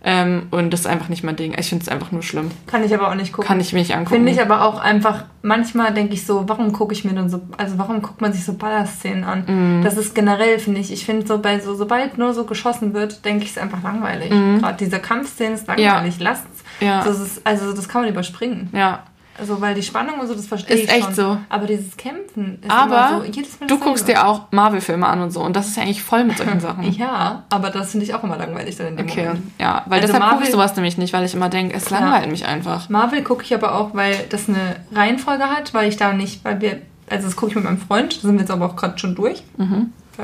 Ähm, 0.04 0.48
und 0.50 0.72
das 0.72 0.80
ist 0.80 0.86
einfach 0.88 1.10
nicht 1.10 1.24
mein 1.24 1.36
Ding. 1.36 1.56
Ich 1.60 1.70
finde 1.70 1.84
es 1.84 1.90
einfach 1.90 2.12
nur 2.12 2.24
schlimm. 2.24 2.50
Kann 2.66 2.84
ich 2.84 2.92
aber 2.92 3.08
auch 3.10 3.14
nicht 3.14 3.34
gucken. 3.34 3.48
Kann 3.48 3.60
ich 3.60 3.72
mir 3.72 3.78
nicht 3.78 3.94
angucken. 3.94 4.16
Finde 4.16 4.32
ich 4.32 4.42
aber 4.42 4.66
auch 4.66 4.80
einfach, 4.80 5.26
manchmal 5.44 5.94
denke 5.94 6.16
ich 6.16 6.26
so, 6.26 6.50
warum 6.50 6.72
gucke 6.72 6.92
ich 6.92 7.06
mir 7.06 7.14
dann 7.14 7.30
so, 7.30 7.42
also 7.56 7.78
warum 7.78 8.02
guckt 8.02 8.20
man 8.20 8.34
sich 8.34 8.44
so 8.44 8.54
Ballerszenen 8.54 9.24
an? 9.24 9.44
Mhm. 9.46 9.84
Das 9.84 9.98
ist 9.98 10.16
generell, 10.16 10.58
finde 10.58 10.80
ich, 10.80 10.92
ich 10.92 11.06
finde 11.06 11.28
so 11.28 11.38
bei 11.38 11.60
so, 11.60 11.76
sobald 11.76 12.18
nur 12.18 12.34
so 12.34 12.46
geschossen 12.46 12.96
wird, 12.96 13.24
denke 13.26 13.44
ich 13.44 13.52
es 13.52 13.58
einfach 13.60 13.84
langweilig. 13.84 14.32
Gerade 14.32 14.78
diese 14.80 14.98
Kampfszenen 14.98 15.54
ist 15.54 15.68
langweilig, 15.68 16.20
lasst's. 16.20 16.64
Mhm. 16.80 16.88
Ja. 16.88 17.04
Das 17.04 17.20
ist, 17.20 17.46
also 17.46 17.72
das 17.72 17.88
kann 17.88 18.02
man 18.02 18.10
überspringen. 18.10 18.70
ja. 18.74 19.04
Also 19.38 19.60
weil 19.62 19.74
die 19.74 19.82
Spannung 19.82 20.20
und 20.20 20.28
so, 20.28 20.36
das 20.36 20.46
verstehe 20.46 20.76
Ist 20.76 20.84
ich 20.84 20.90
echt 20.92 21.04
schon. 21.06 21.14
so. 21.16 21.38
Aber 21.50 21.66
dieses 21.66 21.96
Kämpfen 21.98 22.60
ist 22.62 22.70
Aber 22.70 23.24
immer 23.24 23.44
so, 23.60 23.66
Du 23.68 23.80
guckst 23.80 24.08
dir 24.08 24.28
auch 24.28 24.52
Marvel-Filme 24.52 25.08
an 25.08 25.22
und 25.22 25.32
so 25.32 25.42
und 25.42 25.56
das 25.56 25.68
ist 25.68 25.78
ja 25.78 25.84
eigentlich 25.84 26.04
voll 26.04 26.24
mit 26.26 26.38
solchen 26.38 26.60
Sachen. 26.60 26.84
Ja, 26.98 27.44
aber 27.50 27.70
das 27.70 27.92
finde 27.92 28.06
ich 28.06 28.14
auch 28.14 28.24
immer 28.24 28.38
langweilig 28.38 28.76
dann 28.76 28.88
in 28.88 28.98
dem 28.98 29.08
Okay, 29.10 29.26
Moment. 29.28 29.44
ja, 29.60 29.84
weil 29.88 30.02
Also 30.02 30.14
deshalb 30.14 30.32
gucke 30.34 30.44
ich 30.44 30.52
sowas 30.52 30.76
nämlich 30.76 30.98
nicht, 30.98 31.14
weil 31.14 31.24
ich 31.26 31.34
immer 31.34 31.50
denke, 31.50 31.76
es 31.76 31.90
langweilt 31.90 32.30
mich 32.30 32.46
einfach. 32.46 32.90
Marvel 32.90 33.24
gucke 33.24 33.44
ich 33.44 33.54
aber 33.56 33.76
auch, 33.76 33.96
weil 33.96 34.16
das 34.30 34.48
eine 34.50 34.76
Reihenfolge 34.94 35.46
hat, 35.46 35.74
weil 35.74 35.88
ich 35.90 35.98
da 35.98 36.14
nicht, 36.14 36.44
weil 36.46 36.60
wir, 36.62 36.82
also 37.10 37.26
das 37.28 37.36
gucke 37.36 37.52
ich 37.52 37.56
mit 37.56 37.64
meinem 37.64 37.78
Freund, 37.80 38.18
da 38.18 38.22
sind 38.28 38.34
wir 38.34 38.42
jetzt 38.42 38.52
aber 38.52 38.66
auch 38.66 38.76
gerade 38.76 39.00
schon 39.00 39.16
durch. 39.16 39.44
Mhm. 39.58 39.94
Für, 40.12 40.24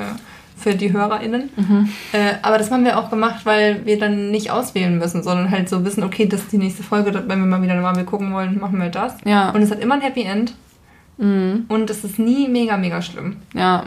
für 0.57 0.73
die 0.75 0.91
HörerInnen. 0.91 1.49
Äh, 2.11 2.33
aber 2.41 2.57
das 2.57 2.71
haben 2.71 2.83
wir 2.83 2.97
auch 2.97 3.09
gemacht, 3.09 3.45
weil 3.45 3.85
wir 3.85 3.99
dann 3.99 4.31
nicht 4.31 4.49
auswählen 4.51 4.97
müssen, 4.97 5.21
sondern 5.23 5.51
halt 5.51 5.69
so 5.69 5.85
wissen, 5.85 6.03
okay, 6.03 6.25
das 6.25 6.41
ist 6.41 6.51
die 6.51 6.57
nächste 6.57 6.83
Folge, 6.83 7.13
wenn 7.13 7.39
wir 7.39 7.45
mal 7.45 7.61
wieder 7.61 7.73
eine 7.73 7.81
Marvel 7.81 8.03
gucken 8.05 8.33
wollen, 8.33 8.59
machen 8.59 8.79
wir 8.81 8.89
das. 8.89 9.13
Ja. 9.25 9.51
Und 9.51 9.61
es 9.61 9.69
hat 9.71 9.79
immer 9.79 9.95
ein 9.95 10.01
Happy 10.01 10.23
End 10.23 10.53
Mhm. 11.19 11.65
und 11.69 11.89
es 11.89 12.03
ist 12.03 12.19
nie 12.19 12.47
mega, 12.47 12.77
mega 12.77 13.01
schlimm. 13.01 13.37
Ja. 13.55 13.85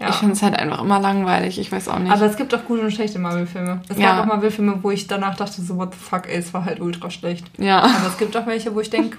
Ja. 0.00 0.08
Ich 0.08 0.16
finde 0.16 0.34
es 0.34 0.42
halt 0.42 0.58
einfach 0.58 0.82
immer 0.82 0.98
langweilig. 0.98 1.60
Ich 1.60 1.70
weiß 1.70 1.86
auch 1.88 2.00
nicht. 2.00 2.10
Aber 2.10 2.26
es 2.26 2.36
gibt 2.36 2.52
auch 2.54 2.64
gute 2.64 2.82
und 2.82 2.90
schlechte 2.90 3.20
Marvel-Filme. 3.20 3.82
Es 3.88 3.96
Ja. 3.98 4.16
gab 4.16 4.22
auch 4.22 4.26
Marvel-Filme, 4.34 4.80
wo 4.82 4.90
ich 4.90 5.06
danach 5.06 5.36
dachte, 5.36 5.62
so, 5.62 5.76
what 5.76 5.92
the 5.94 5.98
fuck, 6.00 6.28
ey, 6.28 6.38
es 6.38 6.52
war 6.52 6.64
halt 6.64 6.80
ultra 6.80 7.08
schlecht. 7.10 7.46
ja. 7.58 7.78
Aber 7.82 8.08
es 8.08 8.18
gibt 8.18 8.36
auch 8.36 8.46
welche, 8.48 8.74
wo 8.74 8.80
ich 8.80 8.90
denke, 8.90 9.16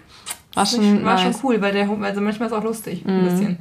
War 0.56 0.66
schon 0.66 1.06
war 1.06 1.18
schon 1.18 1.28
nice. 1.32 1.40
cool, 1.42 1.62
weil 1.62 1.72
der, 1.72 1.90
also 1.90 2.20
manchmal 2.20 2.50
ist 2.50 2.54
auch 2.54 2.64
lustig, 2.66 3.06
ein 3.08 3.22
Mhm. 3.22 3.24
bisschen. 3.30 3.58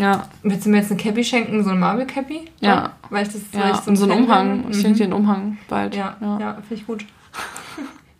Ja. 0.00 0.26
Willst 0.42 0.66
du 0.66 0.70
mir 0.70 0.78
jetzt 0.78 0.90
eine 0.90 1.00
Cappy 1.00 1.22
schenken, 1.24 1.62
so 1.62 1.70
eine 1.70 1.78
Marvel-Cappy? 1.78 2.42
Ja. 2.60 2.92
Weil 3.10 3.26
ich 3.26 3.32
das 3.32 3.42
Ja, 3.52 3.78
ich 3.80 3.86
und 3.86 3.96
so 3.96 4.04
ein 4.04 4.10
Fan 4.10 4.22
Umhang. 4.24 4.62
bin? 4.62 4.70
Ich 4.70 4.80
schenke 4.80 4.98
dir 4.98 5.04
einen 5.04 5.12
Umhang 5.12 5.58
bald. 5.68 5.94
Ja, 5.94 6.16
ja, 6.20 6.54
finde 6.66 6.74
ich 6.74 6.86
gut. 6.86 7.04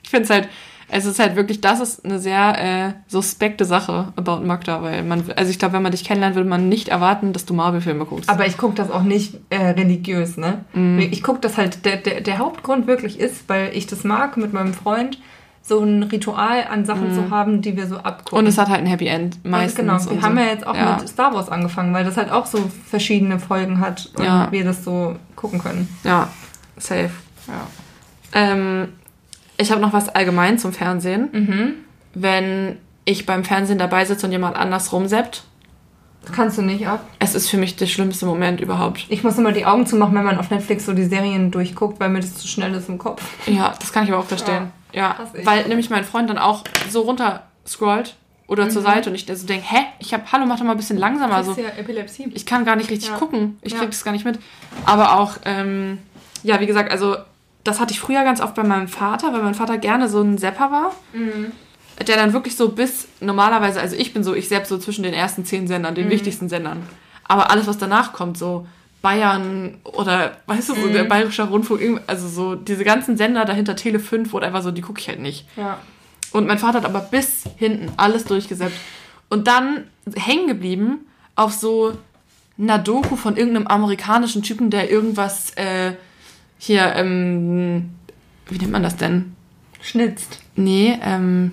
Ich 0.02 0.10
finde 0.12 0.24
es 0.24 0.30
halt, 0.30 0.48
es 0.88 1.04
ist 1.04 1.20
halt 1.20 1.36
wirklich, 1.36 1.60
das 1.60 1.78
ist 1.78 2.04
eine 2.04 2.18
sehr 2.18 2.88
äh, 2.88 2.92
suspekte 3.06 3.64
Sache 3.64 4.12
about 4.16 4.40
Magda, 4.44 4.82
weil 4.82 5.04
man, 5.04 5.22
also 5.36 5.48
ich 5.48 5.60
glaube, 5.60 5.74
wenn 5.74 5.82
man 5.82 5.92
dich 5.92 6.02
kennenlernt, 6.02 6.34
würde 6.34 6.48
man 6.48 6.68
nicht 6.68 6.88
erwarten, 6.88 7.32
dass 7.32 7.44
du 7.46 7.54
Marvel-Filme 7.54 8.04
guckst. 8.06 8.28
Aber 8.28 8.44
ich 8.44 8.58
gucke 8.58 8.74
das 8.74 8.90
auch 8.90 9.04
nicht 9.04 9.36
äh, 9.50 9.68
religiös, 9.68 10.36
ne? 10.36 10.64
Mhm. 10.72 10.98
Ich 10.98 11.22
gucke 11.22 11.38
das 11.40 11.56
halt, 11.58 11.84
der, 11.84 11.98
der, 11.98 12.22
der 12.22 12.38
Hauptgrund 12.38 12.88
wirklich 12.88 13.20
ist, 13.20 13.48
weil 13.48 13.70
ich 13.76 13.86
das 13.86 14.02
mag, 14.02 14.36
mit 14.36 14.52
meinem 14.52 14.74
Freund 14.74 15.18
so 15.62 15.80
ein 15.80 16.02
Ritual 16.04 16.64
an 16.70 16.84
Sachen 16.84 17.14
zu 17.14 17.30
haben, 17.30 17.60
die 17.62 17.76
wir 17.76 17.86
so 17.86 17.96
abgucken. 17.96 18.32
Mhm. 18.32 18.38
und 18.38 18.46
es 18.46 18.58
hat 18.58 18.68
halt 18.68 18.80
ein 18.80 18.86
Happy 18.86 19.06
End 19.06 19.44
meistens. 19.44 19.76
Genau, 19.76 19.98
wir 20.04 20.10
und 20.12 20.22
haben 20.22 20.34
so. 20.36 20.40
ja 20.42 20.46
jetzt 20.48 20.66
auch 20.66 20.74
Ja. 20.74 20.96
mit 20.98 21.08
Star 21.08 21.32
Wars 21.34 21.48
angefangen, 21.48 21.92
weil 21.94 22.04
das 22.04 22.16
halt 22.16 22.30
auch 22.32 22.46
so 22.46 22.70
verschiedene 22.86 23.38
Folgen 23.38 23.78
hat 23.80 24.10
und 24.16 24.24
Ja. 24.24 24.50
wir 24.50 24.64
das 24.64 24.84
so 24.84 25.16
gucken 25.36 25.60
können. 25.60 25.88
Ja, 26.02 26.28
safe. 26.76 27.10
Ja. 27.46 27.66
Ähm, 28.32 28.88
ich 29.58 29.70
habe 29.70 29.80
noch 29.80 29.92
was 29.92 30.08
allgemein 30.08 30.58
zum 30.58 30.72
Fernsehen. 30.72 31.28
Mhm. 31.32 31.74
Wenn 32.14 32.76
ich 33.04 33.26
beim 33.26 33.44
Fernsehen 33.44 33.78
dabei 33.78 34.04
sitze 34.04 34.26
und 34.26 34.32
jemand 34.32 34.56
anders 34.56 34.92
rumseppt, 34.92 35.44
Das 36.22 36.32
kannst 36.32 36.58
du 36.58 36.62
nicht 36.62 36.86
ab. 36.88 37.04
es 37.18 37.34
ist 37.34 37.48
für 37.48 37.56
mich 37.56 37.76
der 37.76 37.86
schlimmste 37.86 38.26
Moment 38.26 38.60
überhaupt. 38.60 39.06
Ich 39.08 39.22
muss 39.24 39.38
immer 39.38 39.52
die 39.52 39.66
Augen 39.66 39.86
zumachen, 39.86 40.14
wenn 40.14 40.24
man 40.24 40.38
auf 40.38 40.50
Netflix 40.50 40.86
so 40.86 40.92
die 40.92 41.04
Serien 41.04 41.50
durchguckt, 41.50 41.98
weil 42.00 42.08
mir 42.10 42.20
das 42.20 42.34
zu 42.34 42.46
schnell 42.48 42.74
ist 42.74 42.88
im 42.88 42.98
Kopf. 42.98 43.22
Ja, 43.46 43.74
das 43.78 43.92
kann 43.92 44.04
ich 44.04 44.10
aber 44.12 44.20
auch 44.20 44.26
verstehen. 44.26 44.70
Ja, 44.92 45.16
weil 45.44 45.66
nämlich 45.68 45.90
mein 45.90 46.04
Freund 46.04 46.28
dann 46.30 46.38
auch 46.38 46.64
so 46.88 47.02
runter 47.02 47.44
scrollt 47.66 48.16
oder 48.46 48.68
zur 48.68 48.82
Seite 48.82 49.10
und 49.10 49.14
ich 49.14 49.26
so 49.32 49.46
denke, 49.46 49.64
hä, 49.68 49.78
ich 50.00 50.12
habe, 50.12 50.24
hallo, 50.32 50.44
mach 50.46 50.58
doch 50.58 50.64
mal 50.64 50.72
ein 50.72 50.76
bisschen 50.76 50.98
langsamer. 50.98 51.36
Das 51.38 51.46
So, 51.46 51.52
ist 51.52 51.58
ja 51.58 51.68
Epilepsie. 51.78 52.30
ich 52.34 52.44
kann 52.46 52.64
gar 52.64 52.76
nicht 52.76 52.90
richtig 52.90 53.10
Ja. 53.10 53.16
gucken. 53.16 53.58
Ich 53.62 53.72
Ja. 53.72 53.78
krieg 53.78 53.90
das 53.90 54.02
gar 54.04 54.12
nicht 54.12 54.24
mit. 54.24 54.38
Aber 54.86 55.18
auch, 55.20 55.34
ähm, 55.44 55.98
ja, 56.42 56.58
wie 56.60 56.66
gesagt, 56.66 56.90
also 56.90 57.16
das 57.62 57.78
hatte 57.78 57.92
ich 57.92 58.00
früher 58.00 58.24
ganz 58.24 58.40
oft 58.40 58.54
bei 58.54 58.64
meinem 58.64 58.88
Vater, 58.88 59.32
weil 59.32 59.42
mein 59.42 59.54
Vater 59.54 59.78
gerne 59.78 60.08
so 60.08 60.20
ein 60.22 60.38
Sepper 60.38 60.70
war. 60.72 60.92
Mhm. 61.12 61.52
Der 62.06 62.16
dann 62.16 62.32
wirklich 62.32 62.56
so 62.56 62.70
bis 62.70 63.06
normalerweise, 63.20 63.78
also 63.80 63.94
ich 63.94 64.14
bin 64.14 64.24
so, 64.24 64.34
ich 64.34 64.48
sepp 64.48 64.66
so 64.66 64.78
zwischen 64.78 65.02
den 65.02 65.12
ersten 65.12 65.44
zehn 65.44 65.68
Sendern, 65.68 65.92
Mhm. 65.92 65.96
den 65.96 66.10
wichtigsten 66.10 66.48
Sendern. 66.48 66.82
Aber 67.24 67.50
alles, 67.50 67.66
was 67.66 67.76
danach 67.78 68.12
kommt, 68.14 68.38
so 68.38 68.66
Bayern 69.02 69.78
oder, 69.84 70.36
weißt 70.46 70.68
du, 70.70 70.74
so 70.74 70.86
Mhm. 70.86 70.92
der 70.92 71.04
Bayerische 71.04 71.42
Rundfunk, 71.44 72.00
also 72.06 72.28
so 72.28 72.54
diese 72.54 72.84
ganzen 72.84 73.16
Sender 73.16 73.44
dahinter, 73.44 73.76
Tele 73.76 73.98
5 73.98 74.34
oder 74.34 74.46
einfach 74.48 74.62
so, 74.62 74.70
die 74.70 74.82
gucke 74.82 75.00
ich 75.00 75.08
halt 75.08 75.20
nicht. 75.20 75.46
Ja. 75.56 75.78
Und 76.32 76.46
mein 76.46 76.58
Vater 76.58 76.78
hat 76.78 76.84
aber 76.84 77.00
bis 77.00 77.44
hinten 77.56 77.90
alles 77.96 78.24
durchgesäppt. 78.24 78.76
Und 79.30 79.46
dann 79.46 79.84
hängen 80.14 80.46
geblieben 80.48 80.98
auf 81.34 81.52
so 81.52 81.96
einer 82.58 82.78
Doku 82.78 83.16
von 83.16 83.36
irgendeinem 83.36 83.66
amerikanischen 83.68 84.42
Typen, 84.42 84.70
der 84.70 84.90
irgendwas 84.90 85.52
äh, 85.56 85.92
hier, 86.58 86.92
ähm, 86.94 87.90
wie 88.48 88.58
nennt 88.58 88.72
man 88.72 88.82
das 88.82 88.96
denn? 88.96 89.34
Schnitzt. 89.80 90.40
Nee, 90.56 90.98
ähm, 91.02 91.52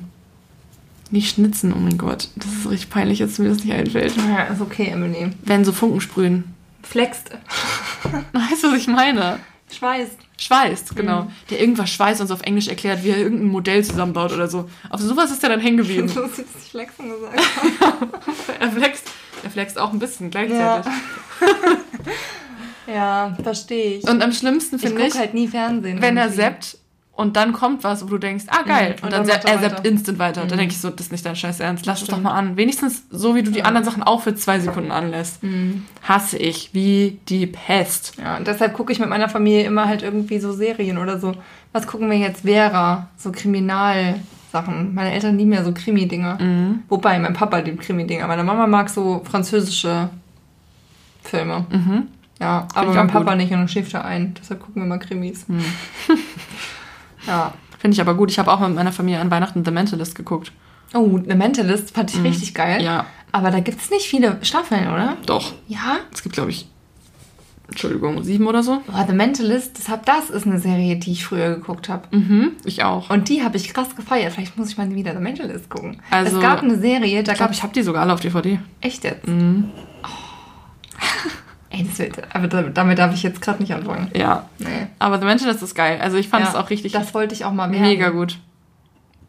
nicht 1.12 1.34
schnitzen, 1.34 1.72
oh 1.74 1.80
mein 1.80 1.98
Gott. 1.98 2.28
Das 2.36 2.48
ist 2.52 2.70
richtig 2.70 2.90
peinlich, 2.90 3.20
dass 3.20 3.40
mir 3.40 3.48
das 3.48 3.64
nicht 3.64 3.74
einfällt. 3.74 4.14
Ja, 4.18 4.44
ist 4.44 4.60
okay, 4.60 4.90
Emily. 4.92 5.32
Wenn 5.46 5.64
so 5.64 5.72
Funken 5.72 6.02
sprühen. 6.02 6.44
Flext. 6.84 7.32
Weißt 8.34 8.64
du, 8.64 8.72
was 8.72 8.78
ich 8.78 8.88
meine? 8.88 9.40
Schweißt. 9.72 10.18
Schweißt, 10.38 10.96
genau. 10.96 11.28
Der 11.50 11.60
irgendwas 11.60 11.90
schweißt 11.90 12.22
und 12.22 12.28
so 12.28 12.34
auf 12.36 12.42
Englisch 12.44 12.68
erklärt, 12.68 13.04
wie 13.04 13.10
er 13.10 13.18
irgendein 13.18 13.48
Modell 13.48 13.84
zusammenbaut 13.84 14.32
oder 14.32 14.48
so. 14.48 14.70
Auf 14.90 15.02
sowas 15.02 15.32
ist 15.32 15.44
er 15.44 15.50
dann 15.50 15.60
hängen 15.60 15.78
geblieben. 15.78 16.10
Du 16.14 16.24
hast 16.24 16.38
jetzt 16.38 16.56
nicht 16.56 16.70
Flexen 16.70 17.10
gesagt. 17.10 17.40
er 18.60 18.72
flext, 18.72 19.10
er 19.44 19.50
flext 19.50 19.80
auch 19.80 19.92
ein 19.92 20.00
bisschen 20.00 20.30
gleichzeitig. 20.30 20.92
Ja, 22.88 23.36
verstehe 23.44 23.98
ich. 23.98 24.08
Und 24.08 24.22
am 24.22 24.32
schlimmsten 24.32 24.76
ich 24.76 24.82
finde 24.84 25.02
gucke 25.02 25.08
ich, 25.08 25.20
halt 25.20 25.34
nie 25.34 25.48
Fernsehen. 25.48 26.02
wenn 26.02 26.18
er 26.18 26.26
irgendwie. 26.26 26.42
seppt 26.42 26.78
und 27.18 27.36
dann 27.36 27.52
kommt 27.52 27.84
was, 27.84 28.04
wo 28.06 28.10
du 28.10 28.18
denkst, 28.20 28.46
ah 28.48 28.62
geil, 28.62 28.96
Mhm, 29.00 29.04
und, 29.06 29.12
dann, 29.14 29.28
dann 29.28 29.40
er 29.44 29.62
weiter. 29.62 29.84
instant 29.86 30.20
weiter. 30.20 30.42
Dann 30.42 30.52
Mhm. 30.52 30.60
denke 30.60 30.74
ich 30.74 30.80
so, 30.80 30.90
das 30.90 31.08
ist 31.08 31.12
nicht 31.12 31.26
dein 31.26 31.36
Scheiß 31.36 31.60
Ernst, 31.60 31.86
lass 31.86 32.02
es 32.02 32.08
doch 32.08 32.22
mal 32.22 32.32
an. 32.32 32.56
Wenigstens 32.58 33.04
so, 33.10 33.36
wie 33.36 33.44
du 33.44 33.52
die 33.52 33.64
anderen 33.64 33.84
Sachen 33.86 34.04
auch 34.04 34.22
für 34.22 34.36
zwei 34.36 34.60
Sekunden 34.60 34.92
anlässt. 34.92 35.44
Mhm. 35.44 35.84
Hasse 36.08 36.38
ich, 36.38 36.74
wie 36.74 37.20
die 37.28 37.48
Pest. 37.48 38.14
Ja, 38.24 38.38
und 38.38 38.48
deshalb 38.48 38.74
gucke 38.74 38.94
ich 38.94 39.00
mit 39.00 39.10
meiner 39.10 39.28
Familie 39.30 39.64
immer 39.66 39.86
halt 39.88 40.04
irgendwie 40.04 40.40
so 40.40 40.54
Serien 40.54 40.98
oder 40.98 41.20
so. 41.20 41.34
Was 41.74 41.86
gucken 41.88 42.10
wir 42.10 42.18
jetzt? 42.18 42.42
Vera, 42.44 43.08
so 43.18 43.32
Kriminalsachen. 43.32 44.94
Meine 44.94 45.12
Eltern 45.12 45.38
lieben 45.38 45.54
ja 45.54 45.64
so 45.64 45.74
Krimi-Dinger. 45.74 46.38
Mhm. 46.42 46.84
Wobei, 46.88 47.20
mein 47.20 47.34
Papa 47.34 47.58
liebt 47.58 47.82
Krimi-Dinger. 47.82 48.28
Meine 48.28 48.44
Mama 48.44 48.68
mag 48.68 48.90
so 48.90 49.22
französische 49.30 50.10
Filme. 51.24 51.66
Mhm. 51.72 52.04
Ja, 52.40 52.68
aber 52.76 52.92
ich 52.92 52.96
mein 52.96 53.08
Papa 53.08 53.32
gut. 53.32 53.38
nicht 53.38 53.52
und 53.52 53.58
dann 53.58 53.68
schläft 53.68 53.96
er 53.96 54.06
ein. 54.06 54.36
Deshalb 54.40 54.60
gucken 54.62 54.84
wir 54.84 54.88
mal 54.88 55.00
Krimis. 55.00 55.46
Mhm. 57.28 57.32
Ja. 57.32 57.54
Finde 57.80 57.94
ich 57.96 58.02
aber 58.02 58.16
gut. 58.16 58.32
Ich 58.32 58.40
habe 58.40 58.52
auch 58.52 58.60
mit 58.60 58.74
meiner 58.74 58.92
Familie 58.92 59.20
an 59.22 59.30
Weihnachten 59.30 59.64
The 59.64 59.72
Mentalist 59.72 60.16
geguckt. 60.16 60.52
Oh, 60.94 61.20
The 61.28 61.36
Mentalist 61.36 61.94
fand 61.94 62.14
ich 62.14 62.24
richtig 62.24 62.54
geil. 62.56 62.80
Mhm. 62.80 62.86
Ja, 62.86 63.06
Aber 63.32 63.52
da 63.52 63.60
gibt 63.60 63.82
es 63.82 63.90
nicht 63.92 64.08
viele 64.08 64.40
Staffeln, 64.42 64.88
oder? 64.88 65.18
doch. 65.26 65.54
Ja? 65.68 65.98
Es 66.14 66.24
gibt, 66.24 66.34
glaube 66.34 66.50
ich, 66.50 66.68
Entschuldigung, 67.68 68.24
sieben 68.24 68.48
oder 68.48 68.64
so. 68.64 68.82
Boah, 68.88 69.04
The 69.06 69.14
Mentalist, 69.14 69.78
das, 69.78 69.90
hab, 69.90 70.06
das 70.06 70.30
ist 70.30 70.48
eine 70.48 70.58
Serie, 70.60 70.96
die 70.96 71.12
ich 71.12 71.26
früher 71.26 71.56
geguckt 71.56 71.90
habe. 71.90 72.16
Mhm, 72.16 72.54
ich 72.64 72.84
auch. 72.86 73.10
Und 73.10 73.28
die 73.28 73.44
habe 73.44 73.58
ich 73.58 73.74
krass 73.74 73.94
gefeiert. 73.96 74.32
Vielleicht 74.34 74.58
muss 74.58 74.70
ich 74.70 74.78
mal 74.78 74.90
wieder 74.96 75.12
The 75.14 75.20
Mentalist 75.20 75.70
gucken. 75.70 76.02
Also, 76.10 76.38
es 76.38 76.42
gab 76.42 76.64
eine 76.64 76.80
Serie, 76.80 77.24
da 77.24 77.34
Ich 77.34 77.38
glaube, 77.38 77.50
gab 77.50 77.52
ich 77.52 77.64
habe 77.64 77.74
die 77.74 77.84
sogar 77.84 78.04
alle 78.04 78.14
auf 78.14 78.22
DVD. 78.22 78.60
Echt 78.80 79.04
jetzt? 79.04 79.28
Mhm. 79.28 79.70
Ey, 81.78 81.84
das 81.86 82.00
wird, 82.00 82.36
aber 82.36 82.48
da- 82.48 82.62
damit 82.64 82.98
darf 82.98 83.14
ich 83.14 83.22
jetzt 83.24 83.42
gerade 83.42 83.62
nicht 83.62 83.74
anfangen. 83.74 84.10
Ja, 84.16 84.50
Nee. 84.58 84.88
aber 85.00 85.20
The 85.20 85.26
Mentalist 85.26 85.62
ist 85.62 85.76
geil. 85.76 86.00
Also 86.02 86.18
ich 86.18 86.28
fand 86.30 86.44
Ja, 86.46 86.50
es 86.50 86.56
auch 86.56 86.70
richtig 86.70 86.92
Das 86.94 87.14
wollte 87.14 87.36
ich 87.36 87.46
auch 87.46 87.52
mal 87.54 87.70
werden. 87.72 87.82
mega 87.84 88.10
gut. 88.10 88.40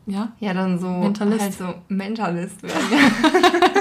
Ja? 0.07 0.33
Ja, 0.41 0.55
dann 0.55 0.79
so 0.79 0.89
Mentalist. 0.89 1.41
halt 1.43 1.53
so 1.55 1.75
Mentalist 1.89 2.63
werden. 2.63 2.81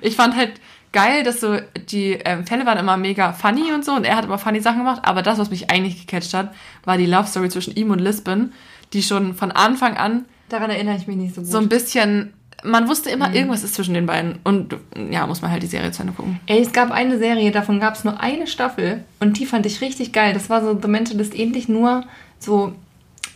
Ich 0.00 0.14
fand 0.14 0.36
halt 0.36 0.60
geil, 0.92 1.24
dass 1.24 1.40
so 1.40 1.56
die 1.90 2.12
ähm, 2.24 2.46
Fälle 2.46 2.64
waren 2.66 2.78
immer 2.78 2.96
mega 2.96 3.32
funny 3.32 3.72
und 3.72 3.84
so 3.84 3.92
und 3.92 4.04
er 4.04 4.16
hat 4.16 4.24
immer 4.26 4.38
funny 4.38 4.60
Sachen 4.60 4.78
gemacht, 4.78 5.02
aber 5.04 5.22
das, 5.22 5.38
was 5.38 5.50
mich 5.50 5.70
eigentlich 5.70 6.06
gecatcht 6.06 6.32
hat, 6.34 6.54
war 6.84 6.96
die 6.96 7.06
Love 7.06 7.26
Story 7.26 7.48
zwischen 7.48 7.74
ihm 7.74 7.90
und 7.90 7.98
Lisbon, 7.98 8.52
die 8.92 9.02
schon 9.02 9.34
von 9.34 9.50
Anfang 9.50 9.96
an 9.96 10.24
Daran 10.48 10.70
erinnere 10.70 10.96
ich 10.96 11.06
mich 11.06 11.16
nicht 11.16 11.34
so 11.34 11.40
gut. 11.42 11.50
so 11.50 11.58
ein 11.58 11.68
bisschen, 11.68 12.32
man 12.64 12.88
wusste 12.88 13.08
Mhm. 13.10 13.14
immer, 13.14 13.34
irgendwas 13.34 13.62
ist 13.64 13.74
zwischen 13.74 13.94
den 13.94 14.06
beiden 14.06 14.38
und 14.44 14.76
ja, 15.10 15.26
muss 15.26 15.42
man 15.42 15.50
halt 15.50 15.62
die 15.62 15.66
Serie 15.68 15.90
zu 15.92 16.02
Ende 16.02 16.12
gucken. 16.14 16.40
Ey, 16.46 16.60
es 16.60 16.72
gab 16.72 16.90
eine 16.90 17.18
Serie, 17.18 17.50
davon 17.52 17.78
gab 17.80 17.94
es 17.94 18.04
nur 18.04 18.20
eine 18.20 18.46
Staffel 18.46 19.04
und 19.20 19.38
die 19.38 19.46
fand 19.46 19.64
ich 19.66 19.80
richtig 19.80 20.12
geil. 20.12 20.32
Das 20.34 20.50
war 20.50 20.62
so 20.62 20.78
The 20.80 20.88
Mentalist 20.88 21.38
ähnlich, 21.38 21.68
nur 21.68 22.04
so 22.38 22.72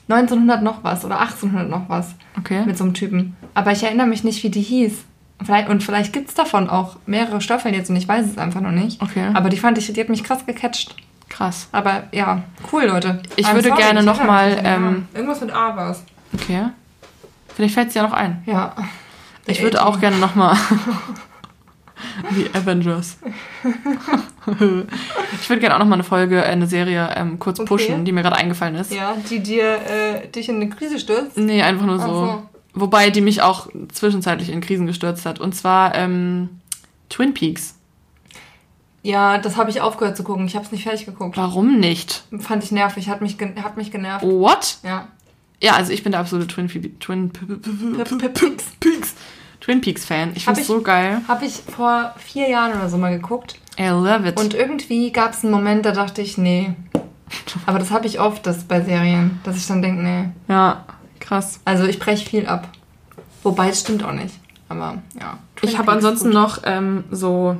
1900 0.09 0.63
noch 0.63 0.83
was 0.85 1.05
oder 1.05 1.21
1800 1.21 1.71
noch 1.71 1.89
was 1.89 2.15
Okay. 2.39 2.65
mit 2.67 2.77
so 2.77 2.85
einem 2.85 2.95
Typen. 2.95 3.37
Aber 3.55 3.73
ich 3.73 3.83
erinnere 3.83 4.07
mich 4.07 4.25
nicht, 4.25 4.43
wie 4.43 4.51
die 4.51 4.63
hieß. 4.63 4.93
Vielleicht, 5.45 5.69
und 5.69 5.83
vielleicht 5.83 6.13
gibt 6.13 6.29
es 6.29 6.35
davon 6.35 6.69
auch 6.71 6.97
mehrere 7.07 7.41
Staffeln 7.41 7.75
jetzt 7.75 7.91
und 7.91 7.97
ich 7.97 8.07
weiß 8.09 8.27
es 8.27 8.39
einfach 8.39 8.61
noch 8.61 8.71
nicht. 8.71 9.03
Okay. 9.03 9.29
Aber 9.35 9.49
die 9.49 9.57
fand 9.57 9.77
ich, 9.79 9.93
die 9.93 10.01
hat 10.01 10.09
mich 10.09 10.23
krass 10.25 10.47
gecatcht. 10.47 10.95
Krass. 11.29 11.69
Aber 11.73 12.05
ja, 12.13 12.43
cool, 12.73 12.85
Leute. 12.85 13.21
Ich 13.37 13.47
I'm 13.47 13.55
würde 13.55 13.71
gerne 13.73 14.01
ich 14.01 14.07
noch 14.07 14.19
erinnere 14.19 14.27
mal, 14.27 14.47
mich 14.51 14.57
nicht 14.63 14.67
an 14.67 14.83
den 14.83 14.95
ähm. 14.95 15.07
Irgendwas 15.15 15.41
mit 15.41 15.51
A 15.53 15.77
war 15.77 15.91
es. 15.91 16.05
Okay. 16.35 16.65
Vielleicht 17.55 17.75
fällt 17.75 17.89
es 17.89 17.95
ja 17.95 18.03
noch 18.03 18.13
ein. 18.13 18.43
Ja. 18.47 18.75
Ich 19.47 19.63
würde 19.63 19.85
auch 19.85 20.01
gerne 20.01 20.19
nochmal. 20.19 20.57
Die 22.37 22.53
Avengers. 22.55 23.17
ich 25.41 25.49
würde 25.49 25.61
gerne 25.61 25.75
auch 25.75 25.79
nochmal 25.79 25.95
eine 25.95 26.05
Folge, 26.05 26.43
äh, 26.43 26.47
eine 26.47 26.67
Serie 26.67 27.11
ähm, 27.17 27.39
kurz 27.39 27.61
Okay. 27.61 27.69
pushen, 27.69 28.05
die 28.05 28.13
mir 28.13 28.23
gerade 28.23 28.37
eingefallen 28.37 28.75
ist. 28.75 28.93
Ja, 28.93 29.17
die 29.31 29.41
dir 29.41 29.81
äh, 29.87 30.29
dich 30.29 30.49
in 30.49 30.57
eine 30.57 30.69
Krise 30.69 30.99
stürzt. 30.99 31.37
Nee, 31.37 31.63
einfach 31.63 31.87
nur 31.87 31.99
so. 32.01 32.07
So. 32.07 32.43
Wobei 32.75 33.11
die 33.11 33.21
mich 33.21 33.43
auch 33.43 33.69
zwischenzeitlich 33.93 34.51
in 34.51 34.61
Krisen 34.61 34.87
gestürzt 34.87 35.27
hat. 35.27 35.39
Und 35.39 35.55
zwar 35.55 35.95
ähm, 35.95 36.61
Twin 37.09 37.35
Peaks. 37.35 37.77
Ja, 39.03 39.39
das 39.39 39.57
habe 39.57 39.71
ich 39.71 39.81
aufgehört 39.81 40.17
zu 40.17 40.23
gucken. 40.23 40.47
Ich 40.47 40.55
habe 40.55 40.65
es 40.65 40.73
nicht 40.73 40.85
fertig 40.85 41.07
geguckt. 41.07 41.37
Warum 41.37 41.79
nicht? 41.81 42.25
Fand 42.39 42.63
ich 42.65 42.73
nervig, 42.73 43.09
hat 43.09 43.21
mich, 43.21 43.37
hat 43.63 43.77
mich 43.77 43.91
genervt. 43.91 44.25
What? 44.25 44.79
Ja. 44.83 45.09
Ja, 45.63 45.75
also 45.75 45.93
ich 45.93 46.03
bin 46.03 46.13
der 46.13 46.21
absolute 46.21 46.49
Twin, 46.49 46.69
Twin, 47.01 47.31
Pe- 47.31 47.47
Pe- 47.47 48.05
Pe- 48.05 48.17
Pe- 48.17 48.29
Peaks. 48.29 48.65
Peaks. 48.81 49.15
Twin 49.61 49.81
Peaks 49.81 50.05
Fan. 50.05 50.33
Ich 50.35 50.45
finde 50.45 50.61
ich- 50.61 50.67
so 50.67 50.83
geil. 50.83 51.21
Habe 51.29 51.45
ich 51.47 51.53
vor 51.55 52.13
vier 52.19 52.51
Jahren 52.51 52.73
oder 52.77 52.89
so 52.89 52.99
mal 52.99 53.13
geguckt. 53.17 53.59
I 53.79 53.87
love 53.87 54.29
it. 54.29 54.39
Und 54.39 54.55
irgendwie 54.55 55.13
gab 55.13 55.33
es 55.35 55.45
einen 55.45 55.53
Moment, 55.53 55.87
da 55.87 55.93
dachte 55.93 56.21
ich, 56.21 56.37
nee. 56.37 56.75
Aber 57.65 57.79
das 57.79 57.91
habe 57.93 58.07
ich 58.07 58.19
oft, 58.21 58.45
das 58.47 58.65
bei 58.65 58.81
Serien, 58.83 59.39
dass 59.45 59.57
ich 59.57 59.67
dann 59.67 59.81
denke, 59.81 60.03
nee. 60.03 60.25
ja, 60.49 60.85
krass. 61.21 61.61
Also 61.65 61.85
ich 61.85 61.99
breche 62.01 62.29
viel 62.29 62.47
ab. 62.47 62.69
Wobei, 63.45 63.69
es 63.71 63.81
stimmt 63.81 64.03
auch 64.05 64.13
nicht. 64.13 64.35
Aber 64.69 65.01
ja. 65.19 65.39
Twin 65.57 65.71
Ich 65.71 65.79
habe 65.79 65.93
ansonsten 65.93 66.27
gut. 66.31 66.35
noch 66.35 66.59
ähm, 66.65 67.05
so 67.11 67.57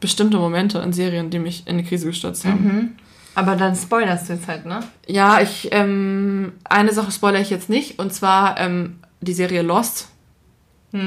bestimmte 0.00 0.38
Momente 0.38 0.78
in 0.78 0.92
Serien, 0.94 1.28
die 1.30 1.38
mich 1.38 1.66
in 1.66 1.74
eine 1.74 1.84
Krise 1.84 2.06
gestürzt 2.06 2.44
haben. 2.46 2.64
Mhm. 2.64 2.90
Aber 3.34 3.56
dann 3.56 3.76
spoilerst 3.76 4.28
du 4.28 4.32
jetzt 4.34 4.48
halt, 4.48 4.66
ne? 4.66 4.80
Ja, 5.06 5.40
ich, 5.40 5.68
ähm, 5.72 6.52
eine 6.64 6.92
Sache 6.92 7.10
spoilere 7.12 7.42
ich 7.42 7.50
jetzt 7.50 7.68
nicht, 7.68 7.98
und 7.98 8.12
zwar 8.12 8.58
ähm, 8.58 8.98
die 9.20 9.32
Serie 9.34 9.62
Lost. 9.62 10.08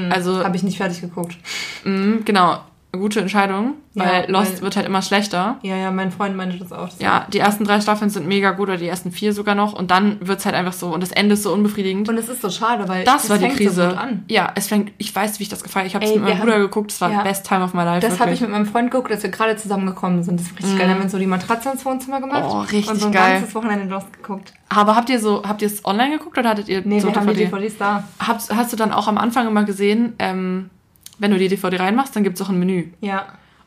Also, 0.08 0.42
Habe 0.42 0.56
ich 0.56 0.62
nicht 0.62 0.78
fertig 0.78 1.02
geguckt. 1.02 1.36
mh, 1.84 2.20
genau, 2.24 2.60
gute 2.96 3.20
Entscheidung, 3.20 3.74
weil 3.94 4.24
Ja, 4.24 4.30
Lost 4.30 4.56
weil- 4.56 4.62
wird 4.62 4.76
halt 4.76 4.86
immer 4.86 5.02
schlechter. 5.02 5.58
Ja, 5.62 5.76
ja, 5.76 5.90
mein 5.90 6.10
Freund 6.12 6.36
meinte 6.36 6.56
das 6.58 6.72
auch. 6.72 6.88
Das 6.88 6.98
Ja, 7.00 7.26
die 7.32 7.38
ersten 7.38 7.64
drei 7.64 7.80
Staffeln 7.80 8.10
sind 8.10 8.26
mega 8.26 8.52
gut 8.52 8.68
oder 8.68 8.76
die 8.78 8.86
ersten 8.88 9.10
vier 9.12 9.32
sogar 9.32 9.54
noch 9.54 9.72
und 9.72 9.90
dann 9.90 10.18
wird's 10.20 10.44
halt 10.46 10.54
einfach 10.54 10.72
so 10.72 10.92
und 10.94 11.02
das 11.02 11.12
Ende 11.12 11.34
ist 11.34 11.42
so 11.42 11.52
unbefriedigend. 11.52 12.08
Und 12.08 12.16
es 12.18 12.28
ist 12.28 12.42
so 12.42 12.50
schade, 12.50 12.88
weil 12.88 13.04
das 13.04 13.24
es 13.24 13.30
war 13.30 13.38
die 13.38 13.44
fängt 13.46 13.56
Krise. 13.56 13.82
So 13.82 13.88
gut 13.88 13.98
an. 13.98 14.24
Ja, 14.28 14.50
es 14.54 14.68
fängt, 14.68 14.92
ich 14.98 15.14
weiß, 15.14 15.38
wie 15.38 15.44
ich 15.44 15.48
das 15.48 15.62
gefeiert. 15.62 15.86
Ich 15.86 15.94
habe 15.94 16.04
es 16.04 16.12
mit 16.14 16.22
meinem 16.22 16.38
Bruder 16.38 16.54
haben- 16.54 16.60
geguckt, 16.62 16.90
das 16.90 17.00
war 17.00 17.10
ja. 17.10 17.22
best 17.22 17.46
time 17.46 17.62
of 17.64 17.74
my 17.74 17.82
life. 17.82 18.06
Das 18.06 18.18
habe 18.20 18.32
ich 18.32 18.40
mit 18.40 18.50
meinem 18.50 18.66
Freund 18.66 18.90
geguckt, 18.90 19.10
als 19.10 19.22
wir 19.22 19.30
gerade 19.30 19.56
zusammengekommen 19.56 20.22
sind. 20.22 20.40
Das 20.40 20.46
ist 20.46 20.52
richtig 20.58 20.78
geil. 20.78 20.86
Dann 20.88 20.96
haben 20.96 21.02
wir 21.04 21.08
so 21.10 21.18
die 21.18 21.26
Matratze 21.26 21.70
ins 21.70 21.84
Wohnzimmer 21.84 22.20
gemacht. 22.20 22.44
Oh, 22.46 22.60
richtig 22.60 22.88
Und 22.90 23.00
so 23.00 23.06
ein 23.06 23.12
geil. 23.12 23.34
ganzes 23.38 23.54
Wochenende 23.54 23.86
Lost 23.92 24.12
geguckt. 24.12 24.52
Aber 24.68 24.96
habt 24.96 25.08
ihr 25.08 25.20
so, 25.20 25.42
habt 25.46 25.62
ihr 25.62 25.68
es 25.68 25.84
online 25.84 26.18
geguckt 26.18 26.36
oder 26.36 26.50
hattet 26.50 26.68
ihr 26.68 26.82
Nee, 26.84 26.98
so 26.98 27.06
wir 27.08 27.14
haben 27.14 27.26
die 27.28 27.34
DVD? 27.34 27.50
DVDs 27.58 27.78
da. 27.78 28.04
Hast, 28.18 28.52
hast 28.54 28.72
du 28.72 28.76
dann 28.76 28.92
auch 28.92 29.06
am 29.06 29.18
Anfang 29.18 29.46
immer 29.46 29.62
gesehen, 29.64 30.14
ähm, 30.18 30.70
wenn 31.18 31.30
du 31.30 31.38
die 31.38 31.48
DVD 31.48 31.76
reinmachst, 31.76 32.14
dann 32.16 32.24
gibt's 32.24 32.40
auch 32.42 32.48
ein 32.48 32.58
Menü. 32.58 32.88
Ja. 33.00 33.26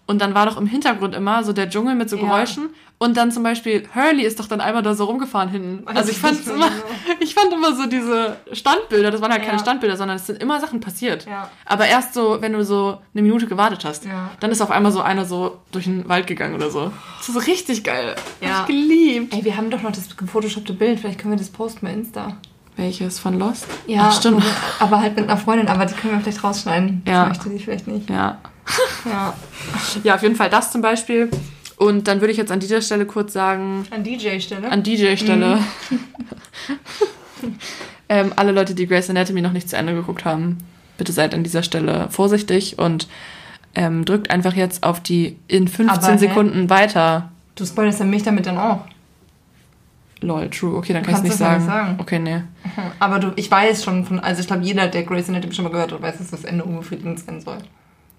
Und 0.09 0.21
dann 0.21 0.33
war 0.33 0.45
doch 0.45 0.55
im 0.57 0.67
Hintergrund 0.67 1.13
immer 1.15 1.43
so 1.43 1.51
der 1.51 1.69
Dschungel 1.69 1.93
mit 1.95 2.09
so 2.09 2.15
Ja. 2.15 2.23
Geräuschen. 2.23 2.69
Und 2.99 3.15
dann 3.17 3.29
zum 3.31 3.43
Beispiel, 3.43 3.83
Hurley 3.93 4.23
ist 4.23 4.39
doch 4.39 4.47
dann 4.47 4.59
einmal 4.61 4.81
da 4.81 4.95
so 4.95 5.03
rumgefahren 5.03 5.49
hinten. 5.49 5.85
Weiß 5.85 5.97
Also 5.97 6.11
ich 6.11 6.17
fand 6.17 6.47
immer, 6.47 6.69
genau. 6.69 6.81
ich 7.19 7.35
fand 7.35 7.53
immer 7.53 7.75
so 7.75 7.85
diese 7.87 8.37
Standbilder, 8.53 9.11
das 9.11 9.21
waren 9.21 9.31
halt 9.31 9.41
keine 9.43 9.57
Ja. 9.57 9.59
Standbilder, 9.59 9.97
sondern 9.97 10.15
es 10.15 10.25
sind 10.25 10.41
immer 10.41 10.59
Sachen 10.61 10.79
passiert. 10.79 11.25
Ja. 11.27 11.51
Aber 11.65 11.85
erst 11.85 12.13
so, 12.15 12.37
wenn 12.41 12.53
du 12.53 12.63
so 12.63 12.99
eine 13.13 13.21
Minute 13.21 13.45
gewartet 13.47 13.83
hast, 13.85 14.05
Ja. 14.05 14.31
dann 14.39 14.49
ist 14.49 14.61
auf 14.61 14.71
einmal 14.71 14.91
so 14.93 15.01
einer 15.01 15.25
so 15.25 15.59
durch 15.73 15.83
den 15.83 16.07
Wald 16.09 16.25
gegangen 16.25 16.55
oder 16.55 16.71
so. 16.71 16.91
Das 17.19 17.27
ist 17.27 17.33
so 17.35 17.39
richtig 17.41 17.83
geil. 17.83 18.15
Ja. 18.41 18.59
Hab 18.61 18.69
ich 18.69 18.75
geliebt. 18.75 19.33
Ey, 19.35 19.43
wir 19.43 19.57
haben 19.57 19.69
doch 19.69 19.81
noch 19.83 19.91
das 19.91 20.15
gefotoshoppte 20.17 20.73
Bild. 20.73 20.99
Vielleicht 21.01 21.19
können 21.19 21.33
wir 21.33 21.37
das 21.37 21.49
posten 21.49 21.85
bei 21.85 21.91
Insta. 21.93 22.37
Welches 22.77 23.19
von 23.19 23.37
Lost? 23.39 23.65
Ja, 23.87 24.09
Ach, 24.09 24.17
stimmt. 24.17 24.43
Aber 24.79 25.01
halt 25.01 25.15
mit 25.15 25.25
einer 25.25 25.37
Freundin, 25.37 25.67
aber 25.67 25.85
die 25.85 25.95
können 25.95 26.13
wir 26.13 26.21
vielleicht 26.21 26.43
rausschneiden. 26.43 27.01
Ja. 27.07 27.23
Ich 27.23 27.29
möchte 27.29 27.49
die 27.49 27.59
vielleicht 27.59 27.87
nicht. 27.87 28.09
Ja. 28.09 28.37
Ja. 29.05 29.33
Ja, 30.03 30.15
auf 30.15 30.21
jeden 30.23 30.35
Fall 30.35 30.49
das 30.49 30.71
zum 30.73 30.81
Beispiel. 30.81 31.29
Und 31.77 32.07
dann 32.09 32.19
würde 32.19 32.31
ich 32.31 32.37
jetzt 32.37 32.51
an 32.51 32.59
dieser 32.59 32.81
Stelle 32.81 33.05
kurz 33.05 33.31
sagen, 33.33 33.85
An 33.91 34.03
DJ-Stelle. 34.03 34.69
an 34.69 34.83
DJ-Stelle, 34.83 35.59
Mhm. 35.89 35.99
ähm, 38.09 38.33
alle 38.35 38.51
Leute, 38.51 38.75
die 38.75 38.87
Grey's 38.87 39.09
Anatomy 39.09 39.41
noch 39.41 39.51
nicht 39.53 39.69
zu 39.69 39.77
Ende 39.77 39.93
geguckt 39.93 40.25
haben, 40.25 40.57
bitte 40.97 41.11
seid 41.11 41.33
an 41.33 41.43
dieser 41.43 41.63
Stelle 41.63 42.07
vorsichtig 42.09 42.77
und 42.79 43.07
ähm, 43.75 44.05
drückt 44.05 44.31
einfach 44.31 44.53
jetzt 44.53 44.83
auf 44.83 44.99
die 45.01 45.37
in 45.47 45.67
15 45.67 45.89
Aber, 45.89 46.11
hä? 46.13 46.17
Sekunden 46.17 46.69
weiter. 46.69 47.31
Du 47.55 47.65
spoilerst 47.65 47.99
ja 47.99 48.05
mich 48.05 48.23
damit 48.23 48.45
dann 48.47 48.57
auch. 48.57 48.81
Lol, 50.21 50.49
true. 50.49 50.75
Okay, 50.77 50.93
dann 50.93 51.03
kann 51.03 51.15
ich 51.15 51.21
nicht 51.23 51.29
kannst 51.37 51.39
sagen. 51.39 51.53
das 51.67 51.75
nicht 51.75 51.85
sagen. 51.85 51.95
Okay, 51.99 52.19
nee. 52.19 52.41
Aber 52.99 53.19
du, 53.19 53.33
ich 53.35 53.51
weiß 53.51 53.83
schon 53.83 54.03
von, 54.05 54.19
also 54.19 54.41
ich 54.41 54.47
glaube, 54.47 54.63
jeder, 54.63 54.87
der 54.87 55.03
Grey's 55.03 55.29
Anatomy 55.29 55.53
schon 55.53 55.63
mal 55.65 55.71
gehört 55.71 55.91
hat, 55.91 56.01
weiß, 56.01 56.17
dass 56.17 56.31
das 56.31 56.43
Ende 56.43 56.63
unbefriedigend 56.63 57.19
sein 57.19 57.39
soll. 57.41 57.57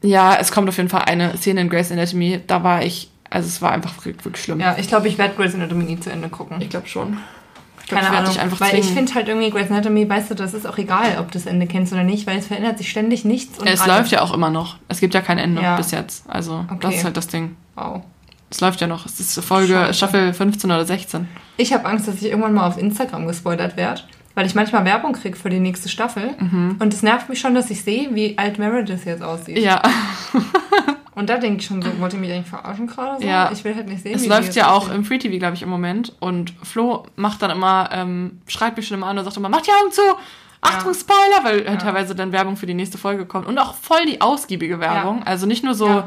Ja, 0.02 0.36
es 0.36 0.52
kommt 0.52 0.68
auf 0.68 0.76
jeden 0.76 0.88
Fall 0.88 1.02
eine 1.02 1.36
Szene 1.36 1.60
in 1.62 1.68
Grey's 1.68 1.90
Anatomy, 1.90 2.40
da 2.46 2.62
war 2.62 2.82
ich, 2.84 3.10
also 3.30 3.48
es 3.48 3.60
war 3.60 3.72
einfach 3.72 3.92
wirklich, 4.04 4.40
schlimm. 4.40 4.60
Ja, 4.60 4.76
ich 4.78 4.86
glaube, 4.86 5.08
ich 5.08 5.18
werde 5.18 5.34
Grey's 5.34 5.54
Anatomy 5.56 5.84
nie 5.84 5.98
zu 5.98 6.10
Ende 6.10 6.28
gucken. 6.28 6.60
Ich 6.60 6.70
glaube 6.70 6.86
schon. 6.86 7.18
Ich 7.82 7.88
glaub, 7.90 8.02
Keine 8.02 8.14
ich 8.14 8.20
Ahnung. 8.28 8.38
einfach 8.38 8.60
weil 8.60 8.74
ich 8.74 8.82
zwingen. 8.82 8.96
finde 8.96 9.14
halt 9.14 9.28
irgendwie 9.28 9.50
Grey's 9.50 9.70
Anatomy, 9.70 10.08
weißt 10.08 10.30
du, 10.30 10.34
das 10.34 10.54
ist 10.54 10.66
auch 10.68 10.78
egal, 10.78 11.16
ob 11.18 11.32
du 11.32 11.38
das 11.38 11.46
Ende 11.46 11.66
kennst 11.66 11.92
oder 11.92 12.04
nicht, 12.04 12.26
weil 12.28 12.38
es 12.38 12.46
verändert 12.46 12.78
sich 12.78 12.90
ständig 12.90 13.24
nichts. 13.24 13.58
Und 13.58 13.66
es 13.66 13.80
alles. 13.80 13.96
läuft 13.96 14.12
ja 14.12 14.20
auch 14.22 14.32
immer 14.32 14.50
noch. 14.50 14.76
Es 14.88 15.00
gibt 15.00 15.14
ja 15.14 15.20
kein 15.22 15.38
Ende 15.38 15.62
Ja. 15.62 15.76
bis 15.76 15.90
jetzt. 15.90 16.28
Also, 16.30 16.64
das 16.68 16.76
Okay. 16.84 16.96
ist 16.96 17.04
halt 17.04 17.16
das 17.16 17.26
Ding. 17.26 17.56
Wow. 17.74 18.02
Es 18.50 18.60
läuft 18.60 18.80
ja 18.80 18.86
noch. 18.86 19.06
Es 19.06 19.20
ist 19.20 19.38
Folge, 19.44 19.74
Scheiße. 19.74 19.94
Staffel 19.94 20.32
15 20.32 20.70
oder 20.70 20.84
16. 20.84 21.28
Ich 21.56 21.72
habe 21.72 21.84
Angst, 21.84 22.08
dass 22.08 22.16
ich 22.16 22.24
irgendwann 22.24 22.54
mal 22.54 22.66
auf 22.66 22.78
Instagram 22.78 23.26
gespoilert 23.26 23.76
werde, 23.76 24.02
weil 24.34 24.46
ich 24.46 24.54
manchmal 24.54 24.84
Werbung 24.84 25.12
kriege 25.12 25.36
für 25.36 25.50
die 25.50 25.60
nächste 25.60 25.88
Staffel. 25.88 26.30
Und 26.78 26.94
es 26.94 27.02
nervt 27.02 27.28
mich 27.28 27.40
schon, 27.40 27.54
dass 27.54 27.68
ich 27.70 27.82
sehe, 27.82 28.14
wie 28.14 28.38
alt 28.38 28.58
Meredith 28.58 29.04
jetzt 29.04 29.22
aussieht. 29.22 29.58
Ja, 29.58 29.82
Und 31.18 31.28
da 31.28 31.36
denke 31.36 31.58
ich 31.58 31.66
schon 31.66 31.82
so, 31.82 31.90
wollt 31.98 32.12
ihr 32.12 32.20
mich 32.20 32.30
eigentlich 32.30 32.46
verarschen 32.46 32.86
gerade 32.86 33.20
so? 33.20 33.26
Ja. 33.26 33.50
Ich 33.52 33.64
will 33.64 33.74
halt 33.74 33.88
nicht 33.88 34.04
sehen, 34.04 34.14
es 34.14 34.28
läuft 34.28 34.54
ja 34.54 34.70
auch 34.70 34.88
im 34.88 35.04
Free 35.04 35.18
TV, 35.18 35.36
glaube 35.38 35.56
ich, 35.56 35.62
im 35.62 35.68
Moment. 35.68 36.12
Und 36.20 36.54
Flo 36.62 37.06
macht 37.16 37.42
dann 37.42 37.50
immer, 37.50 37.88
ähm, 37.92 38.40
schreibt 38.46 38.76
mich 38.76 38.86
schon 38.86 38.98
immer 38.98 39.08
an 39.08 39.18
und 39.18 39.24
sagt 39.24 39.36
immer, 39.36 39.48
macht 39.48 39.66
die 39.66 39.72
Augen 39.72 39.90
zu! 39.90 40.00
Achtung, 40.60 40.94
Spoiler! 40.94 41.42
Weil 41.42 41.68
halt 41.68 41.80
teilweise 41.80 42.14
dann 42.14 42.30
Werbung 42.30 42.56
für 42.56 42.66
die 42.66 42.74
nächste 42.74 42.98
Folge 42.98 43.26
kommt. 43.26 43.48
Und 43.48 43.58
auch 43.58 43.74
voll 43.74 44.06
die 44.06 44.20
ausgiebige 44.20 44.78
Werbung. 44.78 45.18
Ja. 45.18 45.26
Also 45.26 45.46
nicht 45.46 45.64
nur 45.64 45.74
so, 45.74 46.04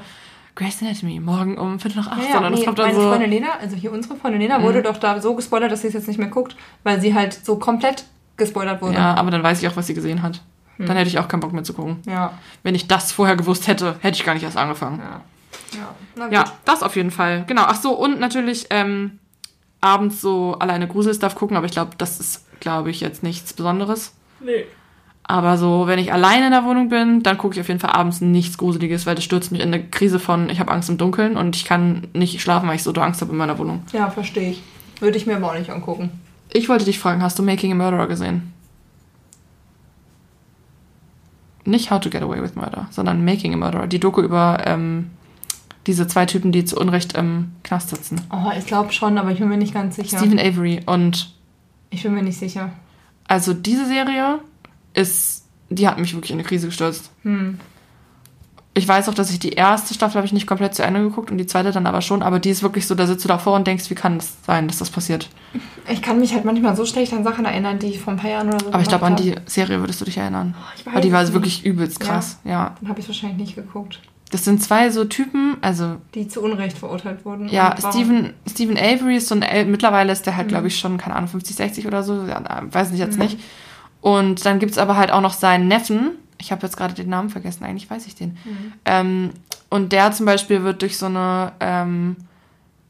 Ja. 0.62 0.68
Grey's 0.68 0.82
Anatomy, 0.82 1.20
morgen 1.20 1.57
um 1.57 1.80
Viertel 1.80 1.97
nach 2.01 2.12
acht, 2.12 2.24
Ja, 2.24 2.34
sondern 2.34 2.53
es 2.53 2.59
nee, 2.59 2.66
kommt 2.66 2.80
dann 2.80 2.86
meine 2.88 2.97
so. 2.99 3.03
Mhm. 3.05 3.09
Freundin 3.09 3.30
Lena, 3.32 3.47
also 3.59 3.76
hier 3.76 3.91
unsere 3.91 4.16
Freundin 4.16 4.41
Lena, 4.41 4.62
wurde 4.62 4.82
doch 4.84 4.97
da 4.97 5.20
so 5.22 5.36
gespoilert, 5.36 5.72
dass 5.72 5.82
sie 5.82 5.88
es 5.88 5.93
jetzt 5.93 6.07
nicht 6.07 6.18
mehr 6.20 6.30
guckt, 6.30 6.55
weil 6.84 7.01
sie 7.01 7.14
halt 7.14 7.34
so 7.34 7.57
komplett 7.57 8.05
gespoilert 8.38 8.82
wurde. 8.82 8.95
Ja, 8.95 9.16
aber 9.16 9.32
dann 9.32 9.43
weiß 9.43 9.62
ich 9.62 9.68
auch, 9.68 9.76
was 9.76 9.88
sie 9.88 9.93
gesehen 9.93 10.22
hat. 10.22 10.41
Hm. 10.78 10.86
Dann 10.86 10.97
hätte 10.97 11.09
ich 11.09 11.20
auch 11.20 11.28
keinen 11.28 11.41
Bock 11.41 11.53
mehr 11.53 11.64
zu 11.64 11.74
gucken. 11.74 12.01
Ja, 12.05 12.34
Wenn 12.64 12.76
ich 12.76 12.88
das 12.88 13.12
vorher 13.12 13.36
gewusst 13.36 13.68
hätte, 13.68 13.95
hätte 14.01 14.18
ich 14.18 14.26
gar 14.26 14.34
nicht 14.34 14.43
erst 14.43 14.57
angefangen. 14.57 14.99
ja. 14.99 15.22
Ja, 15.74 15.95
na 16.16 16.26
gut. 16.26 16.34
Ja, 16.34 16.45
das 16.66 16.84
auf 16.84 16.95
jeden 16.97 17.12
Fall. 17.12 17.45
Genau. 17.47 17.64
Ach 17.66 17.76
so, 17.76 17.93
und 17.93 18.20
natürlich 18.20 18.68
ähm, 18.72 19.20
abends 19.80 20.20
so 20.22 20.55
alleine 20.59 20.88
Gruselstuff 20.88 21.36
gucken, 21.36 21.55
aber 21.55 21.66
ich 21.66 21.72
glaube, 21.72 21.91
das 21.97 22.20
ist, 22.20 22.45
glaube 22.59 22.89
ich, 22.91 22.99
jetzt 22.99 23.24
nichts 23.24 23.53
Besonderes. 23.53 24.14
Nee. 24.41 24.66
Aber 25.32 25.57
so, 25.57 25.88
wenn 25.88 25.97
ich 25.97 26.11
alleine 26.11 26.47
in 26.47 26.51
der 26.51 26.65
Wohnung 26.65 26.89
bin, 26.89 27.23
dann 27.23 27.38
gucke 27.38 27.55
ich 27.55 27.61
auf 27.61 27.69
jeden 27.69 27.79
Fall 27.79 27.91
abends 27.91 28.19
nichts 28.19 28.57
Gruseliges, 28.57 29.05
weil 29.05 29.15
das 29.15 29.23
stürzt 29.23 29.49
mich 29.53 29.61
in 29.61 29.73
eine 29.73 29.82
Krise 29.82 30.19
von, 30.19 30.49
ich 30.49 30.59
habe 30.59 30.69
Angst 30.71 30.89
im 30.89 30.97
Dunkeln 30.97 31.38
und 31.38 31.55
ich 31.55 31.63
kann 31.63 32.07
nicht 32.11 32.41
schlafen, 32.41 32.67
weil 32.67 32.75
ich 32.75 32.84
so 32.84 32.91
Angst 32.91 33.21
habe 33.21 33.32
in 33.32 33.38
meiner 33.38 33.57
Wohnung. 33.57 33.82
Ja, 33.93 34.09
verstehe 34.09 34.51
ich. 34.51 34.61
Würde 34.99 35.17
ich 35.17 35.27
mir 35.27 35.38
aber 35.38 35.51
auch 35.51 35.57
nicht 35.57 35.69
angucken. 35.69 36.09
Ich 36.51 36.67
wollte 36.67 36.84
dich 36.84 36.99
fragen, 36.99 37.21
hast 37.21 37.39
du 37.39 37.43
Making 37.43 37.71
a 37.71 37.75
Murderer 37.75 38.07
gesehen? 38.07 38.51
Nicht 41.63 41.91
How 41.91 42.01
to 42.01 42.09
Get 42.09 42.23
Away 42.23 42.41
with 42.41 42.55
Murder, 42.55 42.88
sondern 42.91 43.23
Making 43.23 43.53
a 43.53 43.57
Murderer. 43.57 43.88
Die 43.88 44.01
Doku 44.01 44.19
über 44.19 44.61
ähm, 44.65 45.11
diese 45.88 46.07
zwei 46.07 46.25
Typen, 46.25 46.51
die 46.51 46.65
zu 46.65 46.75
Unrecht 46.75 47.13
im 47.13 47.53
Knast 47.63 47.91
sitzen. 47.91 48.19
Oh, 48.34 48.51
ich 48.57 48.65
glaube 48.65 48.91
schon, 48.91 49.17
aber 49.17 49.32
ich 49.32 49.39
bin 49.39 49.47
mir 49.47 49.55
nicht 49.55 49.73
ganz 49.73 49.95
sicher. 49.95 50.17
Stephen 50.17 50.39
Avery 50.39 50.82
und 50.86 51.34
Ich 51.89 52.03
bin 52.03 52.15
mir 52.15 52.21
nicht 52.21 52.38
sicher. 52.38 52.73
Also 53.29 53.53
diese 53.53 53.86
Serie 53.86 54.39
ist, 54.93 55.45
die 55.69 55.87
hat 55.87 55.99
mich 55.99 56.13
wirklich 56.13 56.31
in 56.31 56.39
eine 56.39 56.47
Krise 56.47 56.67
gestürzt. 56.67 57.11
Hm. 57.23 57.59
Ich 58.73 58.87
weiß 58.87 59.09
auch, 59.09 59.13
dass 59.13 59.29
ich 59.31 59.39
die 59.39 59.49
erste 59.51 59.93
Staffel 59.93 60.15
habe 60.15 60.25
ich 60.25 60.31
nicht 60.31 60.47
komplett 60.47 60.73
zu 60.73 60.83
Ende 60.83 61.01
geguckt 61.01 61.29
und 61.29 61.37
die 61.37 61.45
zweite 61.45 61.71
dann 61.71 61.85
aber 61.87 62.01
schon, 62.01 62.23
aber 62.23 62.39
die 62.39 62.49
ist 62.49 62.63
wirklich 62.63 62.87
so, 62.87 62.95
da 62.95 63.05
sitzt 63.05 63.25
du 63.25 63.27
davor 63.27 63.57
und 63.57 63.67
denkst, 63.67 63.89
wie 63.89 63.95
kann 63.95 64.17
das 64.17 64.37
sein, 64.45 64.69
dass 64.69 64.77
das 64.77 64.89
passiert? 64.89 65.27
Ich 65.89 66.01
kann 66.01 66.19
mich 66.21 66.33
halt 66.33 66.45
manchmal 66.45 66.73
so 66.77 66.85
schlecht 66.85 67.11
an 67.11 67.25
Sachen 67.25 67.43
erinnern, 67.43 67.79
die 67.79 67.87
ich 67.87 67.99
vor 67.99 68.13
ein 68.13 68.19
paar 68.19 68.29
Jahren 68.29 68.47
oder 68.47 68.59
so 68.61 68.67
Aber 68.71 68.81
ich 68.81 68.87
glaube, 68.87 69.05
an 69.05 69.17
die 69.17 69.35
Serie 69.45 69.81
würdest 69.81 69.99
du 69.99 70.05
dich 70.05 70.17
erinnern. 70.17 70.55
hab. 70.57 70.79
Ich 70.79 70.85
weiß 70.85 70.95
Weil 70.95 71.01
die 71.01 71.11
war 71.11 71.21
es 71.21 71.33
wirklich 71.33 71.65
übelst 71.65 71.99
krass, 71.99 72.39
ja. 72.45 72.69
nicht. 72.69 72.81
Dann 72.81 72.89
habe 72.89 72.99
ich 73.01 73.07
wahrscheinlich 73.09 73.39
nicht 73.39 73.55
geguckt. 73.55 73.99
Das 74.31 74.45
sind 74.45 74.63
zwei 74.63 74.89
so 74.89 75.03
Typen, 75.03 75.57
also 75.59 75.97
Die 76.15 76.29
zu 76.29 76.41
Unrecht 76.41 76.77
verurteilt 76.77 77.25
wurden. 77.25 77.49
ja, 77.49 77.75
Stephen, 77.77 78.33
Stephen 78.49 78.77
Avery 78.77 79.17
ist 79.17 79.27
so 79.27 79.35
ein, 79.35 79.41
El 79.41 79.65
mittlerweile 79.65 80.13
ist 80.13 80.25
der 80.25 80.37
halt, 80.37 80.47
glaube 80.47 80.67
ich, 80.67 80.79
schon, 80.79 80.97
keine 80.97 81.17
Ahnung, 81.17 81.27
50, 81.27 81.57
60 81.57 81.87
oder 81.87 82.03
so, 82.03 82.23
ja, 82.25 82.41
weiß 82.71 82.91
nicht 82.91 82.99
jetzt 82.99 83.19
nicht. 83.19 83.37
Und 84.01 84.45
dann 84.45 84.59
gibt's 84.59 84.77
aber 84.77 84.97
halt 84.97 85.11
auch 85.11 85.21
noch 85.21 85.33
seinen 85.33 85.67
Neffen, 85.67 86.11
ich 86.39 86.51
habe 86.51 86.63
jetzt 86.65 86.75
gerade 86.75 86.93
den 86.95 87.07
Namen 87.09 87.29
vergessen, 87.29 87.63
eigentlich 87.63 87.89
weiß 87.89 88.07
ich 88.07 88.15
den. 88.15 88.35
Ähm, 88.85 89.29
und 89.69 89.91
der 89.93 90.11
zum 90.11 90.25
Beispiel 90.25 90.63
wird 90.63 90.81
durch 90.81 90.97
so 90.97 91.05
eine 91.05 91.51
ähm, 91.59 92.15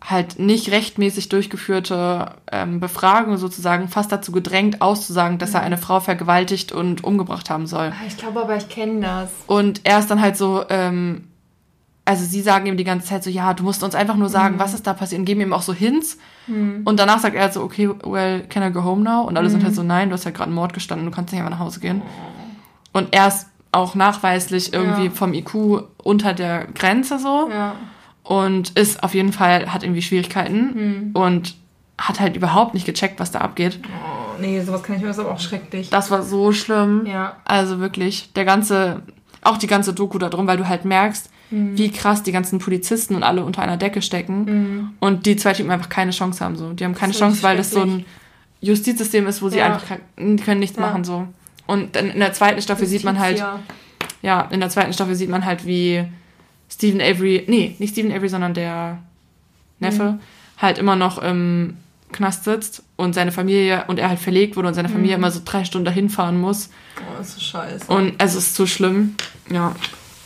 halt 0.03 0.39
nicht 0.39 0.71
rechtmäßig 0.71 1.29
durchgeführte 1.29 2.31
ähm, 2.51 2.79
Befragung 2.79 3.37
sozusagen 3.37 3.87
fast 3.87 4.11
dazu 4.11 4.31
gedrängt, 4.31 4.81
auszusagen, 4.81 5.37
dass 5.37 5.53
er 5.53 5.61
eine 5.61 5.77
Frau 5.77 5.99
vergewaltigt 5.99 6.71
und 6.71 7.03
umgebracht 7.03 7.49
haben 7.49 7.67
soll. 7.67 7.87
Ah, 7.91 8.05
Ich 8.07 8.17
glaube 8.17 8.41
aber, 8.41 8.55
ich 8.55 8.69
kenne 8.69 9.01
das. 9.01 9.29
Und 9.47 9.81
er 9.83 9.99
ist 9.99 10.09
dann 10.09 10.21
halt 10.21 10.37
so, 10.37 10.63
ähm, 10.69 11.25
also 12.05 12.25
sie 12.25 12.41
sagen 12.41 12.65
ihm 12.65 12.77
die 12.77 12.83
ganze 12.83 13.07
Zeit 13.07 13.23
so, 13.23 13.29
ja, 13.29 13.53
du 13.53 13.63
musst 13.63 13.83
uns 13.83 13.93
einfach 13.95 14.15
nur 14.15 14.27
sagen, 14.29 14.55
was 14.57 14.73
ist 14.73 14.87
da 14.87 14.93
passiert 14.93 15.19
und 15.19 15.25
geben 15.25 15.41
ihm 15.41 15.53
auch 15.53 15.61
so 15.61 15.73
Hints. 15.73 16.17
Und 16.47 16.99
danach 16.99 17.19
sagt 17.19 17.35
er 17.35 17.43
halt 17.43 17.53
so, 17.53 17.61
okay, 17.61 17.89
well, 18.03 18.41
can 18.49 18.63
I 18.67 18.73
go 18.73 18.83
home 18.83 19.03
now? 19.03 19.21
Und 19.27 19.37
alle 19.37 19.49
sind 19.49 19.63
halt 19.63 19.73
so, 19.75 19.83
nein, 19.83 20.09
du 20.09 20.15
hast 20.15 20.25
ja 20.25 20.31
gerade 20.31 20.45
einen 20.47 20.55
Mord 20.55 20.73
gestanden, 20.73 21.05
du 21.05 21.11
kannst 21.15 21.31
nicht 21.31 21.39
einfach 21.41 21.51
nach 21.57 21.63
Hause 21.63 21.79
gehen. 21.79 22.01
Und 22.91 23.13
er 23.13 23.27
ist 23.27 23.47
auch 23.71 23.95
nachweislich 23.95 24.73
irgendwie 24.73 25.05
Ja. 25.05 25.11
vom 25.11 25.33
IQ 25.33 25.83
unter 26.03 26.33
der 26.33 26.65
Grenze 26.65 27.19
so 27.19 27.49
Ja. 27.49 27.75
und 28.23 28.71
ist 28.71 29.01
auf 29.03 29.13
jeden 29.13 29.31
Fall, 29.31 29.71
hat 29.71 29.83
irgendwie 29.83 30.01
Schwierigkeiten 30.01 31.11
und 31.13 31.55
hat 31.97 32.19
halt 32.19 32.35
überhaupt 32.35 32.73
nicht 32.73 32.85
gecheckt, 32.85 33.19
was 33.19 33.31
da 33.31 33.39
abgeht. 33.39 33.79
Oh, 33.85 34.41
nee, 34.41 34.59
sowas 34.61 34.83
kann 34.83 34.95
ich 34.95 35.01
mir, 35.01 35.07
das 35.07 35.17
ist 35.19 35.23
aber 35.23 35.33
auch 35.35 35.39
schrecklich. 35.39 35.89
Das 35.91 36.11
war 36.11 36.23
so 36.23 36.51
schlimm. 36.51 37.05
Ja. 37.05 37.37
Also 37.45 37.79
wirklich, 37.79 38.33
der 38.33 38.43
ganze, 38.43 39.03
auch 39.43 39.57
die 39.57 39.67
ganze 39.67 39.93
Doku 39.93 40.17
da 40.17 40.27
drum, 40.27 40.47
weil 40.47 40.57
du 40.57 40.67
halt 40.67 40.83
merkst, 40.83 41.29
wie 41.51 41.91
krass 41.91 42.23
die 42.23 42.31
ganzen 42.31 42.59
Polizisten 42.59 43.13
und 43.15 43.23
alle 43.23 43.43
unter 43.43 43.61
einer 43.61 43.77
Decke 43.77 44.01
stecken 44.01 44.93
und 44.99 45.25
die 45.25 45.35
zwei 45.35 45.53
Typen 45.53 45.69
einfach 45.69 45.89
keine 45.89 46.11
Chance 46.11 46.43
haben. 46.43 46.55
So. 46.55 46.71
Die 46.73 46.83
haben 46.85 46.95
keine 46.95 47.13
Chance, 47.13 47.43
weil 47.43 47.57
das 47.57 47.71
so 47.71 47.81
ein 47.81 48.05
Justizsystem 48.61 49.27
ist, 49.27 49.41
wo 49.41 49.49
sie 49.49 49.57
Ja. 49.57 49.65
einfach 49.65 49.97
können 50.17 50.59
nichts 50.59 50.77
Ja. 50.77 50.83
machen. 50.83 51.03
so. 51.03 51.27
Und 51.67 51.95
dann 51.95 52.09
in 52.11 52.19
der 52.19 52.33
zweiten 52.33 52.61
Staffel 52.61 52.87
sieht 52.87 53.03
man 53.03 53.19
halt, 53.19 53.39
Ja. 53.39 53.59
ja, 54.21 54.41
in 54.51 54.59
der 54.59 54.69
zweiten 54.69 54.93
Staffel 54.93 55.15
sieht 55.15 55.29
man 55.29 55.45
halt, 55.45 55.65
wie 55.65 56.03
Stephen 56.69 57.01
Avery, 57.01 57.43
nee, 57.47 57.75
nicht 57.79 57.91
Stephen 57.91 58.11
Avery, 58.11 58.29
sondern 58.29 58.53
der 58.53 58.99
Neffe, 59.79 60.19
halt 60.57 60.77
immer 60.77 60.95
noch 60.95 61.17
im 61.17 61.75
Knast 62.11 62.43
sitzt 62.43 62.83
und 62.97 63.13
seine 63.13 63.31
Familie 63.31 63.85
und 63.87 63.97
er 63.99 64.09
halt 64.09 64.19
verlegt 64.19 64.55
wurde 64.55 64.67
und 64.67 64.73
seine 64.73 64.89
Familie 64.89 65.15
immer 65.15 65.31
so 65.31 65.41
drei 65.43 65.63
Stunden 65.65 65.85
dahin 65.85 66.09
fahren 66.09 66.39
muss. 66.39 66.69
Oh, 66.99 67.17
das 67.17 67.29
ist 67.35 67.43
scheiße. 67.43 67.85
Und 67.91 68.13
es 68.19 68.35
ist 68.35 68.53
zu 68.55 68.67
schlimm. 68.67 69.15
Ja. 69.49 69.75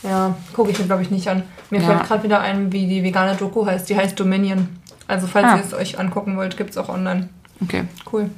Ja, 0.02 0.34
gucke 0.52 0.70
ich 0.70 0.78
mir, 0.78 0.84
glaube 0.86 1.02
ich, 1.02 1.10
nicht 1.10 1.28
an. 1.28 1.42
Mir 1.70 1.80
Ja. 1.80 1.86
fällt 1.88 2.04
gerade 2.04 2.22
wieder 2.22 2.40
ein, 2.40 2.72
wie 2.72 2.86
die 2.86 3.02
vegane 3.02 3.34
Doku 3.36 3.66
heißt. 3.66 3.88
Die 3.88 3.96
heißt 3.96 4.18
Dominion. 4.18 4.68
Also, 5.08 5.26
falls 5.26 5.46
Ah. 5.46 5.56
ihr 5.56 5.62
es 5.64 5.74
euch 5.74 5.98
angucken 5.98 6.36
wollt, 6.36 6.56
gibt 6.56 6.70
es 6.70 6.78
auch 6.78 6.88
online. 6.88 7.28
Okay, 7.62 7.84
Cool. 8.12 8.30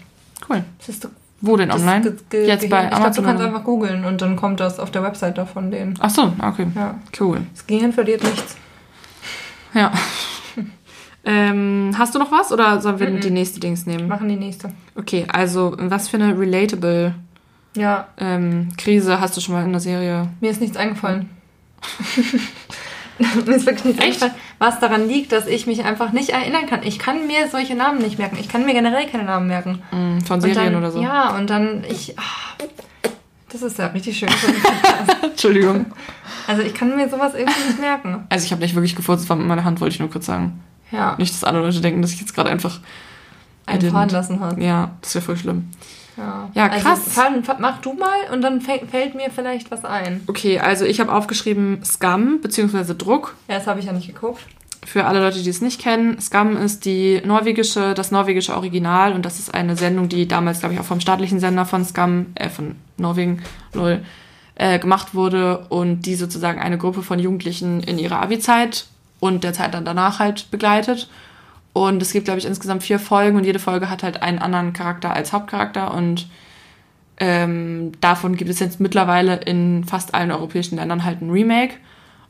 cool. 0.48 0.64
Siehst 0.80 1.04
du, 1.04 1.08
Wo 1.40 1.56
denn 1.56 1.70
online? 1.70 2.04
Jetzt 2.04 2.28
bei 2.30 2.38
Ich 2.42 2.58
glaube, 2.68 2.88
du 2.88 2.96
Amazon. 2.96 3.24
kannst 3.24 3.42
einfach 3.44 3.64
googeln 3.64 4.04
und 4.04 4.20
dann 4.22 4.34
kommt 4.36 4.60
das 4.60 4.78
auf 4.80 4.90
der 4.90 5.02
Webseite 5.02 5.46
von 5.46 5.70
denen. 5.70 5.94
Ach 6.00 6.10
so, 6.10 6.32
okay. 6.42 6.66
Ja. 6.74 6.96
Cool. 7.20 7.40
Das 7.54 7.66
Gehirn 7.66 7.92
verliert 7.92 8.22
nichts. 8.24 8.56
Ja. 9.72 9.92
ähm, 11.24 11.94
hast 11.98 12.14
du 12.14 12.18
noch 12.18 12.32
was 12.32 12.52
oder 12.52 12.80
sollen 12.80 12.98
wir 12.98 13.10
Mhm. 13.10 13.20
die 13.20 13.30
nächste 13.30 13.60
Dings 13.60 13.86
nehmen? 13.86 14.08
Machen 14.08 14.28
die 14.28 14.36
nächste. 14.36 14.70
Okay, 14.96 15.26
also 15.32 15.74
was 15.78 16.08
für 16.08 16.16
eine 16.16 16.38
relatable 16.38 17.14
Ja, 17.76 18.08
ähm, 18.18 18.68
Krise 18.76 19.20
hast 19.20 19.36
du 19.36 19.40
schon 19.40 19.54
mal 19.54 19.64
in 19.64 19.70
der 19.72 19.80
Serie? 19.80 20.28
mir 20.40 20.50
ist 20.50 20.60
nichts 20.60 20.76
eingefallen. 20.76 21.30
Mir 23.18 23.26
ist 23.56 23.66
wirklich 23.66 24.00
eingefallen, 24.00 24.34
was 24.58 24.80
daran 24.80 25.08
liegt, 25.08 25.32
dass 25.32 25.46
ich 25.46 25.66
mich 25.66 25.84
einfach 25.84 26.12
nicht 26.12 26.30
erinnern 26.30 26.66
kann. 26.66 26.82
Ich 26.82 26.98
kann 26.98 27.26
mir 27.26 27.48
solche 27.50 27.74
Namen 27.74 27.98
nicht 27.98 28.18
merken. 28.18 28.36
Ich 28.40 28.48
kann 28.48 28.64
mir 28.64 28.74
generell 28.74 29.06
keine 29.06 29.24
Namen 29.24 29.46
merken. 29.48 29.82
Mm, 29.90 30.20
von 30.20 30.40
Serien 30.40 30.72
dann, 30.72 30.76
oder 30.76 30.90
so? 30.90 31.02
Ja, 31.02 31.36
und 31.36 31.50
dann 31.50 31.84
ich. 31.88 32.18
ah, 32.18 32.22
das 33.50 33.62
ist 33.62 33.78
ja 33.78 33.86
richtig 33.88 34.18
schön. 34.18 34.28
Entschuldigung. 35.22 35.86
Also 36.46 36.62
ich 36.62 36.74
kann 36.74 36.94
mir 36.96 37.08
sowas 37.08 37.34
irgendwie 37.34 37.66
nicht 37.66 37.80
merken. 37.80 38.26
Also 38.28 38.44
ich 38.44 38.52
habe 38.52 38.62
nicht 38.62 38.74
wirklich 38.74 38.96
gefurzt, 38.96 39.24
es 39.24 39.30
war 39.30 39.36
mit 39.36 39.46
meiner 39.46 39.64
Hand, 39.64 39.80
wollte 39.80 39.94
ich 39.94 40.00
nur 40.00 40.10
kurz 40.10 40.26
sagen. 40.26 40.60
Ja, 40.90 41.14
Nicht, 41.18 41.34
dass 41.34 41.44
andere 41.44 41.64
Leute 41.64 41.80
denken, 41.80 42.00
dass 42.00 42.12
ich 42.12 42.20
jetzt 42.20 42.34
gerade 42.34 42.50
einfach... 42.50 42.80
Einen 43.66 43.90
fahren 43.90 44.08
lassen 44.08 44.40
hat. 44.40 44.56
Ja, 44.58 44.92
das 45.02 45.14
wäre 45.14 45.24
voll 45.24 45.36
schlimm. 45.36 45.68
Ja, 46.18 46.50
Ja, 46.54 46.68
krass. 46.68 46.84
Also, 47.00 47.10
fahr- 47.10 47.42
fahr- 47.42 47.56
mach 47.60 47.78
du 47.80 47.92
mal 47.94 48.16
und 48.32 48.42
dann 48.42 48.60
fällt, 48.60 48.90
fällt 48.90 49.14
mir 49.14 49.30
vielleicht 49.30 49.70
was 49.70 49.84
ein. 49.84 50.20
Okay, 50.26 50.58
also 50.58 50.84
ich 50.84 51.00
habe 51.00 51.12
aufgeschrieben 51.12 51.80
Scum 51.84 52.40
bzw. 52.40 52.94
Druck. 52.94 53.34
Ja, 53.48 53.54
das 53.58 53.66
habe 53.66 53.80
ich 53.80 53.86
ja 53.86 53.92
nicht 53.92 54.08
geguckt. 54.08 54.40
Für 54.86 55.04
alle 55.06 55.20
Leute, 55.20 55.42
die 55.42 55.50
es 55.50 55.60
nicht 55.60 55.80
kennen, 55.80 56.20
Scum 56.20 56.56
ist 56.56 56.84
die 56.84 57.20
norwegische, 57.24 57.94
das 57.94 58.10
norwegische 58.10 58.54
Original 58.56 59.12
und 59.12 59.24
das 59.24 59.38
ist 59.38 59.52
eine 59.54 59.76
Sendung, 59.76 60.08
die 60.08 60.26
damals, 60.26 60.60
glaube 60.60 60.74
ich, 60.74 60.80
auch 60.80 60.84
vom 60.84 61.00
staatlichen 61.00 61.40
Sender 61.40 61.66
von 61.66 61.84
Scum, 61.84 62.26
äh, 62.36 62.48
von 62.48 62.76
Norwegen, 62.96 63.42
lol, 63.74 64.00
äh, 64.54 64.78
gemacht 64.78 65.14
wurde 65.14 65.66
und 65.68 66.02
die 66.02 66.14
sozusagen 66.14 66.58
eine 66.60 66.78
Gruppe 66.78 67.02
von 67.02 67.18
Jugendlichen 67.18 67.80
in 67.82 67.98
ihrer 67.98 68.20
Abi-Zeit 68.22 68.86
und 69.20 69.44
der 69.44 69.52
Zeit 69.52 69.74
dann 69.74 69.84
danach 69.84 70.20
halt 70.20 70.50
begleitet. 70.50 71.08
Und 71.72 72.02
es 72.02 72.12
gibt, 72.12 72.24
glaube 72.24 72.38
ich, 72.40 72.46
insgesamt 72.46 72.82
vier 72.82 72.98
Folgen 72.98 73.36
und 73.36 73.44
jede 73.44 73.58
Folge 73.58 73.88
hat 73.90 74.02
halt 74.02 74.22
einen 74.22 74.38
anderen 74.38 74.72
Charakter 74.72 75.12
als 75.12 75.32
Hauptcharakter 75.32 75.94
und 75.94 76.28
ähm, 77.20 77.92
davon 78.00 78.36
gibt 78.36 78.50
es 78.50 78.58
jetzt 78.60 78.80
mittlerweile 78.80 79.36
in 79.36 79.84
fast 79.84 80.14
allen 80.14 80.30
europäischen 80.30 80.76
Ländern 80.76 81.04
halt 81.04 81.20
ein 81.20 81.30
Remake. 81.30 81.74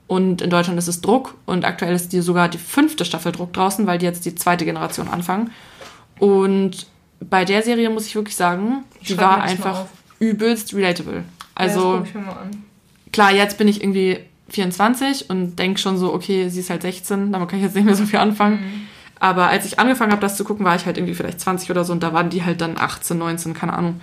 Und 0.06 0.40
in 0.40 0.48
Deutschland 0.48 0.78
ist 0.78 0.88
es 0.88 1.02
Druck 1.02 1.34
und 1.44 1.66
aktuell 1.66 1.94
ist 1.94 2.14
die 2.14 2.22
sogar 2.22 2.48
die 2.48 2.56
fünfte 2.56 3.04
Staffel 3.04 3.30
Druck 3.30 3.52
draußen, 3.52 3.86
weil 3.86 3.98
die 3.98 4.06
jetzt 4.06 4.24
die 4.24 4.34
zweite 4.34 4.64
Generation 4.64 5.08
anfangen. 5.08 5.50
Und 6.18 6.86
bei 7.20 7.44
der 7.44 7.62
Serie 7.62 7.90
muss 7.90 8.06
ich 8.06 8.14
wirklich 8.14 8.36
sagen, 8.36 8.84
Ich 9.02 9.08
die 9.08 9.18
war 9.18 9.42
einfach 9.42 9.84
übelst 10.18 10.72
relatable. 10.74 11.16
ja, 11.16 11.22
Also 11.54 11.96
an. 11.96 12.64
klar, 13.12 13.32
jetzt 13.32 13.58
bin 13.58 13.68
ich 13.68 13.82
irgendwie 13.82 14.18
24 14.48 15.28
und 15.28 15.56
denke 15.58 15.78
schon 15.78 15.98
so, 15.98 16.14
okay, 16.14 16.48
sie 16.48 16.60
ist 16.60 16.70
halt 16.70 16.80
16, 16.80 17.30
damit 17.30 17.50
kann 17.50 17.58
ich 17.58 17.64
jetzt 17.66 17.74
nicht 17.76 17.84
mehr 17.84 17.94
so 17.94 18.06
viel 18.06 18.18
anfangen. 18.18 18.88
Aber 19.20 19.48
als 19.48 19.64
ich 19.66 19.78
angefangen 19.78 20.12
habe, 20.12 20.20
das 20.22 20.36
zu 20.36 20.44
gucken, 20.44 20.64
war 20.64 20.76
ich 20.76 20.86
halt 20.86 20.96
irgendwie 20.96 21.14
vielleicht 21.14 21.40
20 21.40 21.70
oder 21.70 21.84
so 21.84 21.92
und 21.92 22.02
da 22.02 22.12
waren 22.12 22.30
die 22.30 22.44
halt 22.44 22.60
dann 22.60 22.76
18, 22.78 23.18
19, 23.18 23.54
keine 23.54 23.72
Ahnung. 23.72 24.00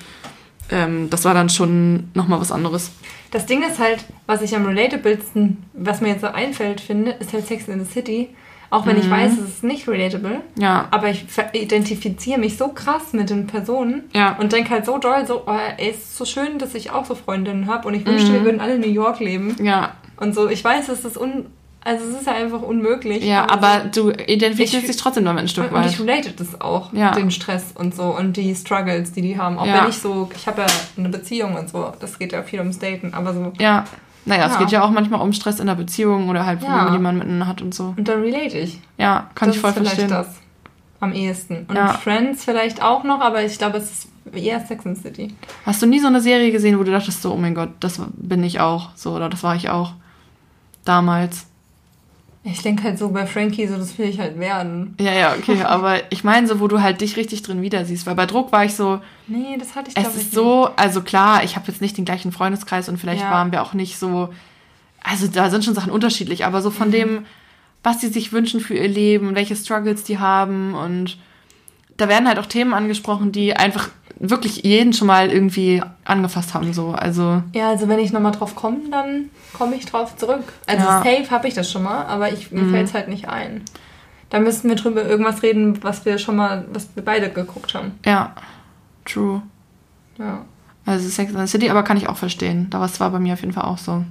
Ähm, 0.70 1.10
das 1.10 1.26
war 1.26 1.34
dann 1.34 1.50
schon 1.50 2.10
nochmal 2.14 2.42
was 2.42 2.52
anderes. 2.52 2.92
Das 3.32 3.46
Ding 3.46 3.62
ist 3.64 3.80
halt, 3.80 4.04
was 4.26 4.42
ich 4.42 4.56
am 4.56 4.66
relatablesten, 4.66 5.64
was 5.74 6.02
mir 6.02 6.10
jetzt 6.10 6.22
so 6.22 6.28
einfällt, 6.28 6.82
finde, 6.82 7.12
ist 7.12 7.34
halt 7.34 7.48
Sex 7.48 7.68
in 7.68 7.84
the 7.84 7.92
City. 7.92 8.30
Auch 8.72 8.86
wenn 8.88 8.98
ich 8.98 9.10
weiß, 9.10 9.34
es 9.34 9.48
ist 9.48 9.64
nicht 9.64 9.88
relatable. 9.88 10.42
Ja, 10.58 10.88
Aber 10.92 11.10
ich 11.10 11.26
identifiziere 11.54 12.40
mich 12.40 12.58
so 12.58 12.70
krass 12.70 13.14
mit 13.14 13.30
den 13.30 13.48
Personen 13.48 14.04
ja, 14.14 14.36
und 14.38 14.52
denke 14.52 14.72
halt 14.72 14.86
so 14.86 14.98
doll, 14.98 15.26
so, 15.26 15.44
oh, 15.46 15.58
ey, 15.78 15.92
es 15.92 15.98
ist 15.98 16.18
so 16.18 16.26
schön, 16.26 16.58
dass 16.58 16.74
ich 16.76 16.92
auch 16.92 17.06
so 17.06 17.16
Freundinnen 17.16 17.68
habe 17.68 17.88
und 17.88 17.94
ich 17.94 18.06
wünschte, 18.06 18.34
wir 18.34 18.44
würden 18.44 18.60
alle 18.60 18.76
in 18.76 18.82
New 18.82 18.88
York 18.90 19.20
leben. 19.20 19.56
ja, 19.64 19.94
Und 20.18 20.34
so, 20.36 20.50
ich 20.50 20.64
weiß, 20.64 20.90
es 20.90 21.06
ist 21.06 21.16
un... 21.18 21.46
Also 21.86 22.04
es 22.10 22.20
ist 22.22 22.28
ja 22.28 22.34
einfach 22.34 22.62
unmöglich. 22.64 23.24
ja, 23.24 23.48
aber 23.50 23.86
du 23.94 24.10
identifizierst 24.10 24.84
Ich- 24.86 24.92
dich 24.92 24.98
trotzdem 24.98 25.24
damit 25.24 25.40
ein 25.40 25.44
Und, 25.44 25.50
Stück 25.50 25.72
und 25.72 25.86
ich 25.86 26.00
weit. 26.00 26.08
relate 26.08 26.32
das 26.32 26.60
auch, 26.60 26.92
Ja. 26.92 27.12
den 27.12 27.30
Stress 27.32 27.72
und 27.76 27.96
so 27.96 28.06
und 28.18 28.36
die 28.36 28.54
Struggles, 28.56 29.12
die 29.14 29.22
die 29.22 29.38
haben. 29.38 29.58
Auch 29.60 29.66
Ja. 29.68 29.84
wenn 29.84 29.90
ich 29.90 29.98
so, 30.00 30.28
ich 30.36 30.48
habe 30.48 30.62
ja 30.64 30.68
eine 30.98 31.10
Beziehung 31.10 31.56
und 31.56 31.70
so, 31.70 31.94
das 32.00 32.18
geht 32.20 32.34
ja 32.34 32.42
viel 32.44 32.60
ums 32.60 32.80
Daten, 32.80 33.14
aber 33.14 33.34
so. 33.34 33.54
Ja, 33.60 33.86
naja, 34.26 34.48
es 34.48 34.54
Ja. 34.54 34.60
geht 34.60 34.72
ja 34.72 34.84
auch 34.84 34.90
manchmal 34.90 35.22
um 35.22 35.32
Stress 35.32 35.60
in 35.60 35.68
der 35.68 35.76
Beziehung 35.76 36.28
oder 36.30 36.46
halt 36.46 36.60
Probleme, 36.60 36.90
die 36.92 36.98
man 36.98 37.18
miteinander 37.20 37.48
hat 37.48 37.62
und 37.62 37.74
so. 37.76 37.94
Und 37.96 38.08
dann 38.08 38.20
relate 38.22 38.58
ich. 38.58 38.80
Ja, 38.98 39.30
kann 39.36 39.50
das 39.50 39.56
ich 39.58 39.62
voll 39.62 39.70
ist 39.70 39.78
vielleicht 39.78 39.96
verstehen. 39.96 40.10
das 40.10 40.28
am 41.00 41.14
ehesten. 41.14 41.68
Und. 41.70 41.78
Friends 42.02 42.44
vielleicht 42.46 42.82
auch 42.82 43.04
noch, 43.04 43.22
aber 43.22 43.44
ich 43.44 43.60
glaube, 43.60 43.78
es 43.78 43.92
ist 43.92 44.08
eher 44.34 44.60
Sex 44.66 44.88
and 44.88 44.98
City. 44.98 45.36
Hast 45.68 45.84
du 45.84 45.86
nie 45.86 46.00
so 46.00 46.08
eine 46.08 46.20
Serie 46.20 46.52
gesehen, 46.52 46.80
wo 46.80 46.84
du 46.84 46.92
dachtest 46.92 47.22
so, 47.22 47.32
oh 47.32 47.38
mein 47.38 47.54
Gott, 47.54 47.70
das 47.80 48.02
bin 48.16 48.44
ich 48.44 48.60
auch, 48.60 48.90
so 48.96 49.12
oder 49.14 49.30
das 49.30 49.44
war 49.44 49.56
ich 49.56 49.70
auch 49.70 49.92
damals? 50.84 51.46
Ich 52.48 52.62
denke 52.62 52.84
halt 52.84 53.00
so 53.00 53.10
bei 53.10 53.26
Frankie, 53.26 53.66
so 53.68 53.76
das 53.76 53.98
will 53.98 54.08
ich 54.08 54.20
halt 54.20 54.40
werden. 54.40 54.96
Ja, 55.00 55.14
ja, 55.14 55.34
okay, 55.34 55.62
aber 55.66 56.00
ich 56.12 56.24
meine 56.24 56.46
so, 56.48 56.60
wo 56.60 56.68
du 56.68 56.82
halt 56.82 57.02
dich 57.02 57.18
richtig 57.18 57.42
drin 57.42 57.62
wieder 57.64 57.86
siehst, 57.86 58.06
weil 58.06 58.14
bei 58.14 58.28
Druck 58.28 58.52
war 58.52 58.64
ich 58.66 58.76
so, 58.76 59.02
Nee, 59.28 59.58
das 59.60 59.76
hatte 59.76 59.90
ich 59.90 59.98
es 59.98 60.04
glaube 60.04 60.18
ich 60.18 60.24
ist 60.26 60.32
so, 60.34 60.70
also 60.76 61.02
klar, 61.02 61.44
ich 61.44 61.56
habe 61.56 61.66
jetzt 61.68 61.82
nicht 61.82 61.98
den 61.98 62.06
gleichen 62.06 62.32
Freundeskreis 62.32 62.88
und 62.88 62.98
vielleicht 62.98 63.24
Ja. 63.24 63.32
waren 63.32 63.52
wir 63.52 63.64
auch 63.64 63.74
nicht 63.74 63.98
so, 63.98 64.30
also 65.04 65.28
da 65.28 65.50
sind 65.50 65.66
schon 65.66 65.74
Sachen 65.74 65.92
unterschiedlich, 65.92 66.46
aber 66.46 66.62
so 66.62 66.70
Mhm. 66.70 66.74
von 66.76 66.92
dem, 66.92 67.26
was 67.82 68.00
sie 68.02 68.10
sich 68.10 68.32
wünschen 68.32 68.60
für 68.60 68.76
ihr 68.76 68.88
Leben, 68.88 69.34
welche 69.36 69.56
Struggles 69.56 70.04
die 70.04 70.20
haben 70.20 70.76
und 70.76 71.18
da 71.98 72.08
werden 72.10 72.28
halt 72.28 72.38
auch 72.40 72.46
Themen 72.46 72.74
angesprochen, 72.76 73.32
die 73.32 73.56
einfach 73.56 73.90
wirklich 74.20 74.64
jeden 74.64 74.94
schon 74.94 75.08
mal 75.08 75.30
irgendwie 75.30 75.82
angefasst 76.04 76.54
haben, 76.54 76.74
so, 76.74 76.92
also. 76.92 77.44
Ja, 77.54 77.70
also 77.70 77.88
wenn 77.88 78.00
ich 78.00 78.12
nochmal 78.14 78.32
drauf 78.32 78.56
komme, 78.56 78.78
dann 78.92 79.30
komme 79.54 79.76
ich 79.76 79.86
drauf 79.86 80.16
zurück. 80.18 80.44
Also 80.68 80.86
Ja. 80.86 81.00
Mhm. 81.00 81.04
safe 81.04 81.32
habe 81.32 81.48
ich 81.48 81.54
das 81.54 81.72
schon 81.72 81.84
mal, 81.84 82.06
aber 82.06 82.32
ich, 82.32 82.52
mir 82.52 82.70
fällt 82.70 82.88
es 82.88 82.94
halt 82.94 83.08
nicht 83.08 83.28
ein. 83.28 83.64
Da 84.30 84.40
müssten 84.40 84.70
wir 84.70 84.76
drüber 84.76 85.04
irgendwas 85.06 85.44
reden, 85.44 85.84
was 85.84 86.06
wir 86.06 86.18
schon 86.18 86.36
mal, 86.36 86.66
was 86.74 86.90
wir 86.96 87.04
beide 87.04 87.30
geguckt 87.30 87.74
haben. 87.74 87.92
ja, 88.06 88.34
true. 89.06 89.42
Ja. 90.18 90.46
Also 90.86 91.10
Sex 91.10 91.34
and 91.36 91.40
the 91.40 91.52
City, 91.52 91.70
aber 91.70 91.84
kann 91.84 91.98
ich 91.98 92.08
auch 92.08 92.18
verstehen. 92.18 92.68
Da 92.70 92.80
war 92.80 93.10
bei 93.12 93.20
mir 93.20 93.34
auf 93.34 93.42
jeden 93.42 93.54
Fall 93.54 93.66
auch 93.66 93.78
so. 93.78 94.04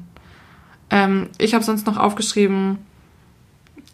Ähm, 0.91 1.29
ich 1.39 1.55
habe 1.55 1.65
sonst 1.65 1.87
noch 1.87 1.97
aufgeschrieben, 1.97 2.79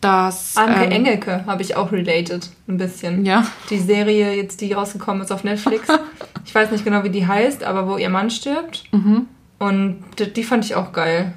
dass 0.00 0.56
Anke 0.56 0.84
ähm, 0.84 0.90
Engelke 0.92 1.44
habe 1.46 1.62
ich 1.62 1.76
auch 1.76 1.92
related, 1.92 2.48
ein 2.68 2.78
bisschen. 2.78 3.24
Ja, 3.26 3.46
Die 3.68 3.78
Serie 3.78 4.34
jetzt, 4.34 4.60
die 4.60 4.72
rausgekommen 4.72 5.22
ist 5.22 5.30
auf 5.32 5.44
Netflix. 5.44 5.88
ich 6.44 6.54
weiß 6.54 6.70
nicht 6.70 6.84
genau, 6.84 7.04
wie 7.04 7.10
die 7.10 7.26
heißt, 7.26 7.64
aber 7.64 7.86
wo 7.88 7.96
ihr 7.96 8.08
Mann 8.10 8.30
stirbt. 8.30 8.84
mhm. 8.92 9.26
Und 9.58 10.02
die, 10.18 10.32
die 10.32 10.42
fand 10.42 10.64
ich 10.64 10.74
auch 10.74 10.92
geil. 10.92 11.34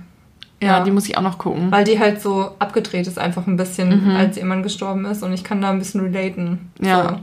ja, 0.61 0.77
Ja. 0.77 0.83
die 0.85 0.91
muss 0.91 1.09
ich 1.09 1.17
auch 1.17 1.21
noch 1.21 1.37
gucken. 1.37 1.69
Weil 1.71 1.83
die 1.83 1.99
halt 1.99 2.21
so 2.21 2.51
abgedreht 2.59 3.05
ist, 3.05 3.19
einfach 3.19 3.47
ein 3.47 3.57
bisschen, 3.57 4.05
Mhm. 4.05 4.15
als 4.15 4.37
ihr 4.37 4.45
Mann 4.45 4.63
gestorben 4.63 5.03
ist. 5.05 5.23
Und 5.23 5.33
ich 5.33 5.43
kann 5.43 5.61
da 5.61 5.69
ein 5.71 5.79
bisschen 5.79 5.99
relaten. 5.99 6.71
Ja. 6.79 7.09
So. 7.09 7.19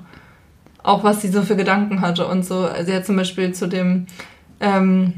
Auch 0.83 1.05
was 1.05 1.23
sie 1.23 1.29
so 1.29 1.41
für 1.43 1.57
Gedanken 1.57 2.03
hatte 2.03 2.27
und 2.27 2.45
so. 2.45 2.69
Sie 2.85 2.93
hat 2.95 3.07
zum 3.07 3.17
Beispiel 3.17 3.53
zu 3.55 3.67
dem 3.67 4.07
ähm, 4.61 5.15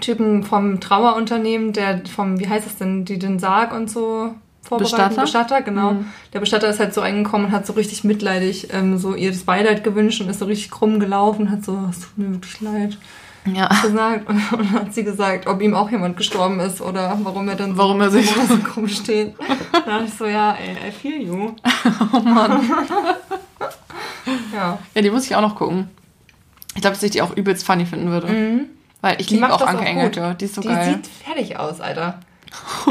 Typen 0.00 0.42
vom 0.42 0.80
Trauerunternehmen, 0.80 1.72
der 1.72 2.02
vom, 2.12 2.40
wie 2.40 2.48
heißt 2.48 2.66
das 2.66 2.76
denn, 2.76 3.04
die 3.04 3.18
den 3.20 3.38
Sarg 3.38 3.72
und 3.72 3.88
so 3.88 4.34
vorbereiten. 4.66 4.90
Bestatter? 4.96 5.20
Bestatter, 5.22 5.62
genau. 5.62 5.92
Mhm. 5.92 6.06
Der 6.32 6.40
Bestatter 6.40 6.68
ist 6.68 6.80
halt 6.80 6.92
so 6.94 7.00
reingekommen 7.00 7.46
und 7.48 7.52
hat 7.52 7.66
so 7.66 7.72
richtig 7.74 8.04
mitleidig 8.04 8.68
ähm, 8.72 8.98
so 8.98 9.14
ihr 9.14 9.30
das 9.30 9.44
Beileid 9.44 9.84
gewünscht 9.84 10.20
und 10.20 10.28
ist 10.28 10.38
so 10.40 10.44
richtig 10.46 10.70
krumm 10.70 11.00
gelaufen 11.00 11.42
und 11.42 11.50
hat 11.50 11.64
so, 11.64 11.78
es 11.90 12.00
tut 12.00 12.18
mir 12.18 12.32
wirklich 12.32 12.60
leid 12.60 12.98
Ja. 13.46 13.68
gesagt. 13.82 14.28
Und 14.28 14.42
dann 14.52 14.72
hat 14.72 14.92
sie 14.94 15.04
gesagt, 15.04 15.46
ob 15.46 15.62
ihm 15.62 15.74
auch 15.74 15.88
jemand 15.90 16.16
gestorben 16.16 16.58
ist 16.58 16.80
oder 16.80 17.16
warum 17.22 17.48
er 17.48 17.54
dann 17.54 17.72
so, 17.72 17.78
Warum 17.78 18.00
er 18.00 18.10
sich- 18.10 18.28
so 18.30 18.56
krumm 18.64 18.88
steht. 18.88 19.34
Dann 19.72 19.84
dachte 19.84 20.04
ich 20.06 20.14
so, 20.14 20.26
ja, 20.26 20.52
ey, 20.54 20.88
I 20.88 20.90
feel 20.90 21.22
you. 21.22 21.52
Oh 22.12 22.18
Mann. 22.20 22.68
Ja. 24.52 24.78
Ja, 24.94 25.02
die 25.02 25.10
muss 25.10 25.24
ich 25.26 25.36
auch 25.36 25.40
noch 25.40 25.54
gucken. 25.54 25.88
Ich 26.74 26.80
glaube, 26.80 26.94
dass 26.94 27.02
ich 27.02 27.12
die 27.12 27.22
auch 27.22 27.34
übelst 27.36 27.64
funny 27.64 27.86
finden 27.86 28.10
würde. 28.10 28.66
Weil 29.00 29.20
ich 29.20 29.28
Die 29.28 29.34
liebe 29.34 29.52
auch 29.52 29.60
Anke 29.66 29.84
Engelke. 29.84 30.36
Die 30.40 30.44
ist 30.46 30.54
so 30.56 30.60
die 30.60 30.68
geil. 30.68 30.94
sieht 30.94 31.06
fertig 31.06 31.58
aus, 31.58 31.80
Alter. 31.80 32.18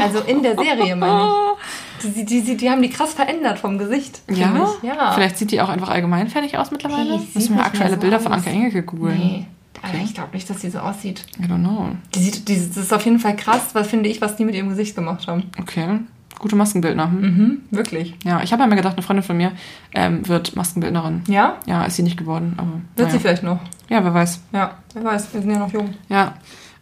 Also 0.00 0.20
in 0.20 0.42
der 0.42 0.56
Serie, 0.56 0.94
meine 0.96 1.22
ich. 1.22 2.14
Die, 2.14 2.24
die, 2.24 2.42
die, 2.42 2.56
die 2.56 2.70
haben 2.70 2.82
die 2.82 2.90
krass 2.90 3.14
verändert 3.14 3.58
vom 3.58 3.78
Gesicht. 3.78 4.20
ja? 4.28 4.68
ich. 4.82 4.88
ja. 4.88 5.12
Vielleicht 5.12 5.38
sieht 5.38 5.50
die 5.50 5.60
auch 5.60 5.68
einfach 5.68 5.88
allgemein 5.88 6.28
fertig 6.28 6.58
aus 6.58 6.70
mittlerweile. 6.70 7.18
Die 7.18 7.38
Müssen 7.38 7.56
wir 7.56 7.64
aktuelle 7.64 7.94
so 7.94 8.00
Bilder 8.00 8.20
von 8.20 8.32
aus. 8.32 8.38
Anke 8.38 8.50
Engelke 8.50 8.82
googeln. 8.82 9.18
Nee. 9.18 9.46
Alter, 9.82 9.98
ich 10.04 10.14
glaube 10.14 10.30
nicht, 10.32 10.48
dass 10.48 10.58
die 10.58 10.70
so 10.70 10.78
aussieht. 10.78 11.24
I 11.38 11.44
don't 11.44 11.60
know. 11.60 11.88
Die 12.14 12.18
sieht, 12.18 12.48
die, 12.48 12.56
das 12.56 12.76
ist 12.76 12.92
auf 12.92 13.04
jeden 13.04 13.18
Fall 13.18 13.36
krass, 13.36 13.70
was 13.72 13.88
finde 13.88 14.08
ich, 14.08 14.20
was 14.20 14.36
die 14.36 14.44
mit 14.44 14.54
ihrem 14.54 14.68
Gesicht 14.68 14.96
gemacht 14.96 15.26
haben. 15.28 15.44
Okay, 15.60 16.00
Gute 16.38 16.56
Maskenbildner. 16.56 17.10
Hm? 17.10 17.20
Mhm, 17.20 17.60
wirklich. 17.70 18.14
Ja, 18.24 18.42
ich 18.42 18.52
habe 18.52 18.62
ja 18.62 18.68
mir 18.68 18.76
gedacht, 18.76 18.94
eine 18.94 19.02
Freundin 19.02 19.22
von 19.22 19.36
mir 19.36 19.52
ähm, 19.94 20.26
wird 20.28 20.54
Maskenbildnerin. 20.54 21.22
Ja? 21.28 21.56
Ja, 21.66 21.84
ist 21.84 21.96
sie 21.96 22.02
nicht 22.02 22.18
geworden, 22.18 22.54
aber. 22.58 22.72
Wird 22.94 23.08
naja. 23.08 23.10
sie 23.10 23.18
vielleicht 23.18 23.42
noch. 23.42 23.58
Ja, 23.88 24.04
wer 24.04 24.12
weiß. 24.12 24.40
Ja, 24.52 24.72
wer 24.92 25.04
weiß, 25.04 25.32
wir 25.32 25.40
sind 25.40 25.50
ja 25.50 25.58
noch 25.58 25.72
jung. 25.72 25.94
Ja. 26.08 26.34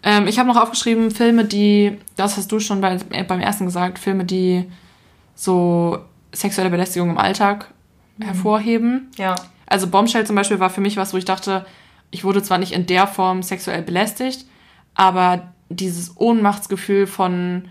Ähm, 0.05 0.29
ich 0.29 0.39
habe 0.39 0.49
noch 0.49 0.61
aufgeschrieben, 0.61 1.11
Filme, 1.11 1.47
die, 1.47 1.99
das 2.15 2.37
hast 2.37 2.53
du 2.53 2.61
schon 2.61 2.81
bei, 2.81 2.99
äh, 3.11 3.25
beim 3.25 3.41
ersten 3.41 3.65
gesagt, 3.65 3.99
Filme, 3.99 4.25
die 4.25 4.71
so 5.35 5.99
sexuelle 6.33 6.71
Belästigung 6.71 7.11
im 7.11 7.19
Alltag 7.19 7.73
hervorheben. 8.21 9.11
Ja. 9.17 9.35
Also 9.67 9.89
Bombshell 9.89 10.27
zum 10.27 10.37
Beispiel 10.37 10.61
war 10.61 10.71
für 10.71 10.83
mich 10.83 10.97
was, 10.97 11.15
wo 11.15 11.17
ich 11.17 11.25
dachte, 11.25 11.65
ich 12.11 12.23
wurde 12.23 12.43
zwar 12.43 12.59
nicht 12.59 12.73
in 12.73 12.87
der 12.87 13.07
Form 13.07 13.43
sexuell 13.43 13.83
belästigt, 13.83 14.45
aber 14.95 15.53
dieses 15.71 16.17
Ohnmachtsgefühl 16.17 17.07
von 17.07 17.69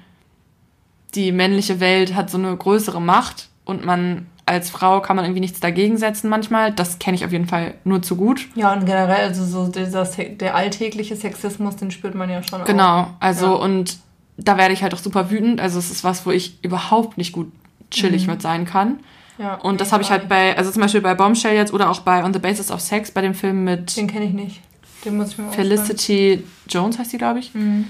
die 1.13 1.31
männliche 1.31 1.79
Welt 1.79 2.15
hat 2.15 2.31
so 2.31 2.39
eine 2.39 2.57
größere 2.57 2.99
Macht 2.99 3.49
und 3.65 3.85
man 3.85 4.27
als 4.45 4.69
Frau 4.69 4.99
kann 4.99 5.15
man 5.15 5.23
irgendwie 5.23 5.39
nichts 5.39 5.61
dagegen 5.61 5.97
setzen 5.97 6.29
manchmal. 6.29 6.73
Das 6.73 6.99
kenne 6.99 7.15
ich 7.15 7.23
auf 7.23 7.31
jeden 7.31 7.47
Fall 7.47 7.75
nur 7.85 8.01
zu 8.01 8.17
gut. 8.17 8.47
Ja, 8.55 8.73
und 8.73 8.85
generell, 8.85 9.25
also 9.27 9.45
so 9.45 9.71
dieser, 9.71 10.05
Se- 10.05 10.31
der 10.31 10.55
alltägliche 10.55 11.15
Sexismus, 11.15 11.77
den 11.77 11.91
spürt 11.91 12.13
man 12.13 12.29
ja 12.29 12.43
schon 12.43 12.61
auch. 12.61 12.65
Genau, 12.65 13.07
also 13.21 13.45
Ja. 13.45 13.51
und 13.53 13.99
da 14.37 14.57
werde 14.57 14.73
ich 14.73 14.83
halt 14.83 14.93
auch 14.93 14.97
super 14.99 15.31
wütend. 15.31 15.61
Also 15.61 15.79
es 15.79 15.89
ist 15.91 16.03
was, 16.03 16.25
wo 16.25 16.31
ich 16.31 16.61
überhaupt 16.61 17.17
nicht 17.17 17.31
gut 17.31 17.51
chillig 17.89 18.27
mit 18.27 18.41
sein 18.41 18.65
kann. 18.65 18.99
Ja, 19.37 19.55
Und 19.55 19.79
das 19.81 19.91
habe 19.93 20.03
ich 20.03 20.11
halt 20.11 20.27
bei, 20.27 20.57
also 20.57 20.69
zum 20.71 20.81
Beispiel 20.81 21.01
bei 21.01 21.13
Bombshell 21.15 21.55
jetzt 21.55 21.73
oder 21.73 21.89
auch 21.89 22.01
bei 22.01 22.23
On 22.23 22.33
the 22.33 22.39
Basis 22.39 22.69
of 22.69 22.81
Sex, 22.81 23.11
bei 23.11 23.21
dem 23.21 23.33
Film 23.33 23.63
mit 23.63 23.95
Den 23.95 24.07
kenne 24.07 24.25
ich 24.25 24.33
nicht. 24.33 24.59
Den 25.05 25.17
muss 25.17 25.29
ich 25.29 25.37
mir. 25.37 25.51
Felicity 25.51 26.43
Jones 26.69 26.99
heißt 26.99 27.11
sie, 27.11 27.17
glaube 27.17 27.39
ich. 27.39 27.53
Mhm. 27.55 27.85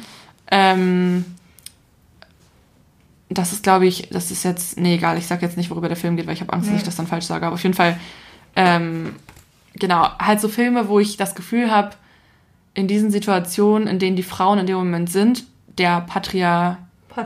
Ähm, 0.51 1.26
das 3.38 3.52
ist, 3.54 3.64
glaube 3.64 3.86
ich, 3.86 4.10
das 4.10 4.32
ist 4.32 4.44
jetzt, 4.44 4.80
nee, 4.80 4.96
egal, 4.96 5.18
ich 5.18 5.28
sag 5.28 5.42
jetzt 5.42 5.58
nicht, 5.58 5.70
worüber 5.70 5.88
der 5.88 5.98
Film 5.98 6.16
geht, 6.18 6.28
weil 6.28 6.34
ich 6.34 6.42
habe 6.42 6.54
Angst, 6.54 6.68
dass 6.68 6.72
Nee. 6.74 6.78
ich 6.80 6.84
das 6.86 6.96
dann 6.96 7.08
falsch 7.08 7.26
sage. 7.26 7.46
Aber 7.46 7.56
auf 7.56 7.64
jeden 7.64 7.76
Fall, 7.76 7.98
ähm, 8.56 9.16
genau, 9.76 10.08
halt 10.20 10.40
so 10.42 10.48
Filme, 10.50 10.88
wo 10.90 11.00
ich 11.00 11.18
das 11.18 11.36
Gefühl 11.36 11.72
habe, 11.72 11.92
in 12.74 12.88
diesen 12.88 13.12
Situationen, 13.12 13.88
in 13.88 14.00
denen 14.00 14.16
die 14.16 14.24
Frauen 14.24 14.58
in 14.60 14.66
dem 14.68 14.78
Moment 14.78 15.10
sind, 15.12 15.44
der 15.78 16.02
Patria, 16.02 16.78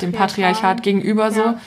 dem 0.02 0.12
Patriarchat 0.12 0.84
gegenüber 0.84 1.32
so, 1.32 1.42
Ja. 1.42 1.60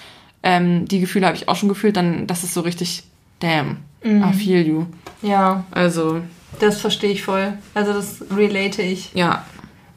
ähm, 0.43 0.86
die 0.86 1.01
Gefühle 1.01 1.26
habe 1.26 1.36
ich 1.36 1.49
auch 1.49 1.57
schon 1.57 1.68
gefühlt, 1.68 1.97
dann, 1.97 2.26
das 2.26 2.45
ist 2.45 2.55
so 2.55 2.61
richtig, 2.61 3.05
damn, 3.41 3.78
Mhm. 4.03 4.22
I 4.24 4.32
feel 4.32 4.66
you. 4.66 4.86
Ja, 5.22 5.64
Also, 5.70 6.22
das 6.59 6.80
verstehe 6.80 7.11
ich 7.12 7.22
voll. 7.22 7.53
Also 7.74 7.93
das 7.93 8.22
relate 8.34 8.80
ich. 8.82 9.12
ja, 9.14 9.45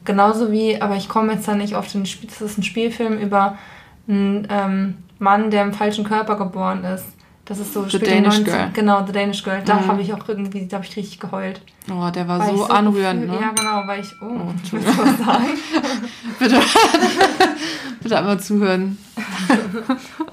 Genauso 0.04 0.52
wie, 0.52 0.82
aber 0.82 0.96
ich 0.96 1.08
komme 1.08 1.32
jetzt 1.32 1.48
da 1.48 1.54
nicht 1.54 1.74
auf 1.74 1.90
den 1.90 2.04
Spiel, 2.04 2.28
das 2.28 2.42
ist 2.42 2.58
ein 2.58 2.62
Spielfilm 2.62 3.16
über 3.18 3.56
einen 4.08 4.46
ähm, 4.50 4.94
Mann, 5.18 5.50
der 5.50 5.62
im 5.62 5.72
falschen 5.72 6.04
Körper 6.04 6.36
geboren 6.36 6.84
ist. 6.84 7.04
Das 7.46 7.58
ist 7.58 7.74
so 7.74 7.86
The 7.86 7.98
Danish 7.98 8.38
19 8.38 8.44
Girl. 8.44 8.70
Genau, 8.72 9.04
The 9.06 9.12
Danish 9.12 9.42
Girl. 9.44 9.60
Da 9.64 9.74
Mhm. 9.76 9.86
habe 9.88 10.00
ich 10.02 10.14
auch 10.14 10.26
irgendwie, 10.28 10.66
da 10.66 10.76
habe 10.78 10.86
ich 10.86 10.96
richtig 10.96 11.20
geheult. 11.20 11.60
oh, 11.90 12.08
der 12.10 12.26
war 12.26 12.38
ich 12.50 12.56
so 12.56 12.64
anrührend, 12.64 13.22
gefühlt- 13.22 13.38
ne? 13.40 13.46
Ja, 13.46 13.52
genau, 13.54 13.86
weil 13.86 14.00
ich, 14.00 14.08
oh, 14.22 14.24
Oh, 14.26 14.52
du 14.70 14.76
was 14.78 15.18
sagen? 15.18 15.44
Bitte, 16.38 16.60
bitte 18.02 18.18
einmal 18.18 18.40
zuhören. 18.40 18.98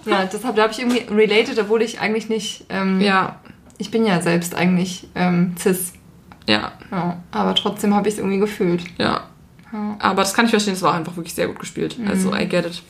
Ja, 0.06 0.26
deshalb 0.26 0.56
da 0.56 0.64
habe 0.64 0.74
ich 0.74 0.80
irgendwie 0.80 1.02
related, 1.14 1.60
obwohl 1.60 1.84
ich 1.84 2.00
eigentlich 2.00 2.28
nicht, 2.28 2.66
ähm, 2.70 3.00
Ja, 3.02 3.36
ich 3.78 3.92
bin 3.92 4.04
ja 4.06 4.20
selbst 4.20 4.56
eigentlich 4.56 5.08
ähm, 5.14 5.56
cis. 5.60 5.94
ja, 6.48 6.72
Ja, 6.92 7.18
aber 7.32 7.54
trotzdem 7.54 7.94
habe 7.94 8.08
ich 8.08 8.16
es 8.16 8.20
irgendwie 8.20 8.40
gefühlt. 8.40 8.84
ja. 8.98 9.22
Ja. 9.74 9.96
Aber 10.00 10.24
das 10.24 10.34
kann 10.34 10.46
ich 10.46 10.52
verstehen, 10.52 10.74
es 10.74 10.82
war 10.82 10.94
einfach 10.96 11.16
wirklich 11.16 11.34
sehr 11.34 11.48
gut 11.48 11.58
gespielt. 11.60 11.96
Also, 12.06 12.34
I 12.36 12.46
get 12.46 12.66
it. 12.66 12.82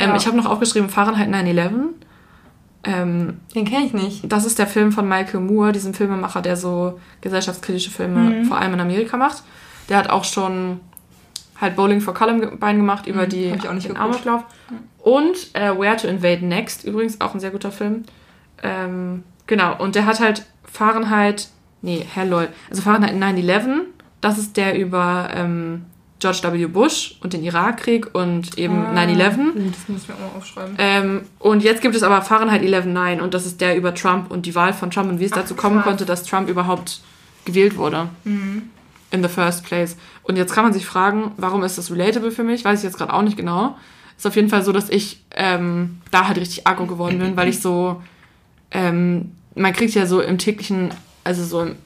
Ähm, 0.00 0.10
Ja. 0.10 0.16
Ich 0.16 0.26
habe 0.26 0.36
noch 0.36 0.46
aufgeschrieben 0.46 0.88
Fahrenheit 0.88 1.28
9-11. 1.28 1.70
Ähm, 2.82 3.40
Den 3.54 3.64
kenne 3.66 3.84
ich 3.86 3.92
nicht. 3.92 4.32
das 4.32 4.46
ist 4.46 4.58
der 4.58 4.66
Film 4.66 4.90
von 4.90 5.06
Michael 5.06 5.40
Moore, 5.40 5.72
diesem 5.72 5.92
Filmemacher, 5.92 6.40
der 6.40 6.56
so 6.56 6.98
gesellschaftskritische 7.20 7.90
Filme 7.90 8.44
vor 8.46 8.58
allem 8.58 8.72
in 8.74 8.80
Amerika 8.80 9.16
macht. 9.18 9.42
Der 9.90 9.98
hat 9.98 10.08
auch 10.08 10.24
schon 10.24 10.80
halt 11.60 11.76
Bowling 11.76 12.00
for 12.00 12.14
Columbine 12.14 12.76
gemacht 12.76 13.06
über 13.06 13.26
die 13.26 13.50
hab 13.50 13.58
ich 13.58 13.68
auch 13.68 13.74
nicht 13.74 13.86
den. 13.88 13.96
Amoklauf. 13.98 14.44
Und 14.98 15.54
äh, 15.54 15.78
Where 15.78 15.96
to 15.96 16.08
Invade 16.08 16.44
Next, 16.46 16.84
übrigens 16.84 17.20
auch 17.20 17.34
ein 17.34 17.40
sehr 17.40 17.50
guter 17.50 17.70
Film. 17.70 18.04
Ähm, 18.62 19.24
genau, 19.46 19.76
und 19.78 19.94
der 19.94 20.06
hat 20.06 20.20
halt 20.20 20.46
Fahrenheit, 20.64 21.48
nee, 21.82 22.04
hell 22.14 22.28
lol, 22.28 22.48
also 22.70 22.80
Fahrenheit 22.82 23.14
9-11, 23.14 23.80
das 24.22 24.38
ist 24.38 24.56
der 24.56 24.78
über 24.78 25.28
ähm, 25.34 25.84
George 26.20 26.40
W. 26.42 26.66
Bush 26.66 27.16
und 27.22 27.32
den 27.32 27.42
Irakkrieg 27.42 28.14
und 28.14 28.56
eben 28.58 28.76
Ah. 28.86 28.92
9-11. 29.04 29.38
Uh, 29.38 29.70
Das 29.70 29.88
muss 29.88 30.02
ich 30.02 30.08
mir 30.08 30.14
auch 30.14 30.18
mal 30.20 30.38
aufschreiben. 30.38 30.74
Ähm, 30.78 31.22
und 31.38 31.62
jetzt 31.64 31.80
gibt 31.82 31.94
es 31.96 32.02
aber 32.02 32.22
Fahrenheit 32.22 32.62
11.9 32.62 33.20
und 33.20 33.34
das 33.34 33.46
ist 33.46 33.60
der 33.60 33.76
über 33.76 33.94
Trump 33.94 34.30
und 34.30 34.46
die 34.46 34.54
Wahl 34.54 34.72
von 34.72 34.90
Trump 34.90 35.10
und 35.10 35.18
wie 35.18 35.24
es 35.24 35.30
dazu 35.32 35.54
kommen 35.54 35.76
krass. 35.76 35.86
konnte, 35.86 36.04
dass 36.06 36.22
Trump 36.24 36.48
überhaupt 36.48 37.00
gewählt 37.46 37.76
wurde. 37.76 38.08
In 38.24 39.22
the 39.22 39.28
first 39.28 39.64
place. 39.64 39.96
Und 40.22 40.36
jetzt 40.36 40.52
kann 40.54 40.62
man 40.64 40.72
sich 40.72 40.86
fragen, 40.86 41.32
warum 41.38 41.64
ist 41.64 41.78
das 41.78 41.90
relatable 41.90 42.30
für 42.30 42.44
mich? 42.44 42.64
Weiß 42.64 42.78
ich 42.80 42.84
jetzt 42.84 42.96
gerade 42.98 43.12
auch 43.12 43.22
nicht 43.22 43.36
genau. 43.36 43.76
Ist 44.16 44.26
auf 44.26 44.36
jeden 44.36 44.50
Fall 44.50 44.62
so, 44.62 44.72
dass 44.72 44.90
ich 44.90 45.24
ähm, 45.34 46.00
da 46.10 46.28
halt 46.28 46.36
richtig 46.38 46.66
aggro 46.66 46.84
geworden 46.86 47.18
bin, 47.18 47.36
weil 47.36 47.48
ich 47.48 47.60
so, 47.60 48.02
ähm, 48.70 49.32
man 49.54 49.72
kriegt 49.72 49.94
ja 49.94 50.06
so 50.06 50.20
im 50.20 50.36
täglichen, 50.38 50.90
also 51.24 51.42
so 51.44 51.62
im, 51.62 51.76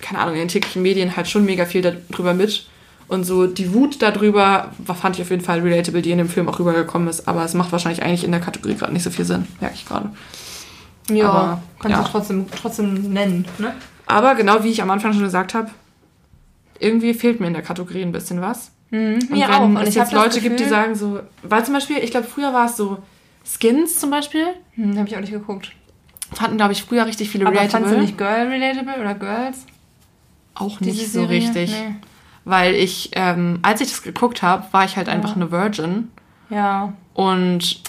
keine 0.00 0.20
Ahnung, 0.20 0.34
in 0.34 0.40
den 0.42 0.48
täglichen 0.48 0.82
Medien 0.82 1.16
halt 1.16 1.28
schon 1.28 1.44
mega 1.44 1.64
viel 1.66 1.82
darüber 1.82 2.32
mit. 2.32 2.66
Und 3.10 3.24
so 3.24 3.48
die 3.48 3.74
Wut 3.74 4.00
darüber 4.02 4.70
fand 4.86 5.16
ich 5.16 5.22
auf 5.22 5.30
jeden 5.30 5.42
Fall 5.42 5.58
relatable, 5.60 6.00
die 6.00 6.12
in 6.12 6.18
dem 6.18 6.28
Film 6.28 6.48
auch 6.48 6.60
rübergekommen 6.60 7.08
ist. 7.08 7.26
Aber 7.26 7.44
es 7.44 7.54
macht 7.54 7.72
wahrscheinlich 7.72 8.04
eigentlich 8.04 8.22
in 8.22 8.30
der 8.30 8.40
Kategorie 8.40 8.76
gerade 8.76 8.92
nicht 8.92 9.02
so 9.02 9.10
viel 9.10 9.24
Sinn, 9.24 9.46
merke 9.60 9.74
ich 9.74 9.84
gerade. 9.84 10.10
Ja, 11.10 11.28
aber, 11.28 11.62
kannst 11.80 11.96
ja. 11.98 12.04
du 12.04 12.08
trotzdem, 12.08 12.46
trotzdem 12.56 13.12
nennen, 13.12 13.46
ne? 13.58 13.74
Aber 14.06 14.36
genau 14.36 14.62
wie 14.62 14.68
ich 14.68 14.80
am 14.80 14.90
Anfang 14.90 15.12
schon 15.12 15.24
gesagt 15.24 15.54
habe, 15.54 15.70
irgendwie 16.78 17.12
fehlt 17.12 17.40
mir 17.40 17.48
in 17.48 17.52
der 17.52 17.62
Kategorie 17.62 18.02
ein 18.02 18.12
bisschen 18.12 18.40
was. 18.40 18.70
Mhm, 18.90 19.14
Und 19.14 19.30
mir 19.30 19.48
wenn 19.48 19.54
auch. 19.54 19.62
Und 19.64 19.76
es 19.78 19.88
ich 19.88 19.94
jetzt 19.96 20.12
Leute 20.12 20.40
gibt, 20.40 20.60
die 20.60 20.64
sagen 20.66 20.94
so, 20.94 21.18
weil 21.42 21.64
zum 21.64 21.74
Beispiel, 21.74 21.98
ich 21.98 22.12
glaube, 22.12 22.28
früher 22.28 22.52
war 22.54 22.66
es 22.66 22.76
so, 22.76 22.98
Skins 23.44 23.98
zum 23.98 24.10
Beispiel, 24.10 24.46
Hm, 24.76 24.96
habe 24.96 25.08
ich 25.08 25.16
auch 25.16 25.20
nicht 25.20 25.32
geguckt. 25.32 25.72
fanden, 26.32 26.58
glaube 26.58 26.72
ich, 26.74 26.84
früher 26.84 27.06
richtig 27.06 27.28
viele 27.28 27.44
Aber 27.46 27.56
relatable. 27.58 27.88
fandst 27.88 27.96
du 27.96 28.00
nicht 28.02 28.18
Girl 28.18 28.46
relatable 28.48 29.00
oder 29.00 29.14
Girls? 29.14 29.66
Auch 30.54 30.78
nicht 30.80 31.06
so 31.12 31.22
Serie? 31.22 31.28
richtig. 31.40 31.70
Nee. 31.72 31.94
Weil 32.50 32.74
ich, 32.74 33.10
ähm, 33.14 33.60
als 33.62 33.80
ich 33.80 33.88
das 33.88 34.02
geguckt 34.02 34.42
habe, 34.42 34.64
war 34.72 34.84
ich 34.84 34.96
halt 34.96 35.08
einfach 35.08 35.36
eine 35.36 35.50
Virgin. 35.50 36.10
Ja. 36.50 36.92
Und 37.14 37.80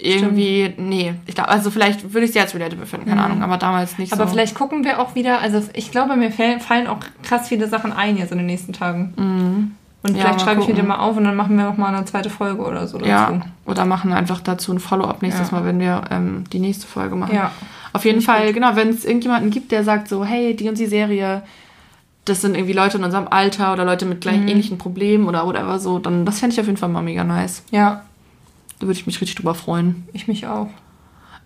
irgendwie, 0.00 0.72
nee, 0.78 1.14
ich 1.26 1.34
glaube, 1.34 1.50
also 1.50 1.70
vielleicht 1.70 2.14
würde 2.14 2.24
ich 2.26 2.32
sie 2.32 2.38
als 2.40 2.54
relatable 2.54 2.86
finden, 2.86 3.08
keine 3.08 3.22
Ahnung, 3.24 3.42
aber 3.42 3.56
damals 3.56 3.98
nicht 3.98 4.12
Mhm. 4.12 4.18
Aber 4.20 4.28
so. 4.28 4.32
vielleicht 4.34 4.54
gucken 4.54 4.84
wir 4.84 5.00
auch 5.00 5.14
wieder, 5.16 5.40
also 5.40 5.60
ich 5.72 5.90
glaube, 5.90 6.14
mir 6.16 6.30
fallen 6.30 6.86
auch 6.86 6.98
krass 7.24 7.48
viele 7.48 7.66
Sachen 7.68 7.92
ein 7.92 8.16
jetzt 8.16 8.30
in 8.30 8.38
den 8.38 8.46
nächsten 8.46 8.72
Tagen. 8.72 9.12
Und 9.16 9.24
Mhm. 9.24 10.16
Ja, 10.16 10.22
vielleicht 10.22 10.40
schreibe 10.42 10.60
ich 10.60 10.68
mir 10.68 10.74
gucken. 10.74 10.76
den 10.76 10.86
mal 10.86 10.98
auf 11.00 11.16
und 11.16 11.24
dann 11.24 11.34
machen 11.34 11.56
wir 11.58 11.64
noch 11.64 11.76
mal 11.76 11.92
eine 11.92 12.04
zweite 12.04 12.30
Folge 12.30 12.62
oder 12.62 12.86
so 12.86 12.98
dazu. 12.98 13.10
Ja, 13.10 13.40
oder 13.66 13.84
machen 13.84 14.12
einfach 14.12 14.40
dazu 14.40 14.72
ein 14.72 14.78
Follow-up 14.78 15.20
nächstes 15.20 15.50
Ja. 15.50 15.58
Mal, 15.58 15.66
wenn 15.66 15.80
wir 15.80 16.02
ähm, 16.12 16.44
die 16.52 16.60
nächste 16.60 16.86
Folge 16.86 17.16
machen. 17.16 17.34
Ja. 17.34 17.50
Auf 17.92 18.04
jeden 18.04 18.20
Fall, 18.20 18.52
genau, 18.52 18.76
wenn 18.76 18.90
es 18.90 19.04
irgendjemanden 19.04 19.50
gibt, 19.50 19.72
der 19.72 19.82
sagt 19.82 20.08
so, 20.08 20.24
hey, 20.24 20.54
die 20.54 20.68
und 20.68 20.78
die 20.78 20.86
Serie, 20.86 21.42
das 22.28 22.40
sind 22.40 22.54
irgendwie 22.54 22.72
Leute 22.74 22.98
in 22.98 23.04
unserem 23.04 23.28
Alter 23.28 23.72
oder 23.72 23.84
Leute 23.84 24.04
mit 24.06 24.18
Mhm. 24.18 24.20
gleich 24.20 24.36
ähnlichen 24.36 24.78
Problemen 24.78 25.26
oder 25.26 25.46
whatever 25.46 25.78
so, 25.78 25.98
dann 25.98 26.24
das 26.24 26.40
fände 26.40 26.54
ich 26.54 26.60
auf 26.60 26.66
jeden 26.66 26.78
Fall 26.78 26.88
mal 26.88 27.02
mega 27.02 27.24
nice. 27.24 27.62
Ja, 27.70 28.02
Da 28.80 28.86
würde 28.86 28.98
ich 28.98 29.06
mich 29.06 29.20
richtig 29.20 29.36
drüber 29.36 29.54
freuen. 29.54 30.06
ich 30.12 30.28
mich 30.28 30.46
auch. 30.46 30.68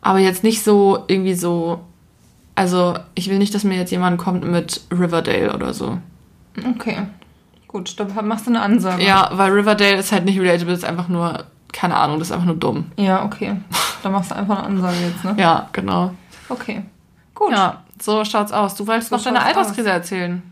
Aber 0.02 0.18
jetzt 0.18 0.42
nicht 0.44 0.62
so 0.62 1.04
irgendwie 1.06 1.34
so, 1.34 1.80
also 2.54 2.94
ich 3.14 3.30
will 3.30 3.38
nicht, 3.38 3.54
dass 3.54 3.64
mir 3.64 3.76
jetzt 3.78 3.90
jemand 3.90 4.18
kommt 4.18 4.44
mit 4.44 4.82
Riverdale 4.90 5.54
oder 5.54 5.72
so. 5.72 5.98
Okay. 6.76 6.98
Gut, 7.68 7.98
da 7.98 8.04
machst 8.22 8.46
du 8.46 8.50
eine 8.50 8.60
Ansage. 8.60 9.02
Ja, 9.02 9.30
weil 9.32 9.50
Riverdale 9.52 9.96
ist 9.96 10.12
halt 10.12 10.26
nicht 10.26 10.38
relatable, 10.38 10.74
ist 10.74 10.84
einfach 10.84 11.08
nur, 11.08 11.44
keine 11.72 11.96
Ahnung, 11.96 12.18
das 12.18 12.28
ist 12.28 12.32
einfach 12.32 12.46
nur 12.46 12.56
dumm. 12.56 12.86
Ja, 12.96 13.24
okay. 13.24 13.56
Da 14.02 14.10
machst 14.10 14.30
du 14.30 14.36
einfach 14.36 14.58
eine 14.58 14.66
Ansage 14.66 14.96
jetzt, 15.06 15.24
ne? 15.24 15.34
Ja, 15.38 15.68
genau. 15.72 16.12
Okay. 16.50 16.82
Gut. 17.34 17.52
Ja, 17.52 17.82
so 17.98 18.22
schaut's 18.26 18.52
aus. 18.52 18.74
Du 18.74 18.86
wolltest 18.86 19.08
So 19.08 19.16
noch 19.16 19.22
deine 19.24 19.42
Alterskrise 19.42 19.88
erzählen. 19.88 20.42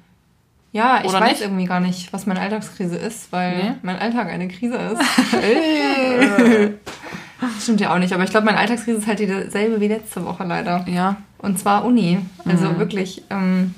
Ja, 0.73 1.01
ich 1.03 1.09
Oder 1.11 1.21
weiß 1.21 1.31
nicht? 1.33 1.41
irgendwie 1.43 1.65
gar 1.65 1.81
nicht, 1.81 2.13
was 2.13 2.27
meine 2.27 2.41
Alltagskrise 2.41 2.97
ist, 2.97 3.33
weil 3.33 3.57
Nee? 3.57 3.73
mein 3.83 3.99
Alltag 3.99 4.29
eine 4.29 4.47
Krise 4.49 4.77
ist. 4.77 5.03
Stimmt 7.63 7.81
ja 7.81 7.93
auch 7.95 7.99
nicht, 7.99 8.13
aber 8.13 8.25
ich 8.25 8.31
glaube, 8.31 8.47
meine 8.47 8.59
Alltagskrise 8.59 8.99
ist 8.99 9.07
halt 9.07 9.19
dieselbe 9.19 9.81
wie 9.81 9.89
letzte 9.89 10.25
Woche 10.25 10.45
leider. 10.45 10.85
Ja, 10.89 11.17
Und 11.39 11.59
zwar 11.59 11.85
Uni. 11.85 12.19
Also 12.45 12.67
Mhm. 12.67 12.79
wirklich, 12.79 13.23
ähm, 13.31 13.75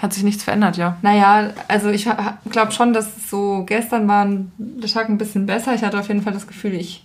hat 0.00 0.12
sich 0.12 0.24
nichts 0.24 0.42
verändert, 0.42 0.76
ja. 0.78 0.96
naja, 1.02 1.50
also 1.68 1.88
ich 1.90 2.08
glaube 2.50 2.72
schon, 2.72 2.92
dass 2.92 3.16
es 3.16 3.30
so 3.30 3.62
gestern 3.64 4.08
war 4.08 4.26
der 4.58 4.90
Tag 4.90 5.08
ein 5.08 5.16
bisschen 5.18 5.46
besser. 5.46 5.74
Ich 5.74 5.84
hatte 5.84 5.96
auf 6.00 6.08
jeden 6.08 6.22
Fall 6.22 6.32
das 6.32 6.48
Gefühl, 6.48 6.74
ich 6.74 7.04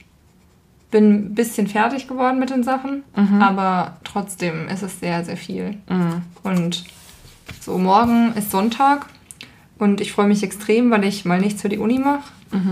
bin 0.89 1.13
ein 1.13 1.35
bisschen 1.35 1.67
fertig 1.67 2.07
geworden 2.07 2.39
mit 2.39 2.49
den 2.49 2.63
Sachen, 2.63 3.03
aber 3.39 3.97
trotzdem 4.03 4.67
ist 4.69 4.81
es 4.81 4.99
sehr, 4.99 5.23
sehr 5.25 5.37
viel. 5.37 5.77
Mhm. 5.89 6.23
Und 6.41 6.85
so, 7.61 7.77
morgen 7.77 8.33
ist 8.35 8.49
Sonntag 8.49 9.05
und 9.79 10.01
ich 10.01 10.11
freue 10.11 10.27
mich 10.27 10.43
extrem, 10.43 10.91
weil 10.91 11.03
ich 11.03 11.25
mal 11.25 11.39
nichts 11.39 11.61
für 11.61 11.69
die 11.69 11.77
Uni 11.79 11.99
mache. 11.99 12.23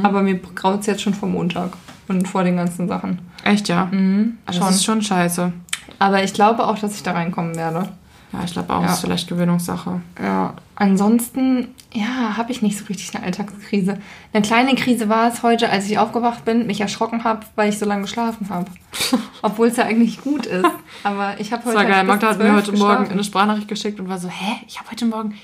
Aber 0.03 0.21
mir 0.21 0.35
graut 0.35 0.79
es 0.81 0.85
jetzt 0.85 1.01
schon 1.01 1.13
vor 1.13 1.27
Montag 1.27 1.71
und 2.07 2.27
vor 2.29 2.43
den 2.45 2.55
ganzen 2.55 2.87
Sachen. 2.87 3.19
Echt, 3.43 3.67
ja? 3.67 3.85
Mhm, 3.91 4.37
Das 4.45 4.55
schon. 4.55 4.69
ist 4.69 4.85
schon 4.85 5.01
scheiße. 5.01 5.51
Aber 5.99 6.23
ich 6.23 6.33
glaube 6.33 6.65
auch, 6.65 6.79
dass 6.79 6.95
ich 6.95 7.03
da 7.03 7.11
reinkommen 7.11 7.55
werde. 7.57 7.89
Ja, 8.31 8.39
ich 8.45 8.53
glaube 8.53 8.73
auch, 8.73 8.81
Ja. 8.81 8.87
das 8.87 8.95
ist 8.95 9.01
vielleicht 9.01 9.27
Gewöhnungssache. 9.27 10.01
Ja. 10.21 10.53
Ansonsten, 10.75 11.67
ja, 11.93 12.37
habe 12.37 12.51
ich 12.53 12.61
nicht 12.61 12.77
so 12.77 12.85
richtig 12.85 13.13
eine 13.15 13.25
Alltagskrise. 13.25 13.97
Eine 14.33 14.41
kleine 14.45 14.75
Krise 14.75 15.09
war 15.09 15.27
es 15.29 15.43
heute, 15.43 15.69
als 15.69 15.89
ich 15.89 15.97
aufgewacht 15.99 16.45
bin, 16.45 16.67
mich 16.67 16.79
erschrocken 16.79 17.23
habe, 17.25 17.41
weil 17.55 17.69
ich 17.69 17.77
so 17.79 17.85
lange 17.85 18.03
geschlafen 18.03 18.47
habe. 18.49 18.67
Obwohl 19.41 19.67
es 19.67 19.77
ja 19.77 19.83
eigentlich 19.85 20.21
gut 20.21 20.45
ist. 20.45 20.65
Aber 21.03 21.39
ich 21.39 21.51
habe 21.51 21.63
Das 21.63 21.73
heute. 21.75 21.75
war 21.75 21.83
geil. 21.85 21.93
halt 21.95 22.05
bis 22.07 22.13
Magda 22.15 22.27
hat 22.29 22.37
mir 22.39 22.43
12 22.45 22.55
heute 22.55 22.71
Morgen 22.71 22.89
geschlafen. 22.91 23.11
eine 23.11 23.23
Sprachnachricht 23.25 23.67
geschickt 23.67 23.99
und 23.99 24.07
war 24.09 24.17
so, 24.19 24.29
hä, 24.29 24.53
ich 24.67 24.79
habe 24.79 24.89
heute 24.91 25.05
Morgen 25.05 25.35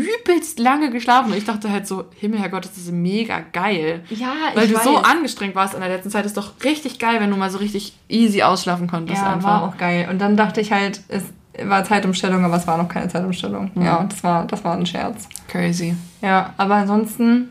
übelst 0.00 0.58
lange 0.58 0.90
geschlafen. 0.90 1.32
Und 1.32 1.38
ich 1.38 1.44
dachte 1.44 1.70
halt 1.70 1.86
so, 1.86 2.04
Himmel, 2.18 2.40
Herrgott, 2.40 2.64
das 2.64 2.76
ist 2.76 2.90
mega 2.92 3.40
geil. 3.52 4.02
Ja, 4.10 4.32
Weil 4.54 4.64
ich 4.64 4.70
du 4.72 4.76
weiß. 4.76 4.84
so 4.84 4.96
angestrengt 4.98 5.54
warst 5.54 5.74
in 5.74 5.80
der 5.80 5.88
letzten 5.88 6.10
Zeit, 6.10 6.26
ist 6.26 6.36
doch 6.36 6.52
richtig 6.64 6.98
geil, 6.98 7.16
wenn 7.20 7.30
du 7.30 7.36
mal 7.36 7.50
so 7.50 7.58
richtig 7.58 7.94
easy 8.08 8.42
ausschlafen 8.42 8.86
konntest 8.88 9.20
Ja, 9.22 9.32
einfach. 9.34 9.48
war 9.48 9.62
auch 9.64 9.76
geil. 9.76 10.08
Und 10.10 10.18
dann 10.20 10.36
dachte 10.36 10.60
ich 10.60 10.72
halt, 10.72 11.00
es 11.08 11.24
war 11.64 11.82
Zeitumstellung, 11.84 12.44
aber 12.44 12.56
es 12.56 12.66
war 12.66 12.76
noch 12.78 12.88
keine 12.88 13.08
Zeitumstellung. 13.08 13.70
Mhm. 13.74 13.82
Ja, 13.82 14.04
das 14.08 14.22
war, 14.22 14.46
das 14.46 14.64
war 14.64 14.76
ein 14.76 14.86
Scherz. 14.86 15.28
Crazy. 15.48 15.96
Ja, 16.22 16.54
aber 16.56 16.74
ansonsten, 16.76 17.48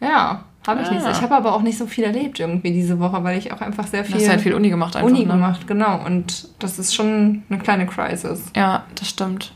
ja, 0.00 0.44
habe 0.66 0.80
ich 0.80 0.86
Ja. 0.88 0.94
nicht 0.94 1.02
so. 1.04 1.10
Ich 1.10 1.20
habe 1.22 1.34
aber 1.34 1.54
auch 1.54 1.62
nicht 1.62 1.78
so 1.78 1.86
viel 1.86 2.04
erlebt 2.04 2.40
irgendwie 2.40 2.72
diese 2.72 2.98
Woche, 2.98 3.22
weil 3.22 3.38
ich 3.38 3.52
auch 3.52 3.60
einfach 3.60 3.86
sehr 3.86 4.02
Du 4.02 4.08
viel, 4.12 4.16
hast 4.20 4.28
halt 4.28 4.40
viel 4.40 4.54
Uni 4.54 4.68
gemacht 4.70 4.96
einfach. 4.96 5.08
Uni 5.08 5.20
ne? 5.20 5.32
gemacht, 5.32 5.66
genau. 5.66 6.04
Und 6.04 6.48
das 6.58 6.78
ist 6.78 6.94
schon 6.94 7.42
eine 7.48 7.58
kleine 7.60 7.86
Crisis. 7.86 8.44
Ja, 8.56 8.84
das 8.94 9.08
stimmt. 9.08 9.52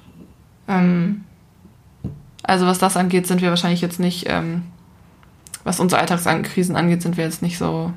Ähm, 0.68 1.24
Also 2.42 2.66
was 2.66 2.78
das 2.78 2.96
angeht, 2.96 3.26
sind 3.26 3.42
wir 3.42 3.50
wahrscheinlich 3.50 3.80
jetzt 3.80 4.00
nicht, 4.00 4.26
ähm, 4.28 4.62
was 5.64 5.80
unsere 5.80 6.00
Alltagskrisen 6.00 6.76
angeht, 6.76 7.02
sind 7.02 7.16
wir 7.16 7.24
jetzt 7.24 7.42
nicht 7.42 7.58
so, 7.58 7.92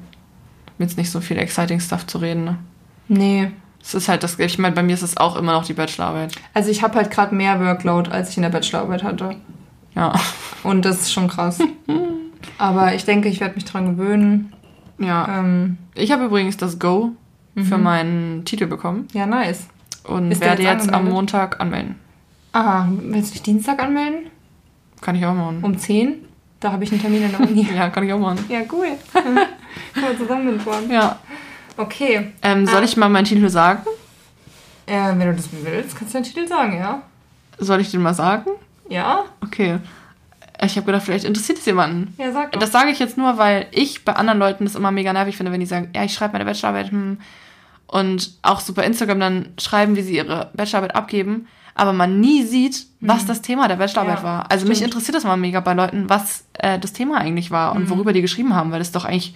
mit 0.78 0.98
nicht 0.98 1.12
so 1.12 1.22
viel 1.22 1.38
exciting 1.38 1.80
Stuff 1.80 2.06
zu 2.08 2.18
reden. 2.18 2.44
Ne? 2.44 2.58
nee. 3.08 3.52
Es 3.86 3.94
ist 3.94 4.08
halt 4.08 4.24
das, 4.24 4.40
ich 4.40 4.58
meine, 4.60 4.74
bei 4.76 4.82
mir 4.82 4.94
ist 4.94 5.02
es 5.02 5.18
auch 5.18 5.36
immer 5.36 5.52
noch 5.52 5.66
die 5.66 5.74
Bachelorarbeit. 5.74 6.34
Also 6.54 6.72
ich 6.72 6.84
habe 6.84 6.96
halt 6.96 7.12
gerade 7.12 7.36
mehr 7.36 7.60
Workload, 7.60 8.10
als 8.12 8.30
ich 8.30 8.38
in 8.38 8.44
der 8.44 8.50
Bachelorarbeit 8.50 9.04
hatte. 9.04 9.36
Ja. 9.94 10.14
Und 10.64 10.86
das 10.86 11.02
ist 11.02 11.12
schon 11.12 11.28
krass. 11.28 11.60
aber 12.58 12.96
ich 12.96 13.04
denke, 13.04 13.28
ich 13.28 13.42
werde 13.42 13.56
mich 13.56 13.66
dran 13.66 13.98
gewöhnen. 13.98 14.54
Ja. 15.00 15.40
Ähm, 15.40 15.78
Ich 15.96 16.14
habe 16.14 16.24
übrigens 16.26 16.56
das 16.56 16.80
Go 16.80 17.12
für 17.56 17.78
meinen 17.78 18.46
Titel 18.46 18.66
bekommen 18.66 19.08
ja, 19.14 19.26
nice. 19.26 19.68
und 20.06 20.32
Ist 20.32 20.42
werde 20.42 20.64
jetzt 20.64 20.86
jetzt 20.86 20.94
am? 20.94 21.10
Montag 21.10 21.60
anmelden. 21.60 21.96
Ah, 22.54 22.88
willst 22.90 23.30
du 23.30 23.34
dich 23.34 23.44
Dienstag 23.44 23.82
anmelden? 23.82 24.28
Kann 25.04 25.16
ich 25.16 25.26
auch 25.26 25.34
machen. 25.34 25.60
Um 25.62 25.78
10? 25.78 26.26
Da 26.62 26.72
habe 26.72 26.84
ich 26.86 26.92
einen 26.94 27.02
Termin 27.02 27.24
in 27.24 27.32
der 27.32 27.40
Uni. 27.42 27.68
Ja, 27.76 27.90
kann 27.90 28.04
ich 28.06 28.14
auch 28.14 28.20
machen. 28.20 28.46
ja, 28.48 28.62
cool. 28.72 28.88
Können 29.14 29.36
wir 30.08 30.18
zusammen 30.18 30.54
mitfahren. 30.54 30.90
Ja. 30.90 31.20
Okay. 31.76 32.32
Ähm, 32.42 32.66
soll 32.66 32.82
Ah. 32.82 32.84
ich 32.84 32.96
mal 32.96 33.10
meinen 33.10 33.26
Titel 33.26 33.50
sagen? 33.50 33.82
Äh, 34.86 35.10
wenn 35.18 35.20
du 35.28 35.34
das 35.34 35.50
willst, 35.52 35.98
kannst 35.98 36.14
du 36.14 36.18
deinen 36.18 36.24
Titel 36.24 36.48
sagen, 36.48 36.78
ja? 36.78 37.02
Soll 37.58 37.82
ich 37.82 37.92
den 37.92 38.02
mal 38.02 38.14
sagen? 38.14 38.52
Ja? 38.90 39.26
Okay. 39.42 39.80
Ich 40.62 40.78
habe 40.78 40.86
gedacht, 40.86 41.04
vielleicht 41.04 41.26
interessiert 41.26 41.58
es 41.58 41.66
jemanden. 41.66 42.14
Ja, 42.18 42.32
sag 42.32 42.52
doch. 42.54 42.60
Das 42.60 42.72
sage 42.72 42.90
ich 42.92 43.00
jetzt 43.00 43.18
nur, 43.18 43.38
weil 43.38 43.68
ich 43.72 44.06
bei 44.06 44.14
anderen 44.14 44.40
Leuten 44.40 44.64
das 44.66 44.76
immer 44.76 44.92
mega 44.92 45.12
nervig 45.12 45.36
finde, 45.36 45.52
wenn 45.52 45.60
die 45.60 45.66
sagen, 45.66 45.90
ja, 45.94 46.04
ich 46.04 46.14
schreibe 46.14 46.34
meine 46.34 46.46
Bachelorarbeit 46.46 46.92
hm, 46.92 47.18
und 47.88 48.32
auch 48.42 48.60
so 48.62 48.74
bei 48.74 48.86
Instagram 48.86 49.20
dann 49.20 49.50
schreiben, 49.60 49.96
wie 49.98 50.02
sie 50.02 50.16
ihre 50.16 50.52
Bachelorarbeit 50.54 50.96
abgeben, 50.96 51.48
aber 51.76 51.94
man 51.94 52.20
nie 52.20 52.44
sieht, 52.44 52.86
was 53.02 53.26
das 53.26 53.42
Thema 53.42 53.68
der 53.68 53.76
Bachelorarbeit 53.78 54.20
Mhm. 54.20 54.26
Ja, 54.26 54.32
war. 54.32 54.52
Also 54.52 54.66
mich 54.68 54.78
stimmt. 54.78 54.92
interessiert 54.94 55.16
das 55.16 55.24
mal 55.24 55.38
mega 55.38 55.60
bei 55.60 55.74
Leuten, 55.74 56.10
was 56.10 56.46
äh, 56.54 56.78
das 56.80 56.94
Thema 56.94 57.18
eigentlich 57.18 57.52
war 57.52 57.74
Mhm. 57.74 57.82
und 57.82 57.90
worüber 57.90 58.14
die 58.14 58.22
geschrieben 58.22 58.54
haben, 58.56 58.72
weil 58.72 58.80
das 58.80 58.90
ist 58.90 58.96
doch 58.96 59.06
eigentlich, 59.06 59.36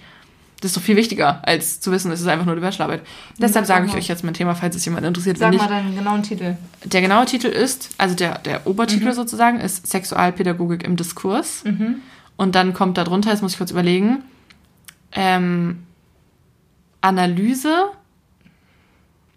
das 0.60 0.70
ist 0.70 0.76
doch 0.76 0.82
viel 0.82 0.96
wichtiger, 0.96 1.40
als 1.46 1.80
zu 1.80 1.90
wissen, 1.92 2.10
es 2.12 2.20
ist 2.20 2.26
einfach 2.28 2.46
nur 2.46 2.54
die 2.54 2.60
Bachelorarbeit. 2.60 3.02
Deshalb 3.38 3.66
sag 3.66 3.76
sage 3.76 3.86
ich 3.86 3.92
mal. 3.92 3.98
euch 3.98 4.08
jetzt 4.08 4.24
mein 4.24 4.34
Thema, 4.34 4.54
falls 4.54 4.74
es 4.76 4.84
jemand 4.84 5.04
interessiert. 5.06 5.38
Sag 5.38 5.48
mal 5.52 5.56
nicht, 5.58 5.70
deinen 5.70 5.94
genauen 5.96 6.22
Titel. 6.22 6.56
der 6.84 7.00
genaue 7.00 7.26
Titel 7.26 7.48
ist, 7.48 7.90
also 7.98 8.14
der, 8.14 8.38
der 8.38 8.60
Mhm. 8.60 8.66
Obertitel 8.66 9.12
sozusagen, 9.12 9.60
ist 9.60 9.86
Sexualpädagogik 9.86 10.84
im 10.84 10.96
Diskurs. 10.96 11.64
Und 12.36 12.54
dann 12.54 12.72
kommt 12.72 12.96
da 12.98 13.04
drunter, 13.04 13.30
jetzt 13.30 13.42
muss 13.42 13.52
ich 13.52 13.58
kurz 13.58 13.72
überlegen, 13.72 14.18
ähm, 15.12 15.82
Analyse 17.00 17.86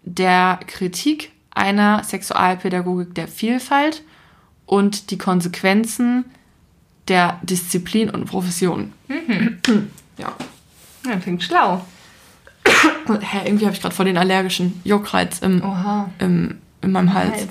der 0.04 0.60
Kritik 0.66 1.31
einer 1.54 2.02
Sexualpädagogik 2.04 3.14
der 3.14 3.28
Vielfalt 3.28 4.02
und 4.66 5.10
die 5.10 5.18
Konsequenzen 5.18 6.24
der 7.08 7.38
Disziplin 7.42 8.10
und 8.10 8.26
Profession. 8.26 8.92
ja. 10.18 10.32
Ja, 11.04 11.16
klingt 11.16 11.42
schlau. 11.42 11.84
Hä, 12.64 13.40
irgendwie 13.44 13.64
habe 13.66 13.74
ich 13.74 13.82
gerade 13.82 13.94
vor 13.94 14.04
den 14.04 14.16
allergischen 14.16 14.80
Juckreiz 14.84 15.40
im, 15.40 15.62
Oha. 15.62 16.10
im, 16.20 16.58
in 16.80 16.92
meinem 16.92 17.12
Hals. 17.12 17.32
Hals. 17.32 17.48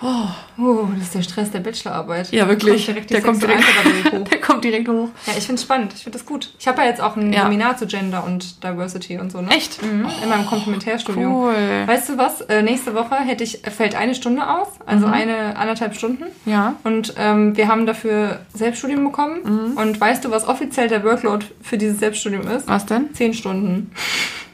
Oh, 0.00 0.86
das 0.94 1.02
ist 1.08 1.14
der 1.14 1.22
Stress 1.22 1.50
der 1.50 1.58
Bachelorarbeit. 1.60 2.30
Ja, 2.32 2.48
wirklich. 2.48 2.86
Kommt 2.86 3.10
Der 3.10 3.20
kommt 3.20 3.42
direkt, 3.42 3.64
der 4.32 4.40
kommt 4.40 4.62
direkt 4.64 4.88
hoch. 4.88 5.08
Ja, 5.26 5.32
ich 5.36 5.44
finde 5.44 5.60
spannend. 5.60 5.92
Ich 5.94 6.04
finde 6.04 6.18
das 6.18 6.26
gut. 6.26 6.52
Ich 6.58 6.68
habe 6.68 6.82
ja 6.82 6.88
jetzt 6.88 7.00
auch 7.00 7.16
ein 7.16 7.32
Ja. 7.32 7.42
Seminar 7.44 7.76
zu 7.76 7.86
Gender 7.86 8.24
und 8.24 8.62
Diversity 8.62 9.18
und 9.18 9.32
so, 9.32 9.40
ne? 9.40 9.50
Echt? 9.50 9.82
Mhm. 9.82 10.06
In 10.22 10.28
meinem 10.28 10.46
Komplementärstudium. 10.46 11.32
Cool. 11.34 11.54
Weißt 11.86 12.08
du 12.10 12.18
was? 12.18 12.40
Äh, 12.42 12.62
nächste 12.62 12.94
Woche 12.94 13.16
hätte 13.16 13.42
ich, 13.42 13.58
fällt 13.76 13.94
eine 13.96 14.14
Stunde 14.14 14.48
aus, 14.48 14.68
also 14.86 15.06
Mhm. 15.08 15.12
eine 15.12 15.56
anderthalb 15.56 15.96
Stunden. 15.96 16.24
Ja. 16.46 16.76
Und 16.84 17.14
ähm, 17.16 17.56
wir 17.56 17.66
haben 17.68 17.84
dafür 17.86 18.40
Selbststudium 18.54 19.04
bekommen. 19.04 19.38
Mhm. 19.72 19.76
Und 19.76 20.00
weißt 20.00 20.24
du, 20.24 20.30
was 20.30 20.46
offiziell 20.46 20.88
der 20.88 21.02
Workload 21.04 21.44
für 21.60 21.76
dieses 21.78 21.98
Selbststudium 21.98 22.46
ist? 22.46 22.68
Was 22.68 22.86
denn? 22.86 23.12
Zehn 23.14 23.34
Stunden. 23.34 23.90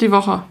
Die 0.01 0.11
Woche. 0.11 0.43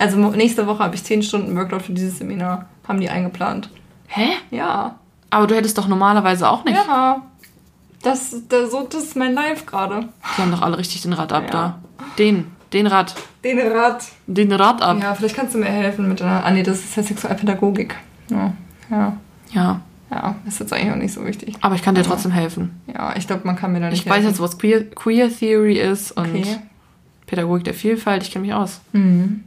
Also 0.00 0.16
nächste 0.16 0.66
Woche 0.66 0.80
habe 0.84 0.94
ich 0.94 1.04
zehn 1.04 1.22
Stunden 1.22 1.56
Workload 1.56 1.84
für 1.84 1.92
dieses 1.92 2.18
Seminar. 2.18 2.66
Haben 2.86 3.00
die 3.00 3.10
eingeplant. 3.10 3.68
Hä? 4.08 4.28
Ja. 4.50 4.96
Aber 5.30 5.46
du 5.46 5.54
hättest 5.54 5.78
doch 5.78 5.88
normalerweise 5.88 6.48
auch 6.48 6.64
nicht. 6.64 6.76
Ja. 6.76 7.22
Das, 8.02 8.34
das, 8.48 8.70
so, 8.70 8.86
das 8.90 9.04
ist 9.04 9.16
mein 9.16 9.34
Life 9.34 9.64
gerade. 9.66 10.08
Die 10.36 10.42
haben 10.42 10.50
doch 10.50 10.62
alle 10.62 10.78
richtig 10.78 11.02
den 11.02 11.12
Rad 11.12 11.32
ab 11.32 11.44
Ja. 11.46 11.50
da. 11.50 11.78
Den. 12.18 12.46
Den 12.72 12.86
Rad. 12.86 13.14
Den 13.44 13.58
Rat. 13.58 14.04
Den 14.26 14.52
Rad 14.52 14.82
ab. 14.82 14.98
Ja, 15.00 15.14
vielleicht 15.14 15.34
kannst 15.36 15.54
du 15.54 15.58
mir 15.58 15.66
helfen 15.66 16.06
mit 16.08 16.20
der. 16.20 16.44
Ah, 16.44 16.50
nee, 16.50 16.62
das 16.62 16.78
ist 16.80 16.96
ja 16.96 17.02
Sexualpädagogik. 17.02 17.96
Ja. 18.30 18.52
Ja. 18.90 19.16
Ja. 19.52 19.80
Ja, 20.10 20.36
ist 20.46 20.60
jetzt 20.60 20.72
eigentlich 20.72 20.90
auch 20.92 20.96
nicht 20.96 21.12
so 21.12 21.24
wichtig. 21.26 21.54
Aber 21.60 21.74
ich 21.74 21.82
kann 21.82 21.94
dir 21.94 22.02
trotzdem 22.02 22.30
helfen. 22.30 22.80
Ja, 22.86 23.14
ich 23.16 23.26
glaube, 23.26 23.42
man 23.46 23.56
kann 23.56 23.72
mir 23.72 23.80
da 23.80 23.90
nicht 23.90 24.00
Ich 24.00 24.06
weiß 24.06 24.16
helfen. 24.16 24.28
jetzt, 24.30 24.40
was 24.40 24.58
Queer, 24.58 24.88
Queer 24.90 25.28
Theory 25.30 25.78
ist 25.78 26.12
und 26.12 26.28
Okay. 26.34 26.58
Pädagogik 27.26 27.64
der 27.64 27.74
Vielfalt. 27.74 28.22
Ich 28.22 28.30
kenne 28.30 28.46
mich 28.46 28.54
aus. 28.54 28.80
Mhm. 28.92 29.44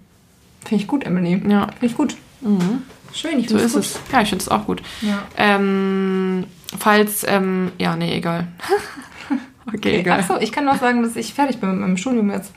Finde 0.64 0.82
ich 0.84 0.88
gut, 0.88 1.04
Emily. 1.04 1.42
Ja. 1.48 1.62
Finde 1.68 1.86
ich 1.88 1.96
gut. 1.98 2.16
Mhm. 2.42 2.84
Schön, 3.14 3.40
ich 3.40 3.50
So 3.50 3.56
finde 3.58 3.66
ist 3.66 3.74
gut. 3.74 3.82
es. 3.84 4.00
Ja, 4.12 4.22
ich 4.22 4.30
finde 4.30 4.44
es 4.44 4.50
auch 4.50 4.66
gut. 4.66 4.82
Ja. 5.02 5.20
Ähm, 5.38 6.46
falls, 6.78 7.26
ähm, 7.28 7.72
ja, 7.78 7.96
nee, 7.96 8.16
egal. 8.16 8.48
okay, 9.68 9.78
Okay. 9.78 10.00
egal. 10.00 10.20
Achso, 10.20 10.38
ich 10.40 10.52
kann 10.52 10.66
noch 10.66 10.80
sagen, 10.80 11.04
dass 11.04 11.16
ich 11.16 11.34
fertig 11.34 11.60
bin 11.60 11.72
mit 11.72 11.80
meinem 11.80 11.98
Studium 11.98 12.30
jetzt. 12.32 12.54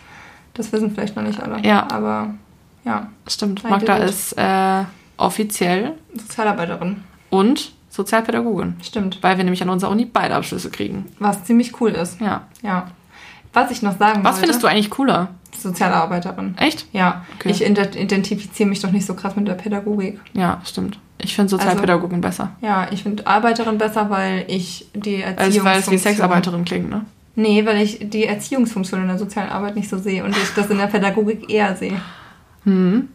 Das 0.54 0.72
wissen 0.72 0.92
vielleicht 0.92 1.16
noch 1.16 1.22
nicht 1.22 1.40
alle. 1.42 1.60
Ja. 1.66 1.88
Aber 1.90 2.34
ja, 2.84 3.08
Stimmt. 3.26 3.64
Magda 3.68 3.96
ist 3.96 4.32
äh, 4.38 4.84
offiziell 5.16 5.94
Sozialarbeiterin. 6.14 7.02
und 7.30 7.72
Sozialpädagogin. 7.90 8.76
Stimmt. 8.82 9.18
Weil 9.22 9.36
wir 9.36 9.44
nämlich 9.44 9.62
an 9.62 9.70
unserer 9.70 9.90
Uni 9.90 10.04
beide 10.04 10.34
Abschlüsse 10.34 10.70
kriegen. 10.70 11.06
Was 11.20 11.44
ziemlich 11.44 11.80
cool 11.80 11.90
ist. 11.92 12.20
Ja. 12.20 12.42
Ja. 12.62 12.88
Was 13.52 13.70
ich 13.70 13.82
noch 13.82 13.96
sagen 13.98 14.24
Was 14.24 14.32
wollte. 14.32 14.40
findest 14.40 14.62
du 14.62 14.66
eigentlich 14.66 14.90
cooler? 14.90 15.28
Sozialarbeiterin. 15.56 16.54
Echt? 16.58 16.86
Ja. 16.92 17.24
Okay. 17.36 17.50
Ich 17.50 17.64
ident- 17.66 17.96
identifiziere 17.96 18.68
mich 18.68 18.80
doch 18.80 18.90
nicht 18.90 19.06
so 19.06 19.14
krass 19.14 19.36
mit 19.36 19.46
der 19.48 19.54
Pädagogik. 19.54 20.20
Ja, 20.32 20.60
stimmt. 20.64 20.98
Ich 21.18 21.34
finde 21.34 21.50
Sozialpädagogin 21.50 22.20
besser. 22.20 22.50
Ja, 22.60 22.88
ich 22.90 23.02
finde 23.02 23.26
Arbeiterin 23.26 23.78
besser, 23.78 24.10
weil 24.10 24.44
ich 24.48 24.86
die 24.94 25.24
Also, 25.24 25.28
Erziehungsfunktion... 25.38 25.64
weil 25.64 25.78
es 25.80 25.90
wie 25.90 25.98
Sexarbeiterin 25.98 26.64
klingt, 26.64 26.90
ne? 26.90 27.04
Nee, 27.36 27.64
weil 27.66 27.80
ich 27.82 27.98
die 28.10 28.24
Erziehungsfunktion 28.24 29.02
in 29.02 29.08
der 29.08 29.18
sozialen 29.18 29.50
Arbeit 29.50 29.74
nicht 29.76 29.88
so 29.88 29.98
sehe 29.98 30.22
und 30.24 30.36
ich 30.36 30.54
das 30.54 30.68
in 30.70 30.78
der 30.78 30.86
Pädagogik 30.86 31.50
eher 31.50 31.74
sehe. 31.76 32.00
Hm. 32.64 33.08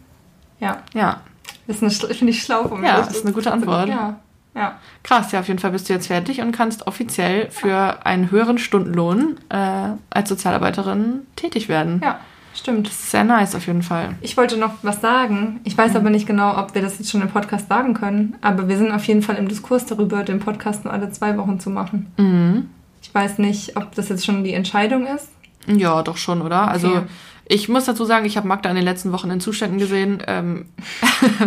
Ja, 0.59 0.79
Ja. 0.93 1.21
das 1.67 1.77
finde 1.77 2.31
ich 2.31 2.43
schlau 2.43 2.67
von 2.67 2.81
mir. 2.81 2.87
Ja, 2.87 2.97
Das 2.97 3.07
das 3.09 3.17
ist 3.17 3.25
eine 3.25 3.33
gute 3.33 3.51
Antwort. 3.51 3.87
Ja, 3.89 4.19
ja. 4.59 4.79
Krass, 5.03 5.31
ja, 5.31 5.39
auf 5.39 5.47
jeden 5.47 5.59
Fall 5.59 5.71
bist 5.71 5.89
du 5.89 5.93
jetzt 5.93 6.07
fertig 6.07 6.41
und 6.41 6.51
kannst 6.51 6.85
offiziell 6.85 7.49
für 7.49 8.05
einen 8.05 8.29
höheren 8.29 8.57
Stundenlohn 8.57 9.37
äh, 9.49 9.91
als 10.09 10.29
Sozialarbeiterin 10.29 11.21
tätig 11.35 11.69
werden. 11.69 12.01
Ja, 12.03 12.19
stimmt. 12.53 12.87
Das 12.87 12.93
ist 12.93 13.11
sehr 13.11 13.23
nice 13.23 13.55
auf 13.55 13.65
jeden 13.65 13.81
Fall. 13.81 14.15
Ich 14.21 14.35
wollte 14.37 14.57
noch 14.57 14.73
was 14.81 15.01
sagen. 15.01 15.61
Ich 15.63 15.77
weiß 15.77 15.95
aber 15.95 16.09
nicht 16.09 16.27
genau, 16.27 16.57
ob 16.57 16.75
wir 16.75 16.81
das 16.81 16.99
jetzt 16.99 17.09
schon 17.09 17.21
im 17.21 17.29
Podcast 17.29 17.69
sagen 17.69 17.93
können. 17.93 18.35
Aber 18.41 18.67
wir 18.67 18.77
sind 18.77 18.91
auf 18.91 19.05
jeden 19.05 19.21
Fall 19.21 19.37
im 19.37 19.47
Diskurs 19.47 19.85
darüber, 19.85 20.23
den 20.23 20.39
Podcast 20.39 20.83
nur 20.83 20.93
alle 20.93 21.09
zwei 21.09 21.37
Wochen 21.37 21.59
zu 21.59 21.69
machen. 21.69 22.11
Mhm. 22.17 22.69
Ich 23.01 23.15
weiß 23.15 23.39
nicht, 23.39 23.77
ob 23.77 23.95
das 23.95 24.09
jetzt 24.09 24.25
schon 24.25 24.43
die 24.43 24.53
Entscheidung 24.53 25.07
ist. 25.07 25.29
Ja, 25.67 26.03
doch 26.03 26.17
schon, 26.17 26.41
oder? 26.41 26.63
Okay. 26.63 26.71
Also 26.71 27.03
ich 27.45 27.69
muss 27.69 27.85
dazu 27.85 28.05
sagen, 28.05 28.25
ich 28.25 28.37
habe 28.37 28.47
Magda 28.47 28.69
in 28.69 28.75
den 28.75 28.85
letzten 28.85 29.11
Wochen 29.11 29.31
in 29.31 29.39
Zuständen 29.39 29.79
gesehen. 29.79 30.21
Ähm, 30.27 30.65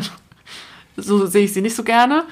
so 0.97 1.27
sehe 1.27 1.45
ich 1.45 1.53
sie 1.53 1.63
nicht 1.63 1.77
so 1.77 1.85
gerne, 1.85 2.25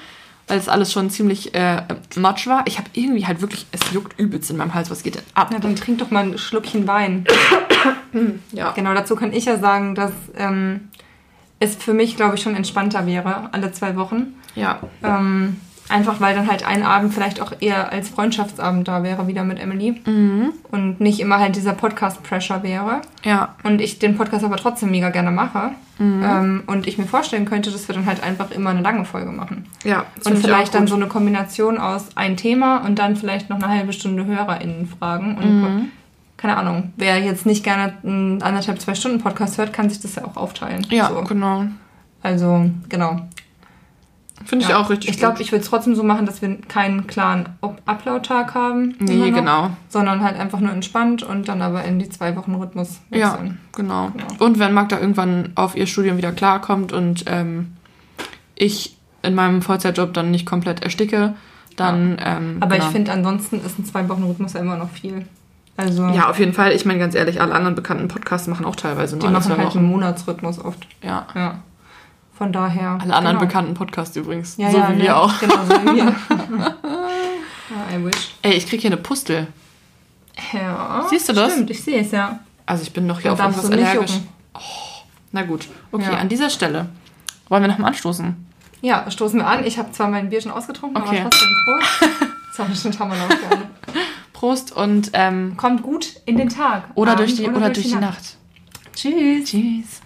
weil 0.51 0.59
es 0.59 0.67
alles 0.67 0.91
schon 0.91 1.09
ziemlich 1.09 1.55
äh, 1.55 1.81
matsch 2.17 2.45
war. 2.45 2.63
Ich 2.67 2.77
habe 2.77 2.89
irgendwie 2.91 3.25
halt 3.25 3.39
wirklich, 3.39 3.65
es 3.71 3.79
juckt 3.93 4.19
übelst 4.19 4.51
in 4.51 4.57
meinem 4.57 4.73
Hals. 4.73 4.91
Was 4.91 5.01
geht 5.01 5.15
denn 5.15 5.23
ab? 5.33 5.47
Na, 5.53 5.59
dann 5.59 5.77
trink 5.77 5.99
doch 5.99 6.11
mal 6.11 6.25
ein 6.25 6.37
Schluckchen 6.37 6.87
Wein. 6.87 7.25
Ja. 8.51 8.71
Genau, 8.73 8.93
dazu 8.93 9.15
kann 9.15 9.31
ich 9.31 9.45
ja 9.45 9.57
sagen, 9.57 9.95
dass 9.95 10.11
ähm, 10.35 10.89
es 11.59 11.75
für 11.75 11.93
mich, 11.93 12.17
glaube 12.17 12.35
ich, 12.35 12.41
schon 12.41 12.55
entspannter 12.55 13.07
wäre, 13.07 13.49
alle 13.53 13.71
zwei 13.71 13.95
Wochen. 13.95 14.35
Ja. 14.53 14.81
Ähm, 15.01 15.61
einfach 15.91 16.19
weil 16.21 16.33
dann 16.35 16.49
halt 16.49 16.65
ein 16.65 16.83
Abend 16.83 17.13
vielleicht 17.13 17.41
auch 17.41 17.53
eher 17.59 17.91
als 17.91 18.09
Freundschaftsabend 18.09 18.87
da 18.87 19.03
wäre, 19.03 19.27
wieder 19.27 19.43
mit 19.43 19.59
Emily. 19.59 20.01
Und 20.71 20.99
nicht 20.99 21.19
immer 21.19 21.39
halt 21.39 21.55
dieser 21.55 21.73
Podcast-Pressure 21.73 22.63
wäre. 22.63 23.01
Ja. 23.23 23.55
Und 23.63 23.81
ich 23.81 23.99
den 23.99 24.17
Podcast 24.17 24.43
aber 24.43 24.57
trotzdem 24.57 24.91
mega 24.91 25.09
gerne 25.09 25.31
mache. 25.31 25.71
Ähm, 25.99 26.63
und 26.65 26.87
ich 26.87 26.97
mir 26.97 27.05
vorstellen 27.05 27.45
könnte, 27.45 27.69
dass 27.69 27.87
wir 27.87 27.93
dann 27.93 28.07
halt 28.07 28.23
einfach 28.23 28.49
immer 28.49 28.71
eine 28.71 28.81
lange 28.81 29.05
Folge 29.05 29.31
machen. 29.31 29.65
Ja. 29.83 30.05
Und 30.25 30.39
vielleicht 30.39 30.73
dann 30.73 30.87
so 30.87 30.95
eine 30.95 31.05
Kombination 31.05 31.77
aus 31.77 32.05
ein 32.15 32.37
Thema 32.37 32.77
und 32.85 32.97
dann 32.97 33.15
vielleicht 33.15 33.51
noch 33.51 33.57
eine 33.61 33.67
halbe 33.69 33.93
Stunde 33.93 34.25
HörerInnen 34.25 34.87
fragen. 34.87 35.37
Und 35.37 35.61
Mhm. 35.61 35.91
keine 36.37 36.57
Ahnung, 36.57 36.91
wer 36.97 37.19
jetzt 37.19 37.45
nicht 37.45 37.63
gerne 37.63 37.93
einen 38.03 38.41
anderthalb, 38.41 38.81
zwei 38.81 38.95
Stunden 38.95 39.19
Podcast 39.21 39.59
hört, 39.59 39.73
kann 39.73 39.89
sich 39.91 39.99
das 39.99 40.15
ja 40.15 40.25
auch 40.25 40.37
aufteilen. 40.37 40.87
Ja, 40.89 41.09
So. 41.09 41.21
genau. 41.23 41.65
Also, 42.23 42.69
genau. 42.89 43.21
Finde 44.45 44.65
ich 44.65 44.71
Ja. 44.71 44.77
auch 44.79 44.89
richtig 44.89 45.09
Ich 45.11 45.17
glaube, 45.17 45.41
ich 45.41 45.51
würde 45.51 45.63
es 45.63 45.69
trotzdem 45.69 45.95
so 45.95 46.03
machen, 46.03 46.25
dass 46.25 46.41
wir 46.41 46.57
keinen 46.67 47.07
klaren 47.07 47.49
Up- 47.61 47.81
Upload-Tag 47.85 48.53
haben. 48.55 48.95
Nee, 48.99 49.29
noch, 49.31 49.37
genau. 49.37 49.69
Sondern 49.89 50.23
halt 50.23 50.39
einfach 50.39 50.59
nur 50.59 50.71
entspannt 50.71 51.23
und 51.23 51.47
dann 51.47 51.61
aber 51.61 51.83
in 51.83 51.99
die 51.99 52.09
zwei 52.09 52.35
Wochen 52.35 52.55
Rhythmus 52.55 52.99
Ja, 53.09 53.33
wechseln. 53.33 53.59
genau. 53.75 54.11
Genau. 54.15 54.45
Und 54.45 54.59
wenn 54.59 54.73
Magda 54.73 54.99
irgendwann 54.99 55.51
auf 55.55 55.75
ihr 55.75 55.87
Studium 55.87 56.17
wieder 56.17 56.31
klarkommt 56.31 56.91
und 56.93 57.25
ähm, 57.27 57.73
ich 58.55 58.97
in 59.23 59.35
meinem 59.35 59.61
Vollzeitjob 59.61 60.13
dann 60.13 60.31
nicht 60.31 60.45
komplett 60.45 60.81
ersticke, 60.83 61.33
dann. 61.75 62.17
Ähm, 62.23 62.57
Aber 62.59 62.75
genau. 62.75 62.85
ich 62.87 62.91
finde, 62.91 63.11
ansonsten 63.11 63.61
ist 63.63 63.79
ein 63.79 63.85
zwei 63.85 64.07
Wochen 64.09 64.23
Rhythmus 64.23 64.53
ja 64.53 64.59
immer 64.59 64.77
noch 64.77 64.89
viel. 64.89 65.25
Also, 65.77 66.05
Ja, 66.09 66.29
auf 66.29 66.37
jeden 66.37 66.53
Fall. 66.53 66.73
Ich 66.73 66.85
meine, 66.85 66.99
ganz 66.99 67.15
ehrlich, 67.15 67.39
alle 67.41 67.53
anderen 67.53 67.75
bekannten 67.75 68.07
Podcasts 68.07 68.47
machen 68.47 68.65
auch 68.65 68.75
teilweise 68.75 69.15
nur 69.15 69.27
die 69.27 69.33
machen 69.33 69.49
halt 69.49 69.59
einen 69.59 69.67
Wochen. 69.69 69.83
Monatsrhythmus 69.85 70.59
oft. 70.63 70.85
Ja. 71.01 71.25
Ja. 71.33 71.59
Von 72.41 72.51
daher. 72.51 72.97
Alle 72.99 73.13
anderen 73.13 73.37
genau. 73.37 73.39
bekannten 73.45 73.73
Podcasts 73.75 74.15
übrigens. 74.15 74.57
Ja, 74.57 74.71
so 74.71 74.79
ja, 74.79 74.89
wie 74.89 74.95
ne? 74.95 75.03
wir 75.03 75.15
auch. 75.15 75.39
Genau, 75.39 75.63
so 75.63 75.73
wie 75.73 75.95
wir. 75.95 76.07
I 77.93 78.03
wish. 78.03 78.33
Ey, 78.41 78.53
ich 78.53 78.65
krieg 78.65 78.81
hier 78.81 78.89
eine 78.89 78.97
Pustel. 78.97 79.45
Ja. 80.51 81.05
Siehst 81.07 81.29
du 81.29 81.33
das? 81.33 81.53
Stimmt, 81.53 81.69
ich 81.69 81.83
sehe 81.83 82.01
es 82.01 82.09
ja. 82.09 82.39
Also 82.65 82.81
ich 82.81 82.93
bin 82.93 83.05
noch 83.05 83.19
hier 83.19 83.35
Dann 83.35 83.53
auf 83.53 83.69
nicht 83.69 83.71
allergisch. 83.71 84.13
jucken. 84.15 84.27
Na 85.31 85.43
gut. 85.43 85.67
Okay, 85.91 86.11
Ja. 86.11 86.17
an 86.17 86.29
dieser 86.29 86.49
Stelle 86.49 86.89
wollen 87.47 87.61
wir 87.61 87.67
noch 87.67 87.77
mal 87.77 87.89
anstoßen. 87.89 88.35
Ja, 88.81 89.11
stoßen 89.11 89.37
wir 89.37 89.45
an. 89.45 89.63
Ich 89.63 89.77
habe 89.77 89.91
zwar 89.91 90.07
mein 90.07 90.31
Bier 90.31 90.41
schon 90.41 90.51
ausgetrunken, 90.51 90.99
Okay. 90.99 91.19
aber 91.19 91.29
trotzdem 91.29 91.49
Prost. 91.63 92.11
Sonnenschnitt 92.57 92.99
haben 92.99 93.11
wir 93.11 93.19
noch 93.19 93.29
gerne. 93.29 93.69
Prost 94.33 94.75
und 94.75 95.11
ähm, 95.13 95.57
Kommt 95.57 95.83
gut 95.83 96.15
in 96.25 96.37
den 96.37 96.49
Tag. 96.49 96.85
oder 96.95 97.11
Abend 97.11 97.19
durch 97.19 97.35
die 97.35 97.47
oder, 97.47 97.69
durch 97.69 97.87
die 97.87 97.95
Nacht. 97.97 98.35
Tschüss. 98.95 99.47
Tschüss. 99.47 100.01